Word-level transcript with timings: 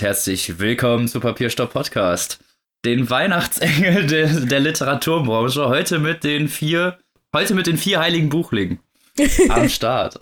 Und 0.00 0.06
herzlich 0.06 0.58
willkommen 0.58 1.08
zu 1.08 1.20
Papierstopp 1.20 1.74
Podcast. 1.74 2.38
Den 2.86 3.10
Weihnachtsengel 3.10 4.06
de, 4.06 4.46
der 4.46 4.60
Literaturbranche 4.60 5.68
heute 5.68 5.98
mit 5.98 6.24
den 6.24 6.48
vier, 6.48 6.98
heute 7.36 7.52
mit 7.52 7.66
den 7.66 7.76
vier 7.76 8.00
heiligen 8.00 8.30
Buchlingen 8.30 8.80
am 9.50 9.68
Start. 9.68 10.18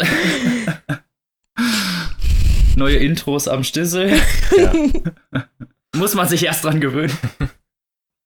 Neue 2.76 2.96
Intros 2.96 3.46
am 3.46 3.62
Stissel. 3.62 4.20
Ja. 4.56 4.72
Muss 5.94 6.16
man 6.16 6.26
sich 6.26 6.44
erst 6.44 6.64
dran 6.64 6.80
gewöhnen. 6.80 7.16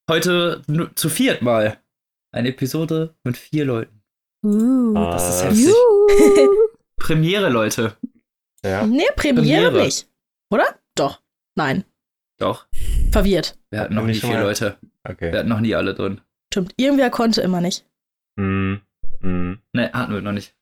Heute 0.09 0.63
zu 0.95 1.11
viert 1.11 1.43
mal. 1.43 1.77
Eine 2.35 2.49
Episode 2.49 3.15
mit 3.25 3.37
vier 3.37 3.67
Leuten. 3.67 4.03
Uh, 4.43 4.95
das 4.95 5.29
ist 5.29 5.45
heftig. 5.45 5.75
Premiere, 6.97 7.51
Leute. 7.51 7.99
Ja. 8.65 8.87
Nee, 8.87 9.05
Premiere, 9.17 9.71
Premiere 9.71 9.85
nicht. 9.85 10.09
Oder? 10.51 10.79
Doch. 10.95 11.21
Nein. 11.55 11.85
Doch. 12.39 12.67
Verwirrt. 13.11 13.59
Wir 13.71 13.81
hatten 13.81 13.95
noch 13.95 14.05
nie 14.05 14.15
vier 14.15 14.41
Leute. 14.41 14.79
Okay. 15.05 15.33
Wir 15.33 15.41
hatten 15.41 15.49
noch 15.49 15.61
nie 15.61 15.75
alle 15.75 15.95
drin. 15.95 16.21
Stimmt. 16.53 16.75
Irgendwer 16.77 17.11
konnte 17.11 17.41
immer 17.41 17.61
nicht. 17.61 17.85
Mm. 18.37 18.77
Mm. 19.21 19.55
Ne, 19.73 19.93
hatten 19.93 20.13
wir 20.13 20.21
noch 20.21 20.33
nicht. 20.33 20.55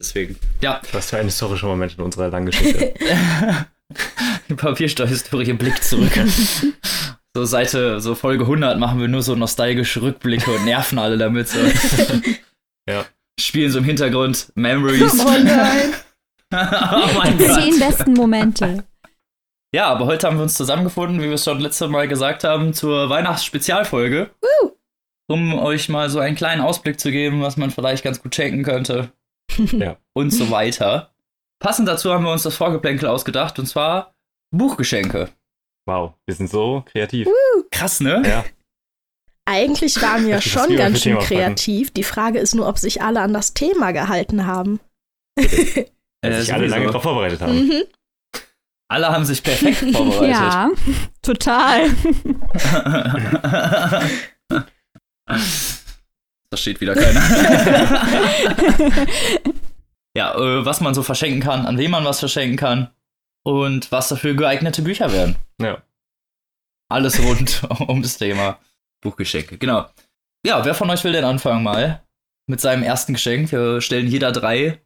Deswegen. 0.00 0.38
Ja. 0.60 0.80
Was 0.92 1.10
für 1.10 1.18
ein 1.18 1.26
historischer 1.26 1.66
Moment 1.66 1.94
in 1.96 2.04
unserer 2.04 2.28
langen 2.28 2.46
Geschichte. 2.46 2.94
Papiersteuerhistorie 4.56 5.52
Blick 5.54 5.82
zurück. 5.82 6.12
so 7.34 7.44
Seite, 7.44 8.00
so 8.00 8.14
Folge 8.14 8.44
100 8.44 8.78
machen 8.78 9.00
wir 9.00 9.08
nur 9.08 9.22
so 9.22 9.34
nostalgische 9.34 10.02
Rückblicke 10.02 10.50
und 10.50 10.64
nerven 10.64 10.98
alle 10.98 11.18
damit. 11.18 11.48
So. 11.48 11.58
ja. 12.88 13.04
Spielen 13.40 13.70
so 13.70 13.78
im 13.78 13.84
Hintergrund 13.84 14.52
Memories. 14.54 15.20
Oh 15.20 15.30
nein. 15.42 15.94
oh 16.52 17.18
mein 17.18 17.38
Gott. 17.38 17.54
Zehn 17.54 17.78
besten 17.78 18.14
Momente. 18.14 18.84
Ja, 19.74 19.88
aber 19.88 20.06
heute 20.06 20.26
haben 20.26 20.36
wir 20.36 20.42
uns 20.42 20.54
zusammengefunden, 20.54 21.20
wie 21.20 21.26
wir 21.26 21.34
es 21.34 21.44
schon 21.44 21.60
letzte 21.60 21.88
Mal 21.88 22.08
gesagt 22.08 22.44
haben, 22.44 22.72
zur 22.72 23.10
Weihnachtsspezialfolge. 23.10 24.30
Uh. 24.42 24.70
Um 25.30 25.58
euch 25.58 25.90
mal 25.90 26.08
so 26.08 26.20
einen 26.20 26.36
kleinen 26.36 26.62
Ausblick 26.62 26.98
zu 26.98 27.10
geben, 27.10 27.42
was 27.42 27.58
man 27.58 27.70
vielleicht 27.70 28.02
ganz 28.02 28.22
gut 28.22 28.34
schenken 28.34 28.62
könnte. 28.62 29.12
ja. 29.58 29.98
Und 30.14 30.30
so 30.30 30.50
weiter. 30.50 31.12
Passend 31.60 31.86
dazu 31.86 32.12
haben 32.12 32.24
wir 32.24 32.32
uns 32.32 32.44
das 32.44 32.56
Vorgeplänkel 32.56 33.08
ausgedacht, 33.08 33.58
und 33.58 33.66
zwar 33.66 34.14
Buchgeschenke. 34.50 35.28
Wow, 35.86 36.14
wir 36.24 36.34
sind 36.34 36.48
so 36.48 36.82
kreativ. 36.90 37.26
Uh. 37.26 37.62
Krass, 37.70 38.00
ne? 38.00 38.22
Ja. 38.24 38.44
Eigentlich 39.44 40.00
waren 40.00 40.26
wir 40.26 40.40
schon 40.40 40.76
ganz 40.76 41.02
schön 41.02 41.18
kreativ. 41.18 41.90
Die 41.90 42.04
Frage 42.04 42.38
ist 42.38 42.54
nur, 42.54 42.68
ob 42.68 42.78
sich 42.78 43.02
alle 43.02 43.20
an 43.20 43.32
das 43.32 43.54
Thema 43.54 43.92
gehalten 43.92 44.46
haben. 44.46 44.80
Dass 46.20 46.40
sich 46.40 46.52
alle 46.52 46.66
lange 46.66 46.86
darauf 46.86 47.02
vorbereitet 47.02 47.40
haben. 47.40 47.66
Mhm. 47.66 47.82
Alle 48.88 49.08
haben 49.08 49.24
sich 49.24 49.42
perfekt 49.42 49.78
vorbereitet. 49.96 50.30
Ja, 50.30 50.70
total. 51.20 51.90
da 55.26 56.56
steht 56.56 56.80
wieder 56.80 56.94
keiner. 56.94 57.20
ja, 60.16 60.34
äh, 60.34 60.64
was 60.64 60.80
man 60.80 60.94
so 60.94 61.02
verschenken 61.02 61.40
kann, 61.40 61.66
an 61.66 61.76
wem 61.76 61.90
man 61.90 62.06
was 62.06 62.18
verschenken 62.18 62.56
kann 62.56 62.90
und 63.44 63.92
was 63.92 64.08
dafür 64.08 64.34
geeignete 64.34 64.80
Bücher 64.80 65.12
werden. 65.12 65.36
Ja. 65.60 65.82
Alles 66.90 67.22
rund 67.22 67.60
um 67.86 68.00
das 68.00 68.16
Thema 68.16 68.58
Buchgeschenke. 69.02 69.58
Genau. 69.58 69.84
Ja, 70.46 70.64
wer 70.64 70.74
von 70.74 70.88
euch 70.88 71.04
will 71.04 71.12
denn 71.12 71.24
anfangen 71.24 71.62
mal 71.62 72.02
mit 72.46 72.62
seinem 72.62 72.82
ersten 72.82 73.12
Geschenk? 73.12 73.52
Wir 73.52 73.82
stellen 73.82 74.06
jeder 74.06 74.32
drei 74.32 74.80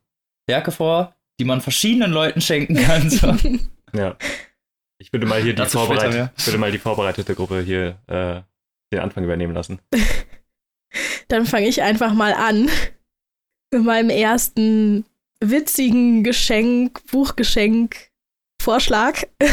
Werke 0.49 0.73
vor, 0.73 1.15
die 1.39 1.45
man 1.45 1.61
verschiedenen 1.61 2.11
Leuten 2.11 2.41
schenken 2.41 2.75
kann. 2.75 3.09
So. 3.09 3.37
Ja. 3.95 4.17
Ich 4.99 5.13
würde 5.13 5.27
mal 5.27 5.43
hier 5.43 5.55
die, 5.55 5.67
vorbereit 5.67 6.33
ich 6.37 6.47
würde 6.47 6.59
mal 6.59 6.71
die 6.71 6.79
vorbereitete 6.79 7.35
Gruppe 7.35 7.61
hier 7.61 7.99
äh, 8.07 8.43
den 8.93 9.01
Anfang 9.01 9.25
übernehmen 9.25 9.55
lassen. 9.55 9.81
Dann 11.29 11.47
fange 11.47 11.67
ich 11.67 11.83
einfach 11.83 12.13
mal 12.13 12.35
an 12.35 12.71
mit 13.73 13.83
meinem 13.83 14.11
ersten 14.11 15.05
witzigen 15.41 16.23
Geschenk, 16.23 17.05
Buchgeschenk, 17.07 18.11
Vorschlag. 18.61 19.25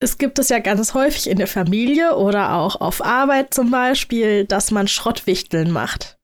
Es 0.00 0.16
gibt 0.16 0.38
es 0.38 0.48
ja 0.48 0.60
ganz 0.60 0.94
häufig 0.94 1.28
in 1.28 1.38
der 1.38 1.48
Familie 1.48 2.16
oder 2.16 2.54
auch 2.54 2.80
auf 2.80 3.04
Arbeit 3.04 3.52
zum 3.52 3.72
Beispiel, 3.72 4.44
dass 4.44 4.70
man 4.70 4.86
Schrottwichteln 4.86 5.72
macht. 5.72 6.18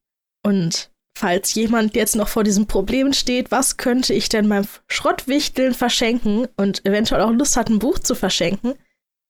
Und 0.44 0.92
falls 1.16 1.54
jemand 1.54 1.94
jetzt 1.94 2.16
noch 2.16 2.28
vor 2.28 2.44
diesem 2.44 2.66
Problem 2.66 3.12
steht, 3.12 3.50
was 3.50 3.76
könnte 3.76 4.12
ich 4.14 4.28
denn 4.28 4.48
beim 4.48 4.64
Schrottwichteln 4.88 5.74
verschenken 5.74 6.48
und 6.56 6.84
eventuell 6.84 7.22
auch 7.22 7.30
Lust 7.30 7.56
hat, 7.56 7.68
ein 7.68 7.78
Buch 7.78 7.98
zu 7.98 8.14
verschenken, 8.14 8.74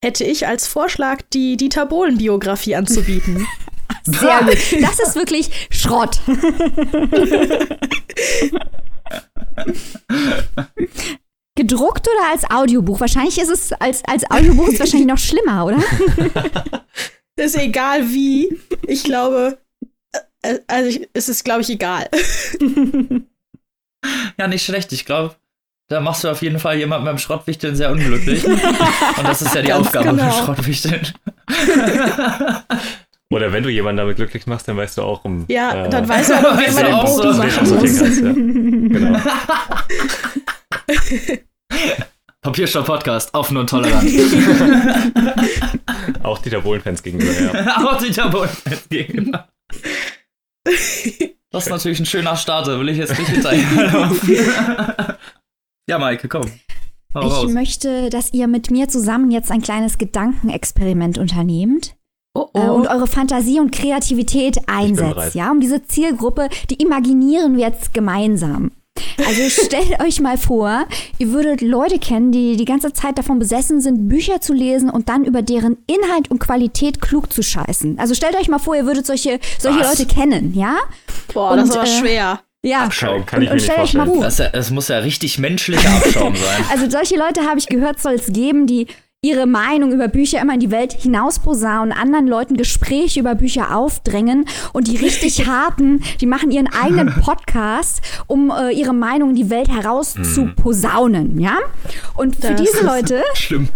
hätte 0.03 0.25
ich 0.25 0.47
als 0.47 0.67
Vorschlag 0.67 1.23
die 1.33 1.57
Dieter 1.57 1.87
Bohlen-Biografie 1.87 2.75
anzubieten. 2.77 3.47
Sehr 4.05 4.41
gut. 4.45 4.59
Das 4.83 4.99
ist 4.99 5.15
wirklich 5.15 5.69
Schrott. 5.71 6.21
Gedruckt 11.57 12.09
oder 12.09 12.31
als 12.33 12.51
Audiobuch? 12.51 12.99
Wahrscheinlich 13.01 13.39
ist 13.39 13.51
es 13.51 13.73
als, 13.73 14.03
als 14.07 14.29
Audiobuch 14.31 14.69
ist 14.69 14.81
wahrscheinlich 14.81 15.09
noch 15.09 15.19
schlimmer, 15.19 15.67
oder? 15.67 15.79
Das 17.37 17.47
ist 17.47 17.61
egal 17.61 18.13
wie. 18.13 18.61
Ich 18.87 19.03
glaube, 19.03 19.59
also 20.67 20.89
ich, 20.89 21.09
es 21.13 21.29
ist, 21.29 21.45
glaube 21.45 21.63
ich, 21.63 21.71
egal. 21.71 22.09
ja, 24.39 24.49
nicht 24.49 24.65
schlecht. 24.65 24.93
Ich 24.93 25.05
glaube, 25.05 25.35
da 25.89 26.01
machst 26.01 26.25
du 26.25 26.29
auf 26.29 26.43
jeden 26.43 26.59
Fall 26.59 26.77
jemanden 26.77 27.05
beim 27.05 27.19
Schrottwichteln 27.19 27.77
sehr 27.77 27.91
unglücklich. 27.91 28.45
Und 28.47 28.59
das 29.25 29.43
ist 29.43 29.55
ja 29.55 29.63
die 29.63 29.69
Ganz 29.69 29.87
Aufgabe 29.87 30.11
genau. 30.11 30.23
beim 30.23 30.33
Schrottwichteln. 30.33 31.07
Oder 33.31 33.53
wenn 33.53 33.63
du 33.63 33.69
jemanden 33.69 33.99
damit 33.99 34.17
glücklich 34.17 34.47
machst, 34.47 34.69
dann 34.69 34.77
weißt 34.77 34.99
du 34.99 35.03
auch 35.03 35.25
um. 35.25 35.45
Ja, 35.49 35.87
äh, 35.87 35.91
dann 35.91 36.09
weißt 36.09 36.31
du 36.31 36.35
auch, 36.35 36.59
wie 36.59 36.71
man 36.73 36.85
den 36.85 37.01
Boden 37.01 37.37
machen 37.37 37.69
muss. 37.69 37.99
Kannst, 37.99 38.23
ja. 38.23 38.33
genau. 38.33 39.21
Papierstopp 42.41 42.87
Podcast, 42.87 43.35
offen 43.35 43.57
und 43.57 43.69
tolerant. 43.71 44.05
auch 46.23 46.39
Dieter 46.39 46.61
Bohlen-Fans 46.61 47.03
gegenüber, 47.03 47.33
ja. 47.33 47.79
auch 47.79 47.99
Dieter 47.99 48.29
Bohlen-Fans 48.29 48.89
gegenüber. 48.89 49.49
Das 51.55 51.67
ist 51.67 51.71
natürlich 51.71 52.01
ein 52.01 52.07
schöner 52.07 52.35
Start, 52.35 52.67
da 52.67 52.81
will 52.81 52.89
ich 52.89 52.99
jetzt 52.99 53.17
nicht 53.17 53.31
hinterherlaufen. 53.31 54.29
ja, 55.89 55.99
Maike, 56.01 56.27
komm. 56.27 56.51
Hau 57.15 57.21
ich 57.21 57.33
raus. 57.33 57.53
möchte, 57.53 58.11
dass 58.11 58.33
ihr 58.33 58.49
mit 58.49 58.73
mir 58.73 58.89
zusammen 58.89 59.31
jetzt 59.31 59.53
ein 59.53 59.63
kleines 59.63 59.97
Gedankenexperiment 59.97 61.17
unternehmt. 61.17 61.95
Oh, 62.37 62.49
äh, 62.55 62.59
oh. 62.59 62.73
und 62.73 62.89
eure 62.89 63.07
Fantasie 63.07 63.61
und 63.61 63.71
Kreativität 63.71 64.63
einsetzt, 64.67 65.37
ja, 65.37 65.53
um 65.53 65.61
diese 65.61 65.85
Zielgruppe, 65.85 66.49
die 66.71 66.83
imaginieren 66.83 67.57
wir 67.57 67.69
jetzt 67.69 67.95
gemeinsam. 67.95 68.73
Also 69.19 69.49
stellt 69.49 70.01
euch 70.05 70.21
mal 70.21 70.39
vor, 70.39 70.87
ihr 71.19 71.31
würdet 71.33 71.61
Leute 71.61 71.99
kennen, 71.99 72.33
die 72.33 72.57
die 72.57 72.65
ganze 72.65 72.93
Zeit 72.93 73.19
davon 73.19 73.39
besessen 73.39 73.81
sind, 73.81 74.09
Bücher 74.09 74.41
zu 74.41 74.53
lesen 74.53 74.91
und 74.91 75.09
dann 75.09 75.25
über 75.25 75.43
deren 75.43 75.77
Inhalt 75.87 76.31
und 76.31 76.39
Qualität 76.39 77.01
klug 77.01 77.33
zu 77.33 77.43
scheißen. 77.43 77.99
Also 77.99 78.15
stellt 78.15 78.37
euch 78.37 78.49
mal 78.49 78.59
vor, 78.59 78.77
ihr 78.77 78.87
würdet 78.87 79.07
solche, 79.07 79.39
solche 79.59 79.81
Leute 79.81 80.07
kennen, 80.07 80.55
ja? 80.55 80.77
Boah, 81.33 81.53
und, 81.53 81.59
das 81.59 81.71
ist 81.71 81.77
aber 81.77 81.85
äh, 81.85 81.99
schwer. 81.99 82.41
Ja, 82.63 82.85
Abschaum, 82.85 83.27
kann 83.27 83.43
ich 83.43 83.51
mir 83.51 83.57
nicht 83.57 83.71
vorstellen. 83.71 84.21
Das, 84.23 84.37
das, 84.37 84.71
muss 84.71 84.89
ja 84.89 84.99
richtig 84.99 85.39
menschlicher 85.39 85.91
Abschaum 85.97 86.35
sein. 86.35 86.65
Also 86.71 86.89
solche 86.89 87.17
Leute 87.17 87.43
habe 87.43 87.59
ich 87.59 87.67
gehört, 87.67 88.01
soll 88.01 88.15
es 88.15 88.33
geben, 88.33 88.67
die 88.67 88.87
ihre 89.25 89.47
Meinung 89.47 89.93
über 89.93 90.09
Bücher 90.09 90.41
immer 90.41 90.55
in 90.55 90.61
die 90.61 90.71
Welt 90.71 90.93
hinaus 90.93 91.39
posaunen, 91.39 91.93
anderen 91.93 92.29
Leuten 92.29 92.57
Gespräche 92.57 93.21
über 93.21 93.35
Bücher 93.35 93.75
aufdrängen 93.75 94.47
und 94.73 94.87
die 94.87 94.97
richtig 94.97 95.47
harten, 95.47 96.03
die 96.21 96.27
machen 96.27 96.51
ihren 96.51 96.69
eigenen 96.73 97.13
Podcast, 97.23 98.03
um 98.27 98.51
äh, 98.51 98.71
ihre 98.71 98.93
Meinung 98.93 99.31
in 99.31 99.37
die 99.37 99.51
Welt 99.51 99.69
heraus 99.69 100.15
mhm. 100.15 100.25
zu 100.25 100.47
posaunen, 100.55 101.41
ja? 101.41 101.57
Und 102.15 102.37
für 102.37 102.55
das 102.55 102.61
diese 102.61 102.85
Leute, 102.85 103.23
schlimm. 103.35 103.69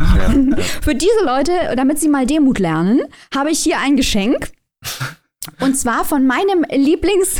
für 0.82 0.94
diese 0.94 1.24
Leute, 1.24 1.52
damit 1.76 1.98
sie 1.98 2.08
mal 2.08 2.26
Demut 2.26 2.58
lernen, 2.58 3.00
habe 3.34 3.50
ich 3.50 3.60
hier 3.60 3.78
ein 3.78 3.96
Geschenk. 3.96 4.50
Und 5.60 5.76
zwar 5.76 6.04
von 6.04 6.26
meinem 6.26 6.64
Lieblings 6.70 7.36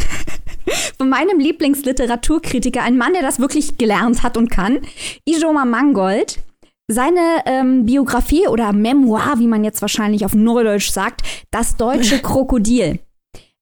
von 0.97 1.09
meinem 1.09 1.39
Lieblingsliteraturkritiker, 1.39 2.83
ein 2.83 2.99
Mann, 2.99 3.13
der 3.13 3.23
das 3.23 3.39
wirklich 3.39 3.79
gelernt 3.79 4.23
hat 4.23 4.37
und 4.37 4.51
kann, 4.51 4.81
Ijoma 5.25 5.65
Mangold. 5.65 6.41
Seine 6.91 7.43
ähm, 7.45 7.85
Biografie 7.85 8.49
oder 8.49 8.73
Memoir, 8.73 9.35
wie 9.37 9.47
man 9.47 9.63
jetzt 9.63 9.83
wahrscheinlich 9.83 10.25
auf 10.25 10.35
Neudeutsch 10.35 10.91
sagt, 10.91 11.21
das 11.51 11.77
deutsche 11.77 12.19
Krokodil. 12.23 13.01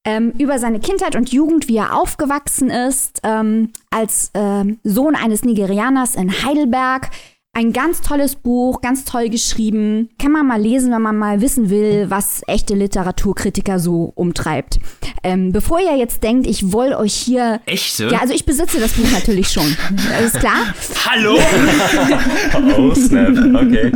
Ähm, 0.04 0.32
über 0.38 0.60
seine 0.60 0.78
Kindheit 0.78 1.16
und 1.16 1.32
Jugend, 1.32 1.66
wie 1.66 1.78
er 1.78 1.98
aufgewachsen 1.98 2.70
ist, 2.70 3.20
ähm, 3.24 3.72
als 3.90 4.30
ähm, 4.34 4.78
Sohn 4.84 5.16
eines 5.16 5.44
Nigerianers 5.44 6.14
in 6.14 6.44
Heidelberg, 6.44 7.10
Ein 7.56 7.72
ganz 7.72 8.02
tolles 8.02 8.36
Buch, 8.36 8.82
ganz 8.82 9.06
toll 9.06 9.30
geschrieben. 9.30 10.10
Kann 10.18 10.30
man 10.30 10.46
mal 10.46 10.60
lesen, 10.60 10.92
wenn 10.92 11.00
man 11.00 11.16
mal 11.16 11.40
wissen 11.40 11.70
will, 11.70 12.10
was 12.10 12.42
echte 12.46 12.74
Literaturkritiker 12.74 13.78
so 13.78 14.12
umtreibt. 14.14 14.78
Ähm, 15.22 15.52
bevor 15.52 15.80
ihr 15.80 15.96
jetzt 15.96 16.22
denkt, 16.22 16.46
ich 16.46 16.70
wollte 16.70 16.98
euch 16.98 17.14
hier. 17.14 17.62
Echte? 17.64 18.08
Ja, 18.08 18.18
also 18.18 18.34
ich 18.34 18.44
besitze 18.44 18.78
das 18.78 18.92
Buch 18.92 19.10
natürlich 19.10 19.48
schon. 19.48 19.64
Ist 20.22 20.38
klar? 20.38 20.74
Hallo? 21.08 21.38
oh, 22.76 22.94
snap. 22.94 23.30
Okay. 23.30 23.90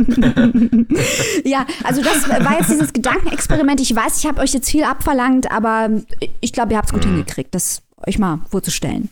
ja, 1.47 1.67
also 1.83 2.01
das 2.01 2.27
war 2.27 2.57
jetzt 2.57 2.71
dieses 2.71 2.91
Gedankenexperiment. 2.91 3.79
Ich 3.79 3.95
weiß, 3.95 4.17
ich 4.17 4.25
habe 4.25 4.41
euch 4.41 4.53
jetzt 4.53 4.71
viel 4.71 4.85
abverlangt, 4.85 5.51
aber 5.51 5.91
ich 6.39 6.51
glaube, 6.51 6.71
ihr 6.71 6.77
habt 6.79 6.87
es 6.87 6.93
gut 6.93 7.05
mhm. 7.05 7.17
hingekriegt, 7.17 7.53
das 7.53 7.83
euch 8.07 8.17
mal 8.17 8.39
vorzustellen. 8.49 9.09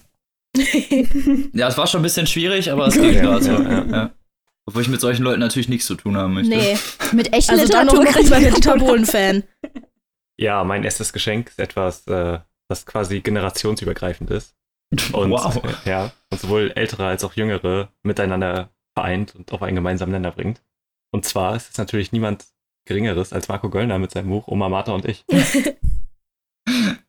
ja, 1.54 1.68
es 1.68 1.78
war 1.78 1.86
schon 1.86 2.00
ein 2.00 2.04
bisschen 2.04 2.26
schwierig, 2.26 2.72
aber 2.72 2.88
es 2.88 2.96
ging 2.96 3.12
gerade. 3.12 3.46
Ja, 3.46 3.86
ja. 3.86 4.12
Obwohl 4.70 4.84
ich 4.84 4.88
mit 4.88 5.02
solchen 5.02 5.24
Leuten 5.24 5.40
natürlich 5.40 5.68
nichts 5.68 5.88
zu 5.88 5.96
tun 5.96 6.16
haben 6.16 6.36
möchte. 6.36 6.56
Nee, 6.56 6.78
mit 7.12 7.34
echten 7.34 7.54
also 7.54 7.64
Literatur 7.64 8.06
dann 8.06 8.14
noch 8.14 8.22
lieber 8.22 8.40
der 8.40 8.52
Dieter 8.52 8.78
Bohlen-Fan. 8.78 9.44
Ja, 10.40 10.64
mein 10.64 10.84
erstes 10.84 11.12
Geschenk 11.12 11.50
ist 11.50 11.58
etwas, 11.58 12.06
äh, 12.06 12.38
das 12.68 12.86
quasi 12.86 13.22
generationsübergreifend 13.22 14.30
ist. 14.30 14.56
Und, 15.12 15.32
wow. 15.32 15.60
Äh, 15.64 15.90
ja, 15.90 16.12
und 16.32 16.40
sowohl 16.40 16.72
ältere 16.76 17.08
als 17.08 17.24
auch 17.24 17.34
jüngere 17.34 17.92
miteinander 18.04 18.70
vereint 18.96 19.34
und 19.34 19.52
auf 19.52 19.64
einen 19.64 19.74
gemeinsamen 19.76 20.12
Nenner 20.12 20.30
bringt. 20.30 20.62
Und 21.12 21.26
zwar 21.26 21.56
ist 21.56 21.72
es 21.72 21.80
natürlich 21.80 22.12
niemand 22.12 22.46
Geringeres 22.86 23.34
als 23.34 23.48
Marco 23.48 23.72
Göllner 23.72 23.98
mit 23.98 24.12
seinem 24.12 24.30
Buch 24.30 24.48
Oma, 24.48 24.70
Martha 24.70 24.92
und 24.92 25.06
ich. 25.06 25.26
das 25.30 25.48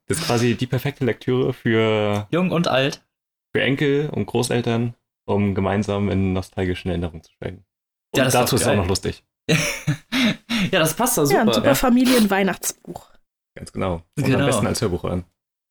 ist 0.08 0.24
quasi 0.24 0.54
die 0.54 0.66
perfekte 0.66 1.04
Lektüre 1.04 1.52
für 1.52 2.26
Jung 2.30 2.52
und 2.52 2.68
alt. 2.68 3.06
Für 3.54 3.60
Enkel 3.60 4.08
und 4.08 4.24
Großeltern 4.24 4.94
um 5.31 5.55
gemeinsam 5.55 6.09
in 6.09 6.32
nostalgischen 6.32 6.91
Erinnerungen 6.91 7.23
zu 7.23 7.32
schwelgen. 7.32 7.65
Und 8.12 8.19
ja, 8.19 8.25
das 8.25 8.32
dazu 8.32 8.56
ist, 8.56 8.67
auch 8.67 8.77
noch 8.77 8.88
lustig. 8.88 9.25
ja, 9.49 10.79
das 10.79 10.94
passt 10.94 11.19
da 11.19 11.27
super. 11.27 11.38
Ja, 11.38 11.43
ein 11.43 11.53
super 11.53 11.67
ja. 11.69 11.75
Familienweihnachtsbuch. 11.75 13.11
Ganz 13.56 13.73
genau. 13.73 14.03
Und 14.17 14.25
genau. 14.25 14.41
am 14.41 14.47
besten 14.47 14.67
als 14.67 14.81
Hörbuch 14.81 15.03
hören. 15.05 15.25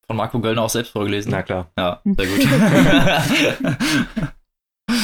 Von 0.07 0.17
Marco 0.17 0.39
Göllner 0.39 0.63
auch 0.63 0.69
selbst 0.69 0.91
vorgelesen. 0.91 1.31
Na 1.31 1.43
klar. 1.43 1.71
Ja, 1.77 2.01
sehr 2.03 2.27
gut. 2.27 2.47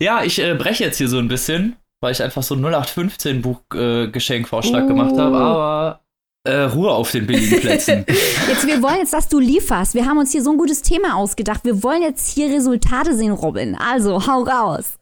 ja, 0.00 0.24
ich 0.24 0.38
äh, 0.40 0.54
breche 0.54 0.84
jetzt 0.84 0.98
hier 0.98 1.08
so 1.08 1.18
ein 1.18 1.28
bisschen, 1.28 1.76
weil 2.00 2.12
ich 2.12 2.22
einfach 2.22 2.42
so 2.42 2.56
0815 2.56 3.40
Buchgeschenkvorschlag 3.40 4.84
äh, 4.84 4.86
gemacht 4.86 5.16
habe, 5.16 5.36
aber 5.36 6.00
äh, 6.44 6.62
Ruhe 6.62 6.90
auf 6.90 7.10
den 7.12 7.26
billigen 7.26 7.60
Plätzen. 7.60 8.04
Jetzt, 8.48 8.66
wir 8.66 8.82
wollen 8.82 8.98
jetzt, 8.98 9.12
dass 9.12 9.28
du 9.28 9.38
lieferst. 9.38 9.94
Wir 9.94 10.06
haben 10.06 10.18
uns 10.18 10.32
hier 10.32 10.42
so 10.42 10.50
ein 10.50 10.58
gutes 10.58 10.82
Thema 10.82 11.16
ausgedacht. 11.16 11.64
Wir 11.64 11.82
wollen 11.82 12.02
jetzt 12.02 12.34
hier 12.34 12.48
Resultate 12.48 13.16
sehen, 13.16 13.32
Robin. 13.32 13.76
Also, 13.76 14.26
hau 14.26 14.42
raus. 14.42 14.98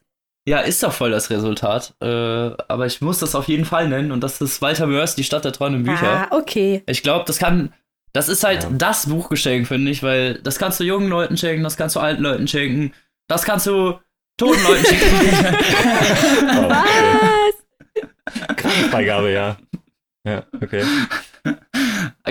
Ja, 0.46 0.60
ist 0.60 0.82
doch 0.82 0.92
voll 0.92 1.10
das 1.10 1.30
Resultat. 1.30 1.94
Äh, 2.00 2.06
aber 2.06 2.86
ich 2.86 3.00
muss 3.00 3.18
das 3.18 3.34
auf 3.34 3.48
jeden 3.48 3.64
Fall 3.64 3.88
nennen. 3.88 4.12
Und 4.12 4.22
das 4.22 4.40
ist 4.40 4.60
Walter 4.60 4.86
Mörs, 4.86 5.14
Die 5.14 5.24
Stadt 5.24 5.44
der 5.44 5.52
träumenden 5.52 5.84
Bücher. 5.84 6.28
Ah, 6.30 6.36
okay. 6.36 6.82
Ich 6.86 7.02
glaube, 7.02 7.24
das 7.26 7.38
kann. 7.38 7.72
Das 8.12 8.28
ist 8.28 8.42
halt 8.42 8.64
ja. 8.64 8.70
das 8.72 9.08
Buchgeschenk, 9.08 9.68
finde 9.68 9.92
ich, 9.92 10.02
weil 10.02 10.34
das 10.42 10.58
kannst 10.58 10.80
du 10.80 10.84
jungen 10.84 11.08
Leuten 11.08 11.36
schenken, 11.36 11.62
das 11.62 11.76
kannst 11.76 11.94
du 11.94 12.00
alten 12.00 12.24
Leuten 12.24 12.48
schenken, 12.48 12.92
das 13.28 13.44
kannst 13.44 13.68
du 13.68 14.00
toten 14.36 14.60
Leuten 14.64 14.84
schenken. 14.84 15.56
oh, 16.48 16.68
Was? 16.68 18.56
Krankenfreigabe, 18.56 19.30
ja. 19.30 19.56
Ja, 20.26 20.44
okay. 20.60 20.82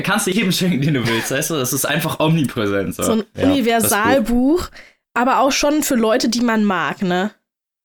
Kannst 0.01 0.27
du 0.27 0.31
jedem 0.31 0.51
schenken, 0.51 0.81
den 0.81 0.95
du 0.95 1.07
willst, 1.07 1.31
weißt 1.31 1.51
du? 1.51 1.55
Das 1.55 1.73
ist 1.73 1.85
einfach 1.85 2.19
omnipräsent. 2.19 2.95
So, 2.95 3.03
so 3.03 3.11
ein 3.13 3.23
ja, 3.35 3.45
Universalbuch, 3.45 4.69
aber 5.13 5.39
auch 5.39 5.51
schon 5.51 5.83
für 5.83 5.95
Leute, 5.95 6.29
die 6.29 6.41
man 6.41 6.63
mag, 6.63 7.01
ne? 7.01 7.31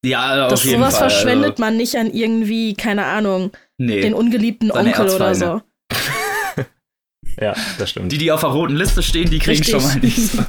Ja, 0.04 0.44
auf 0.44 0.50
das, 0.50 0.64
jeden 0.64 0.80
sowas 0.80 0.98
Fall. 0.98 1.10
verschwendet 1.10 1.52
also. 1.52 1.62
man 1.62 1.76
nicht 1.76 1.96
an 1.96 2.12
irgendwie, 2.12 2.74
keine 2.74 3.06
Ahnung, 3.06 3.52
nee, 3.78 4.02
den 4.02 4.14
ungeliebten 4.14 4.70
Onkel 4.70 5.08
oder 5.08 5.34
so. 5.34 5.62
ja, 7.40 7.54
das 7.78 7.90
stimmt. 7.90 8.12
Die, 8.12 8.18
die 8.18 8.30
auf 8.30 8.40
der 8.40 8.50
roten 8.50 8.76
Liste 8.76 9.02
stehen, 9.02 9.30
die 9.30 9.38
kriegen 9.38 9.62
Richtig. 9.62 9.70
schon 9.70 9.82
mal 9.82 9.96
nichts. 9.96 10.36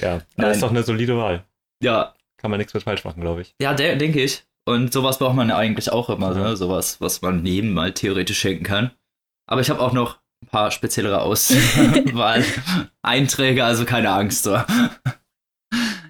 ja, 0.00 0.20
das 0.36 0.56
ist 0.56 0.62
doch 0.62 0.70
eine 0.70 0.82
solide 0.82 1.16
Wahl. 1.16 1.44
Ja. 1.82 2.14
Kann 2.36 2.50
man 2.50 2.58
nichts 2.58 2.74
mit 2.74 2.82
falsch 2.82 3.04
machen, 3.04 3.20
glaube 3.20 3.42
ich. 3.42 3.54
Ja, 3.60 3.72
denke 3.72 4.20
ich. 4.20 4.44
Und 4.64 4.92
sowas 4.92 5.18
braucht 5.18 5.34
man 5.34 5.48
ja 5.48 5.56
eigentlich 5.56 5.90
auch 5.90 6.08
immer, 6.08 6.32
ne? 6.34 6.56
sowas, 6.56 7.00
was 7.00 7.20
man 7.22 7.42
neben 7.42 7.72
mal 7.72 7.92
theoretisch 7.92 8.38
schenken 8.38 8.62
kann. 8.64 8.92
Aber 9.48 9.60
ich 9.60 9.70
habe 9.70 9.80
auch 9.80 9.92
noch 9.92 10.20
ein 10.42 10.48
paar 10.48 10.70
speziellere 10.70 11.22
Auswahl-Einträge, 11.22 13.64
also 13.64 13.84
keine 13.84 14.10
Angst. 14.10 14.44
So. 14.44 14.62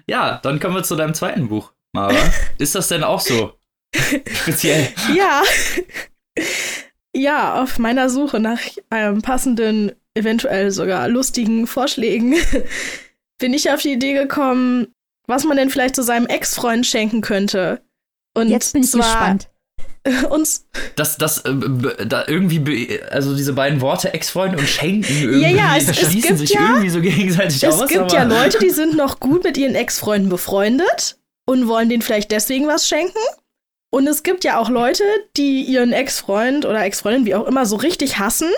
Ja, 0.07 0.39
dann 0.43 0.59
kommen 0.59 0.75
wir 0.75 0.83
zu 0.83 0.95
deinem 0.95 1.15
zweiten 1.15 1.49
Buch, 1.49 1.73
Mara. 1.93 2.13
Ist 2.59 2.75
das 2.75 2.89
denn 2.89 3.03
auch 3.03 3.21
so 3.21 3.53
speziell? 3.95 4.89
ja. 5.15 5.41
Ja, 7.15 7.61
auf 7.61 7.77
meiner 7.79 8.09
Suche 8.09 8.39
nach 8.39 8.59
einem 8.89 9.21
passenden, 9.21 9.91
eventuell 10.15 10.71
sogar 10.71 11.07
lustigen 11.07 11.67
Vorschlägen 11.67 12.33
bin 13.39 13.53
ich 13.53 13.69
auf 13.69 13.81
die 13.81 13.93
Idee 13.93 14.13
gekommen, 14.13 14.93
was 15.27 15.43
man 15.43 15.57
denn 15.57 15.69
vielleicht 15.69 15.95
zu 15.95 16.03
seinem 16.03 16.27
Ex-Freund 16.27 16.85
schenken 16.85 17.21
könnte. 17.21 17.81
Und 18.33 18.49
Jetzt 18.49 18.73
bin 18.73 18.83
ich 18.83 18.91
gespannt. 18.91 19.49
uns. 20.29 20.65
Das, 20.95 21.17
das, 21.17 21.39
äh, 21.39 21.53
da 22.05 22.25
irgendwie, 22.27 22.99
also 23.09 23.35
diese 23.35 23.53
beiden 23.53 23.81
Worte 23.81 24.13
Ex-Freund 24.13 24.57
und 24.57 24.67
Schenken 24.67 25.13
irgendwie 25.13 25.41
ja, 25.41 25.49
ja, 25.49 25.77
es, 25.77 25.95
schließen 25.95 26.17
es 26.17 26.23
gibt 26.23 26.39
sich 26.39 26.49
ja, 26.53 26.61
irgendwie 26.61 26.89
so 26.89 27.01
gegenseitig 27.01 27.63
es 27.63 27.73
aus. 27.73 27.81
Es 27.83 27.87
gibt 27.87 28.11
ja 28.11 28.23
Leute, 28.23 28.59
die 28.59 28.69
sind 28.69 28.95
noch 28.95 29.19
gut 29.19 29.43
mit 29.43 29.57
ihren 29.57 29.75
Ex-Freunden 29.75 30.29
befreundet 30.29 31.17
und 31.45 31.67
wollen 31.67 31.89
denen 31.89 32.01
vielleicht 32.01 32.31
deswegen 32.31 32.67
was 32.67 32.87
schenken. 32.87 33.19
Und 33.91 34.07
es 34.07 34.23
gibt 34.23 34.43
ja 34.43 34.57
auch 34.57 34.69
Leute, 34.69 35.03
die 35.37 35.61
ihren 35.61 35.93
Ex-Freund 35.93 36.65
oder 36.65 36.83
Ex-Freundin, 36.83 37.25
wie 37.25 37.35
auch 37.35 37.45
immer, 37.45 37.65
so 37.65 37.75
richtig 37.75 38.17
hassen 38.17 38.49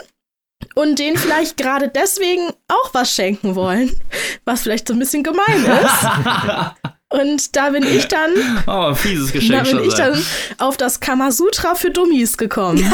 und 0.74 0.98
denen 0.98 1.18
vielleicht 1.18 1.58
gerade 1.58 1.90
deswegen 1.90 2.50
auch 2.70 2.94
was 2.94 3.12
schenken 3.12 3.56
wollen, 3.56 4.00
was 4.46 4.64
vielleicht 4.64 4.88
so 4.88 4.94
ein 4.94 5.00
bisschen 5.00 5.24
gemein 5.24 5.66
ist. 5.66 6.95
Und 7.10 7.56
da 7.56 7.70
bin 7.70 7.84
ich 7.84 8.08
dann. 8.10 8.32
Oh, 8.68 8.94
fieses 8.94 9.32
Geschenk. 9.32 9.64
Da 9.64 9.70
bin 9.70 9.84
ich 9.84 9.94
dann 9.94 10.22
auf 10.58 10.78
das 10.78 11.00
Kamasutra 11.00 11.76
für 11.76 11.92
Dummies 11.92 12.38
gekommen. 12.38 12.84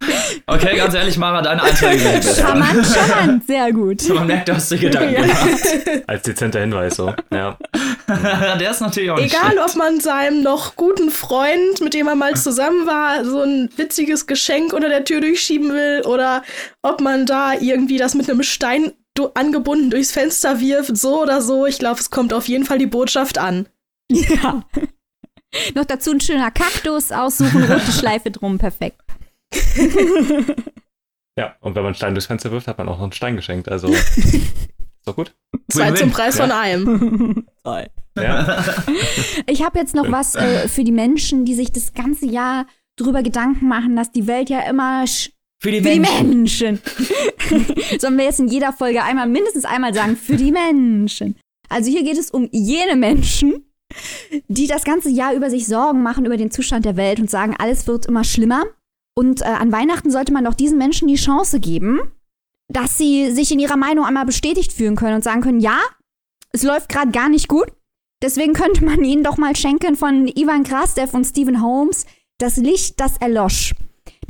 Okay, 0.46 0.76
ganz 0.76 0.94
ehrlich, 0.94 1.16
Mara, 1.18 1.42
deine 1.42 1.62
Einträge 1.62 1.98
sind 1.98 2.14
besser. 2.14 2.42
Charmant, 2.42 2.86
charmant, 2.86 3.46
sehr 3.46 3.72
gut. 3.72 4.08
Man 4.08 4.26
merkt, 4.26 4.48
du 4.48 4.54
hast 4.54 4.70
dir 4.70 4.78
Gedanken 4.78 5.14
ja. 5.14 5.20
gemacht. 5.20 6.04
Als 6.06 6.22
dezenter 6.22 6.60
Hinweis, 6.60 6.96
so. 6.96 7.14
Ja. 7.30 7.58
Der 8.08 8.70
ist 8.70 8.80
natürlich 8.80 9.10
auch 9.10 9.18
nicht 9.18 9.34
Egal, 9.34 9.52
schlecht. 9.52 9.68
ob 9.68 9.76
man 9.76 10.00
seinem 10.00 10.42
noch 10.42 10.76
guten 10.76 11.10
Freund, 11.10 11.80
mit 11.80 11.94
dem 11.94 12.08
er 12.08 12.16
mal 12.16 12.34
zusammen 12.34 12.86
war, 12.86 13.24
so 13.24 13.42
ein 13.42 13.68
witziges 13.76 14.26
Geschenk 14.26 14.72
unter 14.72 14.88
der 14.88 15.04
Tür 15.04 15.20
durchschieben 15.20 15.72
will 15.72 16.02
oder 16.06 16.42
ob 16.82 17.00
man 17.00 17.26
da 17.26 17.52
irgendwie 17.52 17.98
das 17.98 18.14
mit 18.14 18.28
einem 18.28 18.42
Stein 18.42 18.92
angebunden 19.34 19.90
durchs 19.90 20.12
Fenster 20.12 20.60
wirft, 20.60 20.96
so 20.96 21.22
oder 21.22 21.42
so. 21.42 21.66
Ich 21.66 21.78
glaube, 21.78 22.00
es 22.00 22.10
kommt 22.10 22.32
auf 22.32 22.48
jeden 22.48 22.64
Fall 22.64 22.78
die 22.78 22.86
Botschaft 22.86 23.38
an. 23.38 23.68
Ja. 24.10 24.64
Noch 25.74 25.84
dazu 25.84 26.12
ein 26.12 26.20
schöner 26.20 26.50
Kaktus 26.50 27.10
aussuchen, 27.10 27.64
rote 27.64 27.92
Schleife 27.92 28.30
drum, 28.30 28.58
perfekt. 28.58 29.02
ja, 31.36 31.56
und 31.60 31.74
wenn 31.74 31.82
man 31.82 31.86
einen 31.86 31.94
Stein 31.94 32.14
durchs 32.14 32.26
Fenster 32.26 32.52
wirft, 32.52 32.68
hat 32.68 32.78
man 32.78 32.88
auch 32.88 32.98
noch 32.98 33.02
einen 33.02 33.12
Stein 33.12 33.34
geschenkt. 33.34 33.68
Also 33.68 33.88
ist 33.88 34.52
doch 35.04 35.16
gut. 35.16 35.34
Zwei 35.68 35.90
zum 35.92 36.12
Preis 36.12 36.38
ja. 36.38 36.44
von 36.44 36.52
einem. 36.52 37.46
Toll. 37.64 37.88
Ja. 38.16 38.64
Ich 39.46 39.64
habe 39.64 39.78
jetzt 39.78 39.94
noch 39.94 40.10
was 40.10 40.36
äh, 40.36 40.68
für 40.68 40.84
die 40.84 40.92
Menschen, 40.92 41.44
die 41.44 41.54
sich 41.54 41.72
das 41.72 41.94
ganze 41.94 42.26
Jahr 42.26 42.66
drüber 42.96 43.22
Gedanken 43.22 43.66
machen, 43.66 43.96
dass 43.96 44.12
die 44.12 44.26
Welt 44.26 44.50
ja 44.50 44.60
immer 44.68 45.04
für 45.60 45.70
die 45.70 45.82
für 45.82 46.00
Menschen. 46.00 46.30
Die 46.30 46.36
Menschen. 46.36 46.80
Sollen 48.00 48.16
wir 48.16 48.24
jetzt 48.24 48.40
in 48.40 48.48
jeder 48.48 48.72
Folge 48.72 49.02
einmal, 49.02 49.28
mindestens 49.28 49.64
einmal 49.64 49.92
sagen, 49.94 50.16
für 50.16 50.36
die 50.36 50.52
Menschen. 50.52 51.36
Also 51.68 51.90
hier 51.90 52.02
geht 52.02 52.18
es 52.18 52.30
um 52.30 52.48
jene 52.50 52.96
Menschen, 52.96 53.70
die 54.48 54.66
das 54.66 54.84
ganze 54.84 55.10
Jahr 55.10 55.34
über 55.34 55.50
sich 55.50 55.66
Sorgen 55.66 56.02
machen 56.02 56.24
über 56.24 56.36
den 56.36 56.50
Zustand 56.50 56.84
der 56.84 56.96
Welt 56.96 57.20
und 57.20 57.30
sagen, 57.30 57.54
alles 57.58 57.86
wird 57.86 58.06
immer 58.06 58.24
schlimmer. 58.24 58.64
Und 59.14 59.42
äh, 59.42 59.44
an 59.44 59.70
Weihnachten 59.70 60.10
sollte 60.10 60.32
man 60.32 60.44
doch 60.44 60.54
diesen 60.54 60.78
Menschen 60.78 61.08
die 61.08 61.16
Chance 61.16 61.60
geben, 61.60 62.00
dass 62.68 62.96
sie 62.96 63.30
sich 63.32 63.52
in 63.52 63.58
ihrer 63.58 63.76
Meinung 63.76 64.04
einmal 64.04 64.24
bestätigt 64.24 64.72
fühlen 64.72 64.96
können 64.96 65.16
und 65.16 65.24
sagen 65.24 65.42
können, 65.42 65.60
ja, 65.60 65.78
es 66.52 66.62
läuft 66.62 66.88
gerade 66.88 67.10
gar 67.10 67.28
nicht 67.28 67.48
gut. 67.48 67.70
Deswegen 68.22 68.54
könnte 68.54 68.84
man 68.84 69.04
ihnen 69.04 69.24
doch 69.24 69.36
mal 69.36 69.56
schenken 69.56 69.96
von 69.96 70.26
Ivan 70.28 70.64
Krastev 70.64 71.14
und 71.14 71.24
Stephen 71.24 71.62
Holmes 71.62 72.06
das 72.38 72.56
Licht, 72.56 73.00
das 73.00 73.16
erlosch. 73.18 73.74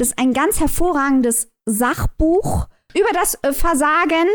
Das 0.00 0.09
ist 0.09 0.19
ein 0.19 0.33
ganz 0.33 0.59
hervorragendes 0.61 1.52
Sachbuch 1.66 2.69
über 2.95 3.11
das 3.12 3.38
Versagen 3.52 4.28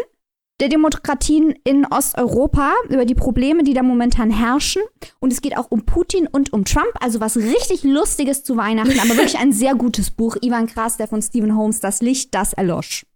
der 0.59 0.69
Demokratien 0.69 1.55
in 1.63 1.87
Osteuropa, 1.87 2.75
über 2.87 3.03
die 3.03 3.15
Probleme, 3.15 3.63
die 3.63 3.73
da 3.73 3.81
momentan 3.81 4.29
herrschen. 4.29 4.83
Und 5.19 5.33
es 5.33 5.41
geht 5.41 5.57
auch 5.57 5.71
um 5.71 5.83
Putin 5.83 6.27
und 6.27 6.53
um 6.53 6.65
Trump, 6.65 6.93
also 7.01 7.19
was 7.19 7.35
richtig 7.35 7.83
Lustiges 7.83 8.43
zu 8.43 8.57
Weihnachten, 8.57 8.99
aber 8.99 9.17
wirklich 9.17 9.39
ein 9.39 9.51
sehr 9.51 9.73
gutes 9.73 10.11
Buch. 10.11 10.37
Ivan 10.39 10.67
Kras, 10.67 10.97
der 10.97 11.07
von 11.07 11.23
Stephen 11.23 11.57
Holmes, 11.57 11.79
Das 11.79 11.99
Licht, 11.99 12.35
das 12.35 12.53
erlosch. 12.53 13.07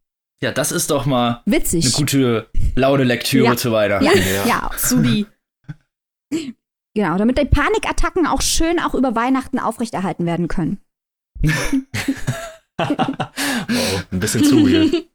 Ja, 0.42 0.52
das 0.52 0.72
ist 0.72 0.90
doch 0.90 1.06
mal 1.06 1.44
Witzig. 1.46 1.86
eine 1.86 1.94
gute, 1.94 2.50
laute 2.76 3.04
Lektüre 3.04 3.46
ja. 3.46 3.58
zu 3.58 3.72
Weihnachten. 3.72 4.06
Ja, 4.06 4.14
ja. 4.16 4.46
ja. 4.48 4.72
Subi. 4.76 5.28
Genau, 6.96 7.18
damit 7.18 7.38
die 7.38 7.46
Panikattacken 7.46 8.26
auch 8.26 8.42
schön 8.42 8.80
auch 8.80 8.96
über 8.96 9.16
Weihnachten 9.16 9.60
aufrechterhalten 9.60 10.26
werden 10.26 10.48
können. 10.48 10.82
Wow, 12.78 13.32
ein 14.12 14.20
bisschen 14.20 14.44
zu 14.44 14.68
weird. 14.68 15.06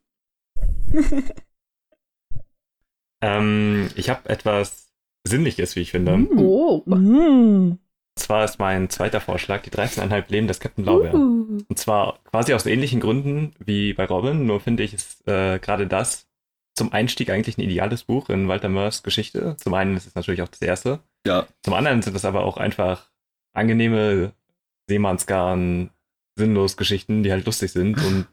ähm, 3.21 3.90
ich 3.95 4.09
habe 4.11 4.28
etwas 4.28 4.93
Sinnliches, 5.25 5.76
wie 5.76 5.81
ich 5.81 5.90
finde. 5.90 6.26
Oh. 6.37 6.83
Mm. 6.87 7.78
Und 8.16 8.23
zwar 8.23 8.45
ist 8.45 8.59
mein 8.59 8.90
zweiter 8.90 9.21
Vorschlag 9.21 9.62
die 9.62 9.71
13,5 9.71 10.25
Leben 10.28 10.47
des 10.47 10.61
Captain 10.61 10.85
Blaubeer. 10.85 11.14
Uh. 11.14 11.59
Und 11.69 11.78
zwar 11.78 12.21
quasi 12.31 12.54
aus 12.54 12.66
ähnlichen 12.66 13.00
Gründen 13.00 13.54
wie 13.59 13.93
bei 13.93 14.04
Robin, 14.04 14.47
nur 14.47 14.61
finde 14.61 14.83
ich, 14.83 14.95
ist 14.95 15.26
äh, 15.26 15.59
gerade 15.59 15.87
das 15.87 16.28
zum 16.75 16.93
Einstieg 16.93 17.31
eigentlich 17.31 17.57
ein 17.59 17.62
ideales 17.62 18.04
Buch 18.04 18.28
in 18.28 18.49
Walter 18.49 18.69
Mörs 18.69 19.02
Geschichte. 19.02 19.57
Zum 19.59 19.75
einen 19.75 19.97
ist 19.97 20.07
es 20.07 20.14
natürlich 20.14 20.43
auch 20.43 20.49
das 20.49 20.62
erste. 20.62 21.00
Ja. 21.26 21.47
Zum 21.62 21.75
anderen 21.75 22.02
sind 22.02 22.16
es 22.16 22.25
aber 22.25 22.45
auch 22.45 22.57
einfach 22.57 23.11
angenehme 23.52 24.33
Seemannsgarn, 24.88 25.90
sinnlos 26.37 26.76
Geschichten, 26.76 27.23
die 27.23 27.33
halt 27.33 27.47
lustig 27.47 27.73
sind 27.73 28.03
und 28.05 28.26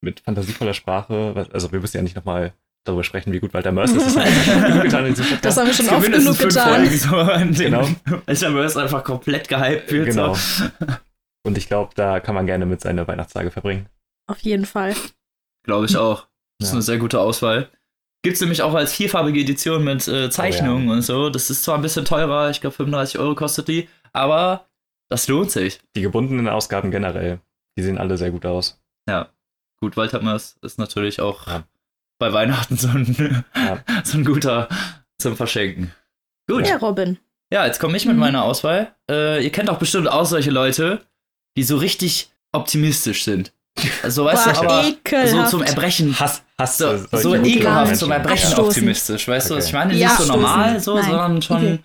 mit 0.00 0.20
fantasievoller 0.20 0.74
Sprache. 0.74 1.48
Also 1.52 1.72
wir 1.72 1.80
müssen 1.80 1.96
ja 1.96 2.02
nicht 2.02 2.16
nochmal 2.16 2.52
darüber 2.84 3.04
sprechen, 3.04 3.32
wie 3.32 3.40
gut 3.40 3.54
Walter 3.54 3.72
Mörs 3.72 3.92
ist. 3.92 4.16
Das, 4.16 4.16
haben 4.16 4.82
getan 4.82 5.06
in 5.06 5.14
das 5.42 5.56
haben 5.56 5.66
wir 5.66 5.74
schon 5.74 5.88
oft 5.88 6.12
genug 6.12 6.38
getan. 6.38 6.90
So 6.90 7.10
genau. 7.64 7.88
Walter 8.26 8.50
Mörs 8.50 8.76
einfach 8.76 9.02
komplett 9.02 9.48
gehypt 9.48 9.90
wird. 9.90 10.08
Genau. 10.08 10.34
So. 10.34 10.64
Und 11.46 11.58
ich 11.58 11.66
glaube, 11.66 11.92
da 11.94 12.20
kann 12.20 12.34
man 12.34 12.46
gerne 12.46 12.66
mit 12.66 12.80
seiner 12.80 13.06
Weihnachtstage 13.06 13.50
verbringen. 13.50 13.86
Auf 14.26 14.38
jeden 14.40 14.64
Fall. 14.64 14.94
Glaube 15.64 15.86
ich 15.86 15.96
auch. 15.96 16.26
Das 16.58 16.68
ist 16.68 16.72
ja. 16.72 16.76
eine 16.76 16.82
sehr 16.82 16.98
gute 16.98 17.20
Auswahl. 17.20 17.68
Gibt 18.22 18.36
es 18.36 18.40
nämlich 18.40 18.62
auch 18.62 18.72
als 18.72 18.94
vierfarbige 18.94 19.40
Edition 19.40 19.84
mit 19.84 20.08
äh, 20.08 20.30
Zeichnungen 20.30 20.86
oh, 20.86 20.90
ja. 20.90 20.96
und 20.96 21.02
so. 21.02 21.28
Das 21.28 21.50
ist 21.50 21.62
zwar 21.62 21.76
ein 21.76 21.82
bisschen 21.82 22.06
teurer, 22.06 22.48
ich 22.48 22.62
glaube 22.62 22.76
35 22.76 23.18
Euro 23.18 23.34
kostet 23.34 23.68
die, 23.68 23.88
aber 24.14 24.66
das 25.10 25.28
lohnt 25.28 25.50
sich. 25.50 25.80
Die 25.96 26.02
gebundenen 26.02 26.48
Ausgaben 26.48 26.90
generell, 26.90 27.40
die 27.76 27.82
sehen 27.82 27.98
alle 27.98 28.16
sehr 28.16 28.30
gut 28.30 28.46
aus. 28.46 28.80
Ja, 29.08 29.28
gut, 29.80 29.96
Walter 29.96 30.22
Mörs 30.22 30.56
ist 30.62 30.78
natürlich 30.78 31.20
auch 31.20 31.46
ja. 31.46 31.64
bei 32.18 32.32
Weihnachten 32.32 32.76
so 32.76 32.88
ein, 32.88 33.44
so 34.04 34.18
ein 34.18 34.24
guter 34.24 34.68
zum 35.18 35.36
Verschenken. 35.36 35.92
Gut. 36.48 36.66
Ja, 36.66 36.76
Robin. 36.76 37.18
Ja, 37.52 37.66
jetzt 37.66 37.78
komme 37.78 37.96
ich 37.96 38.06
mit 38.06 38.14
mhm. 38.14 38.20
meiner 38.20 38.44
Auswahl. 38.44 38.94
Äh, 39.10 39.42
ihr 39.44 39.50
kennt 39.50 39.70
auch 39.70 39.78
bestimmt 39.78 40.08
auch 40.08 40.26
solche 40.26 40.50
Leute, 40.50 41.00
die 41.56 41.62
so 41.62 41.76
richtig 41.76 42.30
optimistisch 42.52 43.24
sind. 43.24 43.52
So, 44.06 44.24
weißt 44.24 44.44
Boah, 44.44 44.52
du, 44.52 44.60
aber 44.60 44.84
ekelhaft. 44.86 45.50
so 45.50 45.58
zum 45.58 45.62
Erbrechen. 45.62 46.18
Hass, 46.18 46.42
Hass 46.58 46.78
so, 46.78 46.96
so 47.12 47.34
ekelhaft 47.34 47.96
zum 47.96 48.12
Erbrechen 48.12 48.46
Abstoßen. 48.46 48.68
optimistisch, 48.68 49.26
weißt 49.26 49.50
okay. 49.50 49.60
du? 49.60 49.66
Ich 49.66 49.72
meine, 49.72 49.94
nicht 49.94 50.10
so 50.10 50.26
normal, 50.26 50.80
so, 50.80 50.94
Nein. 50.94 51.04
sondern 51.04 51.42
schon, 51.42 51.56
okay. 51.56 51.78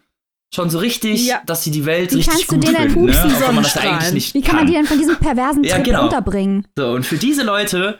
Schon 0.53 0.69
so 0.69 0.79
richtig, 0.79 1.27
ja. 1.27 1.41
dass 1.45 1.63
sie 1.63 1.71
die 1.71 1.85
Welt 1.85 2.11
Wie 2.11 2.17
richtig 2.17 2.47
gut 2.47 2.65
finden. 2.65 2.67
Wie 2.67 2.73
kannst 2.73 2.95
du 2.95 3.01
denen 3.01 3.57
ein 3.57 3.61
ne? 3.61 3.99
eigentlich 4.01 4.33
Wie 4.33 4.41
kann 4.41 4.55
man 4.55 4.67
die 4.67 4.73
denn 4.73 4.85
von 4.85 4.97
diesem 4.97 5.17
perversen 5.17 5.63
ja, 5.63 5.77
genau. 5.77 6.05
unterbringen? 6.05 6.67
So, 6.77 6.91
und 6.91 7.05
für 7.05 7.17
diese 7.17 7.43
Leute, 7.43 7.99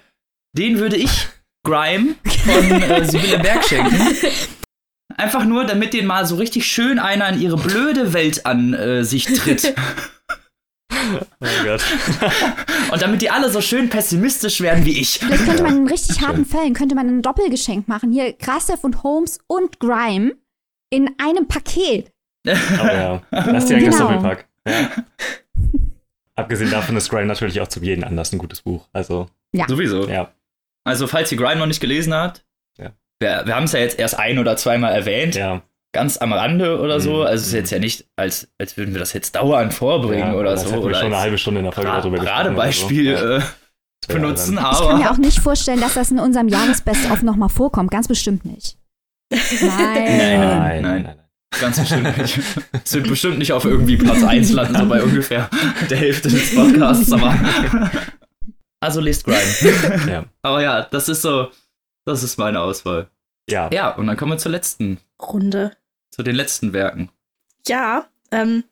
denen 0.58 0.80
würde 0.80 0.98
ich 0.98 1.28
Grime 1.66 2.16
von 2.24 2.72
äh, 2.72 3.06
Sibylle 3.06 3.40
Berg 3.40 3.64
schenken. 3.66 3.98
Einfach 5.18 5.44
nur, 5.44 5.66
damit 5.66 5.94
denen 5.94 6.08
mal 6.08 6.26
so 6.26 6.38
richtig 6.38 6.66
schön 6.66 6.98
einer 6.98 7.28
in 7.30 7.42
ihre 7.42 7.58
blöde 7.58 8.14
Welt 8.14 8.46
an 8.46 8.74
äh, 8.74 9.04
sich 9.04 9.26
tritt. 9.26 9.76
Oh 11.42 11.64
Gott. 11.64 11.82
Und 12.92 13.02
damit 13.02 13.22
die 13.22 13.30
alle 13.30 13.50
so 13.50 13.62
schön 13.62 13.90
pessimistisch 13.90 14.60
werden 14.60 14.86
wie 14.86 15.00
ich. 15.00 15.20
Vielleicht 15.20 15.46
könnte 15.46 15.64
man 15.64 15.78
in 15.78 15.88
richtig 15.88 16.22
harten 16.22 16.46
Fällen 16.46 16.74
könnte 16.74 16.94
man 16.94 17.08
ein 17.08 17.22
Doppelgeschenk 17.22 17.88
machen. 17.88 18.12
Hier 18.12 18.34
Krastev 18.34 18.84
und 18.84 19.02
Holmes 19.04 19.40
und 19.48 19.80
Grime 19.80 20.36
in 20.90 21.10
einem 21.18 21.48
Paket. 21.48 22.12
Oh 22.48 22.86
ja, 22.86 23.22
lass 23.32 23.66
dir 23.66 23.78
ein 23.78 23.84
genau. 23.84 23.98
Doppelpack. 23.98 24.48
Ja. 24.68 24.92
Abgesehen 26.36 26.72
davon 26.72 26.96
ist 26.96 27.10
Grime 27.10 27.26
natürlich 27.26 27.60
auch 27.60 27.68
zu 27.68 27.82
jedem 27.82 28.04
Anlass 28.04 28.32
ein 28.32 28.38
gutes 28.38 28.62
Buch. 28.62 28.88
Also 28.94 29.30
ja. 29.54 29.68
sowieso. 29.68 30.08
Ja. 30.08 30.32
Also 30.86 31.08
falls 31.08 31.32
ihr 31.32 31.38
Grime 31.38 31.58
noch 31.58 31.66
nicht 31.66 31.82
gelesen 31.82 32.14
habt, 32.14 32.46
ja. 32.78 32.92
wir, 33.20 33.46
wir 33.46 33.56
haben 33.56 33.66
es 33.66 33.74
ja 33.74 33.80
jetzt 33.80 34.00
erst 34.00 34.18
ein 34.18 34.40
oder 34.40 34.56
zweimal 34.56 34.94
erwähnt. 34.94 35.36
Ja 35.36 35.62
ganz 35.92 36.18
am 36.18 36.34
Rande 36.34 36.80
oder 36.80 37.00
so. 37.00 37.18
Mhm. 37.18 37.22
Also 37.22 37.42
es 37.42 37.48
ist 37.48 37.54
jetzt 37.54 37.72
ja 37.72 37.80
nicht, 37.80 38.06
als, 38.16 38.48
als 38.58 38.78
würden 38.78 38.94
wir 38.94 39.00
das 39.00 39.14
jetzt 39.14 39.36
dauernd 39.36 39.74
vorbringen 39.74 40.34
ja, 40.34 40.36
oder 40.36 40.58
so. 40.58 40.76
Oder 40.76 40.96
schon 40.96 41.08
eine 41.08 41.20
halbe 41.20 41.38
Stunde 41.38 41.60
in 41.60 41.66
der 41.66 41.74
Folge 41.74 41.90
darüber 41.90 42.18
gesprochen. 42.18 42.44
Gerade 42.44 42.52
Beispiel 42.52 43.18
so. 43.18 43.26
äh, 43.26 43.42
benutzen, 44.08 44.56
ja, 44.56 44.62
aber. 44.64 44.82
Ich 44.82 44.88
kann 44.88 45.00
mir 45.00 45.12
auch 45.12 45.18
nicht 45.18 45.40
vorstellen, 45.40 45.82
dass 45.82 45.96
das 45.96 46.12
in 46.12 46.20
unserem 46.20 46.48
Jahresbest-of 46.48 47.24
nochmal 47.24 47.50
vorkommt. 47.50 47.92
Ganz 47.92 48.08
bestimmt 48.08 48.46
nicht. 48.46 48.78
Nein. 49.32 49.40
Nein, 49.62 50.40
nein, 50.40 50.82
nein. 50.82 51.04
nein. 51.04 51.20
Ganz 51.60 51.80
bestimmt 51.80 52.18
nicht. 52.18 52.40
Es 52.84 52.94
wird 52.94 53.08
bestimmt 53.08 53.40
nicht 53.40 53.54
auf 53.54 53.66
irgendwie 53.66 53.98
Platz 53.98 54.24
1 54.24 54.52
landen, 54.52 54.78
so 54.78 54.86
bei 54.86 55.04
ungefähr 55.04 55.50
der 55.90 55.98
Hälfte 55.98 56.30
des 56.30 56.56
Podcasts, 56.56 57.12
aber. 57.12 57.38
Also 58.82 59.02
lest 59.02 59.26
Grime. 59.26 60.10
ja. 60.10 60.26
Aber 60.42 60.62
ja, 60.64 60.84
das 60.84 61.10
ist 61.10 61.22
so, 61.22 61.50
das 62.06 62.24
ist 62.24 62.38
meine 62.38 62.62
Auswahl. 62.62 63.10
Ja. 63.50 63.70
Ja, 63.74 63.90
und 63.90 64.08
dann 64.08 64.16
kommen 64.16 64.32
wir 64.32 64.38
zur 64.38 64.54
letzten 64.54 65.00
Runde 65.22 65.74
zu 66.12 66.24
den 66.24 66.36
letzten 66.36 66.72
Werken. 66.72 67.10
Ja, 67.68 68.08
ähm, 68.32 68.64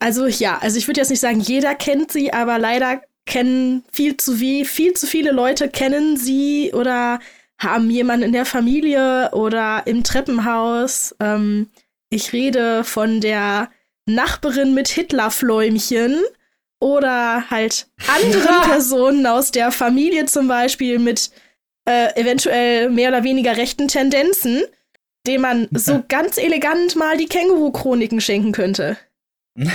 also 0.00 0.26
ja, 0.26 0.56
also 0.58 0.78
ich 0.78 0.86
würde 0.86 1.00
jetzt 1.00 1.10
nicht 1.10 1.20
sagen, 1.20 1.40
jeder 1.40 1.74
kennt 1.74 2.12
sie, 2.12 2.32
aber 2.32 2.58
leider 2.58 3.02
kennen 3.26 3.84
viel 3.92 4.16
zu 4.16 4.40
wie 4.40 4.64
viel 4.64 4.94
zu 4.94 5.06
viele 5.06 5.32
Leute 5.32 5.68
kennen 5.68 6.16
sie 6.16 6.72
oder 6.72 7.20
haben 7.58 7.90
jemanden 7.90 8.24
in 8.24 8.32
der 8.32 8.46
Familie 8.46 9.30
oder 9.32 9.86
im 9.86 10.02
Treppenhaus. 10.02 11.14
Ähm, 11.20 11.68
ich 12.10 12.32
rede 12.32 12.84
von 12.84 13.20
der 13.20 13.70
Nachbarin 14.06 14.74
mit 14.74 14.88
Hitlerfläumchen 14.88 16.22
oder 16.80 17.50
halt 17.50 17.88
andere 18.06 18.60
Personen 18.68 19.26
aus 19.26 19.50
der 19.50 19.72
Familie 19.72 20.26
zum 20.26 20.48
Beispiel 20.48 20.98
mit 20.98 21.30
äh, 21.88 22.14
eventuell 22.20 22.90
mehr 22.90 23.08
oder 23.08 23.24
weniger 23.24 23.56
rechten 23.56 23.88
Tendenzen 23.88 24.62
dem 25.26 25.42
man 25.42 25.68
so 25.72 26.02
ganz 26.08 26.38
elegant 26.38 26.96
mal 26.96 27.16
die 27.16 27.26
Känguru-Chroniken 27.26 28.20
schenken 28.20 28.52
könnte. 28.52 28.96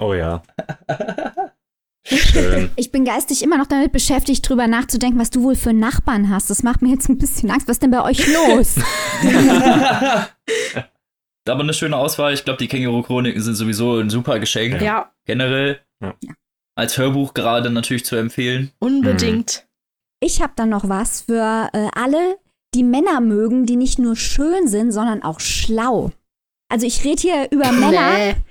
Oh 0.00 0.14
ja. 0.14 0.44
Schön. 2.06 2.70
Ich 2.76 2.92
bin 2.92 3.04
geistig 3.04 3.42
immer 3.42 3.58
noch 3.58 3.66
damit 3.66 3.90
beschäftigt, 3.90 4.48
drüber 4.48 4.68
nachzudenken, 4.68 5.18
was 5.18 5.30
du 5.30 5.42
wohl 5.42 5.56
für 5.56 5.72
Nachbarn 5.72 6.30
hast. 6.30 6.50
Das 6.50 6.62
macht 6.62 6.82
mir 6.82 6.90
jetzt 6.90 7.08
ein 7.08 7.18
bisschen 7.18 7.50
Angst. 7.50 7.66
Was 7.66 7.78
ist 7.78 7.82
denn 7.82 7.90
bei 7.90 8.04
euch 8.04 8.24
los? 8.28 8.76
Aber 11.48 11.62
eine 11.62 11.74
schöne 11.74 11.96
Auswahl. 11.96 12.34
Ich 12.34 12.44
glaube, 12.44 12.58
die 12.58 12.68
Känguru-Chroniken 12.68 13.42
sind 13.42 13.54
sowieso 13.54 13.98
ein 13.98 14.10
super 14.10 14.38
Geschenk. 14.38 14.80
Ja. 14.80 15.12
Generell. 15.26 15.80
Ja. 16.02 16.14
Als 16.74 16.96
Hörbuch 16.96 17.34
gerade 17.34 17.70
natürlich 17.70 18.04
zu 18.04 18.16
empfehlen. 18.16 18.70
Unbedingt. 18.78 19.66
Ich 20.20 20.42
habe 20.42 20.52
dann 20.56 20.68
noch 20.68 20.88
was 20.88 21.22
für 21.22 21.68
äh, 21.72 21.88
alle, 21.94 22.38
die 22.74 22.84
Männer 22.84 23.20
mögen, 23.20 23.66
die 23.66 23.76
nicht 23.76 23.98
nur 23.98 24.16
schön 24.16 24.68
sind, 24.68 24.92
sondern 24.92 25.22
auch 25.22 25.40
schlau. 25.40 26.12
Also 26.70 26.86
ich 26.86 27.04
rede 27.04 27.20
hier 27.20 27.48
über 27.50 27.72
Männer. 27.72 28.34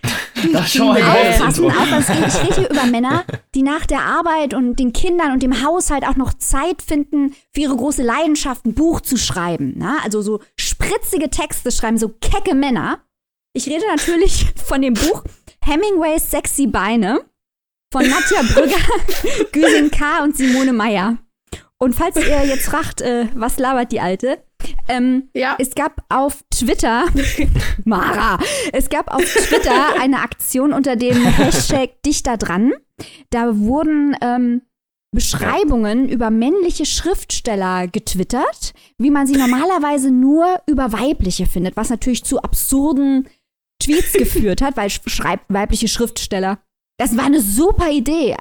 Nee. 0.43 0.53
Das 0.53 0.71
schon 0.71 0.89
mal 0.89 1.01
aufpassen, 1.01 1.65
aufpassen. 1.65 2.15
Ich 2.27 2.43
rede 2.43 2.55
hier 2.61 2.69
über 2.69 2.85
Männer, 2.85 3.25
die 3.55 3.63
nach 3.63 3.87
der 3.87 4.01
Arbeit 4.01 4.53
und 4.53 4.75
den 4.75 4.93
Kindern 4.93 5.31
und 5.31 5.41
dem 5.41 5.65
Haushalt 5.65 6.07
auch 6.07 6.15
noch 6.15 6.31
Zeit 6.35 6.83
finden, 6.83 7.33
für 7.51 7.61
ihre 7.61 7.75
große 7.75 8.03
Leidenschaft 8.03 8.65
ein 8.65 8.75
Buch 8.75 9.01
zu 9.01 9.17
schreiben. 9.17 9.73
Na? 9.77 9.97
Also 10.03 10.21
so 10.21 10.41
spritzige 10.77 11.29
Texte 11.29 11.71
schreiben, 11.71 11.97
so 11.97 12.09
kecke 12.09 12.55
Männer. 12.55 12.99
Ich 13.53 13.67
rede 13.67 13.85
natürlich 13.87 14.45
von 14.65 14.81
dem 14.81 14.93
Buch 14.93 15.23
Hemingways 15.63 16.29
Sexy 16.29 16.67
Beine 16.67 17.21
von 17.91 18.07
Nadja 18.07 18.41
Brügger, 18.41 19.45
Güsin 19.51 19.91
K. 19.91 20.23
und 20.23 20.35
Simone 20.35 20.73
Meyer. 20.73 21.17
Und 21.79 21.93
falls 21.93 22.15
ihr 22.17 22.45
jetzt 22.45 22.65
fragt, 22.65 23.01
äh, 23.01 23.27
was 23.35 23.59
labert 23.59 23.91
die 23.91 24.01
Alte? 24.01 24.43
Ähm, 24.87 25.29
ja. 25.33 25.55
Es 25.59 25.75
gab 25.75 26.03
auf 26.09 26.43
Twitter, 26.49 27.05
Mara, 27.85 28.39
es 28.73 28.89
gab 28.89 29.13
auf 29.13 29.23
Twitter 29.23 29.99
eine 29.99 30.21
Aktion 30.21 30.73
unter 30.73 30.95
dem 30.95 31.23
Hashtag 31.23 32.01
Dichter 32.03 32.37
dran. 32.37 32.73
Da 33.29 33.57
wurden 33.57 34.15
ähm, 34.21 34.63
Beschreibungen 35.11 36.09
über 36.09 36.29
männliche 36.29 36.85
Schriftsteller 36.85 37.87
getwittert, 37.87 38.73
wie 38.97 39.09
man 39.09 39.27
sie 39.27 39.35
normalerweise 39.37 40.11
nur 40.11 40.61
über 40.67 40.91
weibliche 40.91 41.45
findet, 41.45 41.77
was 41.77 41.89
natürlich 41.89 42.23
zu 42.23 42.41
absurden 42.41 43.27
Tweets 43.81 44.13
geführt 44.17 44.61
hat, 44.61 44.77
weil 44.77 44.89
schreibt 44.89 45.45
weibliche 45.49 45.87
Schriftsteller. 45.87 46.59
Das 46.99 47.15
war 47.15 47.25
eine 47.25 47.41
super 47.41 47.91
Idee. 47.91 48.35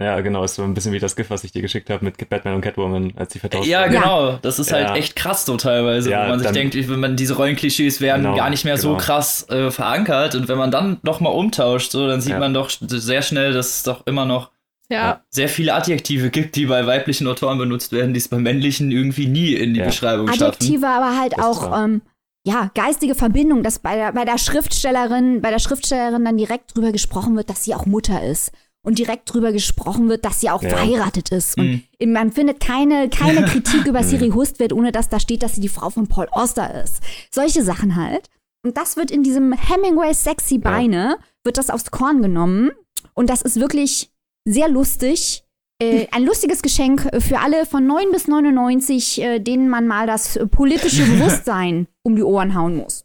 Ja, 0.00 0.20
genau, 0.22 0.42
ist 0.42 0.56
so 0.56 0.64
ein 0.64 0.74
bisschen 0.74 0.92
wie 0.92 0.98
das 0.98 1.14
GIF, 1.14 1.30
was 1.30 1.44
ich 1.44 1.52
dir 1.52 1.62
geschickt 1.62 1.88
habe 1.88 2.04
mit 2.04 2.28
Batman 2.28 2.56
und 2.56 2.62
Catwoman, 2.62 3.12
als 3.14 3.32
sie 3.32 3.38
vertauscht 3.38 3.68
Ja, 3.68 3.86
genau, 3.86 4.38
das 4.42 4.58
ist 4.58 4.72
halt 4.72 4.82
ja. 4.82 4.88
halt 4.90 4.98
echt 4.98 5.14
krass 5.14 5.46
so 5.46 5.56
teilweise, 5.56 6.10
ja, 6.10 6.24
wo 6.24 6.30
man 6.30 6.40
sich 6.40 6.50
denkt, 6.50 6.74
wenn 6.74 6.98
man 6.98 7.14
diese 7.14 7.36
Rollenklischees 7.36 8.00
werden 8.00 8.22
genau, 8.22 8.34
gar 8.34 8.50
nicht 8.50 8.64
mehr 8.64 8.74
genau. 8.74 8.94
so 8.94 8.96
krass 8.96 9.48
äh, 9.50 9.70
verankert 9.70 10.34
und 10.34 10.48
wenn 10.48 10.58
man 10.58 10.72
dann 10.72 10.98
doch 11.04 11.20
mal 11.20 11.28
umtauscht, 11.28 11.92
so, 11.92 12.08
dann 12.08 12.20
sieht 12.20 12.32
ja. 12.32 12.40
man 12.40 12.52
doch 12.52 12.70
sehr 12.70 13.22
schnell, 13.22 13.52
dass 13.52 13.76
es 13.76 13.82
doch 13.84 14.04
immer 14.08 14.24
noch 14.24 14.50
ja. 14.90 15.22
sehr 15.30 15.48
viele 15.48 15.74
Adjektive 15.74 16.30
gibt, 16.30 16.56
die 16.56 16.66
bei 16.66 16.86
weiblichen 16.86 17.26
Autoren 17.26 17.58
benutzt 17.58 17.92
werden, 17.92 18.12
die 18.12 18.18
es 18.18 18.28
bei 18.28 18.38
männlichen 18.38 18.90
irgendwie 18.90 19.26
nie 19.26 19.54
in 19.54 19.74
die 19.74 19.80
Beschreibung 19.80 20.28
Adjektive, 20.28 20.80
schaffen. 20.80 21.02
aber 21.02 21.18
halt 21.18 21.32
das 21.36 21.44
auch 21.44 21.84
ähm, 21.84 22.02
ja, 22.46 22.70
geistige 22.74 23.14
Verbindung, 23.14 23.62
dass 23.62 23.78
bei 23.78 23.96
der, 23.96 24.12
bei 24.12 24.24
der 24.24 24.38
Schriftstellerin, 24.38 25.40
bei 25.40 25.50
der 25.50 25.58
Schriftstellerin 25.58 26.24
dann 26.24 26.36
direkt 26.36 26.76
drüber 26.76 26.92
gesprochen 26.92 27.36
wird, 27.36 27.48
dass 27.48 27.64
sie 27.64 27.74
auch 27.74 27.86
Mutter 27.86 28.22
ist. 28.22 28.52
Und 28.86 28.98
direkt 28.98 29.32
drüber 29.32 29.50
gesprochen 29.50 30.10
wird, 30.10 30.26
dass 30.26 30.40
sie 30.40 30.50
auch 30.50 30.62
ja. 30.62 30.68
verheiratet 30.68 31.30
ist. 31.30 31.56
Und 31.56 31.84
mhm. 31.98 32.12
man 32.12 32.32
findet 32.32 32.60
keine, 32.60 33.08
keine 33.08 33.42
Kritik 33.46 33.86
über 33.86 34.02
Siri 34.02 34.28
Hustvedt, 34.28 34.74
ohne 34.74 34.92
dass 34.92 35.08
da 35.08 35.18
steht, 35.18 35.42
dass 35.42 35.54
sie 35.54 35.62
die 35.62 35.70
Frau 35.70 35.88
von 35.88 36.06
Paul 36.06 36.28
Oster 36.32 36.82
ist. 36.84 37.00
Solche 37.30 37.64
Sachen 37.64 37.96
halt. 37.96 38.28
Und 38.62 38.76
das 38.76 38.98
wird 38.98 39.10
in 39.10 39.22
diesem 39.22 39.54
Hemingway 39.54 40.12
Sexy 40.12 40.58
Beine, 40.58 41.16
ja. 41.18 41.24
wird 41.44 41.56
das 41.56 41.70
aufs 41.70 41.90
Korn 41.90 42.20
genommen. 42.20 42.72
Und 43.14 43.30
das 43.30 43.40
ist 43.40 43.58
wirklich 43.58 44.10
sehr 44.44 44.68
lustig. 44.68 45.44
Äh, 45.82 46.06
ein 46.12 46.24
lustiges 46.24 46.62
Geschenk 46.62 47.02
für 47.20 47.40
alle 47.40 47.66
von 47.66 47.86
9 47.86 48.12
bis 48.12 48.28
99, 48.28 49.20
äh, 49.20 49.38
denen 49.40 49.68
man 49.68 49.86
mal 49.88 50.06
das 50.06 50.38
politische 50.50 51.04
Bewusstsein 51.10 51.88
um 52.02 52.14
die 52.14 52.22
Ohren 52.22 52.54
hauen 52.54 52.76
muss. 52.76 53.04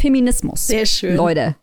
Feminismus. 0.00 0.66
Sehr 0.66 0.86
schön. 0.86 1.16
Leute. 1.16 1.56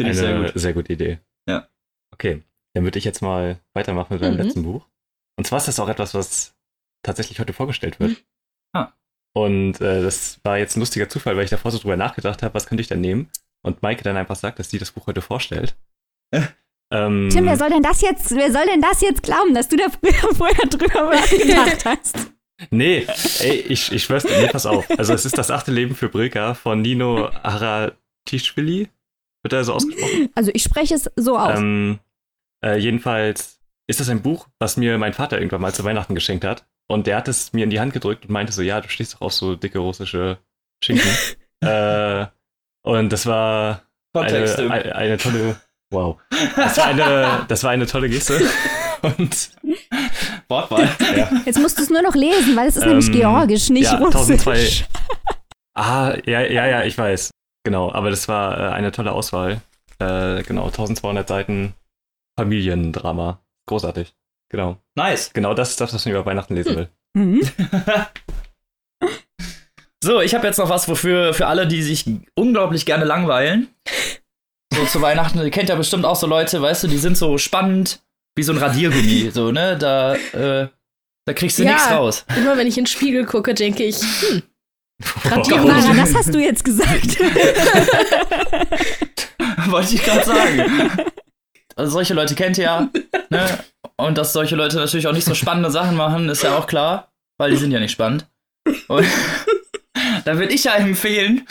Finde 0.00 0.12
ich 0.12 0.18
sehr, 0.18 0.40
gut. 0.40 0.52
sehr 0.54 0.72
gute 0.72 0.92
Idee. 0.92 1.18
Ja. 1.48 1.68
Okay, 2.12 2.42
dann 2.74 2.84
würde 2.84 2.98
ich 2.98 3.04
jetzt 3.04 3.22
mal 3.22 3.60
weitermachen 3.74 4.14
mit 4.14 4.22
meinem 4.22 4.34
mhm. 4.34 4.42
letzten 4.42 4.62
Buch. 4.62 4.88
Und 5.36 5.46
zwar 5.46 5.58
ist 5.58 5.68
das 5.68 5.80
auch 5.80 5.88
etwas, 5.88 6.14
was 6.14 6.54
tatsächlich 7.02 7.40
heute 7.40 7.52
vorgestellt 7.52 8.00
wird. 8.00 8.10
Mhm. 8.10 8.16
Ah. 8.72 8.92
Und 9.34 9.80
äh, 9.80 10.02
das 10.02 10.40
war 10.44 10.58
jetzt 10.58 10.76
ein 10.76 10.80
lustiger 10.80 11.08
Zufall, 11.08 11.36
weil 11.36 11.44
ich 11.44 11.50
davor 11.50 11.70
so 11.70 11.78
drüber 11.78 11.96
nachgedacht 11.96 12.42
habe, 12.42 12.54
was 12.54 12.66
könnte 12.66 12.82
ich 12.82 12.88
denn 12.88 13.00
nehmen? 13.00 13.30
Und 13.62 13.82
Maike 13.82 14.02
dann 14.02 14.16
einfach 14.16 14.36
sagt, 14.36 14.58
dass 14.58 14.70
sie 14.70 14.78
das 14.78 14.92
Buch 14.92 15.06
heute 15.06 15.22
vorstellt. 15.22 15.76
Ähm, 16.94 17.28
Tim, 17.30 17.44
wer 17.44 17.56
soll 17.56 17.70
denn 17.70 17.82
das 17.82 18.00
jetzt, 18.02 18.30
wer 18.36 18.52
soll 18.52 18.66
denn 18.66 18.80
das 18.80 19.00
jetzt 19.00 19.22
glauben, 19.22 19.52
dass 19.52 19.68
du 19.68 19.76
da 19.76 19.86
früher, 20.00 20.34
vorher 20.34 20.66
drüber 20.68 21.10
nachgedacht 21.10 21.84
hast? 21.84 22.30
Nee, 22.70 23.04
ey, 23.40 23.64
ich, 23.68 23.90
ich 23.90 24.04
schwör's 24.04 24.22
dir, 24.22 24.40
nee, 24.40 24.46
pass 24.46 24.64
auf. 24.64 24.88
Also 24.96 25.12
es 25.12 25.24
ist 25.24 25.36
das 25.36 25.50
achte 25.50 25.72
Leben 25.72 25.96
für 25.96 26.08
Brilka 26.08 26.54
von 26.54 26.82
Nino 26.82 27.30
Haratischvili. 27.42 28.88
Wird 29.42 29.52
er 29.52 29.64
so 29.64 29.74
ausgesprochen? 29.74 30.30
Also 30.36 30.52
ich 30.54 30.62
spreche 30.62 30.94
es 30.94 31.10
so 31.16 31.36
aus. 31.36 31.58
Ähm, 31.58 31.98
äh, 32.64 32.78
jedenfalls 32.78 33.60
ist 33.88 33.98
das 33.98 34.08
ein 34.08 34.22
Buch, 34.22 34.46
was 34.60 34.76
mir 34.76 34.96
mein 34.98 35.12
Vater 35.12 35.38
irgendwann 35.38 35.60
mal 35.60 35.74
zu 35.74 35.84
Weihnachten 35.84 36.14
geschenkt 36.14 36.44
hat. 36.44 36.64
Und 36.86 37.08
der 37.08 37.16
hat 37.16 37.28
es 37.28 37.52
mir 37.52 37.64
in 37.64 37.70
die 37.70 37.80
Hand 37.80 37.92
gedrückt 37.92 38.24
und 38.24 38.30
meinte 38.30 38.52
so, 38.52 38.62
ja, 38.62 38.80
du 38.80 38.88
stehst 38.88 39.14
doch 39.14 39.22
auf 39.22 39.32
so 39.32 39.56
dicke 39.56 39.80
russische 39.80 40.38
Schinken. 40.82 41.10
äh, 41.60 42.26
und 42.82 43.10
das 43.12 43.26
war 43.26 43.82
eine, 44.14 44.70
eine, 44.70 44.94
eine 44.94 45.18
tolle 45.18 45.56
Wow. 45.94 46.18
Das 46.56 46.76
war 46.76 46.86
eine, 46.86 47.44
das 47.48 47.62
war 47.62 47.70
eine 47.70 47.86
tolle 47.86 48.08
Geste. 48.08 48.40
Und 49.02 49.50
Wortwahl. 50.48 50.88
Ja. 51.16 51.30
Jetzt 51.44 51.60
musst 51.60 51.78
du 51.78 51.82
es 51.82 51.90
nur 51.90 52.02
noch 52.02 52.14
lesen, 52.14 52.56
weil 52.56 52.68
es 52.68 52.76
ist 52.76 52.82
ähm, 52.82 52.90
nämlich 52.90 53.12
georgisch, 53.12 53.70
nicht 53.70 53.84
ja, 53.84 53.98
russisch. 53.98 54.40
1002. 54.40 54.86
Ah, 55.76 56.16
ja, 56.24 56.40
ja, 56.40 56.66
ja, 56.66 56.84
ich 56.84 56.96
weiß. 56.96 57.30
Genau, 57.64 57.92
aber 57.92 58.10
das 58.10 58.28
war 58.28 58.58
äh, 58.58 58.72
eine 58.72 58.92
tolle 58.92 59.12
Auswahl. 59.12 59.60
Äh, 59.98 60.42
genau, 60.42 60.66
1200 60.66 61.28
Seiten 61.28 61.74
Familiendrama. 62.38 63.40
Großartig. 63.66 64.14
Genau. 64.50 64.78
Nice. 64.96 65.32
Genau 65.32 65.54
das 65.54 65.70
ist 65.70 65.80
das, 65.80 65.94
was 65.94 66.04
man 66.04 66.14
über 66.14 66.26
Weihnachten 66.26 66.54
lesen 66.54 66.76
will. 66.76 66.88
Mhm. 67.16 67.40
so, 70.04 70.20
ich 70.20 70.34
habe 70.34 70.46
jetzt 70.46 70.58
noch 70.58 70.68
was, 70.68 70.88
wofür 70.88 71.34
für 71.34 71.46
alle, 71.46 71.66
die 71.66 71.82
sich 71.82 72.04
unglaublich 72.34 72.86
gerne 72.86 73.04
langweilen. 73.04 73.68
So 74.74 74.84
zu 74.86 75.00
Weihnachten, 75.00 75.38
ihr 75.38 75.50
kennt 75.50 75.68
ja 75.68 75.76
bestimmt 75.76 76.04
auch 76.04 76.16
so 76.16 76.26
Leute, 76.26 76.60
weißt 76.60 76.84
du, 76.84 76.88
die 76.88 76.98
sind 76.98 77.16
so 77.16 77.38
spannend, 77.38 78.00
wie 78.34 78.42
so 78.42 78.52
ein 78.52 78.58
Radiergummi, 78.58 79.30
so, 79.34 79.52
ne? 79.52 79.78
Da, 79.78 80.14
äh, 80.14 80.68
da 81.26 81.32
kriegst 81.32 81.58
du 81.58 81.62
ja, 81.62 81.72
nichts 81.72 81.90
raus. 81.90 82.26
Immer 82.36 82.56
wenn 82.56 82.66
ich 82.66 82.76
in 82.76 82.84
den 82.84 82.88
Spiegel 82.88 83.24
gucke, 83.24 83.54
denke 83.54 83.84
ich, 83.84 84.00
hm, 84.00 84.42
Radiergummi. 85.24 85.96
das 85.96 86.14
hast 86.14 86.34
du 86.34 86.38
jetzt 86.38 86.64
gesagt. 86.64 87.20
Wollte 89.70 89.94
ich 89.94 90.02
gerade 90.02 90.24
sagen. 90.24 90.90
Also 91.76 91.92
solche 91.92 92.14
Leute 92.14 92.34
kennt 92.34 92.58
ihr 92.58 92.64
ja, 92.64 92.88
ne? 93.30 93.46
Und 93.96 94.18
dass 94.18 94.32
solche 94.32 94.56
Leute 94.56 94.76
natürlich 94.76 95.06
auch 95.06 95.12
nicht 95.12 95.24
so 95.24 95.34
spannende 95.34 95.70
Sachen 95.70 95.96
machen, 95.96 96.28
ist 96.28 96.42
ja 96.42 96.58
auch 96.58 96.66
klar, 96.66 97.12
weil 97.38 97.52
die 97.52 97.56
sind 97.56 97.70
ja 97.70 97.80
nicht 97.80 97.92
spannend. 97.92 98.26
Und 98.88 99.06
da 100.24 100.38
würde 100.38 100.52
ich 100.52 100.64
ja 100.64 100.74
empfehlen, 100.74 101.46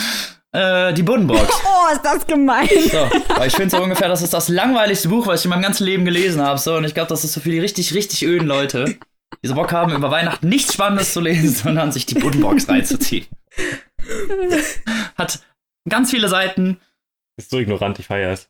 äh, 0.54 0.94
die 0.94 1.04
Buddenbrocks. 1.04 1.62
Oh, 1.66 1.94
ist 1.94 2.06
das 2.06 2.26
gemein. 2.26 2.70
So, 2.90 3.10
weil 3.36 3.48
ich 3.48 3.56
finde 3.56 3.76
so 3.76 3.84
ungefähr, 3.84 4.08
das 4.08 4.22
ist 4.22 4.34
das 4.34 4.48
langweiligste 4.48 5.10
Buch, 5.10 5.28
was 5.28 5.42
ich 5.42 5.46
in 5.46 5.50
meinem 5.50 5.64
ganzen 5.64 5.84
Leben 5.84 6.06
gelesen 6.06 6.42
habe. 6.42 6.58
So, 6.58 6.76
und 6.76 6.86
ich 6.86 6.94
glaube, 6.94 7.10
das 7.10 7.26
ist 7.26 7.34
so 7.34 7.42
für 7.42 7.50
die 7.50 7.60
richtig, 7.60 7.94
richtig 7.94 8.24
öden 8.24 8.48
Leute, 8.48 8.98
die 9.44 9.48
so 9.48 9.56
Bock 9.56 9.74
haben, 9.74 9.94
über 9.94 10.10
Weihnachten 10.10 10.48
nichts 10.48 10.74
Spannendes 10.74 11.12
zu 11.12 11.20
lesen, 11.20 11.50
sondern 11.64 11.92
sich 11.92 12.06
die 12.06 12.16
Buddenbrocks 12.16 12.70
reinzuziehen. 12.70 13.26
Hat 15.18 15.42
ganz 15.90 16.12
viele 16.12 16.30
Seiten. 16.30 16.80
Ist 17.38 17.50
so 17.50 17.60
ignorant, 17.60 18.00
ich 18.00 18.08
feiere 18.08 18.32
es. 18.32 18.50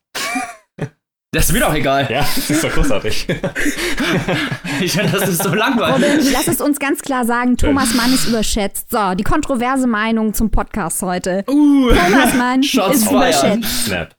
Das 1.33 1.45
ist 1.45 1.51
mir 1.51 1.61
doch 1.61 1.73
egal. 1.73 2.07
Ja, 2.11 2.19
das 2.19 2.47
ist 2.47 2.63
doch 2.63 2.71
großartig. 2.71 3.25
ich 4.81 4.91
finde, 4.91 5.11
das 5.13 5.27
ist 5.27 5.41
so 5.41 5.55
langweilig. 5.55 5.95
Robin, 5.95 6.31
lass 6.31 6.47
es 6.47 6.61
uns 6.61 6.77
ganz 6.77 7.01
klar 7.01 7.25
sagen, 7.25 7.57
Thomas 7.57 7.95
Mann 7.95 8.13
ist 8.13 8.27
überschätzt. 8.27 8.91
So, 8.91 9.15
die 9.15 9.23
kontroverse 9.23 9.87
Meinung 9.87 10.35
zum 10.35 10.51
Podcast 10.51 11.01
heute. 11.01 11.43
Uh, 11.49 11.89
Thomas 11.89 12.35
Mann 12.35 12.61
Shots 12.63 12.97
ist 12.97 13.11
überschätzt. 13.11 13.85
Snap. 13.85 14.15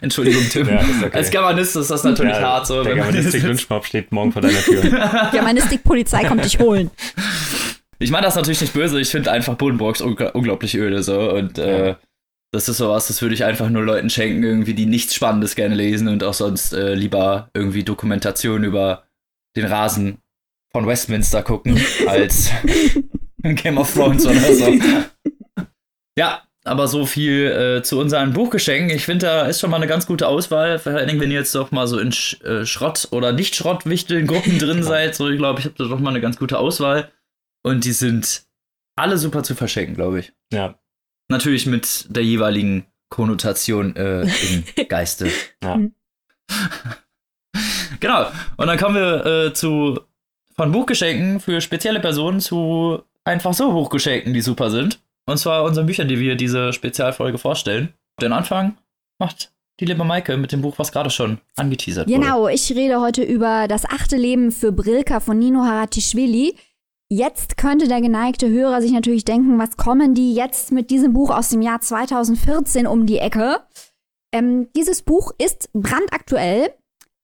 Entschuldigung, 0.00 0.44
Tim. 0.48 0.68
Ja, 0.68 0.80
okay. 1.04 1.16
Als 1.16 1.30
Germanist 1.32 1.74
ist 1.74 1.90
das 1.90 2.04
natürlich 2.04 2.36
ja, 2.36 2.40
hart. 2.40 2.68
So, 2.68 2.84
der 2.84 2.94
Germanistik-Lynchmob 2.94 3.84
steht 3.84 4.12
morgen 4.12 4.30
vor 4.30 4.42
deiner 4.42 4.60
Tür. 4.60 4.82
Germanistik-Polizei 5.32 6.22
kommt 6.24 6.44
dich 6.44 6.60
holen. 6.60 6.92
Ich 7.98 8.12
meine 8.12 8.26
das 8.26 8.36
natürlich 8.36 8.60
nicht 8.60 8.74
böse, 8.74 9.00
ich 9.00 9.08
finde 9.08 9.32
einfach 9.32 9.56
Bodenbrocks 9.56 10.00
unglaublich 10.00 10.76
öde 10.76 11.02
so 11.02 11.32
und 11.32 11.58
äh, 11.58 11.96
das 12.52 12.68
ist 12.68 12.78
sowas, 12.78 13.08
das 13.08 13.20
würde 13.20 13.34
ich 13.34 13.44
einfach 13.44 13.68
nur 13.68 13.82
Leuten 13.82 14.10
schenken, 14.10 14.42
irgendwie, 14.42 14.74
die 14.74 14.86
nichts 14.86 15.14
Spannendes 15.14 15.54
gerne 15.54 15.74
lesen 15.74 16.08
und 16.08 16.24
auch 16.24 16.34
sonst 16.34 16.72
äh, 16.72 16.94
lieber 16.94 17.50
irgendwie 17.54 17.84
Dokumentation 17.84 18.64
über 18.64 19.04
den 19.56 19.66
Rasen 19.66 20.18
von 20.72 20.86
Westminster 20.86 21.42
gucken, 21.42 21.80
als 22.06 22.50
Game 23.42 23.78
of 23.78 23.92
Thrones 23.92 24.26
oder 24.26 24.54
so. 24.54 24.72
Ja, 26.16 26.42
aber 26.64 26.88
so 26.88 27.06
viel 27.06 27.46
äh, 27.78 27.82
zu 27.82 27.98
unseren 27.98 28.32
Buchgeschenken. 28.32 28.94
Ich 28.94 29.04
finde, 29.04 29.26
da 29.26 29.46
ist 29.46 29.60
schon 29.60 29.70
mal 29.70 29.76
eine 29.76 29.86
ganz 29.86 30.06
gute 30.06 30.26
Auswahl. 30.26 30.78
Vor 30.78 30.92
allem, 30.92 31.20
wenn 31.20 31.30
ihr 31.30 31.38
jetzt 31.38 31.54
doch 31.54 31.70
mal 31.70 31.86
so 31.86 31.98
in 31.98 32.12
Sch 32.12 32.42
äh, 32.42 32.66
Schrott- 32.66 33.08
oder 33.10 33.32
Nicht-Schrottwichteln-Gruppen 33.32 34.58
drin 34.58 34.82
seid. 34.82 35.14
So, 35.14 35.28
ich 35.28 35.38
glaube, 35.38 35.60
ich 35.60 35.66
habe 35.66 35.76
da 35.78 35.84
doch 35.84 36.00
mal 36.00 36.10
eine 36.10 36.20
ganz 36.20 36.38
gute 36.38 36.58
Auswahl. 36.58 37.10
Und 37.62 37.84
die 37.84 37.92
sind 37.92 38.44
alle 38.96 39.16
super 39.16 39.42
zu 39.42 39.54
verschenken, 39.54 39.94
glaube 39.94 40.20
ich. 40.20 40.32
Ja, 40.52 40.78
Natürlich 41.28 41.66
mit 41.66 42.06
der 42.08 42.24
jeweiligen 42.24 42.86
Konnotation 43.10 43.94
äh, 43.96 44.22
im 44.22 44.64
Geiste. 44.88 45.30
Ja. 45.62 45.78
genau. 48.00 48.26
Und 48.56 48.66
dann 48.66 48.78
kommen 48.78 48.94
wir 48.94 49.26
äh, 49.26 49.52
zu 49.52 50.00
von 50.56 50.72
Buchgeschenken 50.72 51.38
für 51.38 51.60
spezielle 51.60 52.00
Personen 52.00 52.40
zu 52.40 53.02
einfach 53.24 53.54
so 53.54 53.72
Buchgeschenken, 53.72 54.34
die 54.34 54.40
super 54.40 54.70
sind. 54.70 55.00
Und 55.26 55.38
zwar 55.38 55.64
unseren 55.64 55.86
Büchern, 55.86 56.08
die 56.08 56.18
wir 56.18 56.34
diese 56.34 56.72
Spezialfolge 56.72 57.38
vorstellen. 57.38 57.92
Den 58.20 58.32
Anfang 58.32 58.76
macht 59.18 59.52
die 59.78 59.84
liebe 59.84 60.02
Maike 60.02 60.36
mit 60.36 60.50
dem 60.50 60.62
Buch, 60.62 60.74
was 60.78 60.90
gerade 60.90 61.10
schon 61.10 61.38
angeteasert 61.56 62.08
genau, 62.08 62.18
wurde. 62.18 62.26
Genau, 62.26 62.48
ich 62.48 62.70
rede 62.72 63.00
heute 63.00 63.22
über 63.22 63.68
Das 63.68 63.84
achte 63.84 64.16
Leben 64.16 64.50
für 64.50 64.72
Brilka 64.72 65.20
von 65.20 65.38
Nino 65.38 65.64
Haratischvili. 65.64 66.56
Jetzt 67.10 67.56
könnte 67.56 67.88
der 67.88 68.02
geneigte 68.02 68.50
Hörer 68.50 68.82
sich 68.82 68.92
natürlich 68.92 69.24
denken, 69.24 69.58
was 69.58 69.78
kommen 69.78 70.14
die 70.14 70.34
jetzt 70.34 70.72
mit 70.72 70.90
diesem 70.90 71.14
Buch 71.14 71.30
aus 71.30 71.48
dem 71.48 71.62
Jahr 71.62 71.80
2014 71.80 72.86
um 72.86 73.06
die 73.06 73.16
Ecke? 73.16 73.60
Ähm, 74.30 74.68
dieses 74.76 75.00
Buch 75.00 75.32
ist 75.38 75.70
brandaktuell, 75.72 76.70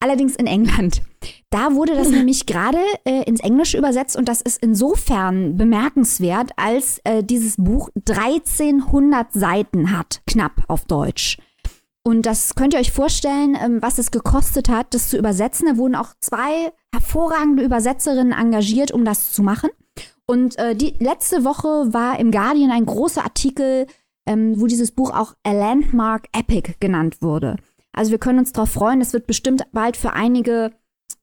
allerdings 0.01 0.37
in 0.37 0.47
England. 0.47 1.03
Da 1.51 1.75
wurde 1.75 1.95
das 1.95 2.09
nämlich 2.11 2.47
gerade 2.47 2.79
äh, 3.05 3.25
ins 3.25 3.41
Englische 3.41 3.77
übersetzt 3.77 4.17
und 4.17 4.27
das 4.27 4.41
ist 4.41 4.63
insofern 4.63 5.59
bemerkenswert, 5.59 6.53
als 6.57 7.01
äh, 7.05 7.23
dieses 7.23 7.57
Buch 7.59 7.91
1300 8.09 9.35
Seiten 9.35 9.95
hat, 9.95 10.23
knapp 10.27 10.63
auf 10.67 10.87
Deutsch. 10.87 11.37
Und 12.07 12.27
das 12.27 12.55
könnt 12.55 12.75
ihr 12.75 12.81
euch 12.81 12.93
vorstellen, 12.93 13.57
ähm, 13.61 13.81
was 13.81 13.99
es 13.99 14.11
gekostet 14.11 14.69
hat, 14.69 14.93
das 14.93 15.09
zu 15.09 15.17
übersetzen. 15.17 15.67
Da 15.67 15.77
wurden 15.79 15.95
auch 15.95 16.13
zwei 16.21 16.73
hervorragende 16.93 17.65
Übersetzerinnen 17.65 18.33
engagiert, 18.33 18.93
um 18.93 19.05
das 19.07 19.33
zu 19.33 19.43
machen. 19.43 19.71
Und 20.27 20.59
äh, 20.59 20.77
die 20.77 20.95
letzte 20.99 21.45
Woche 21.45 21.93
war 21.93 22.19
im 22.19 22.31
Guardian 22.31 22.71
ein 22.71 22.85
großer 22.85 23.25
Artikel, 23.25 23.87
ähm, 24.27 24.61
wo 24.61 24.67
dieses 24.67 24.93
Buch 24.93 25.11
auch 25.13 25.35
A 25.45 25.53
Landmark 25.53 26.29
Epic 26.33 26.75
genannt 26.79 27.23
wurde. 27.23 27.57
Also 27.93 28.11
wir 28.11 28.19
können 28.19 28.39
uns 28.39 28.53
darauf 28.53 28.71
freuen, 28.71 29.01
es 29.01 29.13
wird 29.13 29.27
bestimmt 29.27 29.63
bald 29.73 29.97
für 29.97 30.13
einige 30.13 30.73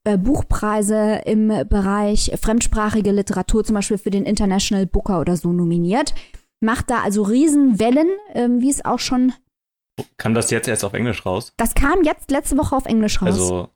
äh, 0.04 0.17
Buchpreise 0.17 1.22
im 1.26 1.48
Bereich 1.48 2.32
fremdsprachige 2.41 3.12
Literatur, 3.12 3.63
zum 3.63 3.76
Beispiel 3.76 3.98
für 3.98 4.10
den 4.10 4.26
International 4.26 4.88
Booker 4.88 5.20
oder 5.20 5.36
so 5.38 5.52
nominiert. 5.52 6.15
Macht 6.60 6.89
da 6.89 7.02
also 7.02 7.24
Riesenwellen, 7.24 8.08
ähm, 8.34 8.62
wie 8.62 8.70
es 8.70 8.86
auch 8.86 9.00
schon 9.00 9.34
Kam 10.18 10.34
das 10.34 10.50
jetzt 10.52 10.68
erst 10.68 10.84
auf 10.84 10.94
Englisch 10.94 11.26
raus? 11.26 11.54
Das 11.58 11.74
kam 11.74 12.04
jetzt 12.04 12.32
letzte 12.32 12.58
Woche 12.58 12.76
auf 12.76 12.86
Englisch 12.86 13.22
raus. 13.22 13.30
Also, 13.30 13.70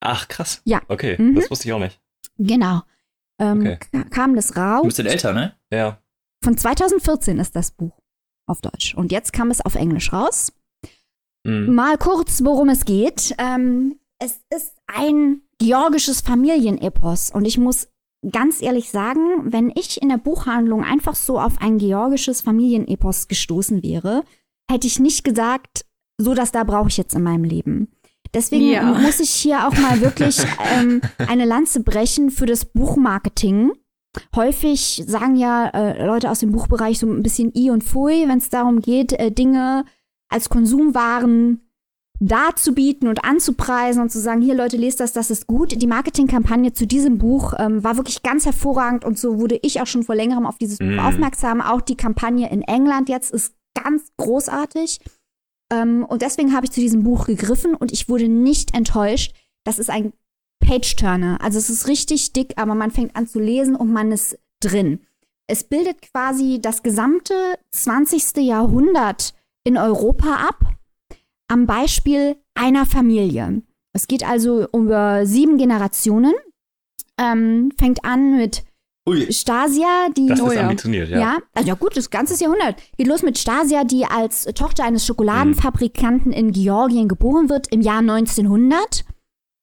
ach 0.00 0.28
krass. 0.28 0.60
Ja. 0.64 0.80
Okay, 0.88 1.16
mhm. 1.18 1.34
das 1.34 1.50
wusste 1.50 1.68
ich 1.68 1.72
auch 1.72 1.78
nicht. 1.78 2.00
Genau. 2.38 2.82
Ähm, 3.40 3.60
okay. 3.60 4.04
Kam 4.10 4.34
das 4.34 4.56
raus? 4.56 4.82
Du 4.82 4.88
bist 4.88 4.98
älter, 5.00 5.32
ne? 5.32 5.54
Ja. 5.70 6.00
Von 6.42 6.56
2014 6.56 7.38
ist 7.38 7.54
das 7.54 7.70
Buch 7.70 8.00
auf 8.46 8.60
Deutsch. 8.60 8.94
Und 8.94 9.12
jetzt 9.12 9.32
kam 9.32 9.50
es 9.50 9.60
auf 9.60 9.74
Englisch 9.74 10.12
raus. 10.12 10.52
Mhm. 11.44 11.74
Mal 11.74 11.98
kurz, 11.98 12.42
worum 12.44 12.68
es 12.68 12.84
geht. 12.84 13.34
Ähm, 13.38 13.98
es 14.18 14.40
ist 14.54 14.74
ein 14.86 15.42
georgisches 15.58 16.20
Familienepos. 16.20 17.30
Und 17.30 17.44
ich 17.44 17.58
muss 17.58 17.88
ganz 18.30 18.62
ehrlich 18.62 18.90
sagen, 18.90 19.52
wenn 19.52 19.70
ich 19.74 20.02
in 20.02 20.08
der 20.08 20.18
Buchhandlung 20.18 20.84
einfach 20.84 21.14
so 21.14 21.40
auf 21.40 21.60
ein 21.60 21.78
georgisches 21.78 22.40
Familienepos 22.40 23.28
gestoßen 23.28 23.82
wäre, 23.82 24.24
hätte 24.70 24.86
ich 24.86 24.98
nicht 24.98 25.24
gesagt, 25.24 25.84
so 26.18 26.34
das 26.34 26.52
da 26.52 26.64
brauche 26.64 26.88
ich 26.88 26.96
jetzt 26.96 27.14
in 27.14 27.22
meinem 27.22 27.44
Leben. 27.44 27.88
Deswegen 28.34 28.70
ja. 28.70 28.82
muss 28.82 29.20
ich 29.20 29.30
hier 29.30 29.66
auch 29.66 29.76
mal 29.78 30.00
wirklich 30.00 30.38
ähm, 30.76 31.00
eine 31.28 31.44
Lanze 31.44 31.82
brechen 31.82 32.30
für 32.30 32.46
das 32.46 32.64
Buchmarketing. 32.66 33.72
Häufig 34.34 35.02
sagen 35.06 35.36
ja 35.36 35.68
äh, 35.68 36.04
Leute 36.04 36.30
aus 36.30 36.40
dem 36.40 36.52
Buchbereich 36.52 36.98
so 36.98 37.06
ein 37.06 37.22
bisschen 37.22 37.52
I 37.54 37.70
und 37.70 37.84
Pfui, 37.84 38.26
wenn 38.26 38.38
es 38.38 38.50
darum 38.50 38.80
geht, 38.80 39.12
äh, 39.12 39.30
Dinge 39.30 39.84
als 40.28 40.48
Konsumwaren 40.48 41.62
darzubieten 42.20 43.08
und 43.08 43.24
anzupreisen 43.24 44.02
und 44.02 44.10
zu 44.10 44.18
sagen, 44.18 44.42
hier 44.42 44.54
Leute, 44.54 44.76
lest 44.76 44.98
das, 44.98 45.12
das 45.12 45.30
ist 45.30 45.46
gut. 45.46 45.80
Die 45.80 45.86
Marketingkampagne 45.86 46.72
zu 46.72 46.86
diesem 46.86 47.18
Buch 47.18 47.54
ähm, 47.58 47.84
war 47.84 47.96
wirklich 47.96 48.22
ganz 48.22 48.44
hervorragend 48.44 49.04
und 49.04 49.18
so 49.18 49.38
wurde 49.38 49.58
ich 49.62 49.80
auch 49.80 49.86
schon 49.86 50.02
vor 50.02 50.16
längerem 50.16 50.44
auf 50.44 50.58
dieses 50.58 50.80
mm. 50.80 50.96
Buch 50.96 51.04
aufmerksam. 51.04 51.60
Auch 51.60 51.80
die 51.80 51.96
Kampagne 51.96 52.50
in 52.50 52.62
England 52.62 53.08
jetzt 53.08 53.32
ist 53.32 53.54
ganz 53.82 54.12
großartig. 54.16 55.00
Ähm, 55.72 56.04
und 56.04 56.22
deswegen 56.22 56.54
habe 56.54 56.66
ich 56.66 56.72
zu 56.72 56.80
diesem 56.80 57.02
Buch 57.02 57.26
gegriffen 57.26 57.74
und 57.74 57.92
ich 57.92 58.08
wurde 58.08 58.28
nicht 58.28 58.74
enttäuscht. 58.74 59.34
Das 59.64 59.78
ist 59.78 59.90
ein 59.90 60.12
Page-Turner. 60.60 61.38
Also 61.40 61.58
es 61.58 61.70
ist 61.70 61.88
richtig 61.88 62.32
dick, 62.32 62.54
aber 62.56 62.74
man 62.74 62.90
fängt 62.90 63.16
an 63.16 63.26
zu 63.26 63.38
lesen 63.40 63.76
und 63.76 63.92
man 63.92 64.12
ist 64.12 64.38
drin. 64.60 65.00
Es 65.46 65.64
bildet 65.64 66.02
quasi 66.12 66.58
das 66.60 66.82
gesamte 66.82 67.34
20. 67.70 68.36
Jahrhundert 68.44 69.34
in 69.64 69.76
Europa 69.76 70.46
ab 70.48 70.74
am 71.48 71.66
Beispiel 71.66 72.36
einer 72.54 72.84
Familie. 72.84 73.62
Es 73.94 74.06
geht 74.06 74.28
also 74.28 74.68
über 74.72 75.26
sieben 75.26 75.56
Generationen. 75.56 76.34
Ähm, 77.18 77.72
fängt 77.76 78.04
an 78.04 78.36
mit 78.36 78.64
Ui. 79.08 79.32
Stasia, 79.32 80.08
die. 80.16 80.26
Das 80.26 80.40
ist 80.40 80.54
ja. 80.54 80.62
ambitioniert, 80.62 81.08
ja. 81.10 81.18
Ja, 81.18 81.38
also 81.54 81.68
ja 81.68 81.74
gut, 81.74 81.96
das 81.96 82.10
ganze 82.10 82.42
Jahrhundert. 82.42 82.76
Geht 82.96 83.06
los 83.06 83.22
mit 83.22 83.38
Stasia, 83.38 83.84
die 83.84 84.04
als 84.04 84.44
Tochter 84.54 84.84
eines 84.84 85.06
Schokoladenfabrikanten 85.06 86.32
in 86.32 86.52
Georgien 86.52 87.08
geboren 87.08 87.48
wird 87.48 87.72
im 87.72 87.80
Jahr 87.80 87.98
1900 87.98 89.04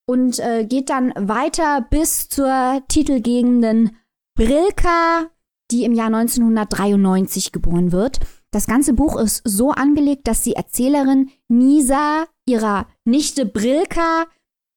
und 0.08 0.40
äh, 0.40 0.66
geht 0.66 0.90
dann 0.90 1.14
weiter 1.16 1.86
bis 1.90 2.30
zur 2.30 2.82
titelgebenden 2.88 3.98
Brilka, 4.36 5.30
die 5.72 5.84
im 5.84 5.94
Jahr 5.94 6.08
1993 6.08 7.52
geboren 7.52 7.92
wird. 7.92 8.20
Das 8.52 8.68
ganze 8.68 8.94
Buch 8.94 9.20
ist 9.20 9.42
so 9.44 9.72
angelegt, 9.72 10.28
dass 10.28 10.44
die 10.44 10.54
Erzählerin 10.54 11.30
Nisa 11.50 12.26
ihrer 12.48 12.88
Nichte 13.04 13.46
Brilka 13.46 14.26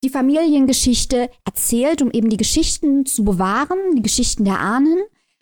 die 0.05 0.11
Familiengeschichte 0.11 1.31
erzählt, 1.45 2.03
um 2.03 2.11
eben 2.11 2.31
die 2.31 2.37
Geschichten 2.37 3.07
zu 3.07 3.25
bewahren, 3.25 3.79
die 3.97 4.03
Geschichten 4.03 4.45
der 4.45 4.61
Ahnen, 4.61 4.99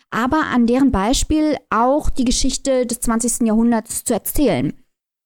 aber 0.09 0.45
an 0.45 0.65
deren 0.65 0.91
Beispiel 0.91 1.57
auch 1.69 2.09
die 2.09 2.25
Geschichte 2.25 2.85
des 2.85 3.01
20. 3.01 3.45
Jahrhunderts 3.47 4.03
zu 4.03 4.13
erzählen. 4.13 4.73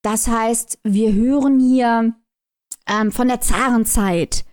Das 0.04 0.28
heißt, 0.28 0.80
wir 0.84 1.14
hören 1.14 1.60
hier 1.60 2.16
ähm, 2.88 3.12
von 3.12 3.28
der 3.28 3.42
Zarenzeit. 3.42 4.44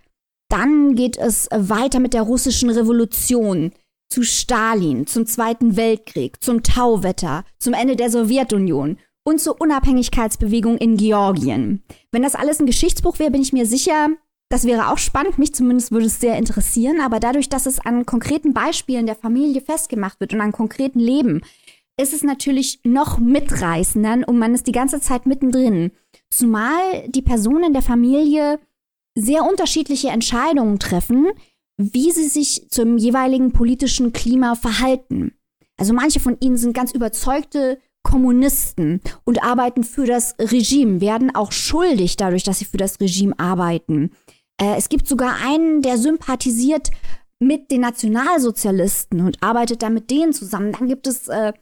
Dann 0.49 0.95
geht 0.95 1.17
es 1.17 1.47
weiter 1.51 1.99
mit 1.99 2.13
der 2.13 2.21
russischen 2.23 2.69
Revolution 2.69 3.71
zu 4.09 4.23
Stalin, 4.23 5.05
zum 5.05 5.25
Zweiten 5.25 5.75
Weltkrieg, 5.75 6.43
zum 6.43 6.63
Tauwetter, 6.63 7.43
zum 7.59 7.73
Ende 7.73 7.95
der 7.95 8.09
Sowjetunion 8.09 8.97
und 9.23 9.39
zur 9.39 9.61
Unabhängigkeitsbewegung 9.61 10.77
in 10.77 10.97
Georgien. 10.97 11.83
Wenn 12.11 12.23
das 12.23 12.35
alles 12.35 12.59
ein 12.59 12.65
Geschichtsbuch 12.65 13.19
wäre, 13.19 13.31
bin 13.31 13.41
ich 13.41 13.53
mir 13.53 13.67
sicher, 13.67 14.09
das 14.49 14.65
wäre 14.65 14.91
auch 14.91 14.97
spannend, 14.97 15.37
mich 15.37 15.53
zumindest 15.53 15.91
würde 15.91 16.07
es 16.07 16.19
sehr 16.19 16.35
interessieren, 16.37 17.01
aber 17.01 17.19
dadurch, 17.19 17.49
dass 17.49 17.67
es 17.67 17.79
an 17.79 18.05
konkreten 18.05 18.53
Beispielen 18.53 19.05
der 19.05 19.15
Familie 19.15 19.61
festgemacht 19.61 20.19
wird 20.19 20.33
und 20.33 20.41
an 20.41 20.51
konkreten 20.51 20.99
Leben, 20.99 21.41
ist 21.99 22.13
es 22.13 22.23
natürlich 22.23 22.79
noch 22.83 23.19
mitreißender 23.19 24.27
und 24.27 24.39
man 24.39 24.55
ist 24.55 24.67
die 24.67 24.71
ganze 24.71 25.01
Zeit 25.01 25.25
mittendrin. 25.25 25.91
Zumal 26.29 27.07
die 27.07 27.21
Personen 27.21 27.73
der 27.73 27.81
Familie 27.81 28.59
sehr 29.15 29.43
unterschiedliche 29.43 30.09
Entscheidungen 30.09 30.79
treffen, 30.79 31.27
wie 31.77 32.11
sie 32.11 32.27
sich 32.27 32.69
zum 32.69 32.97
jeweiligen 32.97 33.51
politischen 33.51 34.13
Klima 34.13 34.55
verhalten. 34.55 35.33
Also 35.77 35.93
manche 35.93 36.19
von 36.19 36.37
ihnen 36.39 36.57
sind 36.57 36.73
ganz 36.73 36.91
überzeugte 36.93 37.79
Kommunisten 38.03 39.01
und 39.25 39.43
arbeiten 39.43 39.83
für 39.83 40.05
das 40.05 40.35
Regime, 40.39 41.01
werden 41.01 41.35
auch 41.35 41.51
schuldig 41.51 42.17
dadurch, 42.17 42.43
dass 42.43 42.59
sie 42.59 42.65
für 42.65 42.77
das 42.77 42.99
Regime 42.99 43.37
arbeiten. 43.37 44.11
Äh, 44.59 44.75
es 44.77 44.89
gibt 44.89 45.07
sogar 45.07 45.37
einen, 45.43 45.81
der 45.81 45.97
sympathisiert 45.97 46.91
mit 47.39 47.71
den 47.71 47.81
Nationalsozialisten 47.81 49.21
und 49.21 49.41
arbeitet 49.41 49.81
da 49.81 49.89
mit 49.89 50.11
denen 50.11 50.33
zusammen. 50.33 50.73
Dann 50.73 50.87
gibt 50.87 51.07
es 51.07 51.27
äh, 51.29 51.53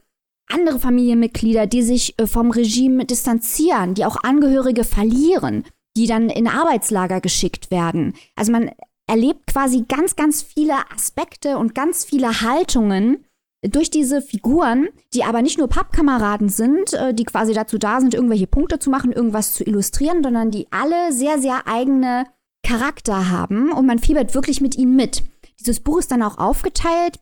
andere 0.48 0.78
Familienmitglieder, 0.78 1.66
die 1.66 1.82
sich 1.82 2.18
äh, 2.18 2.26
vom 2.26 2.50
Regime 2.50 3.04
distanzieren, 3.04 3.94
die 3.94 4.04
auch 4.04 4.22
Angehörige 4.22 4.84
verlieren, 4.84 5.64
die 5.96 6.06
dann 6.06 6.28
in 6.30 6.48
Arbeitslager 6.48 7.20
geschickt 7.20 7.70
werden. 7.70 8.14
Also 8.34 8.52
man 8.52 8.70
erlebt 9.06 9.46
quasi 9.46 9.84
ganz, 9.88 10.16
ganz 10.16 10.42
viele 10.42 10.74
Aspekte 10.94 11.56
und 11.58 11.74
ganz 11.74 12.04
viele 12.04 12.40
Haltungen 12.42 13.24
durch 13.62 13.90
diese 13.90 14.20
Figuren, 14.20 14.88
die 15.14 15.24
aber 15.24 15.42
nicht 15.42 15.58
nur 15.58 15.68
Pappkameraden 15.68 16.48
sind, 16.48 16.96
die 17.14 17.24
quasi 17.24 17.54
dazu 17.54 17.76
da 17.76 18.00
sind, 18.00 18.14
irgendwelche 18.14 18.46
Punkte 18.46 18.78
zu 18.78 18.88
machen, 18.88 19.10
irgendwas 19.10 19.54
zu 19.54 19.64
illustrieren, 19.64 20.22
sondern 20.22 20.52
die 20.52 20.68
alle 20.70 21.12
sehr, 21.12 21.40
sehr 21.40 21.66
eigene 21.66 22.26
Charakter 22.68 23.30
haben 23.30 23.72
und 23.72 23.86
man 23.86 23.98
fiebert 23.98 24.34
wirklich 24.34 24.60
mit 24.60 24.76
ihnen 24.76 24.94
mit. 24.94 25.22
Dieses 25.60 25.80
Buch 25.80 25.98
ist 25.98 26.10
dann 26.10 26.22
auch 26.22 26.38
aufgeteilt 26.38 27.18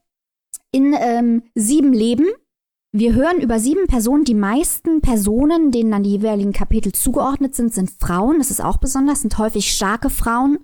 in 0.72 0.94
ähm, 0.98 1.42
sieben 1.54 1.92
Leben. 1.92 2.26
Wir 2.92 3.14
hören 3.14 3.40
über 3.40 3.58
sieben 3.58 3.86
Personen. 3.86 4.24
Die 4.24 4.34
meisten 4.34 5.00
Personen, 5.00 5.70
denen 5.70 5.90
dann 5.90 6.02
die 6.02 6.10
jeweiligen 6.10 6.52
Kapitel 6.52 6.92
zugeordnet 6.92 7.54
sind, 7.54 7.72
sind 7.72 7.90
Frauen. 7.90 8.38
Das 8.38 8.50
ist 8.50 8.62
auch 8.62 8.78
besonders, 8.78 9.22
sind 9.22 9.38
häufig 9.38 9.72
starke 9.72 10.10
Frauen 10.10 10.58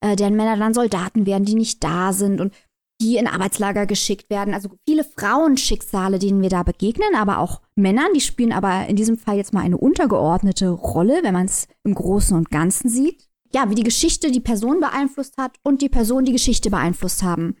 äh, 0.00 0.16
deren 0.16 0.36
Männer 0.36 0.56
dann 0.56 0.74
Soldaten 0.74 1.26
werden, 1.26 1.44
die 1.44 1.54
nicht 1.54 1.82
da 1.82 2.12
sind 2.12 2.40
und 2.40 2.52
die 3.00 3.16
in 3.16 3.28
Arbeitslager 3.28 3.86
geschickt 3.86 4.28
werden. 4.28 4.54
Also 4.54 4.70
viele 4.88 5.04
Frauenschicksale, 5.04 6.18
denen 6.18 6.42
wir 6.42 6.48
da 6.48 6.64
begegnen, 6.64 7.14
aber 7.14 7.38
auch 7.38 7.60
Männern, 7.76 8.08
die 8.14 8.20
spielen 8.20 8.52
aber 8.52 8.86
in 8.86 8.96
diesem 8.96 9.18
Fall 9.18 9.36
jetzt 9.36 9.52
mal 9.54 9.62
eine 9.62 9.78
untergeordnete 9.78 10.70
Rolle, 10.70 11.20
wenn 11.22 11.34
man 11.34 11.46
es 11.46 11.68
im 11.84 11.94
Großen 11.94 12.36
und 12.36 12.50
Ganzen 12.50 12.88
sieht. 12.88 13.27
Ja, 13.54 13.70
wie 13.70 13.74
die 13.74 13.82
Geschichte 13.82 14.30
die 14.30 14.40
Person 14.40 14.80
beeinflusst 14.80 15.36
hat 15.38 15.56
und 15.62 15.82
die 15.82 15.88
Person 15.88 16.24
die 16.24 16.32
Geschichte 16.32 16.70
beeinflusst 16.70 17.22
haben. 17.22 17.56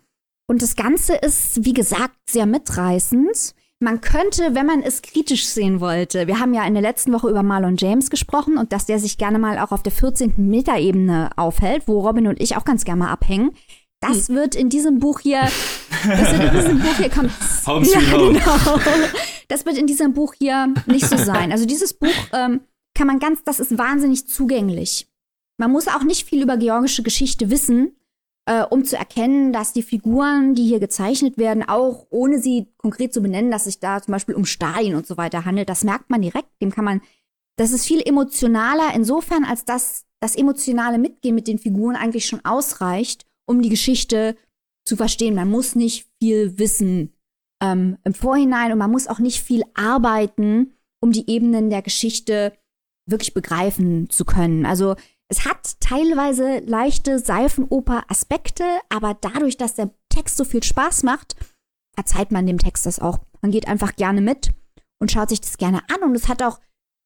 Und 0.46 0.62
das 0.62 0.76
Ganze 0.76 1.14
ist, 1.14 1.64
wie 1.64 1.74
gesagt, 1.74 2.16
sehr 2.28 2.46
mitreißend. 2.46 3.54
Man 3.80 4.00
könnte, 4.00 4.54
wenn 4.54 4.66
man 4.66 4.82
es 4.82 5.02
kritisch 5.02 5.46
sehen 5.46 5.80
wollte, 5.80 6.26
wir 6.26 6.40
haben 6.40 6.52
ja 6.52 6.66
in 6.66 6.74
der 6.74 6.82
letzten 6.82 7.12
Woche 7.12 7.28
über 7.28 7.44
Marlon 7.44 7.76
James 7.76 8.10
gesprochen 8.10 8.58
und 8.58 8.72
dass 8.72 8.86
der 8.86 8.98
sich 8.98 9.18
gerne 9.18 9.38
mal 9.38 9.58
auch 9.60 9.70
auf 9.70 9.84
der 9.84 9.92
14. 9.92 10.34
Metaebene 10.36 11.30
aufhält, 11.36 11.84
wo 11.86 12.00
Robin 12.00 12.26
und 12.26 12.40
ich 12.40 12.56
auch 12.56 12.64
ganz 12.64 12.84
gerne 12.84 13.04
mal 13.04 13.12
abhängen. 13.12 13.52
Das 14.00 14.28
hm. 14.28 14.34
wird 14.34 14.54
in 14.56 14.68
diesem 14.68 14.98
Buch 14.98 15.20
hier, 15.20 15.42
das 16.04 16.32
wird 16.32 16.52
in 16.52 16.60
diesem 16.60 16.78
Buch 16.80 16.96
hier 16.96 17.10
kommt. 17.10 17.30
ja, 17.86 18.00
genau. 18.00 18.80
Das 19.48 19.64
wird 19.64 19.78
in 19.78 19.86
diesem 19.86 20.12
Buch 20.12 20.34
hier 20.34 20.74
nicht 20.86 21.06
so 21.06 21.16
sein. 21.16 21.52
Also 21.52 21.64
dieses 21.64 21.94
Buch 21.94 22.08
ähm, 22.32 22.60
kann 22.94 23.06
man 23.06 23.18
ganz, 23.20 23.44
das 23.44 23.60
ist 23.60 23.78
wahnsinnig 23.78 24.26
zugänglich. 24.26 25.08
Man 25.58 25.72
muss 25.72 25.88
auch 25.88 26.04
nicht 26.04 26.26
viel 26.26 26.42
über 26.42 26.56
georgische 26.56 27.02
Geschichte 27.02 27.50
wissen, 27.50 27.96
äh, 28.46 28.64
um 28.64 28.84
zu 28.84 28.96
erkennen, 28.96 29.52
dass 29.52 29.72
die 29.72 29.82
Figuren, 29.82 30.54
die 30.54 30.64
hier 30.64 30.80
gezeichnet 30.80 31.36
werden, 31.36 31.68
auch 31.68 32.06
ohne 32.10 32.38
sie 32.38 32.68
konkret 32.78 33.12
zu 33.12 33.20
benennen, 33.20 33.50
dass 33.50 33.64
sich 33.64 33.80
da 33.80 34.00
zum 34.00 34.12
Beispiel 34.12 34.36
um 34.36 34.46
Stalin 34.46 34.94
und 34.94 35.06
so 35.06 35.16
weiter 35.16 35.44
handelt, 35.44 35.68
das 35.68 35.84
merkt 35.84 36.08
man 36.10 36.22
direkt. 36.22 36.48
Dem 36.62 36.70
kann 36.70 36.84
man, 36.84 37.02
das 37.56 37.72
ist 37.72 37.86
viel 37.86 38.00
emotionaler 38.00 38.94
insofern, 38.94 39.44
als 39.44 39.64
dass 39.64 40.06
das 40.20 40.36
emotionale 40.36 40.98
Mitgehen 40.98 41.34
mit 41.34 41.46
den 41.46 41.58
Figuren 41.58 41.96
eigentlich 41.96 42.26
schon 42.26 42.44
ausreicht, 42.44 43.26
um 43.46 43.60
die 43.60 43.68
Geschichte 43.68 44.36
zu 44.84 44.96
verstehen. 44.96 45.34
Man 45.34 45.50
muss 45.50 45.74
nicht 45.74 46.08
viel 46.20 46.58
wissen 46.58 47.12
ähm, 47.62 47.98
im 48.04 48.14
Vorhinein 48.14 48.72
und 48.72 48.78
man 48.78 48.90
muss 48.90 49.08
auch 49.08 49.18
nicht 49.18 49.42
viel 49.42 49.62
arbeiten, 49.74 50.72
um 51.00 51.12
die 51.12 51.28
Ebenen 51.30 51.68
der 51.68 51.82
Geschichte 51.82 52.52
wirklich 53.06 53.34
begreifen 53.34 54.08
zu 54.10 54.24
können. 54.24 54.64
Also 54.64 54.96
es 55.28 55.44
hat 55.44 55.78
teilweise 55.80 56.60
leichte 56.60 57.18
Seifenoper-Aspekte, 57.18 58.64
aber 58.88 59.14
dadurch, 59.20 59.56
dass 59.56 59.74
der 59.74 59.90
Text 60.08 60.36
so 60.38 60.44
viel 60.44 60.62
Spaß 60.62 61.02
macht, 61.02 61.36
verzeiht 61.94 62.32
man 62.32 62.46
dem 62.46 62.58
Text 62.58 62.86
das 62.86 62.98
auch. 62.98 63.18
Man 63.42 63.50
geht 63.50 63.68
einfach 63.68 63.96
gerne 63.96 64.20
mit 64.20 64.52
und 65.00 65.12
schaut 65.12 65.28
sich 65.28 65.40
das 65.40 65.58
gerne 65.58 65.82
an 65.92 66.02
und 66.02 66.14
es 66.14 66.28
hat 66.28 66.42
auch. 66.42 66.58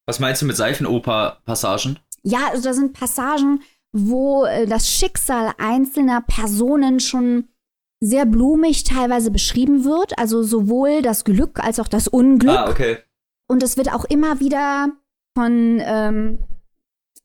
Was 0.06 0.20
meinst 0.20 0.42
du 0.42 0.46
mit 0.46 0.56
Seifenoper-Passagen? 0.56 1.98
Ja, 2.22 2.48
also 2.50 2.62
da 2.62 2.74
sind 2.74 2.92
Passagen, 2.92 3.62
wo 3.92 4.44
äh, 4.44 4.66
das 4.66 4.88
Schicksal 4.88 5.52
einzelner 5.58 6.20
Personen 6.22 7.00
schon 7.00 7.48
sehr 8.00 8.26
blumig 8.26 8.84
teilweise 8.84 9.30
beschrieben 9.30 9.84
wird. 9.84 10.18
Also 10.18 10.42
sowohl 10.42 11.02
das 11.02 11.24
Glück 11.24 11.62
als 11.62 11.80
auch 11.80 11.88
das 11.88 12.08
Unglück. 12.08 12.56
Ah, 12.56 12.70
okay. 12.70 12.98
Und 13.48 13.62
es 13.62 13.76
wird 13.76 13.92
auch 13.92 14.04
immer 14.04 14.40
wieder 14.40 14.90
von 15.36 15.80
ähm, 15.80 16.38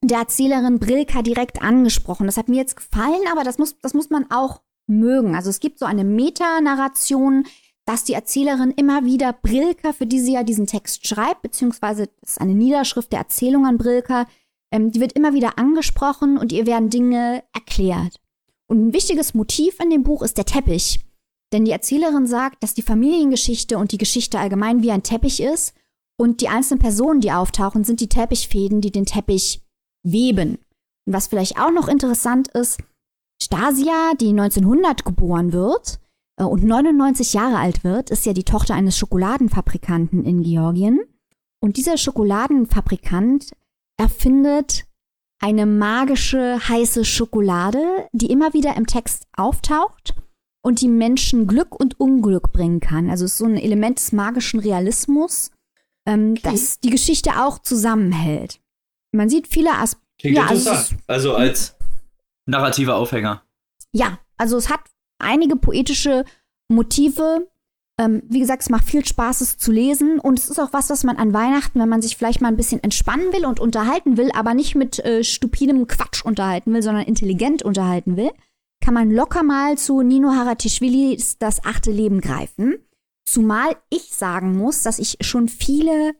der 0.03 0.19
Erzählerin 0.19 0.79
Brilka 0.79 1.21
direkt 1.21 1.61
angesprochen. 1.61 2.25
Das 2.25 2.37
hat 2.37 2.49
mir 2.49 2.57
jetzt 2.57 2.75
gefallen, 2.75 3.21
aber 3.31 3.43
das 3.43 3.57
muss, 3.57 3.79
das 3.81 3.93
muss 3.93 4.09
man 4.09 4.29
auch 4.29 4.61
mögen. 4.87 5.35
Also 5.35 5.49
es 5.49 5.59
gibt 5.59 5.79
so 5.79 5.85
eine 5.85 6.03
Metanarration, 6.03 7.45
dass 7.85 8.03
die 8.03 8.13
Erzählerin 8.13 8.71
immer 8.71 9.05
wieder 9.05 9.33
Brilka, 9.33 9.93
für 9.93 10.05
die 10.05 10.19
sie 10.19 10.33
ja 10.33 10.43
diesen 10.43 10.67
Text 10.67 11.07
schreibt, 11.07 11.41
beziehungsweise 11.41 12.09
das 12.21 12.31
ist 12.31 12.41
eine 12.41 12.53
Niederschrift 12.53 13.11
der 13.11 13.19
Erzählung 13.19 13.65
an 13.65 13.77
Brilka, 13.77 14.27
ähm, 14.71 14.91
die 14.91 14.99
wird 14.99 15.13
immer 15.13 15.33
wieder 15.33 15.57
angesprochen 15.57 16.37
und 16.37 16.51
ihr 16.51 16.65
werden 16.65 16.89
Dinge 16.89 17.43
erklärt. 17.53 18.19
Und 18.67 18.87
ein 18.87 18.93
wichtiges 18.93 19.33
Motiv 19.33 19.79
in 19.79 19.89
dem 19.89 20.03
Buch 20.03 20.21
ist 20.21 20.37
der 20.37 20.45
Teppich. 20.45 20.99
Denn 21.53 21.63
die 21.63 21.71
Erzählerin 21.71 22.27
sagt, 22.27 22.61
dass 22.61 22.73
die 22.73 22.81
Familiengeschichte 22.81 23.77
und 23.77 23.93
die 23.93 23.97
Geschichte 23.97 24.37
allgemein 24.37 24.83
wie 24.83 24.91
ein 24.91 25.03
Teppich 25.03 25.41
ist 25.41 25.73
und 26.17 26.41
die 26.41 26.49
einzelnen 26.49 26.79
Personen, 26.79 27.21
die 27.21 27.31
auftauchen, 27.31 27.85
sind 27.85 28.01
die 28.01 28.09
Teppichfäden, 28.09 28.81
die 28.81 28.91
den 28.91 29.05
Teppich 29.05 29.61
weben. 30.11 30.57
Und 31.05 31.13
was 31.13 31.27
vielleicht 31.27 31.59
auch 31.59 31.71
noch 31.71 31.87
interessant 31.87 32.49
ist, 32.49 32.79
Stasia, 33.41 34.13
die 34.19 34.29
1900 34.29 35.05
geboren 35.05 35.53
wird 35.53 35.99
äh, 36.39 36.43
und 36.43 36.63
99 36.63 37.33
Jahre 37.33 37.57
alt 37.57 37.83
wird, 37.83 38.09
ist 38.09 38.25
ja 38.25 38.33
die 38.33 38.43
Tochter 38.43 38.73
eines 38.73 38.97
Schokoladenfabrikanten 38.97 40.25
in 40.25 40.43
Georgien. 40.43 40.99
Und 41.59 41.77
dieser 41.77 41.97
Schokoladenfabrikant 41.97 43.51
erfindet 43.99 44.85
eine 45.39 45.65
magische 45.65 46.59
heiße 46.67 47.05
Schokolade, 47.05 48.07
die 48.11 48.31
immer 48.31 48.53
wieder 48.53 48.75
im 48.75 48.87
Text 48.87 49.27
auftaucht 49.35 50.15
und 50.63 50.81
die 50.81 50.87
Menschen 50.87 51.47
Glück 51.47 51.79
und 51.79 51.99
Unglück 51.99 52.51
bringen 52.51 52.79
kann. 52.79 53.09
Also 53.09 53.25
es 53.25 53.33
ist 53.33 53.37
so 53.37 53.45
ein 53.45 53.57
Element 53.57 53.99
des 53.99 54.11
magischen 54.11 54.59
Realismus, 54.59 55.51
ähm, 56.07 56.31
okay. 56.37 56.41
das 56.43 56.79
die 56.79 56.89
Geschichte 56.89 57.41
auch 57.41 57.59
zusammenhält. 57.59 58.59
Man 59.17 59.29
sieht 59.29 59.47
viele 59.47 59.73
Aspekte. 59.73 60.29
Ja, 60.29 60.47
also, 60.47 60.71
also 61.07 61.35
als 61.35 61.75
narrativer 62.45 62.95
Aufhänger. 62.95 63.43
Ja, 63.91 64.19
also 64.37 64.57
es 64.57 64.69
hat 64.69 64.81
einige 65.19 65.55
poetische 65.55 66.25
Motive, 66.69 67.47
ähm, 67.99 68.23
wie 68.29 68.39
gesagt, 68.39 68.63
es 68.63 68.69
macht 68.69 68.85
viel 68.85 69.05
Spaß, 69.05 69.41
es 69.41 69.57
zu 69.57 69.71
lesen. 69.71 70.19
Und 70.19 70.39
es 70.39 70.49
ist 70.49 70.59
auch 70.59 70.73
was, 70.73 70.89
was 70.89 71.03
man 71.03 71.17
an 71.17 71.33
Weihnachten, 71.33 71.79
wenn 71.79 71.89
man 71.89 72.01
sich 72.01 72.17
vielleicht 72.17 72.41
mal 72.41 72.49
ein 72.49 72.57
bisschen 72.57 72.83
entspannen 72.83 73.33
will 73.33 73.45
und 73.45 73.59
unterhalten 73.59 74.17
will, 74.17 74.31
aber 74.33 74.53
nicht 74.53 74.75
mit 74.75 74.99
äh, 74.99 75.23
stupidem 75.23 75.87
Quatsch 75.87 76.23
unterhalten 76.23 76.73
will, 76.73 76.81
sondern 76.81 77.05
intelligent 77.05 77.63
unterhalten 77.63 78.17
will, 78.17 78.31
kann 78.83 78.93
man 78.93 79.11
locker 79.11 79.43
mal 79.43 79.77
zu 79.77 80.01
Nino 80.01 80.33
Haratischvilis 80.33 81.39
Das 81.39 81.63
achte 81.65 81.91
Leben 81.91 82.21
greifen. 82.21 82.77
Zumal 83.25 83.75
ich 83.89 84.15
sagen 84.15 84.55
muss, 84.55 84.83
dass 84.83 84.99
ich 84.99 85.17
schon 85.21 85.49
viele 85.49 86.13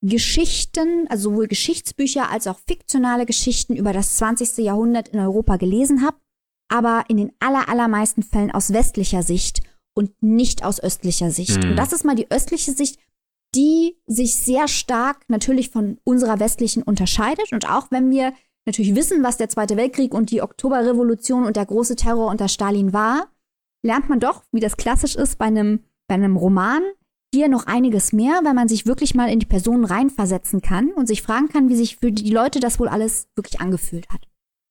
Geschichten, 0.00 1.06
also 1.08 1.30
sowohl 1.30 1.48
Geschichtsbücher 1.48 2.30
als 2.30 2.46
auch 2.46 2.58
fiktionale 2.66 3.26
Geschichten 3.26 3.74
über 3.74 3.92
das 3.92 4.16
20. 4.16 4.58
Jahrhundert 4.58 5.08
in 5.08 5.18
Europa 5.18 5.56
gelesen 5.56 6.02
habe, 6.02 6.16
aber 6.68 7.04
in 7.08 7.16
den 7.16 7.32
aller, 7.40 7.68
allermeisten 7.68 8.22
Fällen 8.22 8.50
aus 8.50 8.72
westlicher 8.72 9.22
Sicht 9.22 9.62
und 9.94 10.22
nicht 10.22 10.64
aus 10.64 10.80
östlicher 10.80 11.30
Sicht. 11.30 11.62
Mhm. 11.62 11.70
Und 11.70 11.76
das 11.76 11.92
ist 11.92 12.04
mal 12.04 12.14
die 12.14 12.30
östliche 12.30 12.72
Sicht, 12.72 13.00
die 13.54 13.96
sich 14.06 14.36
sehr 14.36 14.68
stark 14.68 15.24
natürlich 15.28 15.70
von 15.70 15.98
unserer 16.04 16.38
westlichen 16.38 16.82
unterscheidet. 16.82 17.52
Und 17.52 17.68
auch 17.68 17.90
wenn 17.90 18.10
wir 18.10 18.32
natürlich 18.66 18.94
wissen, 18.94 19.22
was 19.22 19.38
der 19.38 19.48
Zweite 19.48 19.76
Weltkrieg 19.76 20.14
und 20.14 20.30
die 20.30 20.42
Oktoberrevolution 20.42 21.44
und 21.44 21.56
der 21.56 21.66
große 21.66 21.96
Terror 21.96 22.30
unter 22.30 22.48
Stalin 22.48 22.92
war, 22.92 23.28
lernt 23.82 24.08
man 24.08 24.20
doch, 24.20 24.44
wie 24.52 24.60
das 24.60 24.76
klassisch 24.76 25.16
ist 25.16 25.38
bei 25.38 25.46
einem, 25.46 25.80
bei 26.06 26.14
einem 26.14 26.36
Roman, 26.36 26.82
hier 27.34 27.48
noch 27.48 27.66
einiges 27.66 28.12
mehr, 28.12 28.40
weil 28.44 28.54
man 28.54 28.68
sich 28.68 28.86
wirklich 28.86 29.14
mal 29.14 29.30
in 29.30 29.38
die 29.38 29.46
Personen 29.46 29.84
reinversetzen 29.84 30.62
kann 30.62 30.92
und 30.92 31.06
sich 31.06 31.22
fragen 31.22 31.48
kann, 31.48 31.68
wie 31.68 31.76
sich 31.76 31.96
für 31.96 32.10
die 32.10 32.30
Leute 32.30 32.60
das 32.60 32.80
wohl 32.80 32.88
alles 32.88 33.28
wirklich 33.36 33.60
angefühlt 33.60 34.08
hat. 34.08 34.22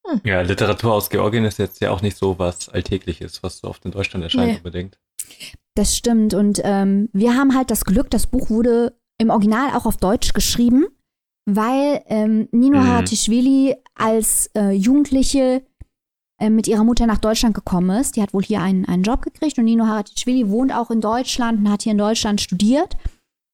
Hm. 0.08 0.22
Ja, 0.24 0.42
Literatur 0.42 0.94
aus 0.94 1.10
Georgien 1.10 1.46
ist 1.46 1.60
jetzt 1.60 1.82
ja 1.82 1.92
auch 1.92 2.02
nicht 2.02 2.18
so 2.18 2.40
was 2.40 2.70
Alltägliches, 2.70 3.44
was 3.44 3.60
so 3.60 3.68
oft 3.68 3.86
in 3.86 3.92
Deutschland 3.92 4.24
erscheint 4.24 4.52
nee. 4.52 4.58
unbedingt. 4.58 4.98
Das 5.76 5.96
stimmt. 5.96 6.34
Und 6.34 6.62
ähm, 6.64 7.10
wir 7.14 7.36
haben 7.36 7.56
halt 7.56 7.70
das 7.70 7.86
Glück, 7.86 8.10
das 8.10 8.28
Buch 8.28 8.50
wurde 8.50 8.98
im 9.20 9.30
Original 9.30 9.76
auch 9.76 9.86
auf 9.86 9.98
Deutsch 9.98 10.34
geschrieben, 10.34 10.88
weil 11.46 12.02
ähm, 12.08 12.48
Nino 12.52 12.80
mhm. 12.80 12.88
Haratischvili 12.88 13.76
als 13.96 14.50
äh, 14.56 14.72
Jugendliche 14.72 15.64
mit 16.50 16.68
ihrer 16.68 16.84
Mutter 16.84 17.08
nach 17.08 17.18
Deutschland 17.18 17.56
gekommen 17.56 17.90
ist. 18.00 18.16
Die 18.16 18.22
hat 18.22 18.34
wohl 18.34 18.44
hier 18.44 18.62
einen, 18.62 18.86
einen 18.86 19.04
Job 19.04 19.22
gekriegt 19.22 19.58
und 19.58 19.66
Nino 19.66 19.88
Haratischvili 19.88 20.50
wohnt 20.50 20.74
auch 20.74 20.92
in 20.92 21.02
Deutschland 21.02 21.60
und 21.60 21.72
hat 21.72 21.84
hier 21.84 21.94
in 21.94 21.98
Deutschland 21.98 22.42
studiert. 22.42 22.96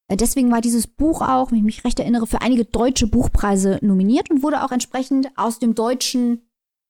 Äh, 0.08 0.17
deswegen 0.17 0.52
war 0.52 0.62
dieses 0.62 0.88
Buch 0.88 1.22
auch, 1.22 1.52
wenn 1.52 1.60
ich 1.60 1.63
mich 1.63 1.86
recht 1.86 2.00
erinnere, 2.00 2.28
für 2.28 2.41
einige 2.41 2.65
deutsche 2.65 3.08
Buchpreise 3.08 3.80
nominiert 3.82 4.30
und 4.30 4.43
wurde 4.43 4.63
auch 4.63 4.72
entsprechend 4.72 5.30
aus 5.36 5.60
dem 5.60 5.76
Deutschen 5.76 6.41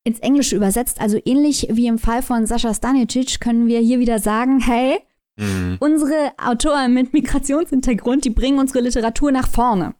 ins 0.03 0.19
Englische 0.19 0.55
übersetzt. 0.55 0.99
Also 0.99 1.19
ähnlich 1.23 1.67
wie 1.71 1.87
im 1.87 1.99
Fall 1.99 2.21
von 2.21 2.45
Sascha 2.45 2.73
Stanicic 2.73 3.39
können 3.39 3.67
wir 3.67 3.79
hier 3.79 3.99
wieder 3.99 4.19
sagen, 4.19 4.59
hey, 4.59 4.99
mhm. 5.37 5.77
unsere 5.79 6.33
Autoren 6.37 6.93
mit 6.93 7.13
Migrationshintergrund, 7.13 8.25
die 8.25 8.29
bringen 8.29 8.59
unsere 8.59 8.81
Literatur 8.81 9.31
nach 9.31 9.47
vorne. 9.47 9.95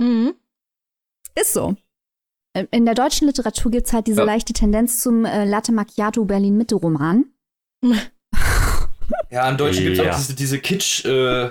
Mhm. 0.00 0.34
Ist 1.34 1.52
so. 1.52 1.76
Äh, 2.54 2.66
in 2.70 2.84
der 2.84 2.94
deutschen 2.94 3.26
Literatur 3.26 3.70
gibt 3.70 3.86
es 3.86 3.92
halt 3.92 4.06
diese 4.06 4.20
ja. 4.20 4.24
leichte 4.24 4.52
Tendenz 4.52 5.00
zum 5.00 5.24
äh, 5.24 5.44
Latte 5.44 5.72
Macchiato 5.72 6.24
Berlin-Mitte-Roman. 6.24 7.24
Ja, 9.30 9.48
im 9.48 9.56
Deutschen 9.56 9.84
gibt 9.84 9.98
es 9.98 10.06
auch 10.06 10.16
diese, 10.16 10.34
diese 10.34 10.58
Kitsch, 10.58 11.04
äh, 11.04 11.50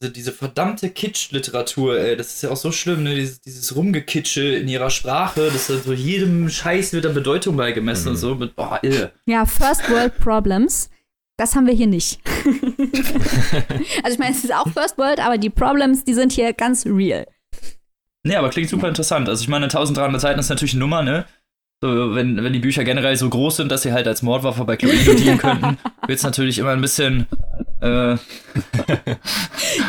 diese, 0.00 0.12
diese 0.12 0.32
verdammte 0.32 0.90
Kitsch-Literatur, 0.90 1.98
ey, 1.98 2.16
das 2.16 2.34
ist 2.34 2.42
ja 2.42 2.50
auch 2.50 2.56
so 2.56 2.70
schlimm, 2.70 3.02
ne? 3.02 3.14
Dieses, 3.14 3.40
dieses 3.40 3.74
Rumgekitsche 3.74 4.42
in 4.42 4.68
ihrer 4.68 4.90
Sprache, 4.90 5.50
das 5.52 5.70
ist 5.70 5.84
so 5.84 5.92
jedem 5.92 6.48
Scheiß 6.48 6.92
wird 6.92 7.06
dann 7.06 7.14
Bedeutung 7.14 7.56
beigemessen 7.56 8.06
mhm. 8.06 8.10
und 8.10 8.16
so. 8.16 8.34
Mit, 8.34 8.56
boah, 8.56 8.78
irre. 8.82 9.12
Ja, 9.26 9.46
First 9.46 9.88
World 9.90 10.18
Problems. 10.18 10.90
Das 11.36 11.56
haben 11.56 11.66
wir 11.66 11.74
hier 11.74 11.88
nicht. 11.88 12.20
also 14.04 14.12
ich 14.12 14.18
meine, 14.18 14.30
es 14.30 14.44
ist 14.44 14.54
auch 14.54 14.68
First 14.68 14.98
World, 14.98 15.18
aber 15.18 15.36
die 15.36 15.50
Problems, 15.50 16.04
die 16.04 16.14
sind 16.14 16.30
hier 16.30 16.52
ganz 16.52 16.86
real. 16.86 17.26
Nee, 18.24 18.36
aber 18.36 18.48
klingt 18.48 18.70
super 18.70 18.88
interessant. 18.88 19.28
Also 19.28 19.42
ich 19.42 19.48
meine, 19.48 19.66
1300 19.66 20.20
Seiten 20.20 20.40
ist 20.40 20.48
natürlich 20.48 20.74
eine 20.74 20.80
Nummer, 20.80 21.02
ne? 21.02 21.26
So, 21.82 22.14
wenn, 22.14 22.42
wenn 22.42 22.52
die 22.54 22.60
Bücher 22.60 22.82
generell 22.82 23.14
so 23.16 23.28
groß 23.28 23.56
sind, 23.56 23.70
dass 23.70 23.82
sie 23.82 23.92
halt 23.92 24.08
als 24.08 24.22
Mordwaffe 24.22 24.64
bei 24.64 24.76
Cluedo 24.76 25.12
dienen 25.18 25.36
könnten, 25.36 25.76
wird 26.06 26.18
es 26.18 26.22
natürlich 26.22 26.58
immer 26.58 26.70
ein 26.70 26.80
bisschen. 26.80 27.26
Äh, 27.82 28.16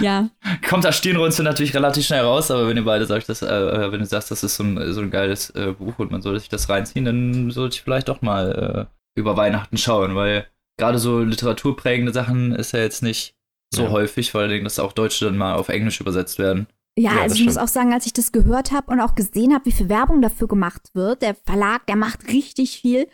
ja. 0.01 0.29
Kommt 0.69 0.83
das 0.83 0.97
Stirnrunzeln 0.97 1.45
natürlich 1.45 1.73
relativ 1.73 2.05
schnell 2.05 2.21
raus, 2.21 2.51
aber 2.51 2.67
wenn 2.67 2.75
ihr 2.75 2.83
beide 2.83 3.05
sagt, 3.05 3.29
dass, 3.29 3.41
äh, 3.41 3.91
wenn 3.91 3.99
du 3.99 4.05
sagst, 4.05 4.31
das 4.31 4.43
ist 4.43 4.57
so 4.57 4.63
ein, 4.63 4.91
so 4.91 4.99
ein 4.99 5.11
geiles 5.11 5.51
äh, 5.51 5.71
Buch 5.71 5.97
und 5.97 6.11
man 6.11 6.21
sollte 6.21 6.41
sich 6.41 6.49
das 6.49 6.67
reinziehen, 6.67 7.05
dann 7.05 7.51
sollte 7.51 7.75
ich 7.75 7.83
vielleicht 7.83 8.09
doch 8.09 8.21
mal 8.21 8.89
äh, 8.89 9.19
über 9.19 9.37
Weihnachten 9.37 9.77
schauen, 9.77 10.15
weil 10.15 10.45
gerade 10.77 10.99
so 10.99 11.21
literaturprägende 11.21 12.11
Sachen 12.11 12.53
ist 12.53 12.73
ja 12.73 12.79
jetzt 12.79 13.03
nicht 13.03 13.35
so 13.73 13.83
ja. 13.83 13.91
häufig, 13.91 14.31
vor 14.31 14.41
allen 14.41 14.49
Dingen, 14.49 14.65
dass 14.65 14.79
auch 14.79 14.91
Deutsche 14.91 15.23
dann 15.23 15.37
mal 15.37 15.55
auf 15.55 15.69
Englisch 15.69 16.01
übersetzt 16.01 16.39
werden. 16.39 16.67
Ja, 16.97 17.13
ja 17.15 17.21
also 17.21 17.35
ich 17.35 17.45
muss 17.45 17.57
auch 17.57 17.67
sagen, 17.67 17.93
als 17.93 18.05
ich 18.05 18.13
das 18.13 18.31
gehört 18.31 18.71
habe 18.71 18.91
und 18.91 18.99
auch 18.99 19.15
gesehen 19.15 19.53
habe, 19.53 19.65
wie 19.65 19.71
viel 19.71 19.89
Werbung 19.89 20.21
dafür 20.21 20.47
gemacht 20.47 20.91
wird, 20.93 21.21
der 21.21 21.35
Verlag, 21.35 21.85
der 21.87 21.95
macht 21.95 22.27
richtig 22.27 22.79
viel. 22.79 23.07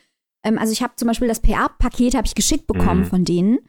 Ähm, 0.43 0.57
also 0.57 0.73
ich 0.73 0.81
habe 0.83 0.93
zum 0.95 1.07
Beispiel 1.07 1.27
das 1.27 1.41
PA-Paket 1.41 2.15
habe 2.15 2.27
ich 2.27 2.35
geschickt 2.35 2.67
bekommen 2.67 3.01
mhm. 3.01 3.05
von 3.05 3.25
denen. 3.25 3.59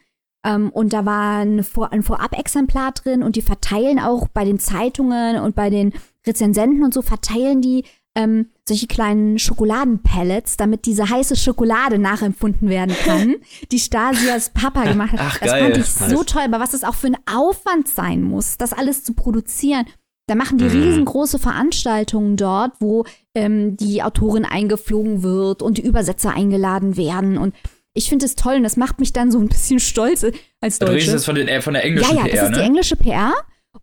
Ähm, 0.44 0.70
und 0.70 0.92
da 0.92 1.04
war 1.04 1.38
ein, 1.38 1.62
Vor 1.64 1.92
ein 1.92 2.02
Vorab-Exemplar 2.02 2.92
drin 2.92 3.22
und 3.22 3.36
die 3.36 3.42
verteilen 3.42 3.98
auch 3.98 4.28
bei 4.28 4.44
den 4.44 4.58
Zeitungen 4.58 5.40
und 5.40 5.54
bei 5.54 5.70
den 5.70 5.92
Rezensenten 6.26 6.82
und 6.82 6.92
so 6.92 7.02
verteilen 7.02 7.62
die 7.62 7.84
ähm, 8.14 8.50
solche 8.68 8.86
kleinen 8.86 9.38
Schokoladenpellets, 9.38 10.56
damit 10.56 10.84
diese 10.84 11.08
heiße 11.08 11.34
Schokolade 11.36 11.98
nachempfunden 11.98 12.68
werden 12.68 12.94
kann, 13.04 13.36
die 13.72 13.78
Stasias 13.78 14.50
Papa 14.50 14.84
gemacht 14.84 15.12
hat. 15.12 15.20
Ach, 15.22 15.38
das 15.38 15.48
geil. 15.48 15.62
fand 15.62 15.76
ich 15.78 15.90
so 15.90 16.22
toll, 16.24 16.42
aber 16.42 16.60
was 16.60 16.72
das 16.72 16.84
auch 16.84 16.94
für 16.94 17.06
ein 17.06 17.16
Aufwand 17.26 17.88
sein 17.88 18.22
muss, 18.22 18.58
das 18.58 18.72
alles 18.72 19.02
zu 19.04 19.14
produzieren. 19.14 19.86
Da 20.26 20.34
machen 20.34 20.58
die 20.58 20.64
mhm. 20.64 20.82
riesengroße 20.82 21.38
Veranstaltungen 21.38 22.36
dort, 22.36 22.72
wo 22.80 23.04
ähm, 23.34 23.76
die 23.76 24.02
Autorin 24.02 24.44
eingeflogen 24.44 25.22
wird 25.22 25.62
und 25.62 25.78
die 25.78 25.82
Übersetzer 25.82 26.32
eingeladen 26.34 26.96
werden. 26.96 27.38
Und 27.38 27.54
ich 27.92 28.08
finde 28.08 28.26
es 28.26 28.36
toll 28.36 28.56
und 28.56 28.62
das 28.62 28.76
macht 28.76 29.00
mich 29.00 29.12
dann 29.12 29.30
so 29.30 29.38
ein 29.38 29.48
bisschen 29.48 29.80
stolz 29.80 30.24
als 30.60 30.78
Deutsche. 30.78 30.92
Du 30.92 30.96
redest 30.96 31.12
jetzt 31.12 31.24
von, 31.24 31.34
den, 31.34 31.48
äh, 31.48 31.60
von 31.60 31.74
der 31.74 31.84
englischen 31.84 32.16
PR, 32.16 32.26
Ja, 32.26 32.26
ja, 32.26 32.34
das 32.34 32.42
ist 32.44 32.50
ne? 32.50 32.56
die 32.58 32.64
englische 32.64 32.96
PR. 32.96 33.32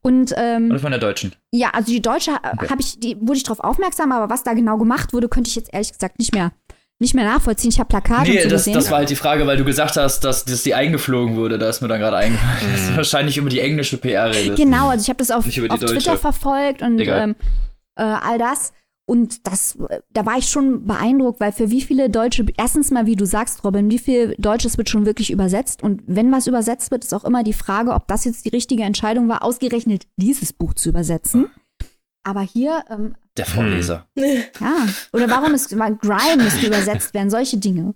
Und, 0.02 0.34
ähm, 0.38 0.70
Oder 0.70 0.80
von 0.80 0.92
der 0.92 1.00
deutschen? 1.00 1.36
Ja, 1.52 1.72
also 1.72 1.92
die 1.92 2.02
deutsche 2.02 2.32
äh, 2.32 2.54
okay. 2.54 2.76
ich, 2.80 3.00
die, 3.00 3.18
wurde 3.20 3.38
ich 3.38 3.44
darauf 3.44 3.60
aufmerksam, 3.60 4.12
aber 4.12 4.30
was 4.30 4.44
da 4.44 4.54
genau 4.54 4.78
gemacht 4.78 5.14
wurde, 5.14 5.28
könnte 5.28 5.50
ich 5.50 5.56
jetzt 5.56 5.74
ehrlich 5.74 5.92
gesagt 5.92 6.20
nicht 6.20 6.34
mehr 6.34 6.52
nicht 7.00 7.14
mehr 7.14 7.26
nachvollziehen. 7.26 7.70
Ich 7.72 7.80
habe 7.80 7.88
Plakate 7.88 8.30
nee, 8.30 8.42
so 8.42 8.50
das, 8.50 8.62
gesehen. 8.62 8.74
das 8.74 8.92
war 8.92 9.00
halt 9.00 9.10
die 9.10 9.16
Frage, 9.16 9.48
weil 9.48 9.58
du 9.58 9.64
gesagt 9.64 9.96
hast, 9.96 10.26
dass, 10.26 10.44
dass 10.44 10.64
die 10.64 10.76
eingeflogen 10.76 11.38
wurde. 11.38 11.58
Da 11.58 11.70
ist 11.70 11.82
mir 11.82 11.88
dann 11.88 12.00
gerade 12.00 12.18
eingefallen. 12.18 12.92
Mhm. 12.92 12.98
wahrscheinlich 12.98 13.38
über 13.38 13.50
die 13.50 13.62
englische 13.62 13.98
PR 13.98 14.30
redest. 14.30 14.58
Genau, 14.58 14.90
also 14.90 15.02
ich 15.02 15.10
habe 15.10 15.18
das 15.18 15.32
auf, 15.32 15.46
auf 15.46 15.80
Twitter 15.80 16.18
verfolgt 16.18 16.82
und 16.82 17.00
ähm, 17.00 17.36
äh, 17.96 18.04
all 18.04 18.38
das. 18.38 18.74
und 19.06 19.48
das, 19.48 19.78
da 20.12 20.26
war 20.26 20.38
ich 20.38 20.50
schon 20.50 20.86
beeindruckt, 20.86 21.40
weil 21.40 21.54
für 21.54 21.72
wie 21.72 21.82
viele 21.82 22.10
Deutsche, 22.10 22.46
erstens 22.58 22.92
mal, 22.92 23.06
wie 23.06 23.16
du 23.16 23.26
sagst, 23.26 23.64
Robin, 23.64 23.90
wie 23.90 23.98
viel 23.98 24.36
Deutsches 24.38 24.78
wird 24.78 24.90
schon 24.90 25.06
wirklich 25.06 25.32
übersetzt? 25.32 25.82
Und 25.82 26.02
wenn 26.06 26.34
was 26.34 26.48
übersetzt 26.48 26.92
wird, 26.92 27.06
ist 27.06 27.14
auch 27.14 27.24
immer 27.24 27.44
die 27.44 27.54
Frage, 27.54 27.94
ob 27.94 28.08
das 28.08 28.26
jetzt 28.26 28.44
die 28.44 28.50
richtige 28.50 28.84
Entscheidung 28.84 29.30
war, 29.30 29.44
ausgerechnet 29.44 30.06
dieses 30.18 30.52
Buch 30.52 30.74
zu 30.74 30.90
übersetzen. 30.90 31.50
Aber 32.24 32.42
hier. 32.42 32.84
Ähm, 32.90 33.16
Der 33.40 33.46
Vorleser. 33.46 34.06
Ja. 34.16 34.88
Oder 35.14 35.30
warum 35.30 35.54
ist 35.54 35.70
Grime 35.70 36.44
müsste 36.44 36.68
übersetzt 36.68 37.14
werden? 37.14 37.30
Solche 37.30 37.58
Dinge. 37.58 37.96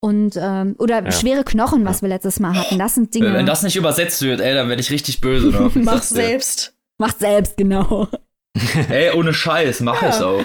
Und, 0.00 0.38
ähm, 0.40 0.76
oder 0.78 1.02
ja. 1.02 1.10
schwere 1.10 1.42
Knochen, 1.42 1.84
was 1.84 2.00
wir 2.00 2.08
letztes 2.08 2.38
Mal 2.38 2.54
hatten. 2.54 2.78
Das 2.78 2.94
sind 2.94 3.12
Dinge. 3.12 3.32
Wenn 3.32 3.46
das 3.46 3.64
nicht 3.64 3.74
übersetzt 3.74 4.22
wird, 4.22 4.40
ey, 4.40 4.54
dann 4.54 4.68
werde 4.68 4.80
ich 4.80 4.90
richtig 4.90 5.20
böse. 5.20 5.50
Mach 5.74 6.02
selbst. 6.02 6.74
Macht 6.98 7.18
selbst, 7.18 7.56
genau. 7.56 8.06
Ey, 8.88 9.10
ohne 9.16 9.34
Scheiß, 9.34 9.80
mach 9.80 10.00
ja. 10.00 10.10
es 10.10 10.22
auch. 10.22 10.44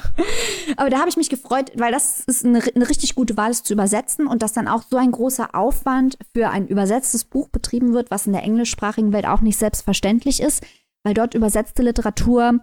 Aber 0.76 0.90
da 0.90 0.98
habe 0.98 1.08
ich 1.08 1.16
mich 1.16 1.28
gefreut, 1.28 1.70
weil 1.76 1.92
das 1.92 2.24
ist 2.26 2.44
eine, 2.44 2.60
eine, 2.74 2.88
richtig 2.88 3.14
gute 3.14 3.36
Wahl, 3.36 3.52
es 3.52 3.62
zu 3.62 3.72
übersetzen 3.72 4.26
und 4.26 4.42
dass 4.42 4.52
dann 4.52 4.66
auch 4.66 4.82
so 4.82 4.96
ein 4.96 5.12
großer 5.12 5.54
Aufwand 5.54 6.18
für 6.34 6.48
ein 6.48 6.66
übersetztes 6.66 7.24
Buch 7.24 7.48
betrieben 7.48 7.94
wird, 7.94 8.10
was 8.10 8.26
in 8.26 8.32
der 8.32 8.42
englischsprachigen 8.42 9.12
Welt 9.12 9.26
auch 9.26 9.42
nicht 9.42 9.58
selbstverständlich 9.58 10.42
ist, 10.42 10.64
weil 11.04 11.14
dort 11.14 11.34
übersetzte 11.34 11.84
Literatur 11.84 12.58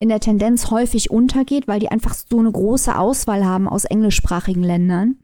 in 0.00 0.08
der 0.08 0.20
Tendenz 0.20 0.70
häufig 0.70 1.10
untergeht, 1.10 1.66
weil 1.66 1.80
die 1.80 1.90
einfach 1.90 2.14
so 2.14 2.38
eine 2.38 2.52
große 2.52 2.96
Auswahl 2.96 3.44
haben 3.44 3.68
aus 3.68 3.84
englischsprachigen 3.84 4.62
Ländern. 4.62 5.16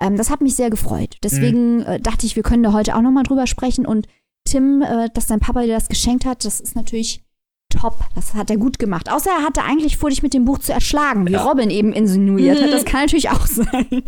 Ähm, 0.00 0.16
das 0.16 0.30
hat 0.30 0.40
mich 0.40 0.56
sehr 0.56 0.70
gefreut. 0.70 1.16
Deswegen 1.22 1.78
mhm. 1.78 1.86
äh, 1.86 2.00
dachte 2.00 2.26
ich, 2.26 2.36
wir 2.36 2.42
können 2.42 2.62
da 2.62 2.72
heute 2.72 2.96
auch 2.96 3.02
noch 3.02 3.12
mal 3.12 3.22
drüber 3.22 3.46
sprechen 3.46 3.86
und 3.86 4.08
Tim, 4.46 4.82
äh, 4.82 5.08
dass 5.12 5.26
dein 5.26 5.40
Papa 5.40 5.62
dir 5.62 5.74
das 5.74 5.88
geschenkt 5.88 6.24
hat, 6.24 6.44
das 6.44 6.60
ist 6.60 6.76
natürlich 6.76 7.24
top. 7.68 7.98
Das 8.14 8.34
hat 8.34 8.50
er 8.50 8.56
gut 8.56 8.78
gemacht. 8.78 9.10
Außer 9.10 9.30
er 9.30 9.44
hatte 9.44 9.62
eigentlich 9.62 9.96
vor, 9.96 10.10
dich 10.10 10.22
mit 10.22 10.34
dem 10.34 10.44
Buch 10.44 10.58
zu 10.58 10.72
erschlagen, 10.72 11.26
wie 11.26 11.32
ja. 11.32 11.42
Robin 11.42 11.70
eben 11.70 11.92
insinuiert 11.92 12.62
hat. 12.62 12.70
Das 12.76 12.84
kann 12.84 13.02
natürlich 13.02 13.30
auch 13.30 13.46
sein. 13.46 14.02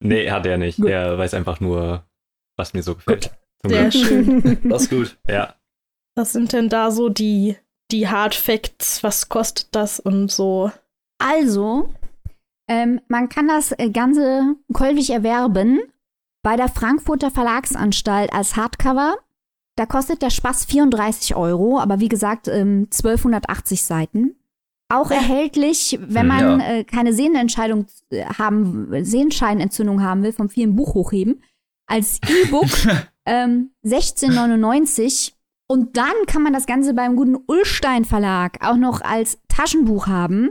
nee, 0.00 0.30
hat 0.30 0.46
er 0.46 0.58
nicht. 0.58 0.76
Gut. 0.76 0.88
Er 0.88 1.16
weiß 1.18 1.34
einfach 1.34 1.60
nur, 1.60 2.04
was 2.56 2.74
mir 2.74 2.82
so 2.82 2.94
gefällt. 2.94 3.30
Sehr 3.64 3.90
schön. 3.90 4.58
Das 4.68 4.82
ist 4.82 4.90
gut. 4.90 5.18
Ja. 5.28 5.54
Was 6.16 6.32
sind 6.32 6.52
denn 6.52 6.68
da 6.68 6.90
so 6.90 7.08
die, 7.08 7.56
die 7.92 8.08
Hard 8.08 8.34
Facts? 8.34 9.02
Was 9.02 9.28
kostet 9.28 9.68
das 9.72 10.00
und 10.00 10.30
so? 10.30 10.70
Also, 11.18 11.90
ähm, 12.68 13.00
man 13.08 13.28
kann 13.28 13.48
das 13.48 13.72
äh, 13.72 13.90
Ganze 13.90 14.56
käuflich 14.72 15.10
erwerben 15.10 15.80
bei 16.42 16.56
der 16.56 16.68
Frankfurter 16.68 17.30
Verlagsanstalt 17.30 18.32
als 18.32 18.56
Hardcover 18.56 19.18
da 19.80 19.86
kostet 19.86 20.20
der 20.20 20.28
Spaß 20.28 20.66
34 20.66 21.36
Euro, 21.36 21.80
aber 21.80 22.00
wie 22.00 22.10
gesagt, 22.10 22.48
ähm, 22.48 22.88
1280 22.92 23.82
Seiten. 23.82 24.36
Auch 24.90 25.10
erhältlich, 25.10 25.98
wenn 26.02 26.26
man 26.26 26.60
ja. 26.60 26.70
äh, 26.70 26.84
keine 26.84 27.14
Sehnenentscheidung 27.14 27.86
äh, 28.10 28.26
haben, 28.26 28.88
Sehenscheinentzündung 29.02 30.02
haben 30.02 30.22
will, 30.22 30.32
vom 30.32 30.50
vielen 30.50 30.76
Buch 30.76 30.92
hochheben, 30.92 31.42
als 31.86 32.20
E-Book 32.28 32.68
ähm, 33.24 33.70
16,99. 33.86 35.32
Und 35.70 35.96
dann 35.96 36.26
kann 36.26 36.42
man 36.42 36.52
das 36.52 36.66
Ganze 36.66 36.94
beim 36.94 37.14
guten 37.14 37.36
Ullstein 37.46 38.04
Verlag 38.04 38.58
auch 38.60 38.76
noch 38.76 39.02
als 39.02 39.38
Taschenbuch 39.46 40.08
haben. 40.08 40.50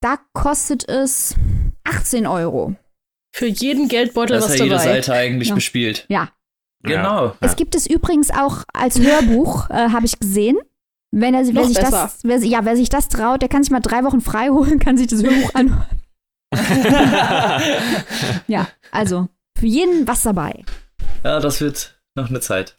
Da 0.00 0.18
kostet 0.34 0.88
es 0.88 1.34
18 1.82 2.28
Euro. 2.28 2.76
Für 3.34 3.48
jeden 3.48 3.88
Geldbeutel 3.88 4.36
das 4.36 4.50
was 4.50 4.56
dabei. 4.56 4.68
Das 4.68 4.84
ja 4.84 4.90
jede 4.92 5.02
Seite 5.02 5.12
eigentlich 5.14 5.48
ja. 5.48 5.54
bespielt. 5.56 6.06
Ja, 6.08 6.28
Genau. 6.84 7.34
Es 7.40 7.56
gibt 7.56 7.74
es 7.74 7.88
übrigens 7.88 8.30
auch 8.30 8.62
als 8.72 9.00
Hörbuch, 9.00 9.68
äh, 9.70 9.90
habe 9.90 10.06
ich 10.06 10.20
gesehen. 10.20 10.58
Wenn 11.10 11.34
er, 11.34 11.44
wer 11.54 11.64
sich 11.64 11.76
das, 11.76 12.20
wer, 12.22 12.38
ja, 12.38 12.64
wer 12.64 12.76
sich 12.76 12.88
das 12.88 13.08
traut, 13.08 13.42
der 13.42 13.48
kann 13.48 13.64
sich 13.64 13.72
mal 13.72 13.80
drei 13.80 14.04
Wochen 14.04 14.20
frei 14.20 14.48
holen, 14.50 14.78
kann 14.80 14.96
sich 14.96 15.08
das 15.08 15.24
Hörbuch 15.24 15.54
anhören. 15.54 16.00
ja, 18.46 18.68
also 18.92 19.28
für 19.58 19.66
jeden 19.66 20.06
was 20.06 20.22
dabei. 20.22 20.64
Ja, 21.24 21.40
das 21.40 21.60
wird 21.60 22.00
noch 22.14 22.28
eine 22.28 22.40
Zeit. 22.40 22.76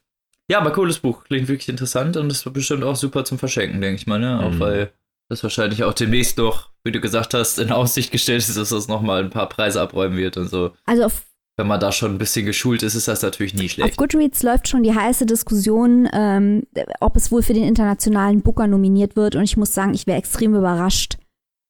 Ja, 0.49 0.59
aber 0.59 0.71
cooles 0.71 0.99
Buch. 0.99 1.23
Klingt 1.23 1.47
wirklich 1.47 1.69
interessant 1.69 2.17
und 2.17 2.31
ist 2.31 2.51
bestimmt 2.53 2.83
auch 2.83 2.95
super 2.95 3.23
zum 3.25 3.39
Verschenken, 3.39 3.81
denke 3.81 3.95
ich 3.95 4.07
mal, 4.07 4.19
ne? 4.19 4.39
Auch 4.39 4.51
mhm. 4.51 4.59
weil 4.59 4.93
das 5.29 5.43
wahrscheinlich 5.43 5.83
auch 5.83 5.93
demnächst 5.93 6.37
noch, 6.37 6.69
wie 6.83 6.91
du 6.91 6.99
gesagt 6.99 7.33
hast, 7.33 7.59
in 7.59 7.71
Aussicht 7.71 8.11
gestellt 8.11 8.39
ist, 8.39 8.57
dass 8.57 8.69
das 8.69 8.87
nochmal 8.87 9.23
ein 9.23 9.29
paar 9.29 9.47
Preise 9.47 9.81
abräumen 9.81 10.17
wird 10.17 10.37
und 10.37 10.49
so. 10.49 10.71
Also 10.85 11.05
auf 11.05 11.23
wenn 11.55 11.67
man 11.67 11.79
da 11.79 11.91
schon 11.91 12.15
ein 12.15 12.17
bisschen 12.17 12.47
geschult 12.47 12.81
ist, 12.81 12.95
ist 12.95 13.07
das 13.07 13.21
natürlich 13.21 13.53
nie 13.53 13.69
schlecht. 13.69 13.91
Auf 13.91 13.97
Goodreads 13.97 14.41
läuft 14.41 14.67
schon 14.67 14.81
die 14.81 14.95
heiße 14.95 15.27
Diskussion, 15.27 16.09
ähm, 16.11 16.63
ob 16.99 17.15
es 17.15 17.31
wohl 17.31 17.43
für 17.43 17.53
den 17.53 17.63
internationalen 17.63 18.41
Booker 18.41 18.65
nominiert 18.65 19.15
wird. 19.15 19.35
Und 19.35 19.43
ich 19.43 19.55
muss 19.55 19.73
sagen, 19.73 19.93
ich 19.93 20.07
wäre 20.07 20.17
extrem 20.17 20.55
überrascht, 20.55 21.17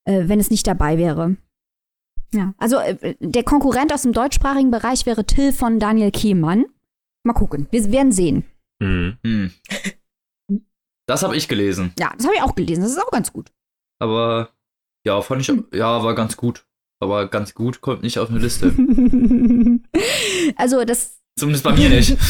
äh, 0.05 0.23
wenn 0.27 0.39
es 0.39 0.49
nicht 0.49 0.65
dabei 0.67 0.97
wäre. 0.97 1.35
Ja, 2.33 2.53
also 2.57 2.77
äh, 2.77 3.15
der 3.19 3.43
Konkurrent 3.43 3.93
aus 3.93 4.03
dem 4.03 4.13
deutschsprachigen 4.13 4.71
Bereich 4.71 5.05
wäre 5.05 5.25
Till 5.25 5.51
von 5.51 5.79
Daniel 5.79 6.11
Kehmann. 6.11 6.65
Mal 7.23 7.33
gucken, 7.33 7.67
wir 7.69 7.91
werden 7.91 8.13
sehen. 8.13 8.45
Mhm. 8.81 9.17
Hm. 9.23 9.51
Das 11.07 11.23
habe 11.23 11.35
ich 11.35 11.47
gelesen. 11.47 11.93
Ja, 11.99 12.13
das 12.15 12.25
habe 12.25 12.35
ich 12.35 12.41
auch 12.41 12.55
gelesen. 12.55 12.81
Das 12.81 12.91
ist 12.91 13.01
auch 13.01 13.11
ganz 13.11 13.33
gut. 13.33 13.51
Aber 13.99 14.49
ja, 15.05 15.21
fand 15.21 15.41
ich, 15.41 15.47
hm. 15.47 15.67
ja, 15.73 16.03
war 16.03 16.15
ganz 16.15 16.37
gut 16.37 16.65
aber 17.03 17.27
ganz 17.27 17.53
gut 17.53 17.81
kommt 17.81 18.01
nicht 18.01 18.17
auf 18.17 18.29
eine 18.29 18.39
Liste. 18.39 18.73
also 20.55 20.83
das. 20.85 21.19
Zumindest 21.37 21.63
bei 21.63 21.73
mir 21.73 21.89
nicht. 21.89 22.17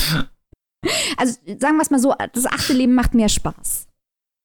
Also 1.15 1.39
sagen 1.59 1.77
wir 1.77 1.81
es 1.81 1.91
mal 1.91 1.99
so, 1.99 2.13
das 2.33 2.45
achte 2.45 2.73
Leben 2.73 2.93
macht 2.93 3.13
mehr 3.13 3.29
Spaß. 3.29 3.87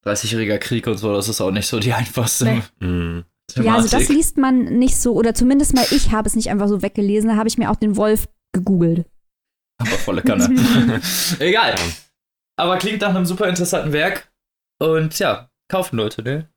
30-jähriger 0.07 0.59
Krieg 0.59 0.87
und 0.87 0.97
so, 0.97 1.13
das 1.13 1.29
ist 1.29 1.41
auch 1.41 1.51
nicht 1.51 1.67
so 1.67 1.81
die 1.81 1.93
einfachste. 1.93 2.45
Nee. 2.45 2.63
Mhm. 2.79 3.25
Ja, 3.57 3.75
also 3.75 3.89
das 3.89 4.09
liest 4.09 4.39
man 4.39 4.79
nicht 4.79 4.97
so, 5.01 5.15
oder 5.15 5.35
zumindest 5.35 5.75
mal 5.75 5.85
ich 5.91 6.13
habe 6.13 6.29
es 6.29 6.37
nicht 6.37 6.49
einfach 6.51 6.69
so 6.69 6.81
weggelesen, 6.81 7.31
da 7.31 7.37
habe 7.37 7.49
ich 7.49 7.59
mir 7.59 7.73
auch 7.73 7.77
den 7.77 7.97
Wolf 7.97 8.29
gegoogelt. 8.53 9.05
Aber 9.79 9.91
volle 9.91 10.23
Kanne. 10.23 10.49
Egal. 11.39 11.75
Aber 12.57 12.79
klingt 12.79 13.01
nach 13.01 13.15
einem 13.15 13.27
super 13.27 13.49
interessanten 13.49 13.93
Werk. 13.93 14.31
Und 14.81 15.19
ja, 15.19 15.51
kaufen 15.69 15.97
Leute, 15.97 16.23
ne? 16.23 16.49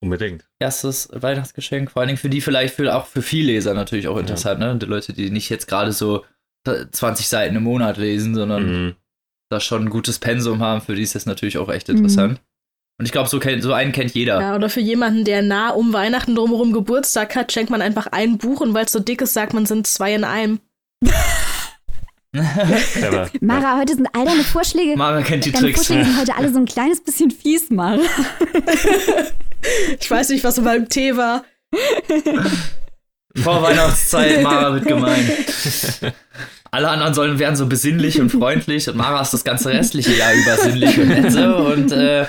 Unbedingt. 0.00 0.48
Erstes 0.60 1.08
Weihnachtsgeschenk, 1.12 1.90
vor 1.90 2.00
allen 2.00 2.08
Dingen 2.08 2.18
für 2.18 2.30
die 2.30 2.40
vielleicht 2.40 2.74
für, 2.74 2.94
auch 2.94 3.06
für 3.06 3.22
viele 3.22 3.52
Leser 3.52 3.74
natürlich 3.74 4.06
auch 4.06 4.16
interessant, 4.16 4.60
ja. 4.60 4.72
ne? 4.72 4.78
Die 4.78 4.86
Leute, 4.86 5.12
die 5.12 5.30
nicht 5.30 5.48
jetzt 5.48 5.66
gerade 5.66 5.92
so 5.92 6.24
20 6.64 7.28
Seiten 7.28 7.56
im 7.56 7.64
Monat 7.64 7.96
lesen, 7.96 8.34
sondern 8.34 8.86
mhm. 8.86 8.96
da 9.50 9.58
schon 9.58 9.84
ein 9.86 9.90
gutes 9.90 10.18
Pensum 10.18 10.60
haben, 10.60 10.80
für 10.80 10.94
die 10.94 11.02
ist 11.02 11.14
das 11.14 11.26
natürlich 11.26 11.58
auch 11.58 11.68
echt 11.68 11.88
interessant. 11.88 12.34
Mhm. 12.34 12.38
Und 13.00 13.06
ich 13.06 13.12
glaube, 13.12 13.28
so, 13.28 13.40
so 13.60 13.72
einen 13.72 13.92
kennt 13.92 14.14
jeder. 14.14 14.40
Ja, 14.40 14.56
oder 14.56 14.68
für 14.68 14.80
jemanden, 14.80 15.24
der 15.24 15.42
nah 15.42 15.70
um 15.70 15.92
Weihnachten 15.92 16.34
drumherum 16.34 16.72
Geburtstag 16.72 17.36
hat, 17.36 17.52
schenkt 17.52 17.70
man 17.70 17.80
einfach 17.80 18.08
ein 18.08 18.38
Buch 18.38 18.60
und 18.60 18.74
weil 18.74 18.86
es 18.86 18.92
so 18.92 18.98
dick 18.98 19.22
ist, 19.22 19.34
sagt 19.34 19.54
man, 19.54 19.66
sind 19.66 19.86
zwei 19.86 20.14
in 20.14 20.24
einem. 20.24 20.60
Mara, 23.40 23.78
heute 23.78 23.94
sind 23.94 24.08
all 24.12 24.24
deine 24.24 24.42
Vorschläge. 24.42 24.96
Mara 24.96 25.22
kennt 25.22 25.44
die 25.44 25.52
deine 25.52 25.66
Tricks. 25.66 25.86
Vorschläge 25.86 26.04
sind 26.04 26.20
heute 26.20 26.36
alle 26.36 26.52
so 26.52 26.58
ein 26.58 26.66
kleines 26.66 27.02
bisschen 27.02 27.30
fies, 27.30 27.70
Mara. 27.70 27.98
ich 30.00 30.10
weiß 30.10 30.30
nicht, 30.30 30.44
was 30.44 30.58
in 30.58 30.64
meinem 30.64 30.88
Tee 30.88 31.16
war. 31.16 31.44
Vor 33.36 33.62
Weihnachtszeit, 33.62 34.42
Mara 34.42 34.74
wird 34.74 34.86
gemein. 34.86 35.30
Alle 36.70 36.88
anderen 36.88 37.14
sollen 37.14 37.38
werden 37.38 37.56
so 37.56 37.66
besinnlich 37.66 38.20
und 38.20 38.30
freundlich 38.30 38.88
und 38.88 38.96
Mara 38.96 39.22
ist 39.22 39.32
das 39.32 39.44
ganze 39.44 39.70
restliche 39.70 40.14
Jahr 40.14 40.34
über 40.34 40.56
sinnlich 40.56 40.98
und 40.98 41.08
nett 41.08 41.34
und 41.34 41.92
äh, 41.92 42.26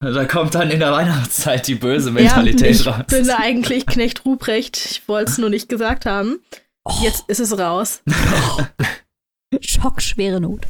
da 0.00 0.24
kommt 0.24 0.56
dann 0.56 0.70
in 0.70 0.80
der 0.80 0.92
Weihnachtszeit 0.92 1.66
die 1.68 1.76
böse 1.76 2.10
Mentalität 2.10 2.84
ja, 2.84 2.90
raus. 2.90 3.04
Ich 3.08 3.16
bin 3.16 3.26
da 3.26 3.38
eigentlich 3.38 3.86
Knecht 3.86 4.24
Ruprecht. 4.24 4.76
Ich 4.76 5.02
wollte 5.06 5.30
es 5.30 5.38
nur 5.38 5.48
nicht 5.48 5.68
gesagt 5.68 6.06
haben. 6.06 6.40
Oh. 6.84 6.92
Jetzt 7.02 7.28
ist 7.28 7.40
es 7.40 7.56
raus. 7.58 8.02
Schock, 9.60 10.00
schwere 10.02 10.40
Not. 10.40 10.66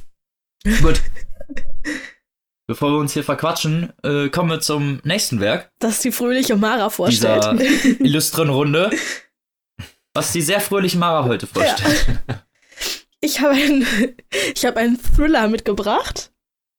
Gut. 0.80 1.00
Bevor 2.68 2.92
wir 2.92 2.98
uns 2.98 3.12
hier 3.12 3.24
verquatschen, 3.24 3.92
äh, 4.02 4.28
kommen 4.28 4.50
wir 4.50 4.60
zum 4.60 5.00
nächsten 5.04 5.40
Werk. 5.40 5.70
Das 5.78 6.00
die 6.00 6.12
fröhliche 6.12 6.56
Mara 6.56 6.90
vorstellt. 6.90 7.44
Dieser 7.60 8.00
illustren 8.00 8.48
Runde. 8.48 8.90
Was 10.14 10.32
die 10.32 10.42
sehr 10.42 10.60
fröhliche 10.60 10.98
Mara 10.98 11.24
heute 11.24 11.46
vorstellt. 11.46 12.06
Ja. 12.28 12.46
Ich 13.20 13.40
habe 13.40 13.54
einen, 13.54 13.86
ich 14.54 14.64
habe 14.64 14.80
einen 14.80 14.98
Thriller 15.00 15.48
mitgebracht. 15.48 16.32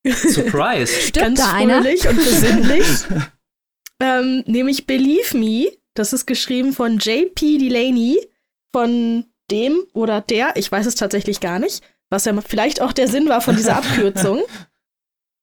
Surprise. 0.06 0.94
Stimmt 0.94 1.38
Ganz 1.38 1.40
da 1.40 1.58
fröhlich 1.58 2.08
einer? 2.08 2.18
und 2.18 2.26
besinnlich. 2.26 2.88
ähm, 4.02 4.44
nämlich 4.46 4.86
Believe 4.86 5.38
Me. 5.38 5.72
Das 5.96 6.12
ist 6.12 6.26
geschrieben 6.26 6.74
von 6.74 6.98
J.P. 6.98 7.60
Delaney 7.60 8.20
von 8.74 9.26
dem 9.50 9.84
oder 9.94 10.22
der, 10.22 10.56
ich 10.56 10.72
weiß 10.72 10.86
es 10.86 10.96
tatsächlich 10.96 11.40
gar 11.40 11.60
nicht, 11.60 11.84
was 12.10 12.26
ja 12.26 12.34
vielleicht 12.42 12.82
auch 12.82 12.92
der 12.92 13.08
Sinn 13.08 13.30
war 13.30 13.42
von 13.42 13.56
dieser 13.56 13.78
Abkürzung. 13.78 14.42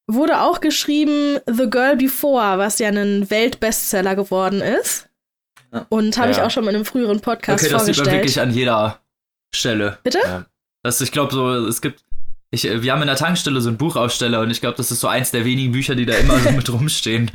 Wurde 0.06 0.40
auch 0.40 0.60
geschrieben 0.60 1.38
The 1.46 1.70
Girl 1.70 1.96
Before, 1.96 2.58
was 2.58 2.78
ja 2.80 2.88
ein 2.88 3.30
Weltbestseller 3.30 4.16
geworden 4.16 4.60
ist. 4.60 5.08
Und 5.88 6.18
habe 6.18 6.32
ja. 6.32 6.36
ich 6.36 6.42
auch 6.42 6.50
schon 6.50 6.64
mal 6.64 6.70
in 6.70 6.76
einem 6.76 6.84
früheren 6.84 7.20
Podcast 7.20 7.62
okay, 7.64 7.70
vorgestellt. 7.70 7.76
Okay, 7.76 7.86
das 7.86 7.96
sieht 7.96 8.06
man 8.06 8.14
wirklich 8.14 8.40
an 8.40 8.52
jeder 8.52 9.00
Stelle. 9.54 9.98
Bitte? 10.02 10.18
Ja. 10.24 10.46
Das, 10.82 11.00
ich 11.00 11.12
glaube 11.12 11.32
so, 11.32 11.66
es 11.66 11.80
gibt, 11.80 12.02
ich, 12.50 12.64
wir 12.64 12.92
haben 12.92 13.02
in 13.02 13.06
der 13.06 13.16
Tankstelle 13.16 13.60
so 13.60 13.68
einen 13.68 13.78
Buchaussteller 13.78 14.40
und 14.40 14.50
ich 14.50 14.60
glaube, 14.60 14.76
das 14.76 14.90
ist 14.90 15.00
so 15.00 15.06
eins 15.06 15.30
der 15.30 15.44
wenigen 15.44 15.70
Bücher, 15.70 15.94
die 15.94 16.06
da 16.06 16.14
immer 16.14 16.40
so 16.40 16.50
mit 16.56 16.72
rumstehen. 16.72 17.30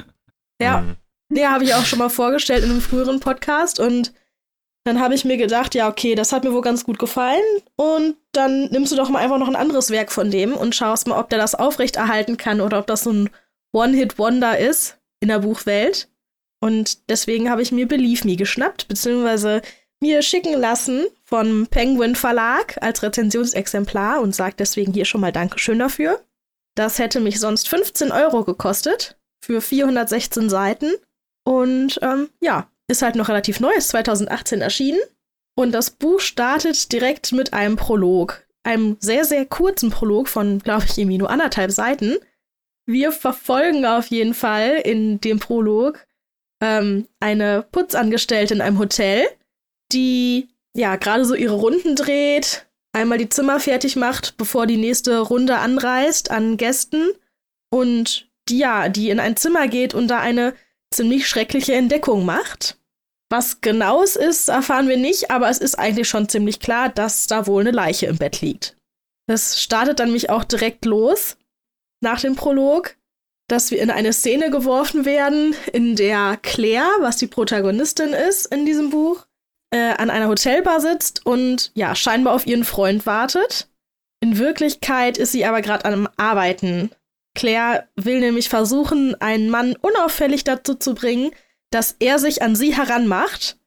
Ja. 0.61 0.83
Ja, 1.31 1.51
habe 1.51 1.63
ich 1.63 1.73
auch 1.73 1.85
schon 1.85 1.99
mal 1.99 2.09
vorgestellt 2.09 2.63
in 2.63 2.71
einem 2.71 2.81
früheren 2.81 3.19
Podcast 3.19 3.79
und 3.79 4.13
dann 4.85 5.01
habe 5.01 5.15
ich 5.15 5.25
mir 5.25 5.37
gedacht, 5.37 5.73
ja, 5.73 5.89
okay, 5.89 6.13
das 6.13 6.31
hat 6.31 6.43
mir 6.43 6.53
wohl 6.53 6.61
ganz 6.61 6.83
gut 6.83 6.99
gefallen 6.99 7.41
und 7.75 8.15
dann 8.31 8.65
nimmst 8.65 8.91
du 8.91 8.95
doch 8.95 9.09
mal 9.09 9.19
einfach 9.19 9.39
noch 9.39 9.47
ein 9.47 9.55
anderes 9.55 9.89
Werk 9.89 10.11
von 10.11 10.29
dem 10.29 10.53
und 10.55 10.75
schaust 10.75 11.07
mal, 11.07 11.19
ob 11.19 11.29
der 11.29 11.39
das 11.39 11.55
aufrechterhalten 11.55 12.37
kann 12.37 12.61
oder 12.61 12.77
ob 12.79 12.87
das 12.87 13.03
so 13.03 13.11
ein 13.11 13.29
One-Hit-Wonder 13.73 14.59
ist 14.59 14.99
in 15.19 15.29
der 15.29 15.39
Buchwelt. 15.39 16.07
Und 16.61 17.09
deswegen 17.09 17.49
habe 17.49 17.63
ich 17.63 17.71
mir 17.71 17.87
Believe 17.87 18.27
Me 18.27 18.35
geschnappt, 18.35 18.87
beziehungsweise 18.87 19.63
mir 20.01 20.21
schicken 20.21 20.53
lassen 20.53 21.07
vom 21.23 21.65
Penguin 21.67 22.15
Verlag 22.15 22.77
als 22.81 23.01
Rezensionsexemplar 23.01 24.21
und 24.21 24.35
sagt 24.35 24.59
deswegen 24.59 24.93
hier 24.93 25.05
schon 25.05 25.21
mal 25.21 25.31
Dankeschön 25.31 25.79
dafür. 25.79 26.21
Das 26.75 26.99
hätte 26.99 27.21
mich 27.21 27.39
sonst 27.39 27.67
15 27.69 28.11
Euro 28.11 28.43
gekostet 28.43 29.17
für 29.41 29.61
416 29.61 30.49
Seiten. 30.49 30.91
Und 31.43 31.99
ähm, 32.03 32.29
ja, 32.39 32.67
ist 32.87 33.01
halt 33.01 33.15
noch 33.15 33.29
relativ 33.29 33.59
neu, 33.59 33.71
ist 33.73 33.89
2018 33.89 34.61
erschienen. 34.61 34.99
Und 35.57 35.71
das 35.71 35.89
Buch 35.89 36.19
startet 36.19 36.91
direkt 36.91 37.31
mit 37.31 37.53
einem 37.53 37.77
Prolog. 37.77 38.45
Einem 38.63 38.97
sehr, 38.99 39.25
sehr 39.25 39.45
kurzen 39.45 39.89
Prolog 39.89 40.27
von, 40.27 40.59
glaube 40.59 40.85
ich, 40.85 40.97
irgendwie 40.97 41.17
nur 41.17 41.29
anderthalb 41.29 41.71
Seiten. 41.71 42.17
Wir 42.87 43.11
verfolgen 43.11 43.85
auf 43.85 44.07
jeden 44.07 44.33
Fall 44.33 44.81
in 44.83 45.21
dem 45.21 45.39
Prolog 45.39 46.05
ähm, 46.61 47.07
eine 47.19 47.65
Putzangestellte 47.71 48.53
in 48.53 48.61
einem 48.61 48.79
Hotel, 48.79 49.25
die 49.91 50.49
ja 50.75 50.95
gerade 50.97 51.25
so 51.25 51.35
ihre 51.35 51.55
Runden 51.55 51.95
dreht, 51.95 52.67
einmal 52.93 53.17
die 53.17 53.29
Zimmer 53.29 53.59
fertig 53.59 53.95
macht, 53.95 54.37
bevor 54.37 54.67
die 54.67 54.77
nächste 54.77 55.19
Runde 55.19 55.57
anreist 55.57 56.31
an 56.31 56.57
Gästen 56.57 57.11
und 57.71 58.29
ja, 58.49 58.89
die 58.89 59.09
in 59.09 59.19
ein 59.19 59.35
Zimmer 59.35 59.67
geht 59.67 59.93
und 59.93 60.07
da 60.07 60.19
eine 60.19 60.53
ziemlich 60.95 61.27
schreckliche 61.27 61.73
Entdeckung 61.73 62.25
macht. 62.25 62.77
Was 63.29 63.61
genau 63.61 64.03
es 64.03 64.15
ist, 64.15 64.49
erfahren 64.49 64.87
wir 64.87 64.97
nicht, 64.97 65.31
aber 65.31 65.49
es 65.49 65.57
ist 65.57 65.75
eigentlich 65.75 66.07
schon 66.07 66.29
ziemlich 66.29 66.59
klar, 66.59 66.89
dass 66.89 67.27
da 67.27 67.47
wohl 67.47 67.61
eine 67.61 67.71
Leiche 67.71 68.05
im 68.05 68.17
Bett 68.17 68.41
liegt. 68.41 68.77
Das 69.27 69.61
startet 69.61 69.99
dann 69.99 70.11
mich 70.11 70.29
auch 70.29 70.43
direkt 70.43 70.85
los 70.85 71.37
nach 72.01 72.21
dem 72.21 72.35
Prolog, 72.35 72.95
dass 73.47 73.71
wir 73.71 73.81
in 73.81 73.89
eine 73.89 74.13
Szene 74.13 74.51
geworfen 74.51 75.05
werden, 75.05 75.55
in 75.73 75.95
der 75.95 76.37
Claire, 76.41 76.89
was 76.99 77.17
die 77.17 77.27
Protagonistin 77.27 78.13
ist 78.13 78.47
in 78.47 78.65
diesem 78.65 78.91
Buch, 78.91 79.25
äh, 79.71 79.93
an 79.93 80.09
einer 80.09 80.27
Hotelbar 80.27 80.79
sitzt 80.79 81.25
und 81.25 81.71
ja, 81.73 81.95
scheinbar 81.95 82.33
auf 82.33 82.45
ihren 82.45 82.63
Freund 82.63 83.05
wartet. 83.05 83.67
In 84.21 84.37
Wirklichkeit 84.37 85.17
ist 85.17 85.31
sie 85.31 85.45
aber 85.45 85.61
gerade 85.61 85.85
am 85.85 86.07
Arbeiten. 86.17 86.91
Claire 87.35 87.87
will 87.95 88.19
nämlich 88.19 88.49
versuchen, 88.49 89.19
einen 89.21 89.49
Mann 89.49 89.75
unauffällig 89.75 90.43
dazu 90.43 90.75
zu 90.75 90.95
bringen, 90.95 91.31
dass 91.69 91.95
er 91.99 92.17
sich 92.17 92.41
an 92.41 92.55
sie 92.55 92.75
heranmacht. 92.75 93.57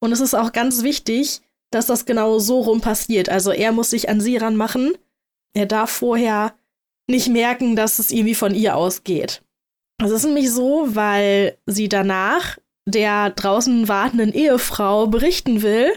Und 0.00 0.12
es 0.12 0.20
ist 0.20 0.34
auch 0.34 0.52
ganz 0.52 0.82
wichtig, 0.82 1.40
dass 1.70 1.86
das 1.86 2.06
genau 2.06 2.38
so 2.38 2.60
rum 2.60 2.80
passiert. 2.80 3.28
Also 3.28 3.50
er 3.50 3.72
muss 3.72 3.90
sich 3.90 4.08
an 4.08 4.20
sie 4.20 4.36
ranmachen. 4.36 4.96
Er 5.52 5.66
darf 5.66 5.90
vorher 5.90 6.54
nicht 7.08 7.28
merken, 7.28 7.76
dass 7.76 7.98
es 7.98 8.10
irgendwie 8.10 8.34
von 8.34 8.54
ihr 8.54 8.76
ausgeht. 8.76 9.42
Es 10.02 10.10
ist 10.10 10.24
nämlich 10.24 10.50
so, 10.50 10.94
weil 10.94 11.56
sie 11.66 11.88
danach 11.88 12.58
der 12.86 13.30
draußen 13.30 13.88
wartenden 13.88 14.32
Ehefrau 14.32 15.06
berichten 15.06 15.62
will, 15.62 15.92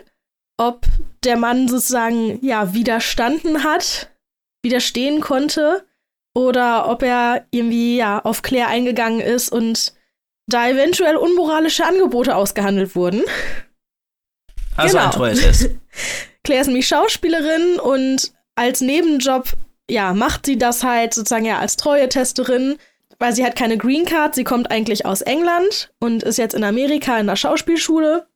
ob 0.58 0.86
der 1.24 1.38
Mann 1.38 1.68
sozusagen 1.68 2.44
ja 2.44 2.74
widerstanden 2.74 3.64
hat, 3.64 4.12
widerstehen 4.64 5.22
konnte 5.22 5.86
oder 6.48 6.90
ob 6.90 7.04
er 7.04 7.46
irgendwie 7.52 7.98
ja 7.98 8.20
auf 8.20 8.42
Claire 8.42 8.68
eingegangen 8.68 9.22
ist 9.22 9.52
und 9.52 9.94
da 10.48 10.70
eventuell 10.70 11.16
unmoralische 11.16 11.86
Angebote 11.86 12.36
ausgehandelt 12.36 12.96
wurden. 12.96 13.22
Also 14.76 14.98
genau. 14.98 15.10
ein 15.10 15.12
Treue-Test. 15.12 15.70
Claire 16.44 16.62
ist 16.62 16.68
nämlich 16.68 16.88
Schauspielerin 16.88 17.80
und 17.80 18.34
als 18.56 18.82
Nebenjob 18.82 19.54
ja, 19.90 20.14
macht 20.14 20.46
sie 20.46 20.58
das 20.58 20.84
halt 20.84 21.14
sozusagen 21.14 21.46
ja 21.46 21.60
als 21.60 21.76
Treue-Testerin 21.78 22.78
weil 23.20 23.34
sie 23.34 23.46
hat 23.46 23.56
keine 23.56 23.78
Green 23.78 24.06
Card. 24.06 24.34
Sie 24.34 24.46
kommt 24.46 24.72
eigentlich 24.72 25.06
aus 25.06 25.22
England 25.22 25.92
und 26.00 26.24
ist 26.24 26.38
jetzt 26.38 26.56
in 26.56 26.64
Amerika 26.64 27.20
in 27.20 27.28
der 27.28 27.36
Schauspielschule. 27.36 28.28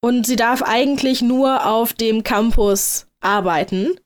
Und 0.00 0.26
sie 0.26 0.36
darf 0.36 0.62
eigentlich 0.62 1.22
nur 1.22 1.66
auf 1.66 1.92
dem 1.92 2.22
Campus 2.22 3.08
arbeiten, 3.20 3.98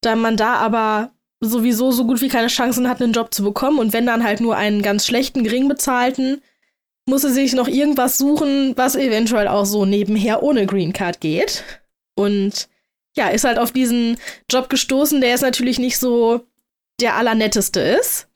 da 0.00 0.16
man 0.16 0.38
da 0.38 0.54
aber 0.54 1.10
sowieso 1.44 1.90
so 1.90 2.06
gut 2.06 2.20
wie 2.20 2.28
keine 2.28 2.48
Chancen 2.48 2.88
hat, 2.88 3.00
einen 3.00 3.12
Job 3.12 3.32
zu 3.32 3.42
bekommen. 3.42 3.78
Und 3.78 3.92
wenn 3.92 4.06
dann 4.06 4.24
halt 4.24 4.40
nur 4.40 4.56
einen 4.56 4.82
ganz 4.82 5.06
schlechten, 5.06 5.44
gering 5.44 5.68
bezahlten, 5.68 6.42
muss 7.06 7.22
sie 7.22 7.32
sich 7.32 7.52
noch 7.52 7.68
irgendwas 7.68 8.18
suchen, 8.18 8.76
was 8.76 8.96
eventuell 8.96 9.48
auch 9.48 9.66
so 9.66 9.84
nebenher 9.84 10.42
ohne 10.42 10.66
Green 10.66 10.92
Card 10.92 11.20
geht. 11.20 11.64
Und 12.14 12.68
ja, 13.16 13.28
ist 13.28 13.44
halt 13.44 13.58
auf 13.58 13.72
diesen 13.72 14.16
Job 14.50 14.68
gestoßen, 14.68 15.20
der 15.20 15.30
jetzt 15.30 15.42
natürlich 15.42 15.78
nicht 15.78 15.98
so 15.98 16.46
der 17.00 17.16
allernetteste 17.16 17.80
ist. 17.80 18.28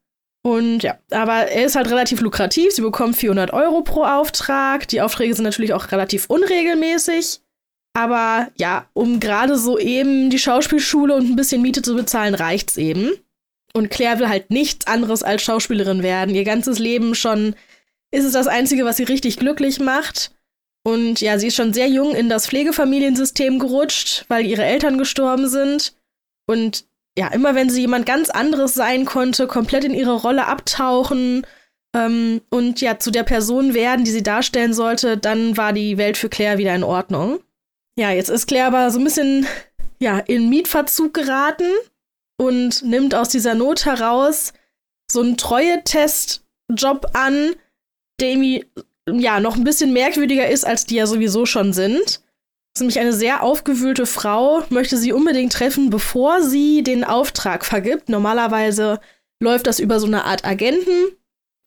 Und 0.43 0.83
ja, 0.83 0.99
aber 1.11 1.49
er 1.49 1.67
ist 1.67 1.77
halt 1.77 1.91
relativ 1.91 2.21
lukrativ. 2.21 2.73
Sie 2.73 2.83
bekommt 2.83 3.17
400 3.17 3.53
Euro 3.53 3.83
pro 3.83 4.05
Auftrag. 4.05 4.87
Die 4.89 5.01
Aufträge 5.01 5.35
sind 5.35 5.45
natürlich 5.45 5.73
auch 5.73 5.91
relativ 5.91 6.27
unregelmäßig. 6.29 7.41
Aber 7.99 8.53
ja, 8.57 8.87
um 8.93 9.19
gerade 9.19 9.59
so 9.59 9.77
eben 9.77 10.31
die 10.31 10.39
Schauspielschule 10.39 11.17
und 11.17 11.31
ein 11.31 11.35
bisschen 11.35 11.63
Miete 11.63 11.83
zu 11.83 11.97
bezahlen, 11.97 12.37
reicht's 12.37 12.77
eben. 12.77 13.11
Und 13.73 13.91
Claire 13.91 14.21
will 14.21 14.29
halt 14.29 14.51
nichts 14.53 14.87
anderes 14.87 15.25
als 15.25 15.43
Schauspielerin 15.43 16.05
werden. 16.05 16.33
Ihr 16.33 16.45
ganzes 16.45 16.79
Leben 16.79 17.17
schon 17.17 17.57
ist 18.13 18.25
es 18.25 18.35
das 18.35 18.47
Einzige, 18.47 18.85
was 18.85 18.99
sie 18.99 19.03
richtig 19.03 19.39
glücklich 19.39 19.81
macht. 19.81 20.31
Und 20.85 21.21
ja, 21.21 21.41
sie 21.41 21.49
ist 21.49 21.57
schon 21.57 21.73
sehr 21.73 21.89
jung 21.89 22.15
in 22.15 22.29
das 22.29 22.47
Pflegefamiliensystem 22.47 23.59
gerutscht, 23.59 24.27
weil 24.29 24.47
ihre 24.47 24.65
Eltern 24.65 24.97
gestorben 24.97 25.49
sind. 25.49 25.97
Und 26.47 26.85
ja, 27.19 27.27
immer 27.33 27.57
wenn 27.57 27.69
sie 27.69 27.81
jemand 27.81 28.07
ganz 28.07 28.31
anderes 28.31 28.75
sein 28.75 29.07
konnte, 29.07 29.49
komplett 29.49 29.83
in 29.83 29.93
ihre 29.93 30.15
Rolle 30.15 30.47
abtauchen 30.47 31.45
ähm, 31.97 32.43
und 32.49 32.81
ja 32.81 33.01
zu 33.01 33.11
der 33.11 33.25
Person 33.25 33.75
werden, 33.75 34.05
die 34.05 34.13
sie 34.13 34.23
darstellen 34.23 34.73
sollte, 34.73 35.17
dann 35.19 35.57
war 35.57 35.73
die 35.73 35.99
Welt 35.99 36.17
für 36.17 36.29
Claire 36.29 36.59
wieder 36.59 36.77
in 36.77 36.85
Ordnung. 36.85 37.41
Ja, 37.99 38.13
jetzt 38.13 38.31
ist 38.31 38.47
Claire 38.47 38.69
aber 38.69 38.91
so 38.91 38.99
ein 38.99 39.05
bisschen 39.05 39.47
ja, 39.99 40.19
in 40.19 40.49
Mietverzug 40.49 41.15
geraten 41.15 41.71
und 42.41 42.83
nimmt 42.85 43.15
aus 43.15 43.29
dieser 43.29 43.55
Not 43.55 43.85
heraus 43.85 44.53
so 45.11 45.21
einen 45.21 45.37
Treue-Test-Job 45.37 47.11
an, 47.15 47.57
der 48.21 48.29
irgendwie 48.29 48.67
ja 49.11 49.41
noch 49.41 49.57
ein 49.57 49.65
bisschen 49.65 49.93
merkwürdiger 49.93 50.49
ist, 50.49 50.67
als 50.67 50.87
die 50.87 50.97
ja 50.97 51.07
sowieso 51.07 51.47
schon 51.47 51.73
sind 51.73 52.23
ist 52.79 52.81
nämlich 52.81 53.01
eine 53.01 53.13
sehr 53.13 53.43
aufgewühlte 53.43 54.07
Frau, 54.07 54.63
möchte 54.71 54.97
sie 54.97 55.13
unbedingt 55.13 55.53
treffen, 55.53 55.91
bevor 55.91 56.43
sie 56.43 56.85
den 56.85 57.03
Auftrag 57.03 57.65
vergibt. 57.65 58.09
Normalerweise 58.09 59.01
läuft 59.41 59.67
das 59.67 59.81
über 59.81 59.99
so 59.99 60.07
eine 60.07 60.25
Art 60.25 60.45
Agenten. 60.45 61.17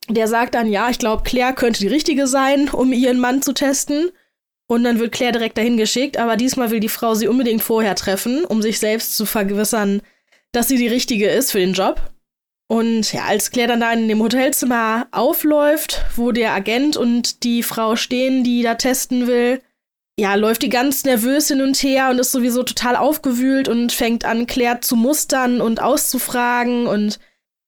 Der 0.07 0.29
sagt 0.29 0.55
dann, 0.55 0.67
ja, 0.67 0.89
ich 0.89 0.99
glaube, 0.99 1.23
Claire 1.23 1.53
könnte 1.53 1.81
die 1.81 1.89
richtige 1.89 2.27
sein, 2.27 2.69
um 2.69 2.93
ihren 2.93 3.19
Mann 3.19 3.41
zu 3.41 3.51
testen. 3.51 4.11
Und 4.71 4.85
dann 4.85 4.99
wird 4.99 5.11
Claire 5.11 5.33
direkt 5.33 5.57
dahin 5.57 5.75
geschickt, 5.75 6.15
aber 6.15 6.37
diesmal 6.37 6.71
will 6.71 6.79
die 6.79 6.87
Frau 6.87 7.13
sie 7.13 7.27
unbedingt 7.27 7.61
vorher 7.61 7.93
treffen, 7.93 8.45
um 8.45 8.61
sich 8.61 8.79
selbst 8.79 9.17
zu 9.17 9.25
vergewissern, 9.25 10.01
dass 10.53 10.69
sie 10.69 10.77
die 10.77 10.87
richtige 10.87 11.27
ist 11.27 11.51
für 11.51 11.59
den 11.59 11.73
Job. 11.73 11.99
Und 12.69 13.11
ja, 13.11 13.25
als 13.25 13.51
Claire 13.51 13.67
dann 13.67 13.81
da 13.81 13.91
in 13.91 14.07
dem 14.07 14.21
Hotelzimmer 14.23 15.09
aufläuft, 15.11 16.05
wo 16.15 16.31
der 16.31 16.53
Agent 16.53 16.95
und 16.95 17.43
die 17.43 17.63
Frau 17.63 17.97
stehen, 17.97 18.45
die 18.45 18.63
da 18.63 18.75
testen 18.75 19.27
will, 19.27 19.61
ja, 20.17 20.35
läuft 20.35 20.61
die 20.61 20.69
ganz 20.69 21.03
nervös 21.03 21.49
hin 21.49 21.61
und 21.61 21.75
her 21.83 22.09
und 22.09 22.19
ist 22.19 22.31
sowieso 22.31 22.63
total 22.63 22.95
aufgewühlt 22.95 23.67
und 23.67 23.91
fängt 23.91 24.23
an, 24.23 24.47
Claire 24.47 24.79
zu 24.79 24.95
mustern 24.95 25.59
und 25.59 25.81
auszufragen 25.81 26.87
und 26.87 27.19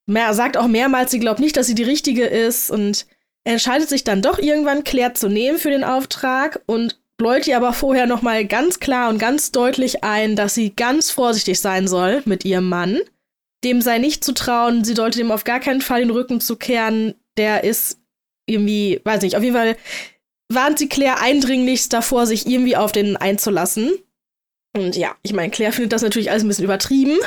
mehr, 0.06 0.32
sagt 0.32 0.56
auch 0.56 0.68
mehrmals, 0.68 1.10
sie 1.10 1.20
glaubt 1.20 1.40
nicht, 1.40 1.58
dass 1.58 1.66
sie 1.66 1.74
die 1.74 1.82
richtige 1.82 2.24
ist 2.24 2.70
und 2.70 3.04
entscheidet 3.44 3.88
sich 3.88 4.04
dann 4.04 4.22
doch 4.22 4.38
irgendwann, 4.38 4.84
Claire 4.84 5.14
zu 5.14 5.28
nehmen 5.28 5.58
für 5.58 5.70
den 5.70 5.84
Auftrag 5.84 6.62
und 6.66 6.98
bläut 7.16 7.46
ihr 7.46 7.56
aber 7.56 7.72
vorher 7.72 8.06
nochmal 8.06 8.44
ganz 8.44 8.80
klar 8.80 9.08
und 9.10 9.18
ganz 9.18 9.52
deutlich 9.52 10.02
ein, 10.02 10.36
dass 10.36 10.54
sie 10.54 10.74
ganz 10.74 11.10
vorsichtig 11.10 11.60
sein 11.60 11.86
soll 11.86 12.22
mit 12.24 12.44
ihrem 12.44 12.68
Mann. 12.68 12.98
Dem 13.62 13.80
sei 13.80 13.98
nicht 13.98 14.24
zu 14.24 14.32
trauen, 14.32 14.84
sie 14.84 14.94
sollte 14.94 15.18
dem 15.18 15.30
auf 15.30 15.44
gar 15.44 15.60
keinen 15.60 15.80
Fall 15.80 16.00
den 16.00 16.10
Rücken 16.10 16.40
zu 16.40 16.56
kehren. 16.56 17.14
Der 17.36 17.64
ist 17.64 17.98
irgendwie, 18.46 19.00
weiß 19.04 19.22
nicht, 19.22 19.36
auf 19.36 19.42
jeden 19.42 19.56
Fall 19.56 19.76
warnt 20.52 20.78
sie 20.78 20.88
Claire 20.88 21.20
eindringlichst 21.20 21.92
davor, 21.92 22.26
sich 22.26 22.46
irgendwie 22.46 22.76
auf 22.76 22.92
den 22.92 23.16
einzulassen. 23.16 23.92
Und 24.76 24.96
ja, 24.96 25.14
ich 25.22 25.32
meine, 25.32 25.50
Claire 25.50 25.72
findet 25.72 25.92
das 25.92 26.02
natürlich 26.02 26.30
alles 26.30 26.42
ein 26.42 26.48
bisschen 26.48 26.64
übertrieben. 26.64 27.18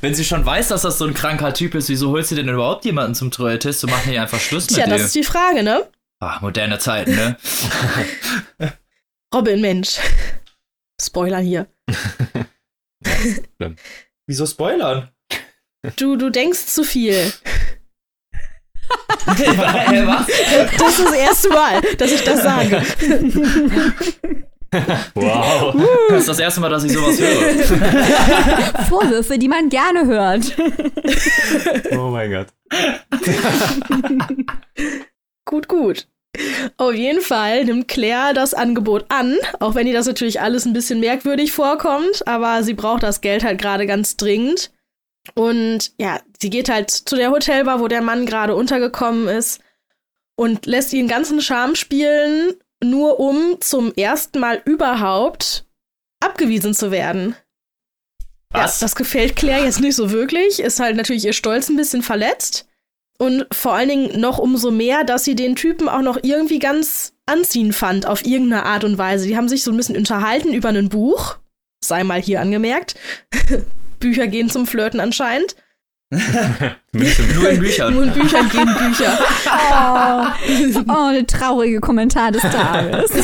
Wenn 0.00 0.14
sie 0.14 0.24
schon 0.24 0.44
weiß, 0.44 0.68
dass 0.68 0.82
das 0.82 0.98
so 0.98 1.06
ein 1.06 1.14
kranker 1.14 1.52
Typ 1.54 1.74
ist, 1.74 1.88
wieso 1.88 2.10
holt 2.10 2.26
sie 2.26 2.34
denn 2.34 2.48
überhaupt 2.48 2.84
jemanden 2.84 3.14
zum 3.14 3.30
Treue-Test? 3.30 3.80
So 3.80 3.86
machen 3.86 4.10
die 4.10 4.18
einfach 4.18 4.40
Schluss 4.40 4.66
Tja, 4.66 4.78
mit 4.78 4.86
Tja, 4.86 4.96
das 4.96 5.06
ist 5.06 5.14
die 5.14 5.22
Frage, 5.22 5.62
ne? 5.62 5.88
Ach, 6.20 6.40
moderne 6.40 6.78
Zeiten, 6.78 7.14
ne? 7.14 7.36
Robin, 9.34 9.60
Mensch. 9.60 9.98
Spoilern 11.00 11.44
hier. 11.44 11.66
Wieso 14.26 14.46
spoilern? 14.46 15.08
Du, 15.96 16.16
du 16.16 16.30
denkst 16.30 16.66
zu 16.66 16.84
viel. 16.84 17.32
Was? 19.26 20.26
Das 20.78 20.98
ist 20.98 21.04
das 21.04 21.14
erste 21.14 21.48
Mal, 21.48 21.80
dass 21.98 22.12
ich 22.12 22.22
das 22.22 22.42
sage. 22.42 22.82
Wow. 25.14 25.74
Das 26.08 26.20
ist 26.20 26.28
das 26.28 26.38
erste 26.38 26.60
Mal, 26.60 26.70
dass 26.70 26.84
ich 26.84 26.92
sowas 26.92 27.20
höre. 27.20 28.84
Vorwürfe, 28.88 29.38
die 29.38 29.48
man 29.48 29.68
gerne 29.68 30.06
hört. 30.06 30.56
Oh 31.92 32.08
mein 32.10 32.30
Gott. 32.30 32.46
gut, 35.44 35.68
gut. 35.68 36.06
Auf 36.78 36.94
jeden 36.94 37.20
Fall 37.20 37.64
nimmt 37.64 37.88
Claire 37.88 38.32
das 38.32 38.54
Angebot 38.54 39.04
an, 39.10 39.36
auch 39.60 39.74
wenn 39.74 39.86
ihr 39.86 39.92
das 39.92 40.06
natürlich 40.06 40.40
alles 40.40 40.64
ein 40.64 40.72
bisschen 40.72 41.00
merkwürdig 41.00 41.52
vorkommt, 41.52 42.26
aber 42.26 42.62
sie 42.62 42.74
braucht 42.74 43.02
das 43.02 43.20
Geld 43.20 43.44
halt 43.44 43.60
gerade 43.60 43.86
ganz 43.86 44.16
dringend. 44.16 44.70
Und 45.34 45.92
ja, 45.98 46.20
sie 46.40 46.50
geht 46.50 46.70
halt 46.70 46.90
zu 46.90 47.16
der 47.16 47.30
Hotelbar, 47.30 47.80
wo 47.80 47.88
der 47.88 48.00
Mann 48.00 48.24
gerade 48.24 48.54
untergekommen 48.54 49.28
ist 49.28 49.60
und 50.36 50.64
lässt 50.64 50.92
ihn 50.94 51.08
ganzen 51.08 51.42
Charme 51.42 51.74
spielen 51.74 52.54
nur 52.82 53.20
um 53.20 53.60
zum 53.60 53.92
ersten 53.94 54.40
Mal 54.40 54.62
überhaupt 54.64 55.66
abgewiesen 56.20 56.74
zu 56.74 56.90
werden. 56.90 57.36
Was? 58.50 58.80
Ja, 58.80 58.84
das 58.84 58.94
gefällt 58.94 59.36
Claire 59.36 59.64
jetzt 59.64 59.80
nicht 59.80 59.96
so 59.96 60.10
wirklich, 60.10 60.60
ist 60.60 60.80
halt 60.80 60.96
natürlich 60.96 61.24
ihr 61.24 61.32
Stolz 61.32 61.68
ein 61.68 61.76
bisschen 61.76 62.02
verletzt. 62.02 62.66
Und 63.18 63.46
vor 63.52 63.74
allen 63.74 63.88
Dingen 63.88 64.20
noch 64.20 64.38
umso 64.38 64.70
mehr, 64.70 65.04
dass 65.04 65.24
sie 65.24 65.34
den 65.34 65.54
Typen 65.54 65.88
auch 65.88 66.02
noch 66.02 66.18
irgendwie 66.22 66.58
ganz 66.58 67.14
anziehend 67.26 67.74
fand, 67.74 68.06
auf 68.06 68.26
irgendeine 68.26 68.64
Art 68.64 68.84
und 68.84 68.98
Weise. 68.98 69.26
Die 69.26 69.36
haben 69.36 69.48
sich 69.48 69.62
so 69.62 69.70
ein 69.70 69.76
bisschen 69.76 69.96
unterhalten 69.96 70.52
über 70.52 70.70
ein 70.70 70.88
Buch, 70.88 71.38
sei 71.84 72.04
mal 72.04 72.20
hier 72.20 72.40
angemerkt. 72.40 72.96
Bücher 74.00 74.26
gehen 74.26 74.50
zum 74.50 74.66
Flirten 74.66 74.98
anscheinend. 74.98 75.54
Nur 76.92 77.48
in 77.48 77.58
Büchern. 77.58 77.94
Nur 77.94 78.02
in 78.02 78.12
Büchern 78.12 78.48
gehen 78.50 78.66
Bücher. 78.76 79.18
Oh, 79.46 80.26
oh 80.92 81.06
eine 81.06 81.26
traurige 81.26 81.80
Kommentar 81.80 82.30
des 82.32 82.42
Tages. 82.42 83.10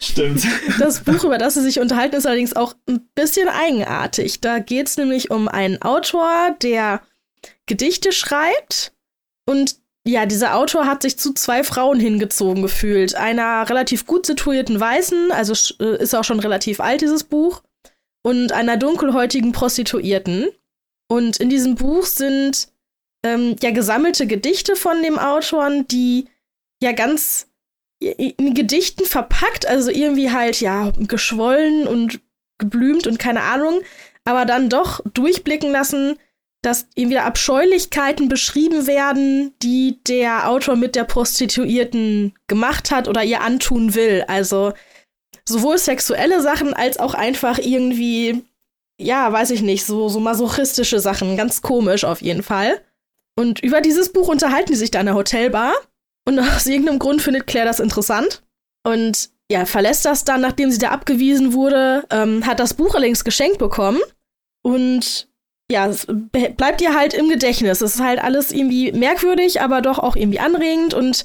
Stimmt. 0.00 0.44
Das 0.80 1.00
Buch, 1.00 1.22
über 1.22 1.38
das 1.38 1.54
sie 1.54 1.62
sich 1.62 1.78
unterhalten, 1.78 2.16
ist 2.16 2.26
allerdings 2.26 2.56
auch 2.56 2.74
ein 2.88 3.08
bisschen 3.14 3.48
eigenartig. 3.48 4.40
Da 4.40 4.58
geht 4.58 4.88
es 4.88 4.96
nämlich 4.96 5.30
um 5.30 5.46
einen 5.46 5.80
Autor, 5.80 6.56
der 6.60 7.00
Gedichte 7.66 8.10
schreibt. 8.10 8.92
Und 9.46 9.76
ja, 10.04 10.26
dieser 10.26 10.56
Autor 10.56 10.86
hat 10.86 11.02
sich 11.02 11.18
zu 11.18 11.34
zwei 11.34 11.62
Frauen 11.62 12.00
hingezogen 12.00 12.62
gefühlt. 12.62 13.14
Einer 13.14 13.68
relativ 13.70 14.06
gut 14.06 14.26
situierten 14.26 14.80
Weißen, 14.80 15.30
also 15.30 15.54
äh, 15.78 16.02
ist 16.02 16.16
auch 16.16 16.24
schon 16.24 16.40
relativ 16.40 16.80
alt, 16.80 17.00
dieses 17.00 17.22
Buch 17.22 17.62
und 18.24 18.52
einer 18.52 18.76
dunkelhäutigen 18.76 19.52
Prostituierten. 19.52 20.48
Und 21.08 21.36
in 21.36 21.50
diesem 21.50 21.74
Buch 21.74 22.06
sind 22.06 22.68
ähm, 23.22 23.54
ja 23.62 23.70
gesammelte 23.70 24.26
Gedichte 24.26 24.76
von 24.76 25.02
dem 25.02 25.18
Autoren, 25.18 25.86
die 25.86 26.26
ja 26.82 26.92
ganz 26.92 27.46
in 28.00 28.54
Gedichten 28.54 29.04
verpackt, 29.04 29.66
also 29.66 29.90
irgendwie 29.90 30.30
halt 30.30 30.60
ja 30.60 30.90
geschwollen 30.98 31.86
und 31.86 32.20
geblümt 32.58 33.06
und 33.06 33.18
keine 33.18 33.42
Ahnung, 33.42 33.80
aber 34.24 34.44
dann 34.46 34.68
doch 34.68 35.00
durchblicken 35.12 35.70
lassen, 35.70 36.16
dass 36.62 36.86
irgendwie 36.94 37.18
Abscheulichkeiten 37.18 38.28
beschrieben 38.28 38.86
werden, 38.86 39.52
die 39.62 39.98
der 40.06 40.48
Autor 40.48 40.76
mit 40.76 40.96
der 40.96 41.04
Prostituierten 41.04 42.34
gemacht 42.46 42.90
hat 42.90 43.06
oder 43.06 43.22
ihr 43.22 43.42
antun 43.42 43.94
will. 43.94 44.24
Also 44.28 44.72
sowohl 45.48 45.78
sexuelle 45.78 46.40
Sachen 46.40 46.74
als 46.74 46.98
auch 46.98 47.14
einfach 47.14 47.58
irgendwie, 47.58 48.44
ja, 48.98 49.32
weiß 49.32 49.50
ich 49.50 49.62
nicht, 49.62 49.84
so, 49.84 50.08
so 50.08 50.20
masochistische 50.20 51.00
Sachen. 51.00 51.36
Ganz 51.36 51.62
komisch 51.62 52.04
auf 52.04 52.22
jeden 52.22 52.42
Fall. 52.42 52.80
Und 53.36 53.60
über 53.60 53.80
dieses 53.80 54.12
Buch 54.12 54.28
unterhalten 54.28 54.72
die 54.72 54.78
sich 54.78 54.90
da 54.90 55.00
in 55.00 55.06
der 55.06 55.14
Hotelbar. 55.14 55.74
Und 56.26 56.38
aus 56.56 56.66
irgendeinem 56.66 56.98
Grund 56.98 57.22
findet 57.22 57.46
Claire 57.46 57.66
das 57.66 57.80
interessant. 57.80 58.42
Und 58.86 59.30
ja, 59.50 59.66
verlässt 59.66 60.04
das 60.04 60.24
dann, 60.24 60.40
nachdem 60.40 60.70
sie 60.70 60.78
da 60.78 60.90
abgewiesen 60.90 61.52
wurde, 61.52 62.04
ähm, 62.10 62.46
hat 62.46 62.60
das 62.60 62.74
Buch 62.74 62.94
allerdings 62.94 63.24
geschenkt 63.24 63.58
bekommen. 63.58 64.00
Und 64.62 65.28
ja, 65.70 65.86
es 65.86 66.06
bleibt 66.08 66.80
ihr 66.80 66.94
halt 66.94 67.14
im 67.14 67.28
Gedächtnis. 67.28 67.80
Es 67.80 67.96
ist 67.96 68.02
halt 68.02 68.22
alles 68.22 68.52
irgendwie 68.52 68.92
merkwürdig, 68.92 69.60
aber 69.60 69.80
doch 69.80 69.98
auch 69.98 70.16
irgendwie 70.16 70.38
anregend. 70.38 70.94
Und 70.94 71.24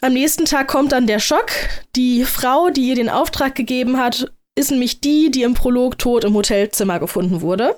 am 0.00 0.12
nächsten 0.12 0.44
Tag 0.44 0.68
kommt 0.68 0.92
dann 0.92 1.06
der 1.06 1.18
Schock. 1.18 1.50
Die 1.96 2.24
Frau, 2.24 2.70
die 2.70 2.88
ihr 2.88 2.94
den 2.94 3.08
Auftrag 3.08 3.54
gegeben 3.54 3.98
hat, 3.98 4.32
ist 4.54 4.70
nämlich 4.70 5.00
die, 5.00 5.30
die 5.30 5.42
im 5.42 5.54
Prolog 5.54 5.98
tot 5.98 6.24
im 6.24 6.34
Hotelzimmer 6.34 6.98
gefunden 6.98 7.40
wurde. 7.40 7.76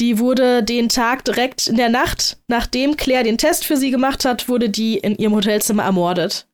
Die 0.00 0.18
wurde 0.18 0.62
den 0.62 0.88
Tag 0.88 1.24
direkt 1.24 1.68
in 1.68 1.76
der 1.76 1.88
Nacht, 1.88 2.38
nachdem 2.48 2.96
Claire 2.96 3.22
den 3.22 3.38
Test 3.38 3.64
für 3.64 3.76
sie 3.76 3.90
gemacht 3.90 4.24
hat, 4.24 4.48
wurde 4.48 4.68
die 4.68 4.98
in 4.98 5.16
ihrem 5.16 5.34
Hotelzimmer 5.34 5.84
ermordet. 5.84 6.48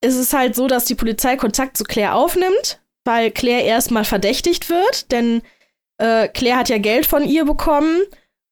Es 0.00 0.16
ist 0.16 0.32
halt 0.32 0.54
so, 0.54 0.68
dass 0.68 0.86
die 0.86 0.94
Polizei 0.94 1.36
Kontakt 1.36 1.76
zu 1.76 1.84
Claire 1.84 2.14
aufnimmt, 2.14 2.80
weil 3.04 3.30
Claire 3.30 3.64
erstmal 3.64 4.04
verdächtigt 4.04 4.70
wird, 4.70 5.10
denn 5.12 5.42
äh, 5.98 6.28
Claire 6.28 6.58
hat 6.58 6.68
ja 6.70 6.78
Geld 6.78 7.04
von 7.04 7.24
ihr 7.24 7.44
bekommen 7.44 8.00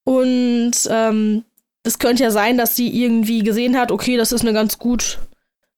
und 0.04 0.74
ähm, 0.90 1.44
es 1.84 1.98
könnte 1.98 2.24
ja 2.24 2.30
sein, 2.30 2.58
dass 2.58 2.76
sie 2.76 2.88
irgendwie 2.88 3.42
gesehen 3.42 3.78
hat, 3.78 3.90
okay, 3.90 4.16
das 4.16 4.32
ist 4.32 4.42
eine 4.42 4.52
ganz 4.52 4.78
gut 4.78 5.18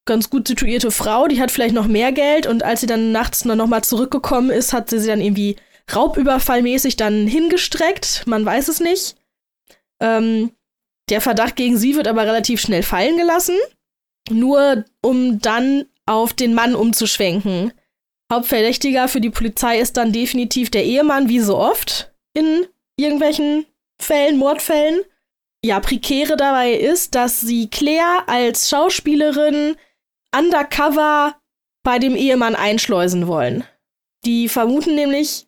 ganz 0.09 0.31
gut 0.31 0.49
situierte 0.49 0.91
Frau, 0.91 1.29
die 1.29 1.41
hat 1.41 1.53
vielleicht 1.53 1.75
noch 1.75 1.87
mehr 1.87 2.11
Geld 2.11 2.49
und 2.49 2.65
als 2.65 2.81
sie 2.81 2.89
dann 2.89 3.13
nachts 3.13 3.45
noch 3.45 3.67
mal 3.69 3.83
zurückgekommen 3.83 4.51
ist, 4.51 4.73
hat 4.73 4.91
sie 4.91 4.99
sie 4.99 5.07
dann 5.07 5.21
irgendwie 5.21 5.57
raubüberfallmäßig 5.95 6.97
dann 6.97 7.29
hingestreckt. 7.29 8.27
Man 8.27 8.45
weiß 8.45 8.67
es 8.69 8.81
nicht. 8.81 9.15
Ähm, 10.01 10.51
der 11.09 11.21
Verdacht 11.21 11.57
gegen 11.57 11.79
sie 11.79 11.95
wird 11.95 12.09
aber 12.09 12.27
relativ 12.27 12.61
schnell 12.61 12.83
fallen 12.83 13.17
gelassen, 13.17 13.57
nur 14.31 14.85
um 15.03 15.41
dann 15.41 15.87
auf 16.07 16.33
den 16.33 16.55
Mann 16.55 16.75
umzuschwenken. 16.75 17.73
Hauptverdächtiger 18.31 19.09
für 19.09 19.21
die 19.21 19.31
Polizei 19.31 19.79
ist 19.79 19.97
dann 19.97 20.13
definitiv 20.13 20.71
der 20.71 20.85
Ehemann, 20.85 21.29
wie 21.29 21.41
so 21.41 21.57
oft 21.57 22.13
in 22.35 22.67
irgendwelchen 22.97 23.65
Fällen, 24.01 24.37
Mordfällen. 24.37 25.01
Ja, 25.65 25.81
prekäre 25.81 26.37
dabei 26.37 26.73
ist, 26.73 27.15
dass 27.15 27.41
sie 27.41 27.69
Claire 27.69 28.25
als 28.27 28.69
Schauspielerin 28.69 29.77
undercover 30.37 31.37
bei 31.83 31.99
dem 31.99 32.17
Ehemann 32.17 32.55
einschleusen 32.55 33.27
wollen. 33.27 33.65
Die 34.25 34.49
vermuten 34.49 34.95
nämlich. 34.95 35.47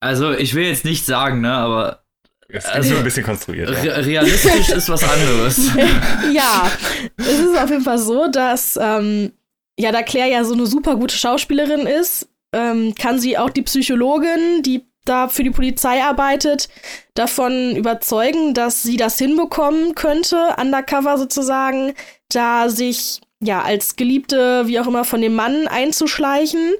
Also, 0.00 0.32
ich 0.32 0.54
will 0.54 0.64
jetzt 0.64 0.84
nicht 0.84 1.06
sagen, 1.06 1.40
ne, 1.40 1.52
aber. 1.52 2.04
Es 2.52 2.64
ist 2.64 2.70
also, 2.70 2.96
ein 2.96 3.04
bisschen 3.04 3.24
konstruiert. 3.24 3.70
Ja. 3.84 3.94
Realistisch 3.94 4.70
ist 4.70 4.88
was 4.88 5.04
anderes. 5.04 5.70
ja, 6.32 6.68
es 7.16 7.38
ist 7.38 7.56
auf 7.56 7.70
jeden 7.70 7.84
Fall 7.84 7.98
so, 7.98 8.26
dass 8.26 8.76
ähm, 8.80 9.32
ja, 9.80 9.92
da 9.92 10.02
Claire 10.02 10.30
ja 10.30 10.44
so 10.44 10.54
eine 10.54 10.66
super 10.66 10.96
gute 10.96 11.16
Schauspielerin 11.16 11.86
ist, 11.86 12.28
ähm, 12.52 12.94
kann 12.94 13.18
sie 13.18 13.38
auch 13.38 13.50
die 13.50 13.62
Psychologin, 13.62 14.62
die 14.62 14.84
da 15.04 15.28
für 15.28 15.42
die 15.42 15.50
Polizei 15.50 16.02
arbeitet, 16.02 16.68
davon 17.14 17.74
überzeugen, 17.76 18.52
dass 18.52 18.82
sie 18.82 18.96
das 18.96 19.16
hinbekommen 19.18 19.94
könnte, 19.94 20.54
undercover 20.60 21.16
sozusagen, 21.16 21.94
da 22.28 22.68
sich 22.68 23.20
ja, 23.42 23.62
als 23.62 23.96
Geliebte, 23.96 24.66
wie 24.66 24.78
auch 24.80 24.86
immer, 24.86 25.04
von 25.04 25.20
dem 25.20 25.34
Mann 25.34 25.66
einzuschleichen, 25.66 26.74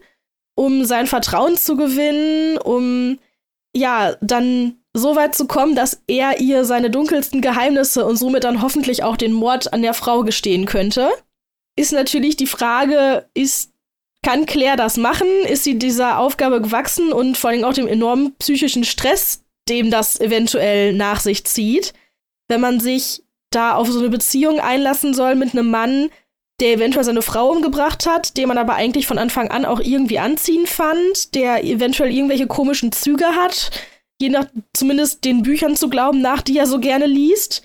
um 0.55 0.85
sein 0.85 1.07
Vertrauen 1.07 1.57
zu 1.57 1.77
gewinnen, 1.77 2.59
um 2.59 3.19
ja, 3.75 4.17
dann 4.21 4.77
so 4.93 5.15
weit 5.15 5.35
zu 5.35 5.47
kommen, 5.47 5.77
dass 5.77 6.03
er 6.07 6.41
ihr 6.41 6.65
seine 6.65 6.91
dunkelsten 6.91 7.41
Geheimnisse 7.41 8.05
und 8.05 8.17
somit 8.17 8.45
dann 8.45 8.61
hoffentlich 8.61 9.03
auch 9.05 9.17
den 9.17 9.33
Mord 9.33 9.73
an 9.73 9.83
der 9.83 9.95
Frau 9.95 10.23
gestehen 10.23 10.67
könnte. 10.67 11.11
Ist 11.77 11.93
natürlich 11.93 12.37
die 12.37 12.49
Frage, 12.49 13.29
ist, 13.33 13.73
kann 14.25 14.47
Claire 14.47 14.77
das 14.77 14.97
machen? 14.97 15.29
Ist 15.49 15.65
sie 15.65 15.79
dieser 15.79 16.19
Aufgabe 16.19 16.61
gewachsen 16.61 17.13
und 17.13 17.39
vor 17.39 17.51
allem 17.51 17.65
auch 17.65 17.73
dem 17.73 17.87
enormen 17.87 18.35
psychischen 18.39 18.85
Stress, 18.85 19.45
dem 19.69 19.91
das 19.91 20.21
eventuell 20.21 20.93
nach 20.93 21.21
sich 21.21 21.45
zieht, 21.45 21.95
wenn 22.49 22.61
man 22.61 22.81
sich 22.81 23.23
da 23.51 23.75
auf 23.75 23.89
so 23.89 24.01
eine 24.01 24.11
Beziehung 24.11 24.61
einlassen 24.61 25.15
soll 25.15 25.37
mit 25.37 25.53
einem 25.53 25.71
Mann, 25.71 26.11
der 26.61 26.75
eventuell 26.75 27.05
seine 27.05 27.23
Frau 27.23 27.51
umgebracht 27.51 28.07
hat, 28.07 28.37
den 28.37 28.49
man 28.49 28.59
aber 28.59 28.75
eigentlich 28.75 29.07
von 29.07 29.19
Anfang 29.19 29.51
an 29.51 29.65
auch 29.65 29.81
irgendwie 29.81 30.19
anziehen 30.19 30.67
fand, 30.67 31.35
der 31.35 31.65
eventuell 31.65 32.13
irgendwelche 32.13 32.47
komischen 32.47 32.93
Züge 32.93 33.27
hat, 33.27 33.71
je 34.21 34.29
nach 34.29 34.47
zumindest 34.75 35.25
den 35.25 35.43
Büchern 35.43 35.77
zu 35.77 35.89
glauben, 35.89 36.21
nach 36.21 36.43
die 36.43 36.59
er 36.59 36.67
so 36.67 36.79
gerne 36.79 37.07
liest. 37.07 37.63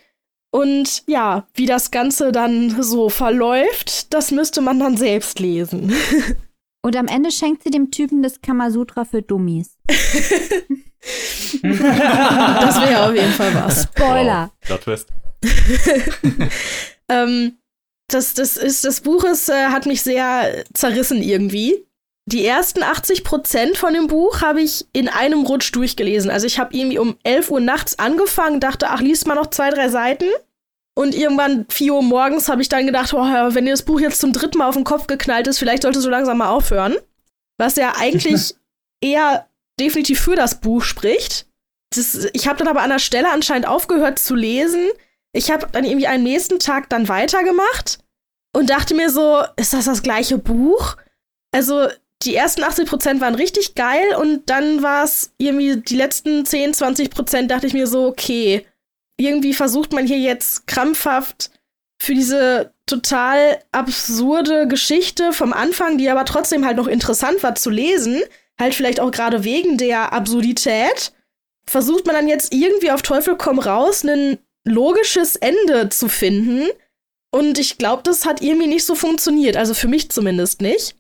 Und 0.52 1.04
ja, 1.06 1.48
wie 1.54 1.66
das 1.66 1.92
Ganze 1.92 2.32
dann 2.32 2.82
so 2.82 3.10
verläuft, 3.10 4.14
das 4.14 4.32
müsste 4.32 4.62
man 4.62 4.80
dann 4.80 4.96
selbst 4.96 5.40
lesen. 5.40 5.94
Und 6.82 6.96
am 6.96 7.08
Ende 7.08 7.32
schenkt 7.32 7.64
sie 7.64 7.72
dem 7.72 7.90
Typen 7.92 8.22
das 8.24 8.42
Kamasutra 8.42 9.06
für 9.06 9.22
Dummies. 9.22 9.78
das 9.88 11.62
wäre 11.62 13.10
auf 13.10 13.16
jeden 13.16 13.32
Fall 13.32 13.54
was. 13.56 13.84
Spoiler. 13.84 14.52
Wow. 14.68 14.80
Twist. 14.80 15.10
ähm, 17.10 17.58
das, 18.08 18.34
das 18.34 18.58
ist, 18.58 18.86
das 18.86 19.02
Buch 19.02 19.24
ist, 19.24 19.50
äh, 19.50 19.68
hat 19.68 19.86
mich 19.86 20.02
sehr 20.02 20.64
zerrissen 20.74 21.22
irgendwie. 21.22 21.86
die 22.28 22.46
ersten 22.46 22.82
80 22.82 23.24
Prozent 23.24 23.78
von 23.78 23.94
dem 23.94 24.08
Buch 24.08 24.42
habe 24.42 24.62
ich 24.62 24.88
in 24.94 25.08
einem 25.10 25.44
Rutsch 25.44 25.72
durchgelesen. 25.76 26.32
Also 26.32 26.48
ich 26.48 26.58
habe 26.58 26.76
irgendwie 26.76 26.98
um 26.98 27.18
11 27.24 27.52
Uhr 27.52 27.60
nachts 27.60 28.00
angefangen, 28.00 28.60
dachte, 28.60 28.90
ach, 28.90 29.00
liest 29.02 29.28
mal 29.28 29.36
noch 29.36 29.52
zwei, 29.52 29.70
drei 29.70 29.90
Seiten. 29.90 30.26
Und 30.98 31.14
irgendwann 31.14 31.66
4 31.70 31.94
Uhr 31.94 32.02
morgens 32.02 32.50
habe 32.50 32.62
ich 32.62 32.70
dann 32.70 32.88
gedacht, 32.88 33.14
oh, 33.14 33.20
wenn 33.20 33.66
dir 33.66 33.72
das 33.72 33.84
Buch 33.84 34.00
jetzt 34.00 34.22
zum 34.22 34.34
dritten 34.34 34.58
Mal 34.58 34.70
auf 34.70 34.76
den 34.76 34.86
Kopf 34.86 35.08
geknallt 35.08 35.46
ist, 35.48 35.60
vielleicht 35.60 35.84
solltest 35.84 36.06
du 36.06 36.10
langsam 36.10 36.38
mal 36.38 36.50
aufhören. 36.50 36.96
Was 37.58 37.76
ja 37.76 37.94
eigentlich 37.98 38.56
eher 39.02 39.48
definitiv 39.80 40.20
für 40.22 40.36
das 40.36 40.62
Buch 40.62 40.82
spricht. 40.84 41.48
Das, 41.94 42.28
ich 42.34 42.48
habe 42.48 42.58
dann 42.58 42.70
aber 42.70 42.82
an 42.82 42.90
der 42.90 43.00
Stelle 43.00 43.30
anscheinend 43.32 43.68
aufgehört 43.68 44.20
zu 44.20 44.36
lesen. 44.36 44.88
Ich 45.36 45.52
habe 45.52 45.68
dann 45.72 45.84
irgendwie 45.84 46.08
am 46.08 46.24
nächsten 46.24 46.60
Tag 46.60 46.90
dann 46.90 47.10
weitergemacht 47.10 48.00
und 48.54 48.70
dachte 48.70 48.96
mir 48.96 49.10
so, 49.10 49.44
ist 49.58 49.74
das 49.74 49.86
das 49.86 50.02
gleiche 50.02 50.38
Buch? 50.38 50.96
Also 51.52 51.88
die 52.24 52.36
ersten 52.36 52.64
80 52.64 52.88
Prozent 52.88 53.22
waren 53.22 53.36
richtig 53.36 53.76
geil 53.76 54.16
und 54.18 54.50
dann 54.50 54.82
war 54.82 55.04
es 55.04 55.34
irgendwie 55.38 55.78
die 55.78 55.98
letzten 55.98 56.46
10, 56.46 56.74
20 56.74 57.10
Prozent 57.10 57.52
dachte 57.52 57.68
ich 57.68 57.74
mir 57.74 57.86
so, 57.86 58.08
okay, 58.08 58.66
irgendwie 59.18 59.54
versucht 59.54 59.92
man 59.92 60.08
hier 60.08 60.20
jetzt 60.20 60.68
krampfhaft 60.68 61.52
für 62.02 62.14
diese 62.14 62.74
total 62.86 63.60
absurde 63.74 64.68
Geschichte 64.68 65.34
vom 65.34 65.52
Anfang, 65.52 65.98
die 65.98 66.10
aber 66.10 66.24
trotzdem 66.24 66.66
halt 66.66 66.78
noch 66.78 66.88
interessant 66.88 67.44
war 67.44 67.56
zu 67.56 67.70
lesen, 67.70 68.22
halt 68.58 68.74
vielleicht 68.74 69.02
auch 69.02 69.12
gerade 69.12 69.44
wegen 69.44 69.78
der 69.78 70.14
Absurdität, 70.14 71.12
versucht 71.68 72.06
man 72.06 72.16
dann 72.16 72.28
jetzt 72.30 72.54
irgendwie 72.54 72.92
auf 72.92 73.02
Teufel 73.02 73.36
komm 73.36 73.60
raus 73.60 74.04
ein 74.04 74.38
logisches 74.66 75.36
Ende 75.36 75.90
zu 75.90 76.10
finden. 76.10 76.68
Und 77.32 77.60
ich 77.60 77.78
glaube, 77.78 78.04
das 78.04 78.26
hat 78.26 78.42
irgendwie 78.42 78.68
nicht 78.68 78.86
so 78.86 78.96
funktioniert, 78.96 79.58
also 79.58 79.74
für 79.74 79.88
mich 79.88 80.10
zumindest 80.10 80.62
nicht. 80.62 80.96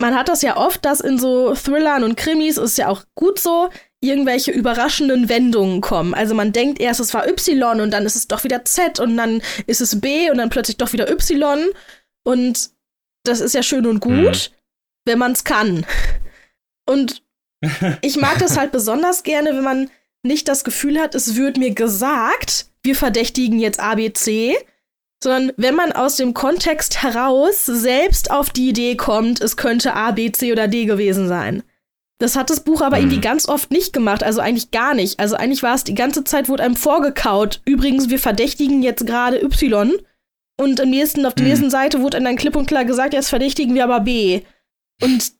Man 0.00 0.16
hat 0.16 0.28
das 0.28 0.42
ja 0.42 0.56
oft, 0.56 0.84
dass 0.84 1.00
in 1.00 1.18
so 1.18 1.54
Thrillern 1.54 2.02
und 2.02 2.16
Krimis 2.16 2.56
ist 2.56 2.78
ja 2.78 2.88
auch 2.88 3.04
gut 3.14 3.38
so, 3.38 3.70
irgendwelche 4.00 4.50
überraschenden 4.50 5.28
Wendungen 5.28 5.80
kommen. 5.80 6.12
Also 6.12 6.34
man 6.34 6.52
denkt 6.52 6.80
erst, 6.80 7.00
es 7.00 7.14
war 7.14 7.26
Y 7.28 7.80
und 7.80 7.92
dann 7.92 8.04
ist 8.04 8.16
es 8.16 8.26
doch 8.26 8.42
wieder 8.42 8.64
Z 8.64 8.98
und 8.98 9.16
dann 9.16 9.42
ist 9.66 9.80
es 9.80 10.00
B 10.00 10.30
und 10.30 10.38
dann 10.38 10.50
plötzlich 10.50 10.76
doch 10.76 10.92
wieder 10.92 11.08
Y. 11.10 11.70
Und 12.24 12.70
das 13.24 13.40
ist 13.40 13.54
ja 13.54 13.62
schön 13.62 13.86
und 13.86 14.00
gut, 14.00 14.12
mhm. 14.50 14.54
wenn 15.04 15.18
man 15.18 15.32
es 15.32 15.44
kann. 15.44 15.86
Und 16.88 17.22
ich 18.02 18.16
mag 18.16 18.38
das 18.40 18.58
halt 18.58 18.72
besonders 18.72 19.22
gerne, 19.22 19.50
wenn 19.50 19.64
man 19.64 19.90
nicht 20.24 20.48
das 20.48 20.64
Gefühl 20.64 21.00
hat, 21.00 21.14
es 21.14 21.36
wird 21.36 21.56
mir 21.56 21.74
gesagt, 21.74 22.66
wir 22.82 22.94
verdächtigen 22.94 23.58
jetzt 23.58 23.80
ABC, 23.80 24.56
sondern 25.22 25.52
wenn 25.56 25.74
man 25.74 25.92
aus 25.92 26.16
dem 26.16 26.34
Kontext 26.34 27.02
heraus 27.02 27.64
selbst 27.64 28.30
auf 28.30 28.50
die 28.50 28.68
Idee 28.68 28.96
kommt, 28.96 29.40
es 29.40 29.56
könnte 29.56 29.94
A, 29.94 30.10
B, 30.10 30.32
C 30.32 30.52
oder 30.52 30.68
D 30.68 30.84
gewesen 30.84 31.28
sein. 31.28 31.62
Das 32.18 32.36
hat 32.36 32.50
das 32.50 32.60
Buch 32.60 32.82
aber 32.82 32.98
mhm. 32.98 33.04
irgendwie 33.04 33.20
ganz 33.20 33.48
oft 33.48 33.70
nicht 33.70 33.92
gemacht, 33.92 34.22
also 34.22 34.40
eigentlich 34.40 34.70
gar 34.70 34.94
nicht. 34.94 35.18
Also 35.18 35.36
eigentlich 35.36 35.62
war 35.62 35.74
es 35.74 35.84
die 35.84 35.94
ganze 35.94 36.24
Zeit, 36.24 36.48
wurde 36.48 36.62
einem 36.62 36.76
vorgekaut. 36.76 37.60
Übrigens, 37.64 38.10
wir 38.10 38.18
verdächtigen 38.18 38.82
jetzt 38.82 39.06
gerade 39.06 39.42
Y. 39.42 39.92
Und 40.60 40.80
im 40.80 40.90
nächsten, 40.90 41.26
auf 41.26 41.34
der 41.34 41.44
mhm. 41.44 41.50
nächsten 41.50 41.70
Seite 41.70 42.00
wurde 42.00 42.20
dann 42.20 42.36
klipp 42.36 42.54
und 42.54 42.66
klar 42.66 42.84
gesagt, 42.84 43.14
jetzt 43.14 43.28
verdächtigen 43.28 43.74
wir 43.74 43.84
aber 43.84 44.00
B. 44.00 44.42
Und 45.02 45.32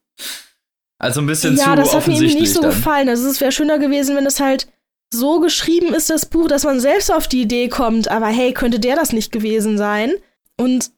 also 0.99 1.21
ein 1.21 1.27
bisschen 1.27 1.57
ja, 1.57 1.65
zu 1.65 1.71
Ja, 1.71 1.77
das 1.77 1.95
hat 1.95 2.07
mir 2.07 2.15
irgendwie 2.15 2.41
nicht 2.41 2.53
so 2.53 2.63
dann. 2.63 2.71
gefallen. 2.71 3.09
Also 3.09 3.29
es 3.29 3.41
wäre 3.41 3.53
schöner 3.53 3.79
gewesen, 3.79 4.17
wenn 4.17 4.27
es 4.27 4.41
halt 4.41 4.69
so 5.13 5.41
geschrieben 5.41 5.95
ist, 5.95 6.11
das 6.11 6.27
Buch, 6.27 6.49
dass 6.49 6.65
man 6.65 6.81
selbst 6.81 7.13
auf 7.13 7.29
die 7.29 7.43
Idee 7.43 7.69
kommt, 7.69 8.09
aber 8.09 8.27
hey, 8.27 8.53
könnte 8.53 8.81
der 8.81 8.97
das 8.97 9.13
nicht 9.13 9.31
gewesen 9.31 9.79
sein? 9.79 10.13
Und 10.57 10.91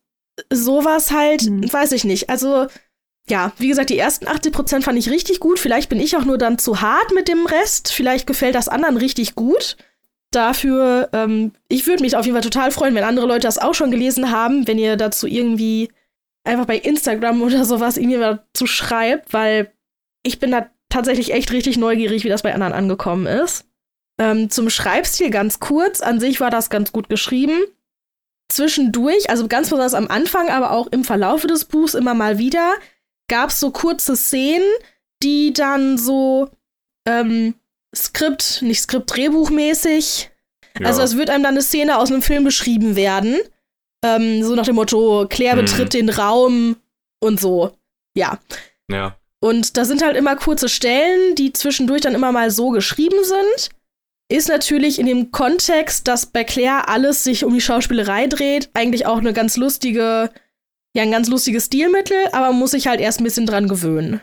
sowas 0.50 1.10
halt, 1.10 1.42
mhm. 1.42 1.72
weiß 1.72 1.92
ich 1.92 2.04
nicht. 2.04 2.30
Also 2.30 2.66
ja, 3.28 3.52
wie 3.58 3.68
gesagt, 3.68 3.90
die 3.90 3.98
ersten 3.98 4.26
80% 4.26 4.82
fand 4.82 4.98
ich 4.98 5.10
richtig 5.10 5.40
gut. 5.40 5.58
Vielleicht 5.58 5.88
bin 5.88 6.00
ich 6.00 6.16
auch 6.16 6.24
nur 6.24 6.38
dann 6.38 6.58
zu 6.58 6.80
hart 6.80 7.12
mit 7.14 7.28
dem 7.28 7.46
Rest. 7.46 7.90
Vielleicht 7.90 8.26
gefällt 8.26 8.54
das 8.54 8.68
anderen 8.68 8.96
richtig 8.96 9.34
gut. 9.34 9.76
Dafür, 10.30 11.08
ähm, 11.12 11.52
ich 11.68 11.86
würde 11.86 12.02
mich 12.02 12.16
auf 12.16 12.26
jeden 12.26 12.34
Fall 12.34 12.42
total 12.42 12.70
freuen, 12.70 12.94
wenn 12.94 13.04
andere 13.04 13.26
Leute 13.26 13.46
das 13.46 13.58
auch 13.58 13.74
schon 13.74 13.90
gelesen 13.90 14.30
haben, 14.30 14.66
wenn 14.66 14.78
ihr 14.78 14.96
dazu 14.96 15.26
irgendwie 15.26 15.90
einfach 16.42 16.66
bei 16.66 16.76
Instagram 16.76 17.40
oder 17.42 17.64
sowas 17.64 17.96
irgendwie 17.96 18.18
dazu 18.18 18.66
schreibt, 18.66 19.32
weil 19.32 19.72
ich 20.22 20.38
bin 20.38 20.50
da 20.50 20.68
tatsächlich 20.90 21.32
echt 21.32 21.50
richtig 21.52 21.78
neugierig, 21.78 22.24
wie 22.24 22.28
das 22.28 22.42
bei 22.42 22.52
anderen 22.52 22.72
angekommen 22.72 23.26
ist. 23.26 23.64
Ähm, 24.18 24.50
zum 24.50 24.70
Schreibstil 24.70 25.30
ganz 25.30 25.60
kurz. 25.60 26.00
An 26.00 26.20
sich 26.20 26.40
war 26.40 26.50
das 26.50 26.70
ganz 26.70 26.92
gut 26.92 27.08
geschrieben. 27.08 27.58
Zwischendurch, 28.48 29.30
also 29.30 29.48
ganz 29.48 29.68
besonders 29.68 29.94
am 29.94 30.08
Anfang, 30.08 30.48
aber 30.48 30.70
auch 30.70 30.86
im 30.88 31.04
Verlaufe 31.04 31.46
des 31.46 31.64
Buchs 31.64 31.94
immer 31.94 32.14
mal 32.14 32.38
wieder, 32.38 32.74
gab 33.28 33.50
es 33.50 33.58
so 33.58 33.70
kurze 33.70 34.16
Szenen, 34.16 34.68
die 35.22 35.52
dann 35.52 35.98
so 35.98 36.50
ähm, 37.08 37.54
Skript, 37.94 38.62
nicht 38.62 38.82
Skript, 38.82 39.14
Drehbuchmäßig. 39.14 40.30
Ja. 40.78 40.86
Also 40.86 41.02
es 41.02 41.16
wird 41.16 41.30
einem 41.30 41.42
dann 41.42 41.54
eine 41.54 41.62
Szene 41.62 41.98
aus 41.98 42.10
einem 42.10 42.22
Film 42.22 42.44
beschrieben 42.44 42.96
werden. 42.96 43.38
Ähm, 44.04 44.42
so 44.42 44.54
nach 44.54 44.66
dem 44.66 44.74
Motto, 44.74 45.26
Claire 45.28 45.56
hm. 45.56 45.64
betritt 45.64 45.94
den 45.94 46.10
Raum 46.10 46.76
und 47.20 47.40
so. 47.40 47.72
Ja. 48.16 48.38
Ja. 48.90 49.16
Und 49.40 49.76
da 49.76 49.84
sind 49.84 50.02
halt 50.02 50.16
immer 50.16 50.36
kurze 50.36 50.68
Stellen, 50.68 51.34
die 51.34 51.52
zwischendurch 51.52 52.02
dann 52.02 52.14
immer 52.14 52.32
mal 52.32 52.50
so 52.50 52.70
geschrieben 52.70 53.24
sind. 53.24 53.70
Ist 54.31 54.49
natürlich 54.49 54.99
in 54.99 55.07
dem 55.07 55.31
Kontext, 55.33 56.09
dass 56.09 56.27
bei 56.27 56.45
Claire 56.45 56.89
alles 56.89 57.25
sich 57.25 57.45
um 57.45 57.53
die 57.53 57.61
Schauspielerei 57.61 58.27
dreht, 58.27 58.70
eigentlich 58.75 59.07
auch 59.07 59.18
eine 59.18 59.33
ganz 59.33 59.57
lustige 59.57 60.31
ja 60.95 61.03
ein 61.03 61.11
ganz 61.11 61.29
lustiges 61.29 61.66
Stilmittel, 61.66 62.16
aber 62.33 62.49
man 62.49 62.59
muss 62.59 62.70
sich 62.70 62.87
halt 62.87 63.01
erst 63.01 63.20
ein 63.20 63.25
bisschen 63.25 63.47
dran 63.47 63.68
gewöhnen. 63.68 64.20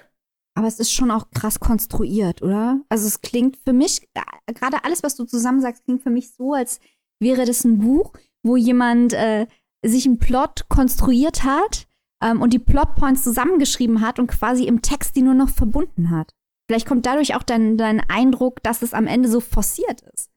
Aber 0.56 0.68
es 0.68 0.80
ist 0.80 0.92
schon 0.92 1.12
auch 1.12 1.30
krass 1.32 1.60
konstruiert, 1.60 2.42
oder? 2.42 2.82
Also 2.90 3.08
es 3.08 3.22
klingt 3.22 3.58
für 3.58 3.74
mich, 3.74 4.08
äh, 4.14 4.54
gerade 4.54 4.84
alles, 4.84 5.04
was 5.04 5.16
du 5.16 5.26
zusammen 5.26 5.62
sagst, 5.62 5.86
klingt 5.86 6.04
für 6.04 6.10
mich 6.10 6.34
so, 6.34 6.54
als 6.54 6.80
wäre 7.20 7.46
das 7.46 7.64
ein 7.64 7.80
Buch, 7.80 8.14
wo 8.44 8.58
jemand 8.58 9.14
äh, 9.14 9.48
sich 9.86 10.06
einen 10.06 10.20
Plot 10.20 10.68
konstruiert 10.68 11.44
hat 11.44 11.88
ähm, 12.22 12.42
und 12.42 12.54
die 12.54 12.60
Plotpoints 12.60 13.24
zusammengeschrieben 13.24 14.02
hat 14.02 14.20
und 14.20 14.28
quasi 14.28 14.66
im 14.66 14.82
Text 14.82 15.16
die 15.16 15.22
nur 15.22 15.34
noch 15.34 15.50
verbunden 15.50 16.10
hat. 16.10 16.34
Vielleicht 16.68 16.88
kommt 16.88 17.06
dadurch 17.06 17.36
auch 17.36 17.44
dein, 17.44 17.78
dein 17.78 18.02
Eindruck, 18.10 18.64
dass 18.64 18.82
es 18.82 18.94
am 18.94 19.08
Ende 19.08 19.30
so 19.30 19.40
forciert 19.40 20.02
ist. 20.14 20.30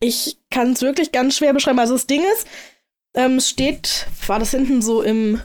Ich 0.00 0.38
kann 0.50 0.72
es 0.72 0.82
wirklich 0.82 1.10
ganz 1.10 1.36
schwer 1.36 1.52
beschreiben. 1.52 1.78
Also 1.78 1.94
das 1.94 2.06
Ding 2.06 2.22
ist, 2.34 2.46
ähm, 3.14 3.40
steht, 3.40 4.06
war 4.26 4.38
das 4.38 4.52
hinten 4.52 4.82
so 4.82 5.02
im, 5.02 5.40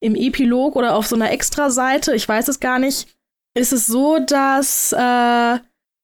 im 0.00 0.14
Epilog 0.14 0.76
oder 0.76 0.94
auf 0.94 1.06
so 1.06 1.16
einer 1.16 1.32
Extra-Seite, 1.32 2.14
ich 2.14 2.28
weiß 2.28 2.48
es 2.48 2.60
gar 2.60 2.78
nicht, 2.78 3.08
ist 3.54 3.72
es 3.72 3.86
so, 3.86 4.18
dass 4.20 4.92
äh, 4.92 5.58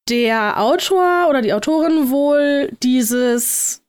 der 0.09 0.61
Autor 0.61 1.28
oder 1.28 1.40
die 1.40 1.53
Autorin 1.53 2.11
wohl 2.11 2.76
dieses, 2.82 3.82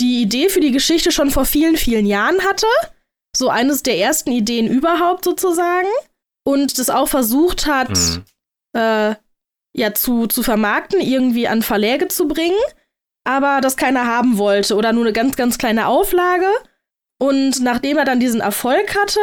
die 0.00 0.22
Idee 0.22 0.48
für 0.48 0.60
die 0.60 0.70
Geschichte 0.72 1.10
schon 1.10 1.30
vor 1.30 1.44
vielen, 1.44 1.76
vielen 1.76 2.06
Jahren 2.06 2.42
hatte. 2.44 2.66
So 3.36 3.48
eines 3.48 3.82
der 3.82 3.98
ersten 3.98 4.30
Ideen 4.30 4.66
überhaupt 4.66 5.24
sozusagen. 5.24 5.88
Und 6.44 6.78
das 6.78 6.88
auch 6.88 7.08
versucht 7.08 7.66
hat, 7.66 7.90
mhm. 7.90 8.24
Äh, 8.78 9.14
ja, 9.74 9.94
zu, 9.94 10.26
zu 10.26 10.42
vermarkten, 10.42 11.00
irgendwie 11.00 11.48
an 11.48 11.62
Verläge 11.62 12.08
zu 12.08 12.28
bringen 12.28 12.56
aber 13.28 13.60
das 13.60 13.76
keiner 13.76 14.06
haben 14.06 14.38
wollte 14.38 14.74
oder 14.74 14.94
nur 14.94 15.04
eine 15.04 15.12
ganz, 15.12 15.36
ganz 15.36 15.58
kleine 15.58 15.86
Auflage. 15.86 16.46
Und 17.20 17.60
nachdem 17.62 17.98
er 17.98 18.06
dann 18.06 18.20
diesen 18.20 18.40
Erfolg 18.40 18.96
hatte 18.98 19.20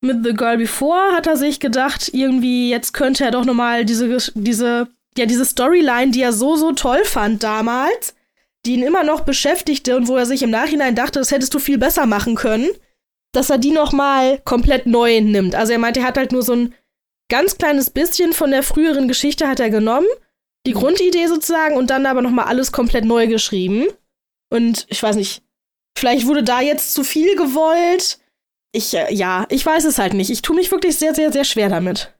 mit 0.00 0.24
The 0.24 0.32
Girl 0.32 0.56
Before, 0.56 1.12
hat 1.12 1.26
er 1.26 1.36
sich 1.36 1.60
gedacht, 1.60 2.08
irgendwie 2.14 2.70
jetzt 2.70 2.94
könnte 2.94 3.24
er 3.24 3.30
doch 3.30 3.44
nochmal 3.44 3.84
diese, 3.84 4.16
diese, 4.34 4.88
ja, 5.18 5.26
diese 5.26 5.44
Storyline, 5.44 6.10
die 6.10 6.22
er 6.22 6.32
so, 6.32 6.56
so 6.56 6.72
toll 6.72 7.04
fand 7.04 7.42
damals, 7.42 8.14
die 8.64 8.74
ihn 8.74 8.82
immer 8.82 9.04
noch 9.04 9.20
beschäftigte 9.20 9.94
und 9.94 10.08
wo 10.08 10.16
er 10.16 10.24
sich 10.24 10.42
im 10.42 10.50
Nachhinein 10.50 10.94
dachte, 10.94 11.18
das 11.18 11.32
hättest 11.32 11.52
du 11.52 11.58
viel 11.58 11.76
besser 11.76 12.06
machen 12.06 12.34
können, 12.34 12.70
dass 13.32 13.50
er 13.50 13.58
die 13.58 13.72
nochmal 13.72 14.38
komplett 14.38 14.86
neu 14.86 15.20
nimmt. 15.20 15.54
Also 15.54 15.74
er 15.74 15.78
meinte, 15.78 16.00
er 16.00 16.06
hat 16.06 16.16
halt 16.16 16.32
nur 16.32 16.42
so 16.42 16.54
ein 16.54 16.74
ganz 17.32 17.56
kleines 17.56 17.88
bisschen 17.88 18.34
von 18.34 18.50
der 18.50 18.62
früheren 18.62 19.08
Geschichte 19.08 19.48
hat 19.48 19.58
er 19.58 19.70
genommen 19.70 20.06
die 20.66 20.72
Grundidee 20.72 21.26
sozusagen 21.26 21.76
und 21.76 21.90
dann 21.90 22.06
aber 22.06 22.22
nochmal 22.22 22.44
alles 22.44 22.72
komplett 22.72 23.04
neu 23.04 23.26
geschrieben. 23.26 23.86
Und 24.50 24.86
ich 24.90 25.02
weiß 25.02 25.16
nicht, 25.16 25.42
vielleicht 25.96 26.26
wurde 26.26 26.42
da 26.42 26.60
jetzt 26.60 26.94
zu 26.94 27.04
viel 27.04 27.36
gewollt. 27.36 28.18
Ich, 28.72 28.94
äh, 28.94 29.12
ja, 29.12 29.46
ich 29.48 29.64
weiß 29.64 29.84
es 29.84 29.98
halt 29.98 30.14
nicht. 30.14 30.30
Ich 30.30 30.42
tue 30.42 30.56
mich 30.56 30.70
wirklich 30.70 30.96
sehr, 30.96 31.14
sehr, 31.14 31.32
sehr 31.32 31.44
schwer 31.44 31.68
damit. 31.68 32.14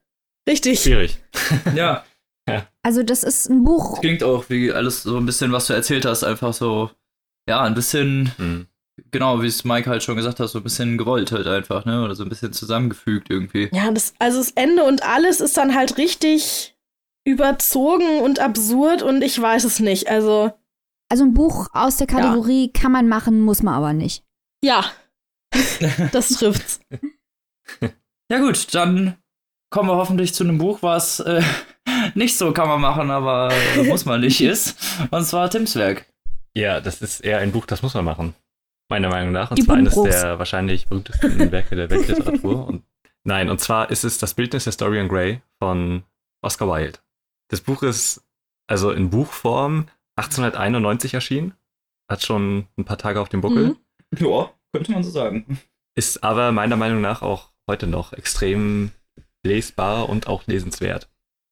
Richtig. 0.48 0.82
Schwierig. 0.82 1.18
ja. 1.74 2.04
ja. 2.48 2.66
Also, 2.82 3.02
das 3.02 3.22
ist 3.22 3.48
ein 3.48 3.64
Buch. 3.64 4.00
klingt 4.00 4.24
auch 4.24 4.50
wie 4.50 4.72
alles 4.72 5.02
so 5.02 5.18
ein 5.18 5.26
bisschen, 5.26 5.52
was 5.52 5.68
du 5.68 5.74
erzählt 5.74 6.04
hast, 6.04 6.24
einfach 6.24 6.52
so, 6.52 6.90
ja, 7.48 7.62
ein 7.62 7.74
bisschen, 7.74 8.32
mhm. 8.38 8.66
Genau, 9.12 9.42
wie 9.42 9.46
es 9.46 9.64
Mike 9.64 9.88
halt 9.88 10.02
schon 10.02 10.16
gesagt 10.16 10.40
hat, 10.40 10.48
so 10.48 10.58
ein 10.58 10.64
bisschen 10.64 10.98
gewollt 10.98 11.30
halt 11.30 11.46
einfach, 11.46 11.84
ne? 11.84 12.02
Oder 12.02 12.16
so 12.16 12.24
ein 12.24 12.28
bisschen 12.28 12.52
zusammengefügt 12.52 13.30
irgendwie. 13.30 13.68
Ja, 13.72 13.90
das, 13.92 14.14
also 14.18 14.38
das 14.38 14.50
Ende 14.52 14.82
und 14.82 15.04
alles 15.04 15.40
ist 15.40 15.56
dann 15.56 15.74
halt 15.74 15.98
richtig 15.98 16.76
überzogen 17.24 18.20
und 18.20 18.40
absurd 18.40 19.02
und 19.02 19.22
ich 19.22 19.40
weiß 19.40 19.64
es 19.64 19.78
nicht. 19.78 20.08
Also. 20.08 20.52
Also 21.08 21.24
ein 21.24 21.34
Buch 21.34 21.68
aus 21.74 21.98
der 21.98 22.06
Kategorie 22.06 22.70
ja. 22.74 22.80
kann 22.80 22.90
man 22.90 23.06
machen, 23.06 23.42
muss 23.42 23.62
man 23.62 23.74
aber 23.74 23.92
nicht. 23.92 24.24
Ja. 24.64 24.84
das 26.12 26.30
trifft's. 26.30 26.80
ja, 28.30 28.38
gut, 28.38 28.74
dann 28.74 29.18
kommen 29.68 29.90
wir 29.90 29.96
hoffentlich 29.96 30.32
zu 30.32 30.44
einem 30.44 30.56
Buch, 30.56 30.78
was 30.80 31.20
äh, 31.20 31.42
nicht 32.14 32.38
so 32.38 32.52
kann 32.52 32.66
man 32.66 32.80
machen, 32.80 33.10
aber 33.10 33.52
muss 33.84 34.06
man 34.06 34.22
nicht 34.22 34.40
ist. 34.40 34.78
Und 35.10 35.24
zwar 35.26 35.50
Tims 35.50 35.76
Werk. 35.76 36.06
Ja, 36.54 36.80
das 36.80 37.02
ist 37.02 37.20
eher 37.20 37.38
ein 37.38 37.52
Buch, 37.52 37.66
das 37.66 37.82
muss 37.82 37.92
man 37.92 38.06
machen. 38.06 38.34
Meiner 38.88 39.08
Meinung 39.08 39.32
nach. 39.32 39.50
Und 39.50 39.58
Die 39.58 39.64
zwar 39.64 39.76
eines 39.76 39.94
der 39.94 40.38
wahrscheinlich 40.38 40.86
berühmtesten 40.86 41.50
Werke 41.52 41.76
der 41.76 41.90
Weltliteratur. 41.90 42.66
Und, 42.66 42.84
nein, 43.24 43.48
und 43.48 43.60
zwar 43.60 43.90
ist 43.90 44.04
es 44.04 44.18
das 44.18 44.34
Bildnis 44.34 44.64
der 44.64 44.74
Dorian 44.74 45.08
Gray 45.08 45.40
von 45.58 46.02
Oscar 46.42 46.68
Wilde. 46.68 46.98
Das 47.48 47.60
Buch 47.60 47.82
ist 47.82 48.22
also 48.66 48.90
in 48.90 49.10
Buchform 49.10 49.86
1891 50.16 51.14
erschienen. 51.14 51.54
Hat 52.10 52.22
schon 52.22 52.66
ein 52.76 52.84
paar 52.84 52.98
Tage 52.98 53.20
auf 53.20 53.28
dem 53.28 53.40
Buckel. 53.40 53.76
Mhm. 54.10 54.26
Ja, 54.26 54.50
könnte 54.72 54.92
man 54.92 55.02
so 55.02 55.10
sagen. 55.10 55.58
Ist 55.94 56.22
aber 56.22 56.52
meiner 56.52 56.76
Meinung 56.76 57.00
nach 57.00 57.22
auch 57.22 57.52
heute 57.68 57.86
noch 57.86 58.12
extrem 58.12 58.92
lesbar 59.44 60.08
und 60.08 60.26
auch 60.26 60.46
lesenswert. 60.46 61.08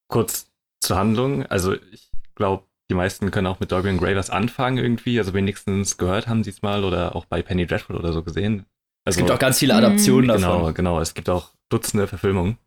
Kurz 0.09 0.51
zur 0.81 0.97
Handlung. 0.97 1.47
Also 1.47 1.74
ich 1.74 2.11
glaube, 2.35 2.64
die 2.91 2.95
meisten 2.95 3.30
können 3.30 3.47
auch 3.47 3.61
mit 3.61 3.72
Dorian 3.72 3.99
Gray 3.99 4.16
was 4.16 4.30
anfangen 4.30 4.78
irgendwie. 4.78 5.18
Also 5.18 5.32
wenigstens 5.32 5.97
gehört 5.97 6.28
haben 6.28 6.45
sie 6.45 6.51
es 6.51 6.62
mal 6.62 6.84
oder 6.84 7.16
auch 7.16 7.24
bei 7.24 7.41
Penny 7.41 7.66
Dreadful 7.66 7.97
oder 7.97 8.12
so 8.12 8.22
gesehen. 8.22 8.66
Also, 9.05 9.16
es 9.16 9.16
gibt 9.16 9.30
auch 9.30 9.38
ganz 9.38 9.59
viele 9.59 9.74
Adaptionen 9.74 10.26
mh, 10.26 10.34
davon. 10.34 10.59
Genau, 10.59 10.72
genau. 10.72 11.01
Es 11.01 11.14
gibt 11.14 11.30
auch 11.30 11.51
Dutzende 11.70 12.07
Verfilmungen. 12.07 12.59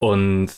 Und 0.00 0.52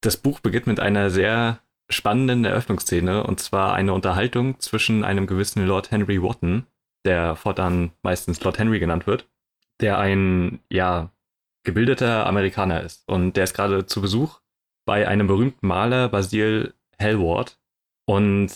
das 0.00 0.16
Buch 0.16 0.40
beginnt 0.40 0.66
mit 0.66 0.80
einer 0.80 1.10
sehr 1.10 1.60
spannenden 1.90 2.44
Eröffnungsszene 2.44 3.24
und 3.24 3.40
zwar 3.40 3.74
eine 3.74 3.92
Unterhaltung 3.92 4.58
zwischen 4.58 5.04
einem 5.04 5.26
gewissen 5.26 5.66
Lord 5.66 5.90
Henry 5.90 6.22
Wotton, 6.22 6.66
der 7.04 7.36
fortan 7.36 7.92
meistens 8.02 8.42
Lord 8.42 8.58
Henry 8.58 8.78
genannt 8.78 9.06
wird, 9.06 9.28
der 9.80 9.98
ein, 9.98 10.60
ja, 10.70 11.10
gebildeter 11.64 12.26
Amerikaner 12.26 12.82
ist. 12.82 13.06
Und 13.06 13.36
der 13.36 13.44
ist 13.44 13.54
gerade 13.54 13.84
zu 13.84 14.00
Besuch 14.00 14.40
bei 14.86 15.06
einem 15.06 15.26
berühmten 15.26 15.66
Maler, 15.66 16.08
Basil 16.08 16.74
Hellward. 16.98 17.59
Und 18.06 18.50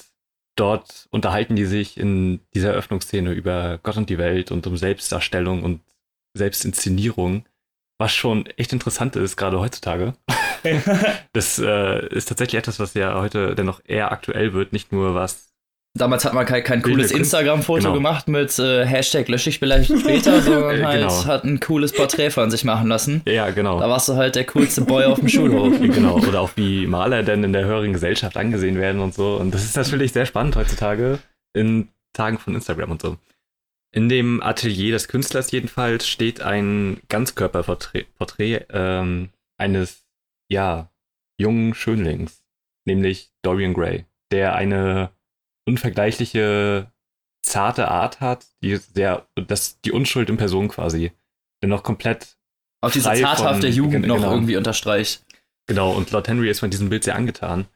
dort 0.56 1.08
unterhalten 1.10 1.56
die 1.56 1.66
sich 1.66 1.98
in 1.98 2.40
dieser 2.54 2.70
Eröffnungsszene 2.72 3.32
über 3.32 3.78
Gott 3.82 3.96
und 3.96 4.10
die 4.10 4.18
Welt 4.18 4.50
und 4.50 4.66
um 4.66 4.76
Selbstdarstellung 4.76 5.62
und 5.62 5.80
Selbstinszenierung, 6.36 7.46
was 7.98 8.12
schon 8.12 8.46
echt 8.46 8.72
interessant 8.72 9.16
ist, 9.16 9.36
gerade 9.36 9.60
heutzutage. 9.60 10.14
das 11.32 11.58
äh, 11.58 12.06
ist 12.08 12.28
tatsächlich 12.28 12.58
etwas, 12.58 12.80
was 12.80 12.94
ja 12.94 13.20
heute 13.20 13.54
dennoch 13.54 13.80
eher 13.84 14.12
aktuell 14.12 14.52
wird, 14.52 14.72
nicht 14.72 14.92
nur 14.92 15.14
was 15.14 15.53
Damals 15.96 16.24
hat 16.24 16.34
man 16.34 16.44
kein, 16.44 16.64
kein 16.64 16.82
cooles 16.82 17.12
Instagram-Foto 17.12 17.82
genau. 17.82 17.92
gemacht 17.94 18.26
mit 18.26 18.58
äh, 18.58 18.84
Hashtag 18.84 19.28
lösche 19.28 19.50
ich 19.50 19.60
vielleicht 19.60 19.96
später, 19.96 20.40
sondern 20.42 20.84
halt 20.84 21.08
genau. 21.08 21.24
hat 21.26 21.44
ein 21.44 21.60
cooles 21.60 21.92
Porträt 21.92 22.30
von 22.30 22.50
sich 22.50 22.64
machen 22.64 22.88
lassen. 22.88 23.22
Ja, 23.26 23.50
genau. 23.50 23.78
Da 23.78 23.88
warst 23.88 24.08
du 24.08 24.16
halt 24.16 24.34
der 24.34 24.44
coolste 24.44 24.80
Boy 24.80 25.04
auf 25.04 25.20
dem 25.20 25.28
Schulhof. 25.30 25.78
Genau, 25.80 26.18
oder 26.18 26.40
auch 26.40 26.50
wie 26.56 26.88
Maler 26.88 27.22
denn 27.22 27.44
in 27.44 27.52
der 27.52 27.64
höheren 27.64 27.92
Gesellschaft 27.92 28.36
angesehen 28.36 28.76
werden 28.80 29.00
und 29.00 29.14
so. 29.14 29.36
Und 29.36 29.54
das 29.54 29.62
ist 29.62 29.76
natürlich 29.76 30.12
sehr 30.12 30.26
spannend 30.26 30.56
heutzutage 30.56 31.20
in 31.56 31.88
Tagen 32.12 32.38
von 32.38 32.56
Instagram 32.56 32.90
und 32.90 33.00
so. 33.00 33.16
In 33.94 34.08
dem 34.08 34.42
Atelier 34.42 34.90
des 34.90 35.06
Künstlers 35.06 35.52
jedenfalls 35.52 36.08
steht 36.08 36.40
ein 36.40 37.00
Ganzkörperporträt 37.08 38.06
Porträt, 38.18 38.62
ähm, 38.70 39.28
eines, 39.58 40.04
ja, 40.50 40.90
jungen 41.38 41.74
Schönlings, 41.74 42.42
nämlich 42.84 43.30
Dorian 43.42 43.74
Gray, 43.74 44.06
der 44.32 44.56
eine 44.56 45.10
unvergleichliche 45.66 46.90
zarte 47.42 47.88
Art 47.88 48.20
hat, 48.20 48.46
die 48.62 48.76
sehr, 48.76 49.26
das 49.34 49.80
die 49.82 49.92
Unschuld 49.92 50.30
in 50.30 50.36
Person 50.36 50.68
quasi, 50.68 51.12
dennoch 51.62 51.82
komplett 51.82 52.36
auch 52.80 52.90
diese 52.90 53.12
zarthafte 53.12 53.66
von, 53.66 53.72
Jugend 53.72 54.02
genau, 54.02 54.18
noch 54.18 54.32
irgendwie 54.32 54.56
unterstreicht. 54.56 55.24
Genau, 55.66 55.92
und 55.92 56.10
Lord 56.10 56.28
Henry 56.28 56.50
ist 56.50 56.60
von 56.60 56.70
diesem 56.70 56.90
Bild 56.90 57.04
sehr 57.04 57.16
angetan 57.16 57.66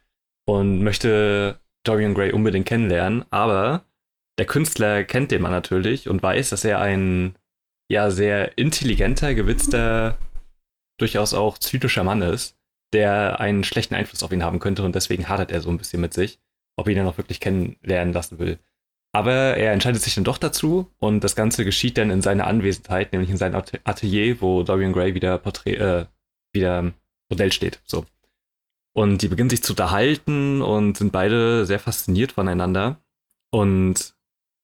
und 0.46 0.82
möchte 0.82 1.58
Dorian 1.84 2.14
Gray 2.14 2.32
unbedingt 2.32 2.66
kennenlernen, 2.66 3.24
aber 3.30 3.84
der 4.38 4.46
Künstler 4.46 5.04
kennt 5.04 5.30
den 5.30 5.42
Mann 5.42 5.52
natürlich 5.52 6.08
und 6.08 6.22
weiß, 6.22 6.50
dass 6.50 6.64
er 6.64 6.80
ein 6.80 7.36
ja 7.90 8.10
sehr 8.10 8.58
intelligenter, 8.58 9.34
gewitzter, 9.34 10.18
durchaus 10.98 11.32
auch 11.32 11.56
zynischer 11.58 12.04
Mann 12.04 12.20
ist, 12.20 12.56
der 12.92 13.40
einen 13.40 13.64
schlechten 13.64 13.94
Einfluss 13.94 14.22
auf 14.22 14.32
ihn 14.32 14.44
haben 14.44 14.58
könnte 14.58 14.82
und 14.82 14.94
deswegen 14.94 15.28
hadert 15.28 15.50
er 15.50 15.60
so 15.60 15.70
ein 15.70 15.78
bisschen 15.78 16.00
mit 16.00 16.12
sich 16.12 16.38
ob 16.78 16.86
er 16.86 16.92
ihn 16.92 16.98
dann 16.98 17.08
auch 17.08 17.18
wirklich 17.18 17.40
kennenlernen 17.40 18.14
lassen 18.14 18.38
will. 18.38 18.58
Aber 19.12 19.56
er 19.56 19.72
entscheidet 19.72 20.02
sich 20.02 20.14
dann 20.14 20.24
doch 20.24 20.38
dazu 20.38 20.90
und 20.98 21.24
das 21.24 21.34
Ganze 21.34 21.64
geschieht 21.64 21.98
dann 21.98 22.10
in 22.10 22.22
seiner 22.22 22.46
Anwesenheit, 22.46 23.12
nämlich 23.12 23.30
in 23.30 23.36
seinem 23.36 23.62
Atelier, 23.84 24.40
wo 24.40 24.62
Dorian 24.62 24.92
Gray 24.92 25.14
wieder 25.14 25.38
Porträt, 25.38 25.74
äh, 25.76 26.06
wieder 26.52 26.92
Modell 27.30 27.52
steht. 27.52 27.80
So. 27.84 28.06
Und 28.92 29.22
die 29.22 29.28
beginnen 29.28 29.50
sich 29.50 29.62
zu 29.62 29.72
unterhalten 29.72 30.62
und 30.62 30.96
sind 30.96 31.10
beide 31.10 31.66
sehr 31.66 31.78
fasziniert 31.78 32.32
voneinander. 32.32 33.00
Und 33.50 34.14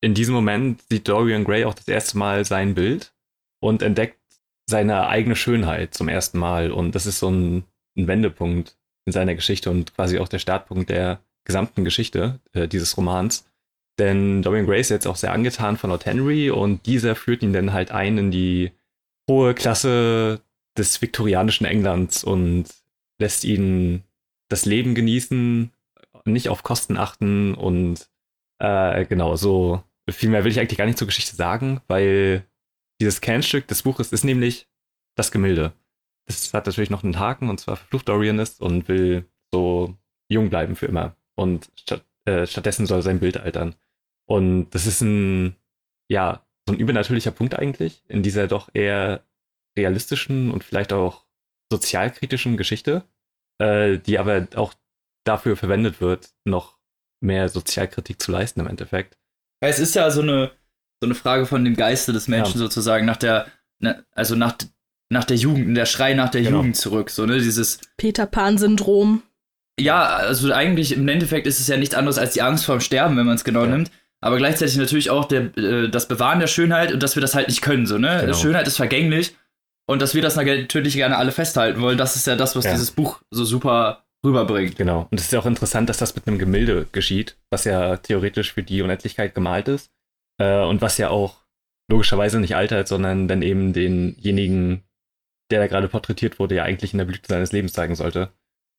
in 0.01 0.15
diesem 0.15 0.35
Moment 0.35 0.83
sieht 0.91 1.09
Dorian 1.09 1.45
Gray 1.45 1.65
auch 1.65 1.75
das 1.75 1.89
erste 1.89 2.19
Mal 2.19 2.45
sein 2.45 2.75
Bild 2.75 3.15
und 3.61 3.83
entdeckt 3.83 4.21
seine 4.67 5.09
eigene 5.09 5.37
Schönheit 5.37 5.95
zum 5.95 6.09
ersten 6.09 6.39
Mal. 6.39 6.71
Und 6.71 6.95
das 6.95 7.07
ist 7.07 7.19
so 7.19 7.31
ein, 7.31 7.65
ein 7.97 8.07
Wendepunkt 8.07 8.77
in 9.07 9.13
seiner 9.13 9.35
Geschichte 9.35 9.71
und 9.71 9.95
quasi 9.95 10.19
auch 10.19 10.29
der 10.29 10.39
Startpunkt 10.39 10.91
der 10.91 11.21
gesamten 11.45 11.85
Geschichte 11.85 12.41
äh, 12.53 12.69
dieses 12.69 12.97
Romans. 12.97 13.47
Denn 13.99 14.43
Dorian 14.43 14.67
Gray 14.67 14.81
ist 14.81 14.91
jetzt 14.91 15.07
auch 15.07 15.17
sehr 15.17 15.33
angetan 15.33 15.77
von 15.77 15.91
Lord 15.91 16.05
Henry 16.07 16.51
und 16.51 16.87
dieser 16.87 17.15
führt 17.15 17.43
ihn 17.43 17.53
dann 17.53 17.73
halt 17.73 17.93
ein 17.93 18.19
in 18.19 18.31
die 18.31 18.73
hohe 19.31 19.55
Klasse 19.55 20.41
des 20.77 21.01
viktorianischen 21.01 21.67
Englands 21.67 22.25
und 22.25 22.67
lässt 23.21 23.45
ihn 23.45 24.03
das 24.49 24.65
Leben 24.65 24.95
genießen, 24.95 25.71
nicht 26.25 26.49
auf 26.49 26.65
Kosten 26.65 26.97
achten 26.97 27.55
und 27.55 28.09
äh, 28.59 29.05
genau, 29.07 29.37
so 29.37 29.83
viel 30.11 30.29
mehr 30.29 30.45
will 30.45 30.51
ich 30.51 30.59
eigentlich 30.59 30.79
gar 30.79 30.87
nicht 30.87 30.99
zur 30.99 31.07
Geschichte 31.07 31.37
sagen, 31.37 31.81
weil 31.87 32.45
dieses 33.01 33.21
Kernstück 33.21 33.69
des 33.69 33.83
Buches 33.83 34.13
ist 34.13 34.25
nämlich 34.25 34.69
das 35.17 35.31
Gemälde. 35.31 35.73
Das 36.27 36.53
hat 36.53 36.67
natürlich 36.67 36.91
noch 36.91 37.05
einen 37.05 37.19
Haken 37.19 37.49
und 37.49 37.61
zwar 37.61 37.77
verflucht 37.77 38.09
Dorian 38.09 38.39
ist 38.39 38.61
und 38.61 38.89
will 38.89 39.29
so 39.53 39.97
jung 40.29 40.51
bleiben 40.51 40.75
für 40.75 40.87
immer 40.87 41.17
und 41.35 41.71
statt, 41.77 42.05
äh, 42.27 42.47
stattdessen 42.47 42.87
soll 42.87 43.03
sein 43.03 43.21
Bild 43.21 43.37
altern. 43.37 43.75
Und 44.27 44.71
das 44.71 44.87
ist 44.87 45.01
ein, 45.01 45.57
ja, 46.09 46.47
so 46.67 46.75
ein 46.75 46.79
übernatürlicher 46.79 47.31
Punkt 47.31 47.59
eigentlich 47.59 48.03
in 48.09 48.23
dieser 48.23 48.47
doch 48.47 48.71
eher 48.73 49.25
realistischen 49.77 50.51
und 50.51 50.65
vielleicht 50.65 50.93
auch 50.93 51.27
sozialkritischen 51.71 52.57
Geschichte, 52.57 53.05
äh, 53.59 53.99
die 53.99 54.19
aber 54.19 54.47
auch 54.55 54.75
dafür 55.25 55.57
verwendet 55.57 56.01
wird, 56.01 56.31
noch 56.45 56.79
mehr 57.21 57.49
Sozialkritik 57.49 58.21
zu 58.21 58.31
leisten 58.33 58.61
im 58.61 58.67
Endeffekt. 58.67 59.19
Es 59.61 59.79
ist 59.79 59.95
ja 59.95 60.11
so 60.11 60.21
eine, 60.21 60.53
so 61.01 61.07
eine 61.07 61.15
Frage 61.15 61.47
von 61.47 61.65
dem 61.65 61.75
Geiste 61.75 62.13
des 62.13 62.29
Menschen 62.29 62.61
ja. 62.61 62.67
sozusagen, 62.67 63.07
nach 63.07 63.17
der, 63.17 63.47
also 64.13 64.37
nach, 64.37 64.57
nach 65.11 65.25
der 65.25 65.37
Jugend, 65.37 65.77
der 65.77 65.87
Schrei 65.87 66.15
nach 66.15 66.31
der 66.31 66.43
genau. 66.43 66.59
Jugend 66.59 66.77
zurück, 66.77 67.11
so, 67.11 67.27
ne, 67.27 67.39
dieses 67.39 67.81
Peter 67.97 68.27
Pan-Syndrom. 68.27 69.23
Ja, 69.79 70.05
also 70.05 70.53
eigentlich 70.53 70.97
im 70.97 71.09
Endeffekt 71.09 71.47
ist 71.47 71.61
es 71.61 71.67
ja 71.67 71.77
nichts 71.77 71.95
anderes 71.95 72.19
als 72.19 72.35
die 72.35 72.43
Angst 72.43 72.65
vorm 72.65 72.81
Sterben, 72.81 73.17
wenn 73.17 73.27
man 73.27 73.35
es 73.35 73.45
genau 73.45 73.65
ja. 73.65 73.71
nimmt. 73.71 73.91
Aber 74.21 74.37
gleichzeitig 74.39 74.77
natürlich 74.77 75.11
auch 75.11 75.27
der, 75.27 75.57
äh, 75.59 75.89
das 75.89 76.09
Bewahren 76.09 76.41
der 76.41 76.47
Schönheit 76.47 76.93
und 76.93 77.03
dass 77.03 77.17
wir 77.17 77.21
das 77.21 77.35
halt 77.35 77.49
nicht 77.49 77.61
können. 77.61 77.87
So, 77.87 77.99
ne? 77.99 78.21
Genau. 78.23 78.37
Schönheit 78.37 78.67
ist 78.67 78.77
vergänglich 78.77 79.37
und 79.87 80.01
dass 80.01 80.15
wir 80.15 80.23
das 80.23 80.37
natürlich 80.37 80.95
gerne 80.95 81.19
alle 81.19 81.33
festhalten 81.33 81.81
wollen, 81.81 81.99
das 81.99 82.17
ist 82.17 82.27
ja 82.27 82.37
das, 82.37 82.57
was 82.57 82.65
ja. 82.65 82.73
dieses 82.73 82.91
Buch 82.91 83.21
so 83.31 83.45
super 83.45 84.05
rüberbringt. 84.25 84.77
Genau. 84.77 85.07
Und 85.11 85.19
es 85.19 85.27
ist 85.27 85.33
ja 85.33 85.41
auch 85.41 85.47
interessant, 85.47 85.91
dass 85.91 85.99
das 85.99 86.15
mit 86.15 86.27
einem 86.27 86.39
Gemälde 86.39 86.87
geschieht, 86.93 87.37
was 87.51 87.65
ja 87.65 87.99
theoretisch 87.99 88.55
für 88.55 88.63
die 88.63 88.81
Unendlichkeit 88.81 89.35
gemalt 89.35 89.69
ist. 89.69 89.91
Äh, 90.41 90.63
und 90.63 90.81
was 90.81 90.97
ja 90.99 91.11
auch 91.11 91.45
logischerweise 91.91 92.41
nicht 92.41 92.57
altert, 92.57 92.89
sondern 92.89 93.29
dann 93.29 93.43
eben 93.43 93.75
denjenigen, 93.75 94.85
der 95.51 95.61
da 95.61 95.67
gerade 95.67 95.89
porträtiert 95.89 96.39
wurde, 96.39 96.55
ja 96.55 96.63
eigentlich 96.65 96.95
in 96.95 96.99
der 96.99 97.05
Blüte 97.05 97.29
seines 97.29 97.53
Lebens 97.53 97.75
zeigen 97.75 97.95
sollte. 97.95 98.33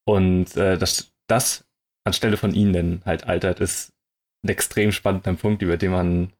Und 0.06 0.56
äh, 0.56 0.78
dass 0.78 1.12
das 1.28 1.66
anstelle 2.03 2.38
von 2.38 2.53
ihnen 2.53 2.74
denn 2.74 3.01
halt 3.06 3.26
altert, 3.28 3.60
ist 3.60 3.93
ein 4.43 4.49
extrem 4.49 4.91
spannender 4.91 5.34
Punkt, 5.34 5.62
über 5.62 5.78
den 5.78 5.91
man 5.91 6.34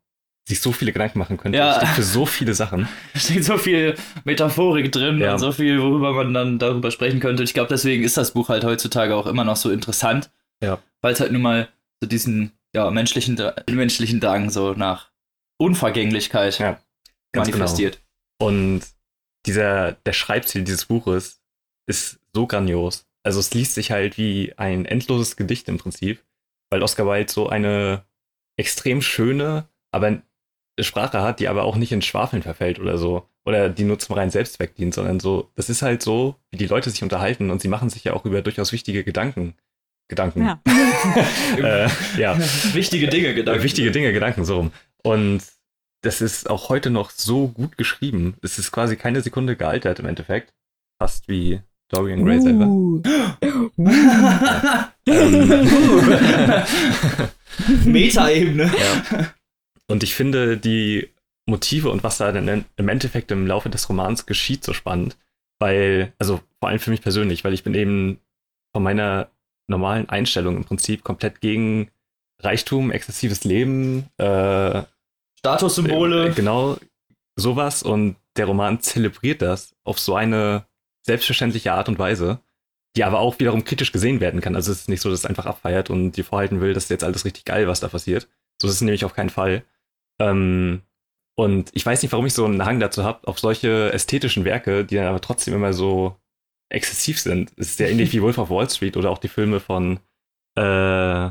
sich 0.47 0.61
so 0.61 0.72
viele 0.72 0.93
Gedanken 0.93 1.18
machen 1.18 1.38
könnte. 1.38 1.57
Ja. 1.57 1.76
Steht 1.78 1.89
für 1.89 2.03
so 2.03 2.26
viele 2.26 2.53
Sachen. 2.53 2.88
Da 3.13 3.20
steht 3.20 3.43
so 3.43 3.57
viel 3.57 3.95
Metaphorik 4.26 4.91
drin 4.91 5.20
ja. 5.20 5.34
und 5.34 5.39
so 5.39 5.51
viel, 5.51 5.82
worüber 5.82 6.13
man 6.13 6.34
dann 6.34 6.59
darüber 6.59 6.91
sprechen 6.91 7.20
könnte. 7.20 7.41
Ich 7.41 7.55
glaube, 7.55 7.70
deswegen 7.70 8.03
ist 8.03 8.18
das 8.18 8.32
Buch 8.32 8.49
halt 8.49 8.63
heutzutage 8.63 9.16
auch 9.16 9.26
immer 9.26 9.43
noch 9.43 9.55
so 9.55 9.72
interessant. 9.72 10.30
Ja. 10.61 10.80
Weil 11.01 11.13
es 11.13 11.20
halt 11.20 11.32
nun 11.32 11.41
mal 11.41 11.68
so 11.99 12.07
diesen 12.07 12.51
ja, 12.76 12.91
menschlichen, 12.91 13.41
menschlichen 13.72 14.20
Drang 14.20 14.51
so 14.51 14.74
nach 14.74 15.09
Unvergänglichkeit 15.57 16.59
ja, 16.59 16.80
manifestiert. 17.36 18.01
Genau. 18.39 18.51
Und 18.51 18.82
dieser, 19.45 19.93
der 19.93 20.13
Schreibstil 20.13 20.63
dieses 20.63 20.86
Buches 20.86 21.41
ist 21.88 22.20
so 22.34 22.45
grandios. 22.45 23.07
Also 23.26 23.39
es 23.39 23.53
liest 23.53 23.73
sich 23.73 23.91
halt 23.91 24.17
wie 24.17 24.53
ein 24.57 24.86
endloses 24.86 25.36
Gedicht 25.36 25.67
im 25.67 25.80
Prinzip, 25.80 26.23
weil 26.69 26.84
Oscar 26.84 27.07
Wilde 27.07 27.32
so 27.32 27.49
eine 27.49 28.05
extrem 28.55 29.01
schöne, 29.01 29.67
aber 29.91 30.21
Sprache 30.80 31.21
hat, 31.21 31.39
die 31.39 31.47
aber 31.47 31.63
auch 31.63 31.76
nicht 31.76 31.91
in 31.91 32.01
Schwafeln 32.01 32.43
verfällt 32.43 32.80
oder 32.80 32.97
so. 32.97 33.28
oder 33.47 33.69
die 33.69 33.84
nur 33.84 33.99
zum 33.99 34.15
reinen 34.15 34.32
Selbstzweck 34.32 34.76
dient, 34.76 34.93
sondern 34.93 35.19
so, 35.19 35.51
das 35.55 35.69
ist 35.69 35.82
halt 35.82 36.01
so, 36.01 36.36
wie 36.51 36.57
die 36.57 36.67
Leute 36.67 36.89
sich 36.89 37.03
unterhalten 37.03 37.51
und 37.51 37.61
sie 37.61 37.67
machen 37.67 37.89
sich 37.89 38.03
ja 38.03 38.13
auch 38.13 38.26
über 38.26 38.41
durchaus 38.41 38.71
wichtige 38.71 39.03
Gedanken. 39.03 39.55
Gedanken. 40.07 40.45
Ja. 40.45 40.61
äh, 41.57 41.89
ja. 42.17 42.38
Wichtige 42.73 43.07
Dinge, 43.07 43.34
Gedanken. 43.34 43.63
Wichtige 43.63 43.91
Dinge, 43.91 44.13
Gedanken, 44.13 44.45
so 44.45 44.57
rum. 44.57 44.71
Und 45.03 45.43
das 46.01 46.21
ist 46.21 46.49
auch 46.49 46.69
heute 46.69 46.91
noch 46.91 47.09
so 47.09 47.47
gut 47.47 47.78
geschrieben. 47.78 48.36
Es 48.43 48.59
ist 48.59 48.71
quasi 48.71 48.95
keine 48.95 49.21
Sekunde 49.21 49.55
gealtert 49.55 49.99
im 49.99 50.05
Endeffekt. 50.05 50.53
Fast 50.99 51.28
wie 51.28 51.61
Dorian 51.89 52.23
Gray 52.23 52.38
uh. 52.38 52.41
selber. 52.41 52.65
Meta-Ebene. 57.86 58.63
Ja. 58.63 59.27
Und 59.88 60.03
ich 60.03 60.15
finde 60.15 60.57
die 60.57 61.09
Motive 61.47 61.91
und 61.91 62.03
was 62.03 62.17
da 62.17 62.31
denn 62.31 62.65
im 62.75 62.89
Endeffekt 62.89 63.29
im 63.29 63.45
Laufe 63.45 63.69
des 63.69 63.88
Romans 63.88 64.25
geschieht 64.25 64.63
so 64.63 64.73
spannend. 64.73 65.15
Weil, 65.59 66.11
also 66.17 66.41
vor 66.59 66.69
allem 66.69 66.79
für 66.79 66.89
mich 66.89 67.01
persönlich, 67.01 67.43
weil 67.43 67.53
ich 67.53 67.63
bin 67.63 67.75
eben 67.75 68.19
von 68.73 68.81
meiner 68.81 69.29
normalen 69.67 70.09
Einstellung 70.09 70.57
im 70.57 70.65
Prinzip 70.65 71.03
komplett 71.03 71.39
gegen 71.41 71.91
Reichtum, 72.41 72.91
exzessives 72.91 73.43
Leben, 73.43 74.09
äh, 74.17 74.83
Statussymbole. 75.38 76.29
Äh, 76.29 76.33
genau, 76.33 76.77
sowas. 77.36 77.83
Und 77.83 78.15
der 78.38 78.47
Roman 78.47 78.81
zelebriert 78.81 79.41
das 79.41 79.75
auf 79.83 79.99
so 79.99 80.15
eine 80.15 80.65
selbstverständliche 81.06 81.74
Art 81.74 81.88
und 81.88 81.99
Weise, 81.99 82.39
die 82.95 83.03
aber 83.03 83.20
auch 83.20 83.39
wiederum 83.39 83.64
kritisch 83.64 83.91
gesehen 83.91 84.20
werden 84.20 84.41
kann. 84.41 84.56
Also 84.56 84.72
es 84.72 84.82
ist 84.82 84.89
nicht 84.89 85.01
so, 85.01 85.10
dass 85.10 85.20
es 85.20 85.26
einfach 85.26 85.45
abfeiert 85.45 85.89
und 85.89 86.14
dir 86.14 86.26
vorhalten 86.26 86.62
will, 86.62 86.74
das 86.74 86.86
ist 86.86 86.89
jetzt 86.89 87.03
alles 87.03 87.26
richtig 87.26 87.45
geil, 87.45 87.68
was 87.68 87.80
da 87.80 87.88
passiert. 87.88 88.28
So 88.62 88.68
ist 88.68 88.76
es 88.76 88.82
nämlich 88.82 89.06
auf 89.06 89.14
keinen 89.14 89.30
Fall. 89.30 89.64
Ähm, 90.20 90.82
und 91.38 91.70
ich 91.74 91.86
weiß 91.86 92.01
nicht, 92.01 92.12
warum 92.14 92.26
ich 92.26 92.34
so 92.34 92.45
einen 92.45 92.66
Hang 92.66 92.80
dazu 92.80 93.03
habe, 93.03 93.28
auf 93.28 93.39
solche 93.39 93.91
ästhetischen 93.93 94.45
Werke, 94.45 94.86
die 94.86 94.95
dann 94.95 95.08
aber 95.08 95.22
trotzdem 95.22 95.53
immer 95.53 95.74
so 95.74 96.16
exzessiv 96.70 97.20
sind. 97.20 97.51
Es 97.58 97.72
ist 97.72 97.80
ja 97.80 97.88
ähnlich 97.88 98.12
wie 98.14 98.22
Wolf 98.24 98.38
of 98.38 98.49
Wall 98.49 98.70
Street 98.70 98.97
oder 98.97 99.12
auch 99.12 99.20
die 99.20 99.28
Filme 99.28 99.60
von 99.60 99.99
äh, 100.58 101.30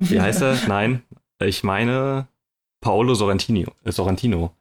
Wie 0.00 0.20
heißt 0.20 0.42
er? 0.42 0.58
Nein, 0.68 1.02
ich 1.40 1.62
meine 1.62 2.26
Paolo 2.80 3.14
Sorrentino. 3.14 3.72
Sorrentino. 3.84 4.54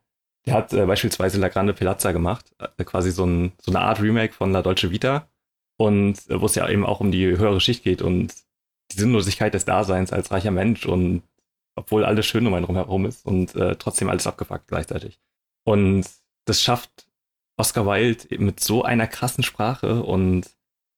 Der 0.46 0.56
hat 0.56 0.74
äh, 0.74 0.86
beispielsweise 0.86 1.39
La 1.39 1.48
Grande 1.48 1.74
Pelazza 1.74 2.12
gemacht, 2.12 2.54
äh, 2.60 2.84
quasi 2.84 3.12
so, 3.12 3.26
ein, 3.26 3.54
so, 3.62 3.72
eine 3.72 3.82
Art 3.82 4.02
Remake 4.02 4.34
von 4.34 4.52
La 4.52 4.62
Dolce 4.62 4.91
Vita. 4.91 5.28
Und 5.78 6.30
äh, 6.30 6.39
wo 6.39 6.46
es 6.46 6.56
ja 6.56 6.68
eben 6.70 6.86
auch 6.86 7.00
um 7.00 7.12
die 7.12 7.26
höhere 7.26 7.60
Schicht 7.62 7.84
geht 7.84 8.02
und 8.02 8.34
die 8.91 9.00
Sinnlosigkeit 9.00 9.54
des 9.54 9.66
Daseins 9.66 10.12
als 10.12 10.32
reicher 10.32 10.52
Mensch 10.52 10.86
und 10.86 11.24
obwohl 11.76 12.06
alles 12.06 12.26
schön 12.26 12.46
um 12.46 12.54
einen 12.54 12.68
herum 12.68 13.06
ist 13.06 13.26
und 13.26 13.56
äh, 13.56 13.76
trotzdem 13.76 14.10
alles 14.10 14.28
abgefuckt 14.28 14.68
gleichzeitig. 14.68 15.20
Und 15.64 16.06
das 16.46 16.62
schafft 16.62 17.08
Oscar 17.58 17.86
Wilde 17.86 18.38
mit 18.38 18.60
so 18.60 18.84
einer 18.84 19.08
krassen 19.08 19.44
Sprache 19.44 20.04
und 20.04 20.50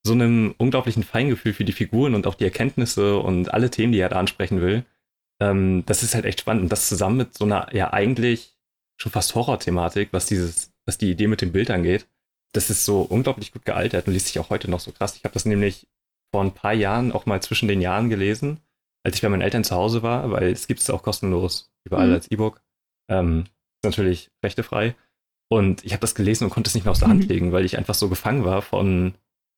so 0.06 0.14
einem 0.14 0.54
unglaublichen 0.58 1.04
Feingefühl 1.04 1.54
für 1.54 1.66
die 1.66 1.72
Figuren 1.72 2.16
und 2.16 2.28
auch 2.28 2.36
die 2.36 2.44
Erkenntnisse 2.44 3.18
und 3.18 3.54
alle 3.54 3.72
Themen, 3.72 3.92
die 3.92 4.00
er 4.00 4.10
da 4.10 4.20
ansprechen 4.20 4.62
will. 4.62 4.86
Ähm, 5.40 5.84
das 5.86 6.04
ist 6.04 6.16
halt 6.16 6.26
echt 6.26 6.42
spannend. 6.42 6.64
Und 6.64 6.72
das 6.72 6.88
zusammen 6.88 7.18
mit 7.18 7.38
so 7.38 7.46
einer 7.46 7.74
ja 7.74 7.92
eigentlich 7.92 8.55
schon 8.98 9.12
fast 9.12 9.36
Horror-Thematik, 9.36 10.10
was 10.12 10.26
dieses, 10.26 10.72
was 10.86 10.98
die 10.98 11.12
Idee 11.12 11.28
mit 11.28 11.42
dem 11.42 11.52
Bild 11.52 11.70
angeht, 11.72 12.08
das 12.54 12.70
ist 12.70 12.86
so 12.86 13.02
unglaublich 13.02 13.52
gut 13.52 13.66
gealtert 13.66 14.08
und 14.08 14.14
liest 14.14 14.28
sich 14.28 14.40
auch 14.40 14.50
heute 14.50 14.70
noch 14.70 14.80
so 14.80 14.92
krass. 14.92 15.16
Ich 15.18 15.24
habe 15.24 15.34
das 15.34 15.46
nämlich 15.46 15.88
vor 16.34 16.44
ein 16.44 16.54
paar 16.54 16.74
Jahren 16.74 17.12
auch 17.12 17.26
mal 17.26 17.42
zwischen 17.42 17.68
den 17.68 17.82
Jahren 17.82 18.10
gelesen, 18.10 18.60
als 19.04 19.16
ich 19.16 19.22
bei 19.22 19.30
meinen 19.30 19.42
Eltern 19.42 19.64
zu 19.64 19.76
Hause 19.76 20.04
war, 20.04 20.32
weil 20.32 20.52
es 20.52 20.68
gibt 20.68 20.80
es 20.80 20.90
auch 20.90 21.04
kostenlos 21.04 21.72
überall 21.84 22.08
mhm. 22.08 22.14
als 22.14 22.32
E-Book. 22.32 22.62
Ähm, 23.10 23.46
ist 23.84 23.84
natürlich 23.84 24.32
rechtefrei. 24.44 24.96
Und 25.50 25.86
ich 25.86 25.92
habe 25.92 26.02
das 26.02 26.16
gelesen 26.16 26.46
und 26.46 26.50
konnte 26.50 26.70
es 26.70 26.76
nicht 26.76 26.86
mehr 26.86 26.92
aus 26.92 27.00
der 27.00 27.10
Hand 27.10 27.24
mhm. 27.24 27.30
legen, 27.30 27.52
weil 27.52 27.66
ich 27.66 27.78
einfach 27.78 27.94
so 27.94 28.10
gefangen 28.10 28.46
war 28.46 28.62
von, 28.62 29.14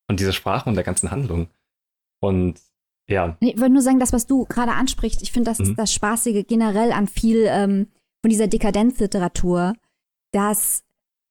von 0.06 0.16
dieser 0.16 0.32
Sprache 0.32 0.68
und 0.68 0.74
der 0.74 0.84
ganzen 0.84 1.10
Handlung. 1.10 1.48
Und 2.20 2.60
ja. 3.08 3.36
Ich 3.40 3.58
wollte 3.58 3.72
nur 3.72 3.82
sagen, 3.82 4.00
das, 4.00 4.12
was 4.12 4.26
du 4.26 4.44
gerade 4.44 4.72
ansprichst, 4.72 5.22
ich 5.22 5.32
finde, 5.32 5.50
das 5.50 5.60
mhm. 5.60 5.70
ist 5.70 5.78
das 5.78 5.94
Spaßige 5.94 6.46
generell 6.46 6.92
an 6.92 7.08
viel 7.08 7.46
ähm, 7.48 7.88
von 8.22 8.30
dieser 8.30 8.48
Dekadenzliteratur, 8.48 9.74
dass 10.32 10.84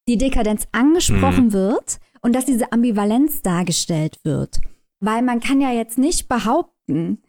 die 0.07 0.17
Dekadenz 0.17 0.67
angesprochen 0.71 1.47
mhm. 1.47 1.53
wird 1.53 1.99
und 2.21 2.33
dass 2.33 2.45
diese 2.45 2.71
Ambivalenz 2.71 3.41
dargestellt 3.41 4.19
wird. 4.23 4.59
Weil 4.99 5.21
man 5.21 5.39
kann 5.39 5.61
ja 5.61 5.71
jetzt 5.71 5.97
nicht 5.97 6.27
behaupten, 6.27 7.21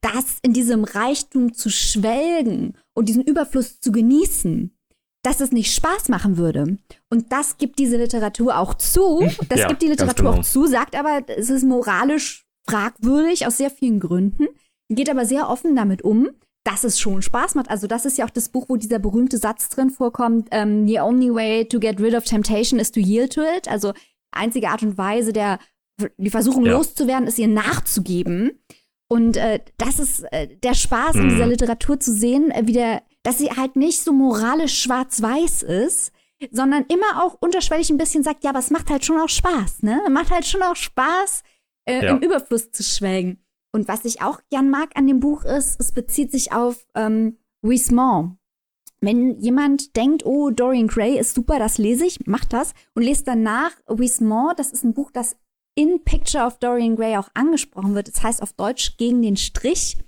dass 0.00 0.38
in 0.42 0.52
diesem 0.52 0.84
Reichtum 0.84 1.52
zu 1.52 1.68
schwelgen 1.70 2.76
und 2.94 3.08
diesen 3.08 3.22
Überfluss 3.22 3.80
zu 3.80 3.92
genießen, 3.92 4.76
dass 5.22 5.40
es 5.40 5.52
nicht 5.52 5.74
Spaß 5.74 6.08
machen 6.08 6.36
würde. 6.36 6.78
Und 7.10 7.32
das 7.32 7.56
gibt 7.56 7.78
diese 7.78 7.96
Literatur 7.96 8.58
auch 8.58 8.74
zu. 8.74 9.28
Das 9.48 9.60
ja, 9.60 9.68
gibt 9.68 9.82
die 9.82 9.88
Literatur 9.88 10.30
genau. 10.30 10.38
auch 10.38 10.44
zu, 10.44 10.66
sagt 10.66 10.96
aber, 10.96 11.22
es 11.28 11.50
ist 11.50 11.64
moralisch 11.64 12.46
fragwürdig 12.66 13.46
aus 13.46 13.58
sehr 13.58 13.70
vielen 13.70 14.00
Gründen, 14.00 14.46
geht 14.88 15.10
aber 15.10 15.26
sehr 15.26 15.48
offen 15.48 15.76
damit 15.76 16.02
um 16.02 16.30
dass 16.64 16.82
es 16.82 16.98
schon 16.98 17.22
Spaß 17.22 17.54
macht. 17.54 17.70
Also 17.70 17.86
das 17.86 18.06
ist 18.06 18.18
ja 18.18 18.24
auch 18.24 18.30
das 18.30 18.48
Buch, 18.48 18.66
wo 18.68 18.76
dieser 18.76 18.98
berühmte 18.98 19.38
Satz 19.38 19.68
drin 19.68 19.90
vorkommt, 19.90 20.48
um, 20.52 20.58
ähm, 20.58 20.88
the 20.88 20.98
only 21.00 21.32
way 21.32 21.64
to 21.66 21.78
get 21.78 22.00
rid 22.00 22.14
of 22.14 22.24
temptation 22.24 22.80
is 22.80 22.90
to 22.90 23.00
yield 23.00 23.34
to 23.34 23.42
it. 23.42 23.68
Also 23.68 23.92
einzige 24.32 24.70
Art 24.70 24.82
und 24.82 24.98
Weise, 24.98 25.32
der 25.32 25.58
die 26.16 26.30
Versuchung 26.30 26.66
ja. 26.66 26.72
loszuwerden, 26.72 27.28
ist 27.28 27.38
ihr 27.38 27.48
nachzugeben. 27.48 28.58
Und 29.08 29.36
äh, 29.36 29.60
das 29.76 29.98
ist 29.98 30.24
äh, 30.32 30.48
der 30.48 30.74
Spaß 30.74 31.14
mhm. 31.14 31.22
in 31.22 31.28
dieser 31.28 31.46
Literatur 31.46 32.00
zu 32.00 32.12
sehen, 32.12 32.50
äh, 32.50 32.62
wie 32.64 32.72
der, 32.72 33.02
dass 33.22 33.38
sie 33.38 33.50
halt 33.50 33.76
nicht 33.76 34.00
so 34.00 34.12
moralisch 34.12 34.80
schwarz-weiß 34.82 35.62
ist, 35.62 36.12
sondern 36.50 36.84
immer 36.88 37.22
auch 37.22 37.36
unterschwellig 37.40 37.90
ein 37.90 37.98
bisschen 37.98 38.24
sagt, 38.24 38.44
ja, 38.44 38.50
aber 38.50 38.58
es 38.58 38.70
macht 38.70 38.90
halt 38.90 39.04
schon 39.04 39.18
auch 39.18 39.28
Spaß, 39.28 39.82
ne? 39.82 40.00
Macht 40.10 40.30
halt 40.30 40.46
schon 40.46 40.62
auch 40.62 40.76
Spaß, 40.76 41.42
äh, 41.84 42.04
ja. 42.04 42.10
im 42.10 42.22
Überfluss 42.22 42.70
zu 42.72 42.82
schwelgen. 42.82 43.43
Und 43.74 43.88
was 43.88 44.04
ich 44.04 44.22
auch 44.22 44.40
gern 44.50 44.70
mag 44.70 44.90
an 44.94 45.08
dem 45.08 45.18
Buch 45.18 45.44
ist, 45.44 45.80
es 45.80 45.90
bezieht 45.90 46.30
sich 46.30 46.52
auf 46.52 46.86
ähm, 46.94 47.38
Wismont. 47.60 48.36
Wenn 49.00 49.40
jemand 49.40 49.96
denkt, 49.96 50.24
oh, 50.24 50.50
Dorian 50.50 50.86
Gray 50.86 51.18
ist 51.18 51.34
super, 51.34 51.58
das 51.58 51.76
lese 51.76 52.06
ich, 52.06 52.24
macht 52.24 52.52
das 52.52 52.72
und 52.94 53.02
lest 53.02 53.26
danach 53.26 53.72
Wismont. 53.88 54.60
Das 54.60 54.70
ist 54.70 54.84
ein 54.84 54.94
Buch, 54.94 55.10
das 55.10 55.36
in 55.74 56.04
Picture 56.04 56.46
of 56.46 56.58
Dorian 56.60 56.94
Gray 56.94 57.16
auch 57.16 57.28
angesprochen 57.34 57.96
wird. 57.96 58.06
Das 58.06 58.22
heißt 58.22 58.42
auf 58.42 58.52
Deutsch 58.52 58.96
gegen 58.96 59.22
den 59.22 59.36
Strich. 59.36 59.98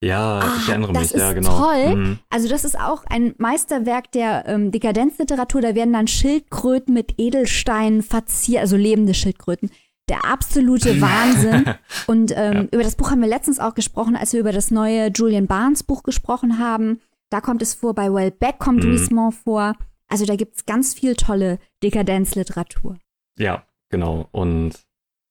Ja, 0.00 0.38
ah, 0.38 0.56
ich 0.62 0.68
erinnere 0.68 0.92
mich, 0.92 1.10
ja, 1.10 1.32
genau. 1.32 1.58
Toll. 1.58 1.96
Mhm. 1.96 2.18
Also, 2.30 2.48
das 2.48 2.64
ist 2.64 2.78
auch 2.78 3.04
ein 3.06 3.34
Meisterwerk 3.38 4.12
der 4.12 4.44
ähm, 4.46 4.70
Dekadenzliteratur. 4.70 5.60
Da 5.60 5.74
werden 5.74 5.94
dann 5.94 6.06
Schildkröten 6.06 6.94
mit 6.94 7.14
Edelsteinen 7.18 8.02
verziert, 8.02 8.60
also 8.60 8.76
lebende 8.76 9.14
Schildkröten, 9.14 9.70
der 10.08 10.24
absolute 10.24 11.00
Wahnsinn. 11.00 11.74
Und 12.06 12.32
ähm, 12.34 12.54
ja. 12.54 12.62
über 12.72 12.82
das 12.82 12.96
Buch 12.96 13.10
haben 13.10 13.20
wir 13.20 13.28
letztens 13.28 13.58
auch 13.58 13.74
gesprochen, 13.74 14.16
als 14.16 14.32
wir 14.32 14.40
über 14.40 14.52
das 14.52 14.70
neue 14.70 15.08
Julian 15.08 15.46
Barnes 15.46 15.82
Buch 15.82 16.02
gesprochen 16.02 16.58
haben. 16.58 17.00
Da 17.30 17.40
kommt 17.40 17.62
es 17.62 17.74
vor, 17.74 17.94
bei 17.94 18.12
Wellbeck 18.12 18.58
kommt 18.58 18.84
mhm. 18.84 18.90
Riesmont 18.90 19.34
vor. 19.34 19.74
Also 20.08 20.24
da 20.24 20.36
gibt 20.36 20.56
es 20.56 20.66
ganz 20.66 20.94
viel 20.94 21.16
tolle 21.16 21.58
Dekadenzliteratur. 21.82 22.96
Ja, 23.38 23.66
genau. 23.90 24.28
Und 24.30 24.74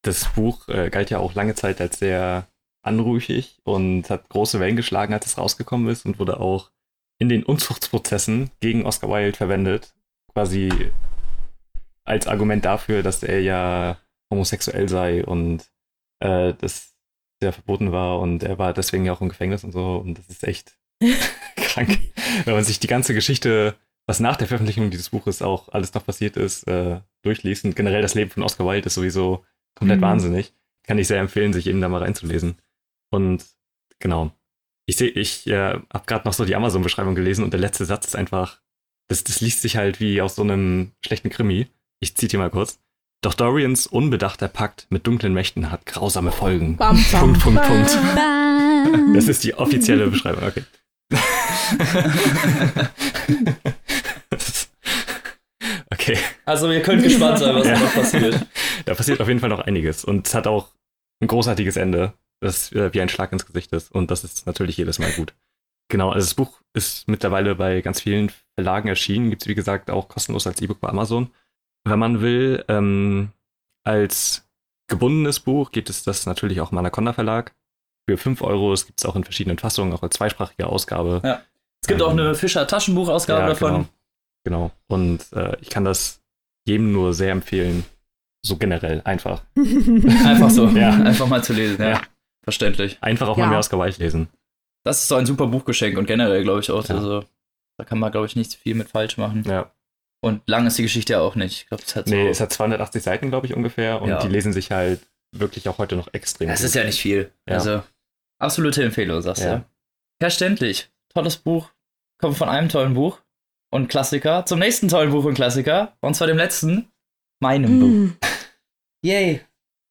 das 0.01 0.27
Buch 0.33 0.67
äh, 0.67 0.89
galt 0.89 1.09
ja 1.09 1.19
auch 1.19 1.33
lange 1.33 1.55
Zeit 1.55 1.79
als 1.79 1.99
sehr 1.99 2.47
anrüchig 2.81 3.59
und 3.63 4.09
hat 4.09 4.29
große 4.29 4.59
Wellen 4.59 4.75
geschlagen, 4.75 5.13
als 5.13 5.25
es 5.25 5.37
rausgekommen 5.37 5.87
ist 5.87 6.05
und 6.05 6.19
wurde 6.19 6.39
auch 6.39 6.71
in 7.17 7.29
den 7.29 7.43
Unzuchtsprozessen 7.43 8.51
gegen 8.59 8.85
Oscar 8.85 9.09
Wilde 9.09 9.37
verwendet. 9.37 9.95
Quasi 10.33 10.91
als 12.03 12.27
Argument 12.27 12.63
dafür, 12.65 13.01
dass 13.01 13.23
er 13.23 13.41
ja 13.41 13.97
homosexuell 14.35 14.89
sei 14.89 15.25
und 15.25 15.65
äh, 16.19 16.53
das 16.59 16.93
sehr 17.41 17.53
verboten 17.53 17.91
war 17.91 18.19
und 18.19 18.43
er 18.43 18.57
war 18.57 18.73
deswegen 18.73 19.05
ja 19.05 19.13
auch 19.13 19.21
im 19.21 19.29
Gefängnis 19.29 19.63
und 19.63 19.71
so 19.71 19.97
und 19.97 20.17
das 20.17 20.27
ist 20.27 20.43
echt 20.43 20.77
krank, 21.55 21.99
wenn 22.45 22.53
man 22.53 22.63
sich 22.63 22.79
die 22.79 22.87
ganze 22.87 23.13
Geschichte, 23.13 23.75
was 24.07 24.19
nach 24.19 24.35
der 24.35 24.47
Veröffentlichung 24.47 24.91
dieses 24.91 25.09
Buches 25.09 25.41
auch 25.41 25.69
alles 25.69 25.93
noch 25.93 26.05
passiert 26.05 26.37
ist, 26.37 26.67
äh, 26.67 26.99
durchliest 27.23 27.65
und 27.65 27.75
generell 27.75 28.01
das 28.01 28.13
Leben 28.13 28.31
von 28.31 28.43
Oscar 28.43 28.65
Wilde 28.65 28.87
ist 28.87 28.95
sowieso 28.95 29.43
komplett 29.75 29.99
mhm. 29.99 30.03
wahnsinnig. 30.03 30.53
Kann 30.83 30.97
ich 30.97 31.07
sehr 31.07 31.19
empfehlen, 31.19 31.53
sich 31.53 31.67
eben 31.67 31.81
da 31.81 31.89
mal 31.89 32.03
reinzulesen. 32.03 32.57
Und 33.11 33.43
genau. 33.99 34.31
Ich 34.85 34.97
sehe, 34.97 35.09
ich 35.09 35.47
äh, 35.47 35.73
habe 35.91 36.05
gerade 36.05 36.27
noch 36.27 36.33
so 36.33 36.45
die 36.45 36.55
Amazon-Beschreibung 36.55 37.15
gelesen 37.15 37.43
und 37.43 37.51
der 37.51 37.59
letzte 37.59 37.85
Satz 37.85 38.05
ist 38.05 38.15
einfach, 38.15 38.61
das, 39.07 39.23
das 39.23 39.41
liest 39.41 39.61
sich 39.61 39.77
halt 39.77 39.99
wie 39.99 40.21
aus 40.21 40.35
so 40.35 40.43
einem 40.43 40.91
schlechten 41.03 41.29
Krimi. 41.29 41.67
Ich 41.99 42.15
zitiere 42.15 42.43
mal 42.43 42.51
kurz. 42.51 42.79
Doch 43.21 43.33
Dorians 43.33 43.87
unbedachter 43.87 44.47
Pakt 44.47 44.87
mit 44.89 45.07
dunklen 45.07 45.33
Mächten 45.33 45.71
hat 45.71 45.85
grausame 45.85 46.31
Folgen. 46.31 46.77
Bam, 46.77 47.03
bam, 47.11 47.33
Punkt, 47.33 47.41
Punkt, 47.41 47.63
Punkt. 47.63 47.97
Bam. 48.15 49.13
Das 49.13 49.27
ist 49.27 49.43
die 49.43 49.55
offizielle 49.55 50.07
Beschreibung, 50.07 50.43
okay. 50.43 50.63
okay. 55.91 56.17
Also 56.45 56.71
ihr 56.71 56.81
könnt 56.81 57.03
gespannt 57.03 57.39
sein, 57.39 57.55
was 57.55 57.67
ja. 57.67 57.79
noch 57.79 57.93
passiert. 57.93 58.45
Da 58.85 58.93
passiert 58.93 59.19
auf 59.21 59.27
jeden 59.27 59.39
Fall 59.39 59.49
noch 59.49 59.59
einiges. 59.59 60.05
Und 60.05 60.27
es 60.27 60.35
hat 60.35 60.47
auch 60.47 60.69
ein 61.21 61.27
großartiges 61.27 61.77
Ende, 61.77 62.13
das 62.41 62.71
wie 62.73 63.01
ein 63.01 63.09
Schlag 63.09 63.31
ins 63.31 63.45
Gesicht 63.45 63.71
ist. 63.73 63.91
Und 63.91 64.11
das 64.11 64.23
ist 64.23 64.45
natürlich 64.45 64.77
jedes 64.77 64.99
Mal 64.99 65.11
gut. 65.11 65.33
Genau, 65.89 66.09
also 66.09 66.25
das 66.25 66.33
Buch 66.33 66.61
ist 66.73 67.07
mittlerweile 67.07 67.55
bei 67.55 67.81
ganz 67.81 68.01
vielen 68.01 68.31
Verlagen 68.55 68.87
erschienen. 68.87 69.29
Gibt 69.29 69.43
es, 69.43 69.47
wie 69.47 69.55
gesagt, 69.55 69.89
auch 69.91 70.07
kostenlos 70.07 70.47
als 70.47 70.61
E-Book 70.61 70.79
bei 70.79 70.89
Amazon. 70.89 71.29
Wenn 71.85 71.99
man 71.99 72.21
will, 72.21 72.65
ähm, 72.67 73.29
als 73.83 74.47
gebundenes 74.87 75.39
Buch 75.39 75.71
gibt 75.71 75.89
es 75.89 76.03
das 76.03 76.25
natürlich 76.25 76.59
auch 76.61 76.71
im 76.71 76.77
Anaconda 76.77 77.13
Verlag. 77.13 77.53
Für 78.07 78.17
5 78.17 78.41
Euro, 78.41 78.73
es 78.73 78.85
gibt 78.85 78.99
es 78.99 79.05
auch 79.05 79.15
in 79.15 79.23
verschiedenen 79.23 79.57
Fassungen, 79.57 79.93
auch 79.93 80.03
als 80.03 80.15
zweisprachige 80.15 80.67
Ausgabe. 80.67 81.21
Ja. 81.23 81.41
Es 81.81 81.87
gibt 81.87 82.01
ähm, 82.01 82.07
auch 82.07 82.11
eine 82.11 82.35
Fischer 82.35 82.67
Taschenbuchausgabe 82.67 83.41
ja, 83.41 83.47
davon. 83.49 83.87
Genau. 84.43 84.69
genau. 84.69 84.71
Und 84.87 85.31
äh, 85.33 85.57
ich 85.61 85.69
kann 85.69 85.85
das 85.85 86.21
jedem 86.67 86.91
nur 86.91 87.13
sehr 87.13 87.31
empfehlen. 87.31 87.85
So 88.43 88.57
generell, 88.57 89.01
einfach. 89.05 89.41
einfach 89.55 90.51
so, 90.51 90.67
ja. 90.69 90.91
Einfach 90.91 91.27
mal 91.27 91.43
zu 91.43 91.53
lesen, 91.53 91.81
ja. 91.81 91.89
ja. 91.89 92.01
Verständlich. 92.43 92.97
Einfach 93.01 93.27
auch 93.27 93.37
ja. 93.37 93.45
mal 93.45 93.49
mehr 93.51 93.59
aus 93.59 93.71
Gewalt 93.71 93.97
lesen. 93.97 94.27
Das 94.83 95.01
ist 95.01 95.07
so 95.07 95.15
ein 95.15 95.25
super 95.25 95.47
Buchgeschenk 95.47 95.97
und 95.97 96.05
generell, 96.05 96.43
glaube 96.43 96.59
ich, 96.59 96.69
auch. 96.69 96.87
Ja. 96.87 96.95
Also, 96.95 97.23
da 97.77 97.85
kann 97.85 97.97
man, 97.97 98.11
glaube 98.11 98.27
ich, 98.27 98.35
nicht 98.35 98.53
viel 98.53 98.75
mit 98.75 98.89
falsch 98.89 99.17
machen. 99.17 99.43
Ja. 99.47 99.71
Und 100.25 100.41
lang 100.47 100.65
ist 100.65 100.75
die 100.79 100.81
Geschichte 100.81 101.13
ja 101.13 101.19
auch 101.19 101.35
nicht. 101.35 101.61
Ich 101.61 101.67
glaube, 101.67 101.83
es 101.85 101.95
hat 101.95 102.07
so 102.07 102.15
Nee, 102.15 102.27
es 102.27 102.39
hat 102.39 102.51
280 102.51 103.03
Seiten, 103.03 103.29
glaube 103.29 103.45
ich, 103.45 103.53
ungefähr. 103.53 104.01
Und 104.01 104.09
ja. 104.09 104.17
die 104.17 104.27
lesen 104.27 104.53
sich 104.53 104.71
halt 104.71 105.01
wirklich 105.31 105.69
auch 105.69 105.77
heute 105.77 105.95
noch 105.95 106.11
extrem. 106.15 106.47
Das 106.47 106.61
gut. 106.61 106.65
ist 106.65 106.73
ja 106.73 106.83
nicht 106.83 106.99
viel. 106.99 107.31
Ja. 107.47 107.57
Also, 107.57 107.83
absolute 108.39 108.83
Empfehlung, 108.83 109.21
sagst 109.21 109.43
ja. 109.43 109.57
du. 109.57 109.65
Verständlich. 110.19 110.89
Tolles 111.13 111.37
Buch. 111.37 111.69
Kommt 112.17 112.37
von 112.37 112.49
einem 112.49 112.69
tollen 112.69 112.95
Buch 112.95 113.21
und 113.71 113.87
Klassiker 113.87 114.47
zum 114.47 114.57
nächsten 114.57 114.87
tollen 114.87 115.11
Buch 115.11 115.25
und 115.25 115.35
Klassiker. 115.35 115.95
Und 116.01 116.15
zwar 116.15 116.25
dem 116.25 116.37
letzten, 116.37 116.91
meinem 117.39 117.77
mm. 117.77 117.79
Buch. 117.79 118.27
Yay. 119.05 119.41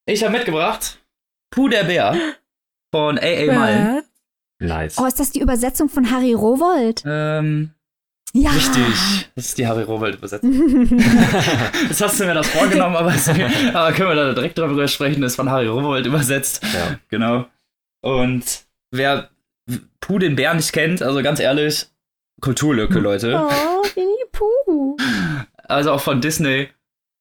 Ich 0.06 0.24
habe 0.24 0.32
mitgebracht 0.32 0.98
Puh 1.52 1.68
der 1.68 1.84
Bär 1.84 2.18
von 2.92 3.20
A.A. 3.20 3.52
Mullen. 3.52 4.02
Nice. 4.58 4.98
Oh, 4.98 5.06
ist 5.06 5.20
das 5.20 5.30
die 5.30 5.40
Übersetzung 5.40 5.88
von 5.88 6.10
Harry 6.10 6.32
Rowold? 6.32 7.04
Ähm, 7.06 7.72
ja. 8.36 8.50
Richtig. 8.50 9.30
Das 9.36 9.46
ist 9.46 9.58
die 9.58 9.66
Harry 9.66 9.84
Rowold-Übersetzung. 9.84 10.88
Jetzt 11.88 12.02
hast 12.02 12.18
du 12.18 12.26
mir 12.26 12.34
das 12.34 12.48
vorgenommen, 12.48 12.96
aber, 12.96 13.14
es, 13.14 13.28
aber, 13.28 13.92
können 13.92 14.08
wir 14.08 14.16
da 14.16 14.32
direkt 14.34 14.58
drüber 14.58 14.88
sprechen. 14.88 15.22
Das 15.22 15.32
ist 15.32 15.36
von 15.36 15.50
Harry 15.50 15.68
Rowold 15.68 16.04
übersetzt. 16.04 16.62
Ja. 16.64 16.98
Genau. 17.08 17.46
Und 18.02 18.64
wer 18.90 19.30
Puh 20.00 20.18
den 20.18 20.34
Bär 20.34 20.52
nicht 20.52 20.72
kennt, 20.72 21.00
also 21.00 21.22
ganz 21.22 21.38
ehrlich, 21.38 21.86
Kulturlücke, 22.40 22.98
Leute. 22.98 23.40
Oh, 23.40 23.82
Winnie 23.94 24.30
Pooh. 24.32 24.96
Also 25.68 25.92
auch 25.92 26.00
von 26.00 26.20
Disney 26.20 26.68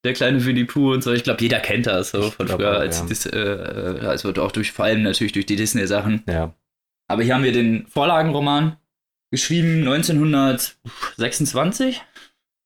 der 0.03 0.13
kleine 0.13 0.43
Winnie 0.43 0.65
Pooh 0.65 0.93
und 0.93 1.03
so. 1.03 1.13
Ich 1.13 1.23
glaube, 1.23 1.41
jeder 1.41 1.59
kennt 1.59 1.85
das 1.85 2.09
so 2.09 2.23
von 2.31 2.47
früher, 2.47 2.79
als 2.79 2.99
ja. 2.99 3.05
Dis, 3.05 3.25
äh, 3.27 3.99
also 4.01 4.33
auch 4.33 4.51
durch, 4.51 4.71
vor 4.71 4.85
allem 4.85 5.03
natürlich 5.03 5.33
durch 5.33 5.45
die 5.45 5.55
Disney-Sachen. 5.55 6.23
Ja. 6.27 6.53
Aber 7.07 7.23
hier 7.23 7.35
haben 7.35 7.43
wir 7.43 7.53
den 7.53 7.85
Vorlagenroman, 7.87 8.77
geschrieben 9.33 9.87
1926, 9.87 12.01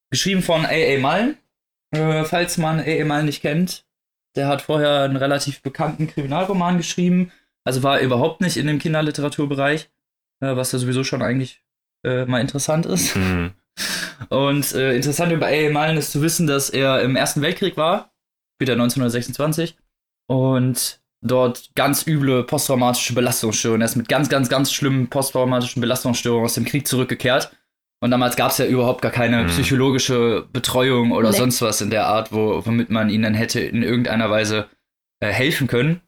geschrieben 0.09 0.41
von 0.41 0.65
A.A. 0.65 0.99
Mullen. 0.99 1.38
Äh, 1.91 2.26
falls 2.26 2.57
man 2.57 2.82
A.A. 2.82 3.05
Mullen 3.05 3.28
nicht 3.28 3.41
kennt, 3.41 3.86
der 4.36 4.49
hat 4.49 4.63
vorher 4.63 5.03
einen 5.03 5.15
relativ 5.15 5.61
bekannten 5.61 6.07
Kriminalroman 6.07 6.76
geschrieben, 6.76 7.32
also 7.63 7.84
war 7.84 8.01
überhaupt 8.01 8.41
nicht 8.41 8.57
in 8.57 8.68
dem 8.68 8.80
Kinderliteraturbereich, 8.80 9.89
äh, 10.41 10.57
was 10.57 10.74
ja 10.74 10.80
sowieso 10.80 11.05
schon 11.05 11.22
eigentlich 11.22 11.63
äh, 12.03 12.26
mal 12.26 12.41
interessant 12.41 12.86
ist. 12.86 13.15
Mhm. 13.15 13.53
Und 14.30 14.76
äh, 14.76 14.93
interessant 14.93 15.32
über 15.32 15.45
A.A. 15.45 15.72
Mullen 15.72 15.95
ist 15.95 16.11
zu 16.11 16.22
wissen, 16.22 16.47
dass 16.47 16.70
er 16.70 17.01
im 17.01 17.15
Ersten 17.15 17.41
Weltkrieg 17.41 17.78
war, 17.78 18.11
später 18.57 18.74
1926, 18.74 19.78
und 20.30 20.99
dort 21.22 21.72
ganz 21.76 22.05
üble 22.05 22.43
posttraumatische 22.43 23.13
Belastungsstörungen. 23.13 23.82
Er 23.82 23.86
ist 23.86 23.95
mit 23.95 24.09
ganz, 24.09 24.30
ganz, 24.30 24.49
ganz 24.49 24.72
schlimmen 24.72 25.09
posttraumatischen 25.09 25.82
Belastungsstörungen 25.82 26.45
aus 26.45 26.53
dem 26.53 26.65
Krieg 26.65 26.88
zurückgekehrt. 26.88 27.51
Und 27.99 28.11
damals 28.11 28.36
gab 28.36 28.51
es 28.51 28.59
ja 28.59 28.65
überhaupt 28.65 29.01
gar 29.01 29.11
keine 29.11 29.43
mhm. 29.43 29.47
psychologische 29.47 30.45
Betreuung 30.53 31.11
oder 31.11 31.32
nee. 31.32 31.38
sonst 31.38 31.61
was 31.61 31.82
in 31.82 31.89
der 31.89 32.05
Art, 32.05 32.32
wo, 32.32 32.63
womit 32.65 32.91
man 32.91 33.09
ihnen 33.09 33.34
hätte 33.34 33.59
in 33.59 33.82
irgendeiner 33.82 34.30
Weise 34.30 34.68
äh, 35.20 35.32
helfen 35.32 35.68
können. 35.68 36.01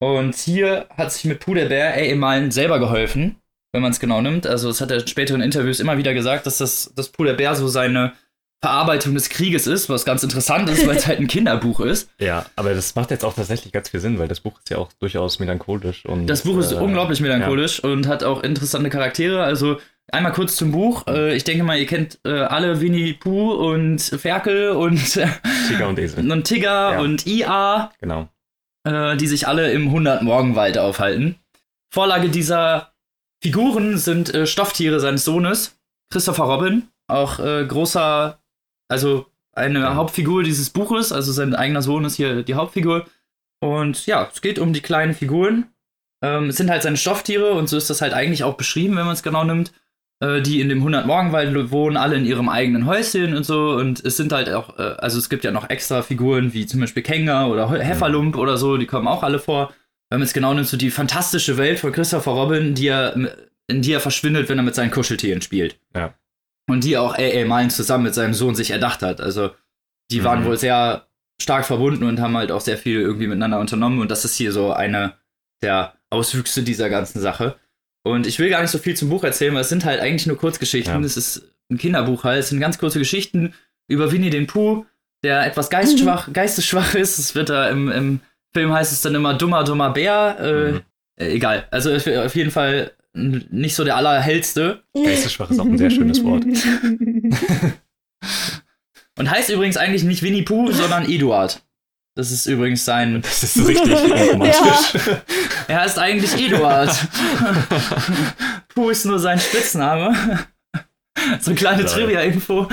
Und 0.00 0.36
hier 0.36 0.86
hat 0.96 1.12
sich 1.12 1.24
mit 1.24 1.40
Puderbär 1.40 1.94
A.A. 1.94 2.14
Mullen 2.14 2.50
selber 2.50 2.78
geholfen 2.78 3.36
wenn 3.72 3.82
man 3.82 3.92
es 3.92 4.00
genau 4.00 4.20
nimmt. 4.20 4.46
Also, 4.46 4.68
es 4.68 4.80
hat 4.80 4.90
er 4.90 5.00
in 5.00 5.08
späteren 5.08 5.40
Interviews 5.40 5.80
immer 5.80 5.96
wieder 5.96 6.14
gesagt, 6.14 6.46
dass 6.46 6.58
das, 6.58 6.92
das 6.94 7.08
Puder 7.08 7.34
Bär 7.34 7.54
so 7.54 7.68
seine 7.68 8.12
Verarbeitung 8.62 9.14
des 9.14 9.28
Krieges 9.28 9.66
ist, 9.66 9.88
was 9.88 10.04
ganz 10.04 10.22
interessant 10.22 10.70
ist, 10.70 10.86
weil 10.86 10.96
es 10.96 11.06
halt 11.08 11.18
ein 11.18 11.26
Kinderbuch 11.26 11.80
ist. 11.80 12.08
Ja, 12.22 12.46
aber 12.54 12.72
das 12.72 12.94
macht 12.94 13.10
jetzt 13.10 13.24
auch 13.24 13.34
tatsächlich 13.34 13.72
ganz 13.72 13.88
viel 13.88 13.98
Sinn, 13.98 14.20
weil 14.20 14.28
das 14.28 14.38
Buch 14.38 14.56
ist 14.58 14.70
ja 14.70 14.78
auch 14.78 14.92
durchaus 15.00 15.40
melancholisch. 15.40 16.04
Und, 16.06 16.28
das 16.28 16.42
Buch 16.42 16.56
ist 16.58 16.70
äh, 16.70 16.76
unglaublich 16.76 17.20
melancholisch 17.20 17.82
ja. 17.82 17.90
und 17.90 18.06
hat 18.06 18.22
auch 18.22 18.44
interessante 18.44 18.90
Charaktere. 18.90 19.42
Also 19.42 19.78
einmal 20.12 20.30
kurz 20.32 20.54
zum 20.54 20.70
Buch. 20.70 21.04
Äh, 21.08 21.34
ich 21.34 21.42
denke 21.42 21.64
mal, 21.64 21.76
ihr 21.76 21.86
kennt 21.86 22.20
äh, 22.24 22.42
alle 22.42 22.80
Winnie 22.80 23.14
Pooh 23.14 23.52
und 23.52 24.00
Ferkel 24.00 24.70
und 24.70 25.00
Tigger 25.68 25.88
und 25.88 25.98
Esel. 25.98 26.30
Und 26.30 26.44
Tigger 26.44 26.92
ja. 26.92 27.00
und 27.00 27.26
IA. 27.26 27.90
Genau. 28.00 28.28
Äh, 28.86 29.16
die 29.16 29.26
sich 29.26 29.48
alle 29.48 29.72
im 29.72 29.88
100 29.88 30.22
Morgenwald 30.22 30.78
aufhalten. 30.78 31.36
Vorlage 31.92 32.28
dieser 32.28 32.92
Figuren 33.42 33.98
sind 33.98 34.32
Stofftiere 34.44 35.00
seines 35.00 35.24
Sohnes, 35.24 35.76
Christopher 36.12 36.44
Robin, 36.44 36.88
auch 37.08 37.38
großer, 37.38 38.38
also 38.92 39.26
eine 39.52 39.80
ja. 39.80 39.94
Hauptfigur 39.94 40.44
dieses 40.44 40.70
Buches, 40.70 41.12
also 41.12 41.32
sein 41.32 41.54
eigener 41.54 41.82
Sohn 41.82 42.04
ist 42.04 42.16
hier 42.16 42.42
die 42.42 42.54
Hauptfigur. 42.54 43.06
Und 43.60 44.06
ja, 44.06 44.28
es 44.32 44.40
geht 44.40 44.58
um 44.58 44.72
die 44.72 44.80
kleinen 44.80 45.14
Figuren. 45.14 45.66
Ähm, 46.22 46.50
es 46.50 46.56
sind 46.56 46.70
halt 46.70 46.82
seine 46.82 46.96
Stofftiere 46.96 47.52
und 47.52 47.68
so 47.68 47.76
ist 47.76 47.90
das 47.90 48.00
halt 48.00 48.14
eigentlich 48.14 48.44
auch 48.44 48.54
beschrieben, 48.54 48.96
wenn 48.96 49.06
man 49.06 49.14
es 49.14 49.22
genau 49.22 49.44
nimmt. 49.44 49.72
Äh, 50.20 50.40
die 50.40 50.60
in 50.60 50.68
dem 50.68 50.78
100 50.78 51.06
Morgenwald 51.06 51.70
wohnen, 51.70 51.96
alle 51.96 52.16
in 52.16 52.24
ihrem 52.24 52.48
eigenen 52.48 52.86
Häuschen 52.86 53.36
und 53.36 53.44
so. 53.44 53.72
Und 53.72 54.04
es 54.04 54.16
sind 54.16 54.32
halt 54.32 54.48
auch, 54.50 54.78
äh, 54.78 54.94
also 54.98 55.18
es 55.18 55.28
gibt 55.28 55.44
ja 55.44 55.50
noch 55.50 55.68
extra 55.68 56.02
Figuren 56.02 56.52
wie 56.54 56.66
zum 56.66 56.80
Beispiel 56.80 57.02
Kenga 57.02 57.46
oder 57.46 57.68
Hefferlump 57.70 58.36
oder 58.36 58.56
so, 58.56 58.76
die 58.76 58.86
kommen 58.86 59.08
auch 59.08 59.22
alle 59.22 59.38
vor 59.38 59.72
wenn 60.12 60.18
man 60.18 60.26
es 60.26 60.34
genau 60.34 60.52
nimmt, 60.52 60.68
so 60.68 60.76
die 60.76 60.90
fantastische 60.90 61.56
Welt 61.56 61.78
von 61.78 61.90
Christopher 61.90 62.32
Robin, 62.32 62.74
die 62.74 62.88
er, 62.88 63.16
in 63.66 63.80
die 63.80 63.92
er 63.92 64.00
verschwindet, 64.00 64.50
wenn 64.50 64.58
er 64.58 64.62
mit 64.62 64.74
seinen 64.74 64.90
Kuscheltieren 64.90 65.40
spielt. 65.40 65.78
Ja. 65.96 66.12
Und 66.72 66.84
die 66.84 66.96
auch 66.96 67.14
A.A. 67.14 67.44
Mullen 67.44 67.70
zusammen 67.70 68.04
mit 68.04 68.14
seinem 68.14 68.34
Sohn 68.34 68.54
sich 68.54 68.70
erdacht 68.70 69.02
hat. 69.02 69.20
Also, 69.20 69.50
die 70.10 70.20
mhm. 70.20 70.24
waren 70.24 70.44
wohl 70.44 70.56
sehr 70.56 71.06
stark 71.40 71.66
verbunden 71.66 72.04
und 72.04 72.20
haben 72.20 72.36
halt 72.36 72.50
auch 72.50 72.60
sehr 72.60 72.78
viel 72.78 73.00
irgendwie 73.00 73.26
miteinander 73.26 73.60
unternommen. 73.60 74.00
Und 74.00 74.10
das 74.10 74.24
ist 74.24 74.36
hier 74.36 74.52
so 74.52 74.72
eine 74.72 75.14
der 75.62 75.94
Auswüchse 76.10 76.62
dieser 76.62 76.88
ganzen 76.88 77.20
Sache. 77.20 77.56
Und 78.04 78.26
ich 78.26 78.38
will 78.38 78.50
gar 78.50 78.62
nicht 78.62 78.70
so 78.70 78.78
viel 78.78 78.96
zum 78.96 79.10
Buch 79.10 79.22
erzählen, 79.22 79.54
weil 79.54 79.60
es 79.60 79.68
sind 79.68 79.84
halt 79.84 80.00
eigentlich 80.00 80.26
nur 80.26 80.36
Kurzgeschichten. 80.36 81.00
Ja. 81.00 81.06
Es 81.06 81.16
ist 81.16 81.52
ein 81.70 81.78
Kinderbuch 81.78 82.24
halt. 82.24 82.40
Es 82.40 82.48
sind 82.48 82.60
ganz 82.60 82.78
kurze 82.78 82.98
Geschichten 82.98 83.54
über 83.88 84.10
Winnie 84.10 84.30
den 84.30 84.46
Pooh, 84.46 84.86
der 85.22 85.46
etwas 85.46 85.70
geistschwach, 85.70 86.28
mhm. 86.28 86.32
geistesschwach 86.32 86.94
ist. 86.96 87.18
Es 87.18 87.34
wird 87.34 87.50
da 87.50 87.68
im, 87.68 87.90
im 87.90 88.20
Film 88.52 88.72
heißt 88.72 88.92
es 88.92 89.02
dann 89.02 89.14
immer 89.14 89.34
dummer, 89.34 89.64
dummer 89.64 89.90
Bär. 89.90 90.36
Äh, 90.40 90.72
mhm. 90.72 90.82
egal. 91.16 91.66
Also 91.70 91.92
auf 91.94 92.34
jeden 92.34 92.50
Fall 92.50 92.92
nicht 93.14 93.74
so 93.74 93.84
der 93.84 93.96
allerhellste. 93.96 94.82
Geistesschwach 94.94 95.50
ist 95.50 95.58
auch 95.58 95.66
ein 95.66 95.78
sehr 95.78 95.90
schönes 95.90 96.24
Wort. 96.24 96.44
Und 99.18 99.30
heißt 99.30 99.50
übrigens 99.50 99.76
eigentlich 99.76 100.04
nicht 100.04 100.22
Winnie 100.22 100.42
Pooh, 100.42 100.72
sondern 100.72 101.04
Eduard. 101.08 101.62
Das 102.14 102.30
ist 102.30 102.46
übrigens 102.46 102.84
sein. 102.84 103.22
Das 103.22 103.42
ist 103.42 103.66
richtig 103.66 103.92
romantisch. 104.32 104.94
Ja. 105.06 105.22
Er 105.68 105.80
heißt 105.80 105.98
eigentlich 105.98 106.34
Eduard. 106.34 106.94
Pooh 108.74 108.90
ist 108.90 109.04
nur 109.06 109.18
sein 109.18 109.40
Spitzname. 109.40 110.14
so 111.40 111.50
eine 111.50 111.58
kleine 111.58 111.84
Trivia-Info. 111.84 112.68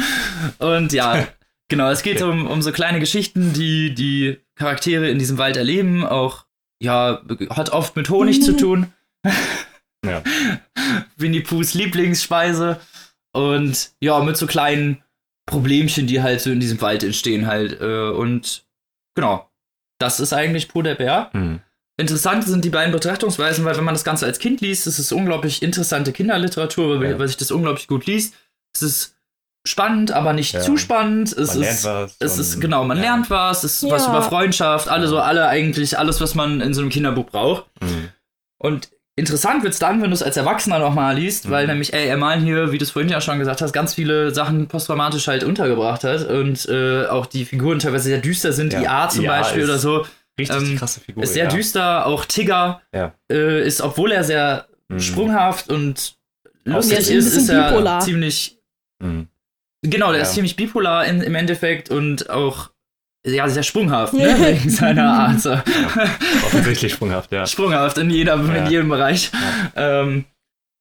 Und 0.59 0.91
ja, 0.93 1.27
genau, 1.69 1.89
es 1.89 2.03
geht 2.03 2.21
um, 2.21 2.47
um 2.47 2.61
so 2.61 2.71
kleine 2.71 2.99
Geschichten, 2.99 3.53
die 3.53 3.93
die 3.93 4.37
Charaktere 4.55 5.09
in 5.09 5.19
diesem 5.19 5.37
Wald 5.37 5.55
erleben. 5.55 6.05
Auch, 6.05 6.45
ja, 6.81 7.21
hat 7.49 7.69
oft 7.69 7.95
mit 7.95 8.09
Honig 8.09 8.41
zu 8.41 8.57
tun. 8.57 8.93
Ja. 10.05 10.23
Winnie 11.17 11.41
Poohs 11.41 11.73
Lieblingsspeise. 11.73 12.79
Und 13.33 13.91
ja, 13.99 14.19
mit 14.21 14.37
so 14.37 14.47
kleinen 14.47 15.03
Problemchen, 15.45 16.07
die 16.07 16.21
halt 16.21 16.41
so 16.41 16.51
in 16.51 16.59
diesem 16.59 16.81
Wald 16.81 17.03
entstehen 17.03 17.47
halt. 17.47 17.79
Äh, 17.81 18.09
und 18.09 18.65
genau, 19.15 19.49
das 19.99 20.19
ist 20.19 20.33
eigentlich 20.33 20.67
Pooh 20.67 20.81
der 20.81 20.95
Bär. 20.95 21.29
Mhm. 21.33 21.59
Interessant 21.97 22.45
sind 22.45 22.63
die 22.63 22.69
beiden 22.69 22.93
Betrachtungsweisen, 22.93 23.65
weil 23.65 23.75
wenn 23.75 23.83
man 23.83 23.93
das 23.93 24.05
Ganze 24.05 24.25
als 24.25 24.39
Kind 24.39 24.61
liest, 24.61 24.87
ist 24.87 24.99
es 24.99 25.11
unglaublich 25.11 25.61
interessante 25.61 26.13
Kinderliteratur, 26.13 27.01
weil, 27.01 27.11
ja. 27.11 27.19
weil 27.19 27.27
sich 27.27 27.35
das 27.35 27.51
unglaublich 27.51 27.87
gut 27.87 28.05
liest. 28.05 28.33
Es 28.73 28.81
ist 28.81 29.15
spannend, 29.67 30.11
aber 30.11 30.31
nicht 30.31 30.53
ja. 30.53 30.61
zu 30.61 30.77
spannend. 30.77 31.33
Es 31.33 31.55
man 31.55 31.63
ist, 31.63 31.83
lernt 31.83 31.83
was. 31.83 32.15
Es 32.19 32.37
ist, 32.37 32.61
genau, 32.61 32.85
man 32.85 32.97
ja. 32.97 33.03
lernt 33.03 33.29
was, 33.29 33.65
es 33.65 33.75
ist 33.75 33.89
ja. 33.89 33.91
was 33.91 34.07
über 34.07 34.21
Freundschaft, 34.21 34.87
alle 34.87 35.07
so, 35.07 35.19
alle 35.19 35.47
eigentlich, 35.47 35.99
alles, 35.99 36.21
was 36.21 36.35
man 36.35 36.61
in 36.61 36.73
so 36.73 36.81
einem 36.81 36.89
Kinderbuch 36.89 37.25
braucht. 37.25 37.65
Mhm. 37.81 38.09
Und 38.59 38.89
interessant 39.19 39.63
wird 39.63 39.73
es 39.73 39.79
dann, 39.79 40.01
wenn 40.01 40.09
du 40.09 40.15
es 40.15 40.23
als 40.23 40.37
Erwachsener 40.37 40.79
nochmal 40.79 41.15
liest, 41.15 41.45
mhm. 41.45 41.51
weil 41.51 41.67
nämlich 41.67 41.93
ey, 41.93 42.07
Ermal 42.07 42.39
hier, 42.39 42.71
wie 42.71 42.77
du 42.77 42.83
es 42.83 42.91
vorhin 42.91 43.11
ja 43.11 43.21
schon 43.21 43.37
gesagt 43.37 43.61
hast, 43.61 43.73
ganz 43.73 43.93
viele 43.93 44.33
Sachen 44.33 44.67
posttraumatisch 44.67 45.27
halt 45.27 45.43
untergebracht 45.43 46.03
hat 46.03 46.27
und 46.27 46.67
äh, 46.67 47.05
auch 47.05 47.25
die 47.25 47.45
Figuren 47.45 47.79
teilweise 47.79 48.05
sehr 48.05 48.19
düster 48.19 48.51
sind, 48.51 48.73
ja. 48.73 48.81
IA 48.81 49.09
zum 49.09 49.25
IA 49.25 49.39
Beispiel 49.39 49.63
oder 49.63 49.77
so. 49.77 50.05
Richtig 50.39 50.57
ähm, 50.57 50.77
krasse 50.77 51.01
Figur. 51.01 51.23
Ist 51.23 51.33
sehr 51.33 51.45
ja. 51.45 51.49
düster, 51.49 52.05
auch 52.05 52.25
Tigger 52.25 52.81
ja. 52.93 53.13
äh, 53.31 53.65
ist, 53.65 53.81
obwohl 53.81 54.11
er 54.11 54.23
sehr 54.23 54.67
mhm. 54.87 54.99
sprunghaft 54.99 55.69
und 55.69 56.15
lustig 56.63 57.09
ist, 57.09 57.35
ist 57.35 57.49
er 57.49 57.99
ziemlich. 57.99 58.57
Mhm. 58.99 59.27
Genau, 59.81 60.09
der 60.09 60.17
ja. 60.17 60.23
ist 60.23 60.33
ziemlich 60.33 60.55
bipolar 60.55 61.05
in, 61.05 61.21
im 61.21 61.35
Endeffekt 61.35 61.89
und 61.89 62.29
auch 62.29 62.69
ja, 63.25 63.49
sehr 63.49 63.63
sprunghaft, 63.63 64.13
ne? 64.13 64.35
wegen 64.39 64.69
seiner 64.69 65.11
Art. 65.11 65.43
Ja, 65.43 65.63
offensichtlich 66.45 66.93
sprunghaft, 66.93 67.31
ja. 67.31 67.45
Sprunghaft 67.45 67.97
in, 67.97 68.09
jeder, 68.09 68.37
ja. 68.37 68.55
in 68.55 68.71
jedem 68.71 68.89
Bereich. 68.89 69.31
Ja. 69.75 70.01
Ähm, 70.01 70.25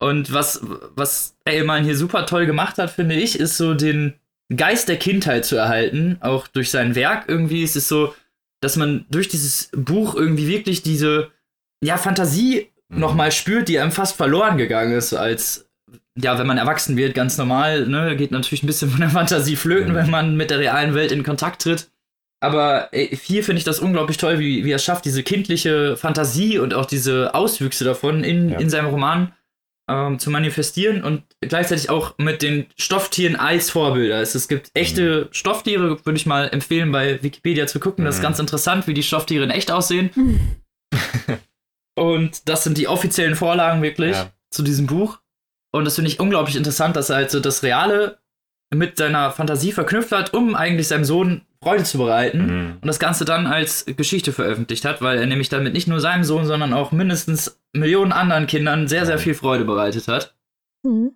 und 0.00 0.32
was, 0.32 0.60
was 0.94 1.36
Eilmann 1.44 1.84
hier 1.84 1.96
super 1.96 2.26
toll 2.26 2.46
gemacht 2.46 2.78
hat, 2.78 2.90
finde 2.90 3.16
ich, 3.16 3.38
ist 3.38 3.56
so 3.56 3.74
den 3.74 4.14
Geist 4.54 4.88
der 4.88 4.96
Kindheit 4.96 5.44
zu 5.44 5.56
erhalten, 5.56 6.18
auch 6.20 6.46
durch 6.46 6.70
sein 6.70 6.94
Werk 6.94 7.24
irgendwie. 7.28 7.62
Es 7.62 7.74
ist 7.74 7.88
so, 7.88 8.14
dass 8.60 8.76
man 8.76 9.04
durch 9.10 9.28
dieses 9.28 9.70
Buch 9.72 10.14
irgendwie 10.14 10.48
wirklich 10.48 10.82
diese, 10.82 11.30
ja, 11.82 11.96
Fantasie 11.96 12.68
mhm. 12.88 13.00
nochmal 13.00 13.32
spürt, 13.32 13.68
die 13.68 13.78
einem 13.78 13.92
fast 13.92 14.16
verloren 14.16 14.56
gegangen 14.56 14.92
ist, 14.92 15.12
als, 15.12 15.68
ja, 16.16 16.38
wenn 16.38 16.46
man 16.46 16.58
erwachsen 16.58 16.96
wird, 16.96 17.14
ganz 17.14 17.36
normal, 17.36 17.86
ne, 17.86 18.16
geht 18.16 18.30
natürlich 18.30 18.62
ein 18.62 18.68
bisschen 18.68 18.90
von 18.90 19.00
der 19.00 19.10
Fantasie 19.10 19.56
flöten, 19.56 19.92
mhm. 19.92 19.96
wenn 19.96 20.10
man 20.10 20.36
mit 20.36 20.50
der 20.50 20.60
realen 20.60 20.94
Welt 20.94 21.10
in 21.10 21.24
Kontakt 21.24 21.62
tritt. 21.62 21.90
Aber 22.40 22.88
ey, 22.92 23.08
hier 23.16 23.42
finde 23.42 23.58
ich 23.58 23.64
das 23.64 23.80
unglaublich 23.80 24.16
toll, 24.16 24.38
wie, 24.38 24.64
wie 24.64 24.70
er 24.70 24.76
es 24.76 24.84
schafft, 24.84 25.04
diese 25.04 25.22
kindliche 25.22 25.96
Fantasie 25.96 26.58
und 26.58 26.72
auch 26.72 26.86
diese 26.86 27.34
Auswüchse 27.34 27.84
davon 27.84 28.22
in, 28.22 28.50
ja. 28.50 28.58
in 28.58 28.70
seinem 28.70 28.86
Roman 28.86 29.32
ähm, 29.88 30.18
zu 30.18 30.30
manifestieren 30.30 31.02
und 31.02 31.24
gleichzeitig 31.40 31.90
auch 31.90 32.16
mit 32.18 32.42
den 32.42 32.66
Stofftieren 32.76 33.36
als 33.36 33.70
Vorbilder. 33.70 34.20
Es, 34.20 34.34
es 34.34 34.46
gibt 34.46 34.70
echte 34.74 35.24
mhm. 35.24 35.28
Stofftiere, 35.32 36.04
würde 36.04 36.16
ich 36.16 36.26
mal 36.26 36.48
empfehlen, 36.48 36.92
bei 36.92 37.22
Wikipedia 37.22 37.66
zu 37.66 37.80
gucken. 37.80 38.04
Das 38.04 38.16
ist 38.16 38.20
mhm. 38.20 38.24
ganz 38.24 38.38
interessant, 38.38 38.86
wie 38.86 38.94
die 38.94 39.02
Stofftiere 39.02 39.44
in 39.44 39.50
echt 39.50 39.72
aussehen. 39.72 40.60
und 41.98 42.48
das 42.48 42.64
sind 42.64 42.78
die 42.78 42.86
offiziellen 42.86 43.34
Vorlagen 43.34 43.82
wirklich 43.82 44.14
ja. 44.14 44.30
zu 44.50 44.62
diesem 44.62 44.86
Buch. 44.86 45.18
Und 45.72 45.84
das 45.84 45.96
finde 45.96 46.10
ich 46.10 46.20
unglaublich 46.20 46.56
interessant, 46.56 46.94
dass 46.94 47.10
er 47.10 47.16
halt 47.16 47.30
so 47.30 47.40
das 47.40 47.62
Reale 47.62 48.18
mit 48.74 48.96
seiner 48.96 49.32
Fantasie 49.32 49.72
verknüpft 49.72 50.12
hat, 50.12 50.34
um 50.34 50.54
eigentlich 50.54 50.88
seinem 50.88 51.04
Sohn 51.04 51.42
Freude 51.62 51.84
zu 51.84 51.98
bereiten 51.98 52.46
mhm. 52.46 52.72
und 52.80 52.86
das 52.86 53.00
Ganze 53.00 53.24
dann 53.24 53.46
als 53.46 53.84
Geschichte 53.84 54.32
veröffentlicht 54.32 54.84
hat, 54.84 55.02
weil 55.02 55.18
er 55.18 55.26
nämlich 55.26 55.48
damit 55.48 55.72
nicht 55.72 55.88
nur 55.88 56.00
seinem 56.00 56.24
Sohn, 56.24 56.46
sondern 56.46 56.72
auch 56.72 56.92
mindestens 56.92 57.60
Millionen 57.72 58.12
anderen 58.12 58.46
Kindern 58.46 58.86
sehr, 58.86 59.06
sehr 59.06 59.18
viel 59.18 59.34
Freude 59.34 59.64
bereitet 59.64 60.06
hat. 60.06 60.34
Mhm. 60.84 61.12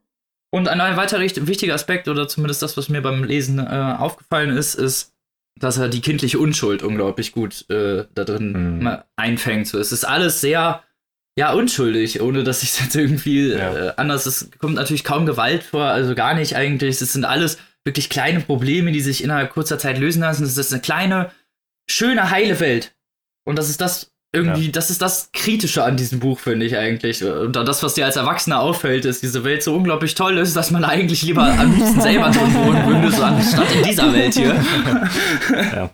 Und 0.54 0.68
ein 0.68 0.96
weiterer 0.96 1.20
wichtiger 1.20 1.74
Aspekt, 1.74 2.08
oder 2.08 2.28
zumindest 2.28 2.60
das, 2.60 2.76
was 2.76 2.88
mir 2.88 3.00
beim 3.00 3.24
Lesen 3.24 3.58
äh, 3.58 3.96
aufgefallen 3.98 4.54
ist, 4.54 4.74
ist, 4.74 5.14
dass 5.58 5.78
er 5.78 5.88
die 5.88 6.00
kindliche 6.00 6.38
Unschuld 6.38 6.82
unglaublich 6.82 7.32
gut 7.32 7.68
äh, 7.70 8.04
da 8.14 8.24
drin 8.24 8.80
mhm. 8.80 8.98
einfängt. 9.16 9.68
So, 9.68 9.78
es 9.78 9.92
ist 9.92 10.04
alles 10.04 10.40
sehr, 10.40 10.82
ja, 11.38 11.52
unschuldig, 11.52 12.20
ohne 12.20 12.44
dass 12.44 12.62
ich 12.62 12.78
jetzt 12.80 12.96
irgendwie 12.96 13.50
ja. 13.50 13.74
äh, 13.74 13.92
anders. 13.96 14.26
Es 14.26 14.50
kommt 14.58 14.74
natürlich 14.74 15.04
kaum 15.04 15.24
Gewalt 15.24 15.62
vor, 15.62 15.84
also 15.84 16.14
gar 16.14 16.34
nicht 16.34 16.56
eigentlich. 16.56 17.00
Es 17.00 17.12
sind 17.12 17.24
alles 17.24 17.58
wirklich 17.84 18.08
kleine 18.08 18.40
Probleme, 18.40 18.92
die 18.92 19.00
sich 19.00 19.22
innerhalb 19.22 19.52
kurzer 19.52 19.78
Zeit 19.78 19.98
lösen 19.98 20.20
lassen. 20.20 20.42
Das 20.42 20.56
ist 20.56 20.72
eine 20.72 20.82
kleine, 20.82 21.30
schöne, 21.88 22.30
heile 22.30 22.60
Welt. 22.60 22.94
Und 23.44 23.56
das 23.56 23.68
ist 23.68 23.80
das 23.80 24.12
irgendwie, 24.34 24.66
ja. 24.66 24.72
das 24.72 24.90
ist 24.90 25.02
das 25.02 25.30
Kritische 25.32 25.84
an 25.84 25.98
diesem 25.98 26.18
Buch, 26.18 26.38
finde 26.38 26.64
ich 26.64 26.76
eigentlich. 26.76 27.22
Und 27.22 27.54
das, 27.54 27.82
was 27.82 27.94
dir 27.94 28.06
als 28.06 28.16
Erwachsener 28.16 28.60
auffällt, 28.60 29.04
ist, 29.04 29.22
diese 29.22 29.44
Welt 29.44 29.62
so 29.62 29.74
unglaublich 29.74 30.14
toll 30.14 30.38
ist, 30.38 30.56
dass 30.56 30.70
man 30.70 30.84
eigentlich 30.84 31.22
lieber 31.22 31.42
am 31.42 31.74
liebsten 31.74 32.00
selber 32.00 32.30
drin 32.30 32.54
wohnen 32.54 32.86
würde, 33.02 33.14
so 33.14 33.22
anstatt 33.22 33.70
in 33.74 33.82
dieser 33.82 34.12
Welt 34.12 34.34
hier. 34.34 34.64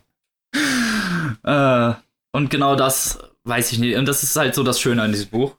ja. 1.45 1.91
äh, 1.91 1.95
und 2.32 2.51
genau 2.51 2.76
das 2.76 3.18
weiß 3.43 3.72
ich 3.72 3.80
nicht. 3.80 3.97
Und 3.97 4.07
das 4.07 4.22
ist 4.22 4.36
halt 4.36 4.55
so 4.55 4.62
das 4.62 4.80
Schöne 4.80 5.03
an 5.03 5.11
diesem 5.11 5.30
Buch. 5.30 5.57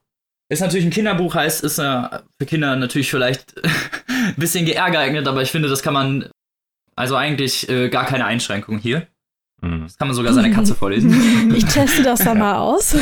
Ist 0.47 0.61
natürlich 0.61 0.86
ein 0.86 0.91
Kinderbuch, 0.91 1.36
heißt, 1.36 1.63
ist 1.63 1.80
äh, 1.80 2.03
für 2.38 2.45
Kinder 2.45 2.77
natürlich 2.77 3.11
vielleicht 3.11 3.55
ein 4.30 4.36
bisschen 4.38 4.65
geeignet, 4.65 5.27
aber 5.27 5.41
ich 5.41 5.51
finde, 5.51 5.69
das 5.69 5.84
kann 5.84 5.93
man, 5.93 6.30
also 6.95 7.15
eigentlich 7.15 7.69
äh, 7.69 7.89
gar 7.89 8.05
keine 8.05 8.25
Einschränkung 8.25 8.77
hier. 8.77 9.07
Mhm. 9.61 9.84
Das 9.84 9.97
kann 9.97 10.07
man 10.07 10.15
sogar 10.15 10.34
seine 10.34 10.51
Katze 10.51 10.75
vorlesen. 10.75 11.53
Ich 11.55 11.65
teste 11.65 12.03
das 12.03 12.19
da 12.19 12.34
mal 12.34 12.55
aus. 12.55 12.95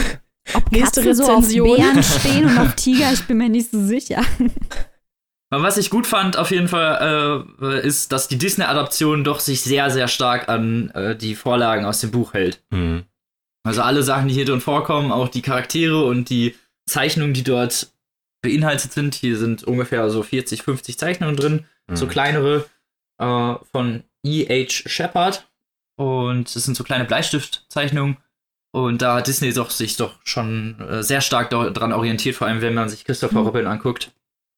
Ob 0.54 0.72
Nächste 0.72 1.02
Katze 1.04 1.22
Rezension. 1.24 1.68
so 1.68 1.74
auf 1.74 1.78
Bären 1.78 2.04
stehen 2.04 2.46
und 2.46 2.58
auf 2.58 2.76
Tiger, 2.76 3.12
ich 3.12 3.26
bin 3.28 3.38
mir 3.38 3.50
nicht 3.50 3.70
so 3.72 3.86
sicher. 3.86 4.22
Was 5.50 5.78
ich 5.78 5.90
gut 5.90 6.06
fand 6.06 6.36
auf 6.38 6.52
jeden 6.52 6.68
Fall, 6.68 7.46
äh, 7.62 7.80
ist, 7.88 8.12
dass 8.12 8.28
die 8.28 8.38
Disney-Adaption 8.38 9.24
doch 9.24 9.40
sich 9.40 9.62
sehr, 9.62 9.90
sehr 9.90 10.10
stark 10.10 10.50
an 10.50 10.90
äh, 10.90 11.16
die 11.16 11.36
Vorlagen 11.36 11.86
aus 11.86 12.02
dem 12.02 12.12
Buch 12.12 12.34
hält. 12.34 12.62
Mhm. 12.70 13.04
Also 13.64 13.82
alle 13.82 14.04
Sachen, 14.04 14.28
die 14.28 14.34
hier 14.34 14.46
drin 14.46 14.62
vorkommen, 14.62 15.12
auch 15.12 15.30
die 15.30 15.42
Charaktere 15.42 16.04
und 16.04 16.30
die 16.30 16.56
Zeichnungen, 16.86 17.34
die 17.34 17.44
dort 17.44 17.92
beinhaltet 18.48 18.94
sind. 18.94 19.16
Hier 19.16 19.38
sind 19.38 19.64
ungefähr 19.64 20.10
so 20.10 20.24
40, 20.24 20.64
50 20.64 20.98
Zeichnungen 20.98 21.36
drin, 21.36 21.66
mhm. 21.88 21.96
so 21.96 22.08
kleinere 22.08 22.66
äh, 23.20 23.56
von 23.72 24.04
E.H. 24.24 24.90
Shepard. 24.90 25.48
Und 26.00 26.56
es 26.56 26.64
sind 26.64 26.76
so 26.76 26.84
kleine 26.84 27.06
Bleistiftzeichnungen. 27.06 28.18
Und 28.72 29.02
da 29.02 29.16
hat 29.16 29.28
Disney 29.28 29.52
doch 29.54 29.72
sich 29.72 29.98
doch 29.98 30.20
schon 30.24 30.80
äh, 30.82 31.04
sehr 31.04 31.22
stark 31.22 31.50
daran 31.50 31.94
orientiert, 31.94 32.36
vor 32.36 32.48
allem 32.48 32.62
wenn 32.62 32.74
man 32.74 32.90
sich 32.90 33.06
Christopher 33.06 33.40
mhm. 33.40 33.48
Robin 33.48 33.68
anguckt. 33.68 34.12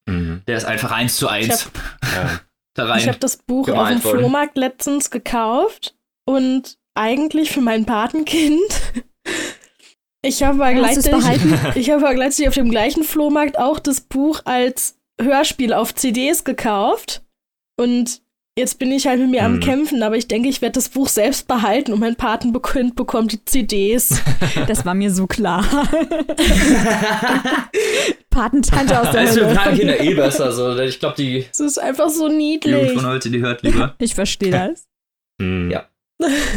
Mhm. 0.07 0.41
Der 0.47 0.57
ist 0.57 0.65
einfach 0.65 0.91
eins 0.91 1.17
zu 1.17 1.27
eins. 1.27 1.69
Ich 2.01 2.15
habe 2.15 2.41
ja. 2.77 3.07
hab 3.07 3.19
das 3.19 3.37
Buch 3.37 3.69
auf 3.69 3.87
dem 3.87 4.01
Flohmarkt 4.01 4.57
letztens 4.57 5.11
gekauft 5.11 5.95
und 6.25 6.77
eigentlich 6.95 7.51
für 7.51 7.61
mein 7.61 7.85
Patenkind 7.85 9.05
ich 10.21 10.43
habe 10.43 10.65
aber, 10.65 10.71
ich 11.75 11.89
habe 11.91 12.05
aber 12.05 12.13
gleichzeitig 12.13 12.49
auf 12.49 12.55
dem 12.55 12.69
gleichen 12.69 13.03
Flohmarkt 13.03 13.57
auch 13.57 13.79
das 13.79 14.01
Buch 14.01 14.41
als 14.45 14.97
Hörspiel 15.21 15.73
auf 15.73 15.95
CDs 15.95 16.43
gekauft. 16.43 17.23
Und 17.77 18.21
jetzt 18.57 18.77
bin 18.79 18.91
ich 18.91 19.07
halt 19.07 19.21
mit 19.21 19.29
mir 19.31 19.45
hm. 19.45 19.53
am 19.55 19.59
Kämpfen, 19.61 20.03
aber 20.03 20.17
ich 20.17 20.27
denke, 20.27 20.49
ich 20.49 20.61
werde 20.61 20.73
das 20.73 20.89
Buch 20.89 21.07
selbst 21.07 21.47
behalten 21.47 21.93
und 21.93 21.99
mein 21.99 22.17
Patenkind 22.17 22.95
bekommt 22.95 23.31
die 23.31 23.43
CDs. 23.45 24.21
Das 24.67 24.85
war 24.85 24.93
mir 24.93 25.11
so 25.11 25.25
klar. 25.27 25.63
Patentante 28.29 28.99
aus 28.99 29.11
der 29.11 29.23
Das 29.23 29.35
ist 29.35 29.39
für 29.39 29.53
Patenkinder 29.53 30.01
eh 30.01 30.13
besser. 30.13 30.51
So. 30.51 30.77
Ich 30.79 30.99
glaube, 30.99 31.15
die. 31.17 31.45
Das 31.47 31.59
ist 31.59 31.77
einfach 31.77 32.09
so 32.09 32.27
niedlich. 32.27 32.75
Jugend 32.75 33.01
von 33.01 33.05
heute, 33.09 33.29
die 33.29 33.39
hört 33.39 33.63
lieber. 33.63 33.95
Ich 33.99 34.15
verstehe 34.15 34.51
das. 34.51 34.87
Hm. 35.41 35.71
Ja. 35.71 35.87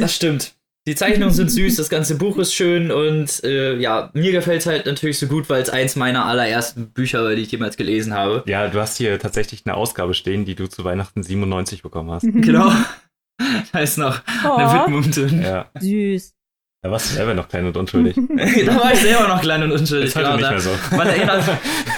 Das 0.01 0.15
stimmt. 0.15 0.55
Die 0.89 0.97
Zeichnungen 0.97 1.33
sind 1.33 1.49
süß, 1.49 1.77
das 1.77 1.89
ganze 1.89 2.17
Buch 2.17 2.39
ist 2.39 2.55
schön 2.55 2.91
und 2.91 3.45
äh, 3.45 3.77
ja, 3.77 4.11
mir 4.15 4.33
gefällt 4.33 4.63
es 4.63 4.67
halt 4.67 4.87
natürlich 4.87 5.17
so 5.17 5.29
gut, 5.29 5.49
weil 5.49 5.63
es 5.63 5.71
eins 5.71 5.95
meiner 5.95 6.27
allerersten 6.27 6.91
Bücher 6.91 7.23
war, 7.23 7.37
die 7.37 7.43
ich 7.43 7.53
jemals 7.53 7.77
gelesen 7.77 8.15
habe. 8.15 8.43
Ja, 8.47 8.67
du 8.67 8.81
hast 8.81 8.97
hier 8.97 9.17
tatsächlich 9.21 9.63
eine 9.65 9.77
Ausgabe 9.77 10.13
stehen, 10.13 10.45
die 10.45 10.57
du 10.57 10.67
zu 10.67 10.83
Weihnachten 10.85 11.23
97 11.23 11.83
bekommen 11.83 12.11
hast. 12.11 12.25
Genau. 12.33 12.73
Da 13.73 13.79
ist 13.79 13.99
noch 13.99 14.21
oh. 14.45 14.57
eine 14.57 14.73
Widmung 14.73 15.11
drin. 15.11 15.43
Ja. 15.43 15.71
Süß. 15.79 16.35
Da 16.83 16.91
warst 16.91 17.11
du 17.11 17.15
selber 17.15 17.35
noch 17.35 17.49
klein 17.49 17.67
und 17.67 17.77
unschuldig. 17.77 18.17
da 18.67 18.77
war 18.77 18.93
ich 18.93 19.01
selber 19.01 19.29
noch 19.29 19.41
klein 19.41 19.63
und 19.63 19.73
unschuldig. 19.73 20.09
Ist 20.09 20.17
heute 20.17 20.37
nicht 20.37 20.51
mehr 20.51 20.61
so. 20.61 20.71
Man 20.91 21.07
erinnert, 21.07 21.45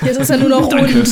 Jetzt 0.02 0.20
ist 0.20 0.30
er 0.30 0.36
nur 0.36 0.50
noch 0.50 0.70
rund. 0.70 1.08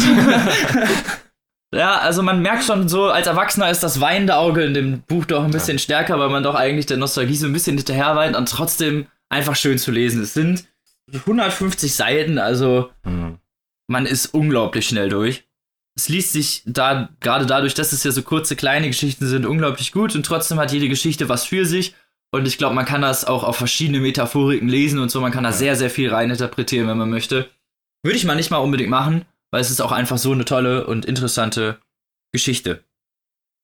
Ja, 1.75 1.99
also 1.99 2.23
man 2.23 2.43
merkt 2.43 2.65
schon 2.65 2.89
so, 2.89 3.07
als 3.07 3.27
Erwachsener 3.27 3.71
ist 3.71 3.83
das 3.83 4.01
weinende 4.01 4.37
Auge 4.37 4.63
in 4.63 4.75
dem 4.75 5.01
Buch 5.03 5.25
doch 5.25 5.43
ein 5.43 5.51
bisschen 5.51 5.79
ja. 5.79 5.83
stärker, 5.83 6.19
weil 6.19 6.29
man 6.29 6.43
doch 6.43 6.55
eigentlich 6.55 6.87
der 6.87 6.99
Nostalgie 6.99 7.37
so 7.37 7.47
ein 7.47 7.53
bisschen 7.53 7.79
hinterher 7.79 8.15
weint 8.15 8.37
und 8.37 8.49
trotzdem 8.49 9.07
einfach 9.31 9.57
schön 9.57 9.79
zu 9.79 9.91
lesen. 9.91 10.23
Es 10.23 10.35
sind 10.35 10.67
150 11.15 11.95
Seiten, 11.95 12.39
also 12.39 12.91
mhm. 13.05 13.39
man 13.87 14.05
ist 14.05 14.27
unglaublich 14.27 14.87
schnell 14.87 15.09
durch. 15.09 15.45
Es 15.97 16.09
liest 16.09 16.33
sich 16.33 16.63
da, 16.67 17.09
gerade 17.21 17.47
dadurch, 17.47 17.75
dass 17.75 17.93
es 17.93 18.05
ja 18.05 18.11
so 18.11 18.23
kurze, 18.23 18.55
kleine 18.55 18.89
Geschichten 18.89 19.27
sind, 19.27 19.47
unglaublich 19.47 19.93
gut 19.93 20.15
und 20.15 20.27
trotzdem 20.27 20.59
hat 20.59 20.73
jede 20.73 20.89
Geschichte 20.89 21.31
was 21.31 21.47
für 21.47 21.65
sich. 21.65 21.95
Und 22.35 22.47
ich 22.47 22.59
glaube, 22.59 22.75
man 22.75 22.87
kann 22.87 23.03
das 23.03 23.27
auch 23.27 23.45
auf 23.45 23.57
verschiedene 23.57 24.01
Metaphoriken 24.01 24.69
lesen 24.69 24.99
und 24.99 25.11
so. 25.11 25.21
Man 25.21 25.33
kann 25.33 25.45
da 25.45 25.53
sehr, 25.53 25.77
sehr 25.77 25.91
viel 25.91 26.11
reininterpretieren, 26.11 26.89
wenn 26.89 26.97
man 26.97 27.11
möchte. 27.11 27.51
Würde 28.03 28.17
ich 28.17 28.25
mal 28.25 28.35
nicht 28.35 28.51
mal 28.51 28.59
unbedingt 28.59 28.89
machen 28.91 29.27
weil 29.53 29.61
es 29.61 29.71
ist 29.71 29.81
auch 29.81 29.93
einfach 29.93 30.19
so 30.19 30.33
eine 30.33 30.45
tolle 30.45 30.87
und 30.87 31.05
interessante 31.05 31.79
Geschichte, 32.33 32.83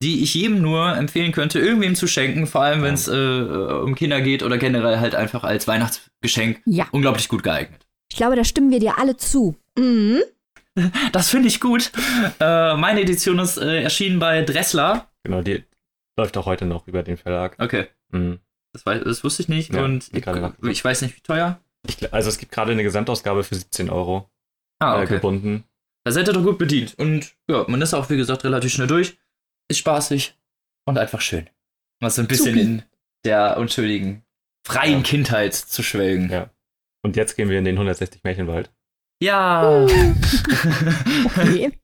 die 0.01 0.23
ich 0.23 0.33
jedem 0.33 0.61
nur 0.61 0.95
empfehlen 0.95 1.33
könnte, 1.33 1.59
irgendwem 1.59 1.95
zu 1.95 2.07
schenken, 2.07 2.47
vor 2.47 2.61
allem 2.61 2.83
wenn 2.83 2.93
es 2.93 3.07
äh, 3.07 3.11
um 3.11 3.95
Kinder 3.95 4.21
geht 4.21 4.43
oder 4.43 4.57
generell 4.57 4.99
halt 4.99 5.15
einfach 5.15 5.43
als 5.43 5.67
Weihnachtsgeschenk 5.67 6.61
ja. 6.65 6.87
unglaublich 6.91 7.27
gut 7.27 7.43
geeignet. 7.43 7.85
Ich 8.09 8.15
glaube, 8.15 8.35
da 8.35 8.43
stimmen 8.43 8.71
wir 8.71 8.79
dir 8.79 8.97
alle 8.97 9.17
zu. 9.17 9.55
Mhm. 9.77 10.21
Das 11.11 11.29
finde 11.29 11.49
ich 11.49 11.59
gut. 11.59 11.91
Äh, 12.39 12.77
meine 12.77 13.01
Edition 13.01 13.39
ist 13.39 13.57
äh, 13.57 13.81
erschienen 13.81 14.19
bei 14.19 14.43
Dressler. 14.43 15.09
Genau, 15.23 15.41
die 15.41 15.65
läuft 16.17 16.37
auch 16.37 16.45
heute 16.45 16.65
noch 16.65 16.87
über 16.87 17.03
den 17.03 17.17
Verlag. 17.17 17.57
Okay. 17.59 17.87
Mhm. 18.11 18.39
Das, 18.71 18.85
weiß, 18.85 19.03
das, 19.03 19.23
wusste 19.23 19.41
ich 19.41 19.49
nicht 19.49 19.73
ja, 19.73 19.83
und 19.83 20.09
ich, 20.13 20.25
ich, 20.69 20.85
weiß 20.85 21.01
nicht, 21.01 21.17
wie 21.17 21.21
teuer. 21.21 21.59
Ich, 21.85 22.13
also 22.13 22.29
es 22.29 22.37
gibt 22.37 22.53
gerade 22.53 22.71
eine 22.71 22.83
Gesamtausgabe 22.83 23.43
für 23.43 23.55
17 23.55 23.89
Euro 23.89 24.29
ah, 24.79 24.99
äh, 24.99 25.03
okay. 25.03 25.15
gebunden. 25.15 25.65
Da 26.09 26.13
seid 26.13 26.27
ihr 26.27 26.33
doch 26.33 26.41
gut 26.41 26.57
bedient. 26.57 26.95
Und 26.97 27.35
ja, 27.47 27.65
man 27.67 27.83
ist 27.83 27.93
auch, 27.93 28.09
wie 28.09 28.17
gesagt, 28.17 28.43
relativ 28.43 28.73
schnell 28.73 28.87
durch. 28.87 29.19
Ist 29.67 29.77
spaßig 29.77 30.35
und 30.87 30.97
einfach 30.97 31.21
schön. 31.21 31.47
Mal 32.01 32.09
so 32.09 32.23
ein 32.23 32.27
bisschen 32.27 32.55
Supi. 32.55 32.61
in 32.61 32.83
der 33.25 33.57
unschuldigen, 33.57 34.23
freien 34.65 34.97
ja. 34.97 35.03
Kindheit 35.03 35.53
zu 35.53 35.83
schwelgen. 35.83 36.31
Ja. 36.31 36.49
Und 37.03 37.15
jetzt 37.15 37.35
gehen 37.35 37.47
wir 37.47 37.59
in 37.59 37.65
den 37.65 37.75
160 37.75 38.23
Märchenwald. 38.23 38.71
Ja. 39.21 39.85
okay. 41.25 41.79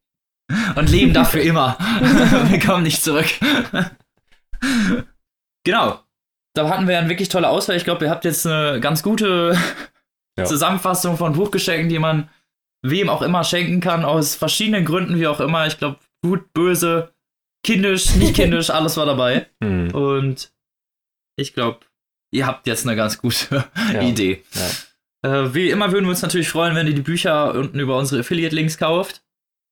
und 0.76 0.90
leben 0.90 1.14
dafür 1.14 1.44
immer. 1.44 1.78
wir 2.50 2.60
kommen 2.60 2.82
nicht 2.82 3.04
zurück. 3.04 3.28
genau. 5.64 6.00
Da 6.56 6.68
hatten 6.68 6.88
wir 6.88 6.98
eine 6.98 7.10
wirklich 7.10 7.30
tolle 7.30 7.50
Auswahl. 7.50 7.78
Ich 7.78 7.84
glaube, 7.84 8.06
ihr 8.06 8.10
habt 8.10 8.26
jetzt 8.26 8.48
eine 8.48 8.80
ganz 8.80 9.04
gute 9.04 9.56
ja. 10.36 10.46
Zusammenfassung 10.46 11.16
von 11.16 11.34
Buchgeschenken, 11.34 11.90
die 11.90 12.00
man 12.00 12.28
wem 12.90 13.10
auch 13.10 13.22
immer 13.22 13.44
schenken 13.44 13.82
kann, 13.82 14.06
aus 14.06 14.36
verschiedenen 14.36 14.86
Gründen, 14.86 15.20
wie 15.20 15.28
auch 15.28 15.40
immer. 15.40 15.66
Ich 15.68 15.78
glaube, 15.78 15.98
gut, 16.22 16.54
böse, 16.54 17.14
kindisch, 17.64 18.16
nicht 18.16 18.36
kindisch, 18.36 18.70
alles 18.70 18.98
war 18.98 19.06
dabei. 19.06 19.48
Mhm. 19.60 19.92
Und 19.92 20.52
ich 21.38 21.54
glaube, 21.54 21.80
ihr 22.32 22.46
habt 22.46 22.68
jetzt 22.68 22.86
eine 22.86 22.96
ganz 22.96 23.18
gute 23.18 23.66
ja. 23.94 24.02
Idee. 24.02 24.44
Ja. 24.54 25.44
Äh, 25.44 25.54
wie 25.54 25.70
immer 25.70 25.92
würden 25.92 26.06
wir 26.06 26.12
uns 26.12 26.22
natürlich 26.22 26.50
freuen, 26.50 26.76
wenn 26.76 26.88
ihr 26.88 26.94
die 26.94 27.02
Bücher 27.02 27.54
unten 27.54 27.80
über 27.80 27.98
unsere 27.98 28.22
Affiliate-Links 28.22 28.78
kauft. 28.78 29.24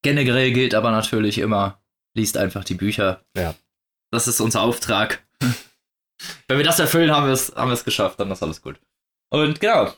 Generell 0.04 0.52
gilt 0.52 0.76
aber 0.76 0.92
natürlich 0.92 1.38
immer, 1.38 1.82
liest 2.16 2.38
einfach 2.38 2.64
die 2.64 2.74
Bücher. 2.74 3.24
Ja. 3.38 3.56
Das 4.12 4.28
ist 4.28 4.42
unser 4.42 4.62
Auftrag. 4.62 5.24
wenn 6.48 6.58
wir 6.58 6.66
das 6.66 6.80
erfüllen, 6.80 7.12
haben 7.12 7.28
wir 7.28 7.34
es 7.34 7.56
haben 7.56 7.74
geschafft, 7.84 8.20
dann 8.20 8.32
ist 8.32 8.44
alles 8.44 8.62
gut. 8.62 8.80
Und 9.30 9.60
genau, 9.60 9.92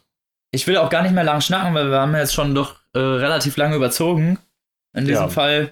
ich 0.51 0.65
will 0.67 0.77
auch 0.77 0.89
gar 0.89 1.03
nicht 1.03 1.13
mehr 1.13 1.23
lang 1.23 1.41
schnacken, 1.41 1.73
weil 1.73 1.89
wir 1.89 1.99
haben 1.99 2.15
jetzt 2.15 2.33
schon 2.33 2.55
doch 2.55 2.75
äh, 2.95 2.99
relativ 2.99 3.57
lange 3.57 3.75
überzogen. 3.75 4.39
In 4.95 5.05
diesem 5.05 5.23
ja. 5.23 5.29
Fall 5.29 5.71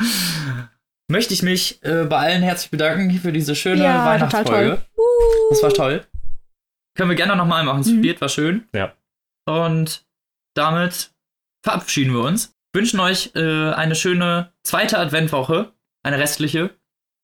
möchte 1.10 1.34
ich 1.34 1.42
mich 1.42 1.82
äh, 1.82 2.04
bei 2.04 2.18
allen 2.18 2.42
herzlich 2.42 2.70
bedanken 2.70 3.10
für 3.18 3.32
diese 3.32 3.54
schöne 3.54 3.82
ja, 3.82 4.06
Weihnachtsfolge. 4.06 4.80
Das 5.50 5.62
war 5.62 5.72
toll. 5.72 6.06
Können 6.96 7.10
wir 7.10 7.16
gerne 7.16 7.36
nochmal 7.36 7.64
machen. 7.64 7.80
Es 7.80 7.88
mhm. 7.88 8.20
war 8.20 8.28
schön. 8.28 8.68
Ja. 8.72 8.94
Und 9.46 10.06
damit 10.56 11.10
verabschieden 11.64 12.14
wir 12.14 12.20
uns. 12.20 12.54
Wünschen 12.72 13.00
euch 13.00 13.32
äh, 13.34 13.72
eine 13.72 13.94
schöne 13.94 14.52
zweite 14.64 14.98
Adventwoche, 14.98 15.72
eine 16.04 16.18
restliche. 16.18 16.70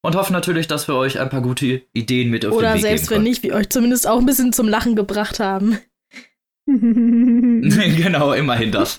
Und 0.03 0.17
hoffen 0.17 0.33
natürlich, 0.33 0.67
dass 0.67 0.89
wir 0.89 0.95
euch 0.95 1.21
ein 1.21 1.29
paar 1.29 1.43
gute 1.43 1.83
Ideen 1.93 2.31
mit 2.31 2.47
auf 2.47 2.55
Oder 2.55 2.71
den 2.71 2.77
Weg 2.77 2.83
selbst 2.83 3.11
wenn 3.11 3.23
nicht, 3.23 3.43
wir 3.43 3.55
euch 3.55 3.69
zumindest 3.69 4.07
auch 4.07 4.19
ein 4.19 4.25
bisschen 4.25 4.53
zum 4.53 4.67
Lachen 4.67 4.97
gebracht 4.97 5.41
haben. 5.41 5.79
genau, 7.97 8.33
immerhin 8.33 8.73
das. 8.73 8.99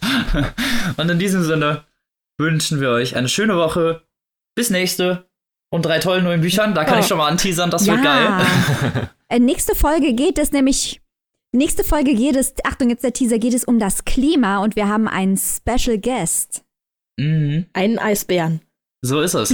Und 0.98 1.10
in 1.10 1.19
diesem 1.19 1.43
Sinne 1.43 1.85
wünschen 2.38 2.81
wir 2.81 2.89
euch 2.89 3.15
eine 3.15 3.30
schöne 3.30 3.56
Woche. 3.56 4.02
Bis 4.56 4.69
nächste. 4.69 5.30
Und 5.73 5.85
drei 5.85 5.99
tollen 5.99 6.26
neuen 6.26 6.41
Büchern. 6.41 6.73
Da 6.76 6.84
kann 6.84 6.98
oh. 6.98 6.99
ich 6.99 7.07
schon 7.07 7.18
mal 7.18 7.30
anteasern, 7.30 7.72
das 7.72 7.85
ja. 7.85 7.93
wird 7.93 8.03
geil. 8.03 9.10
äh, 9.30 9.39
nächste 9.39 9.76
Folge 9.76 10.14
geht 10.14 10.38
es 10.38 10.52
nämlich. 10.52 11.02
Nächste 11.53 11.84
Folge 11.84 12.15
geht 12.15 12.38
es, 12.38 12.53
Achtung, 12.64 12.89
jetzt 12.89 13.03
der 13.03 13.11
Teaser, 13.11 13.38
geht 13.38 13.53
es 13.53 13.65
um 13.65 13.77
das 13.77 14.06
Klima 14.06 14.64
und 14.64 14.77
wir 14.77 14.88
haben 14.88 15.10
einen 15.10 15.38
Special 15.38 15.98
Guest. 15.98 16.64
Mhm. 17.18 17.65
Einen 17.73 17.99
Eisbären. 17.99 18.61
So 19.03 19.19
ist 19.22 19.34
es. 19.34 19.52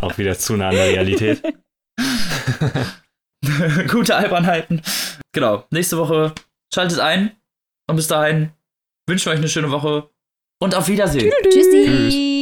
Auch 0.00 0.16
wieder 0.18 0.36
zu 0.38 0.56
nah 0.56 0.70
an 0.70 0.74
der 0.74 0.86
Realität. 0.86 1.42
Gute 3.90 4.16
Albernheiten. 4.16 4.82
Genau. 5.32 5.64
Nächste 5.70 5.98
Woche 5.98 6.34
schaltet 6.72 7.00
ein. 7.00 7.32
Und 7.88 7.96
bis 7.96 8.08
dahin 8.08 8.50
wünschen 9.06 9.26
wir 9.26 9.32
euch 9.32 9.38
eine 9.38 9.48
schöne 9.48 9.70
Woche. 9.70 10.10
Und 10.60 10.74
auf 10.74 10.88
Wiedersehen. 10.88 11.32
Tschüssi. 11.44 11.84
Tschüss. 11.84 12.37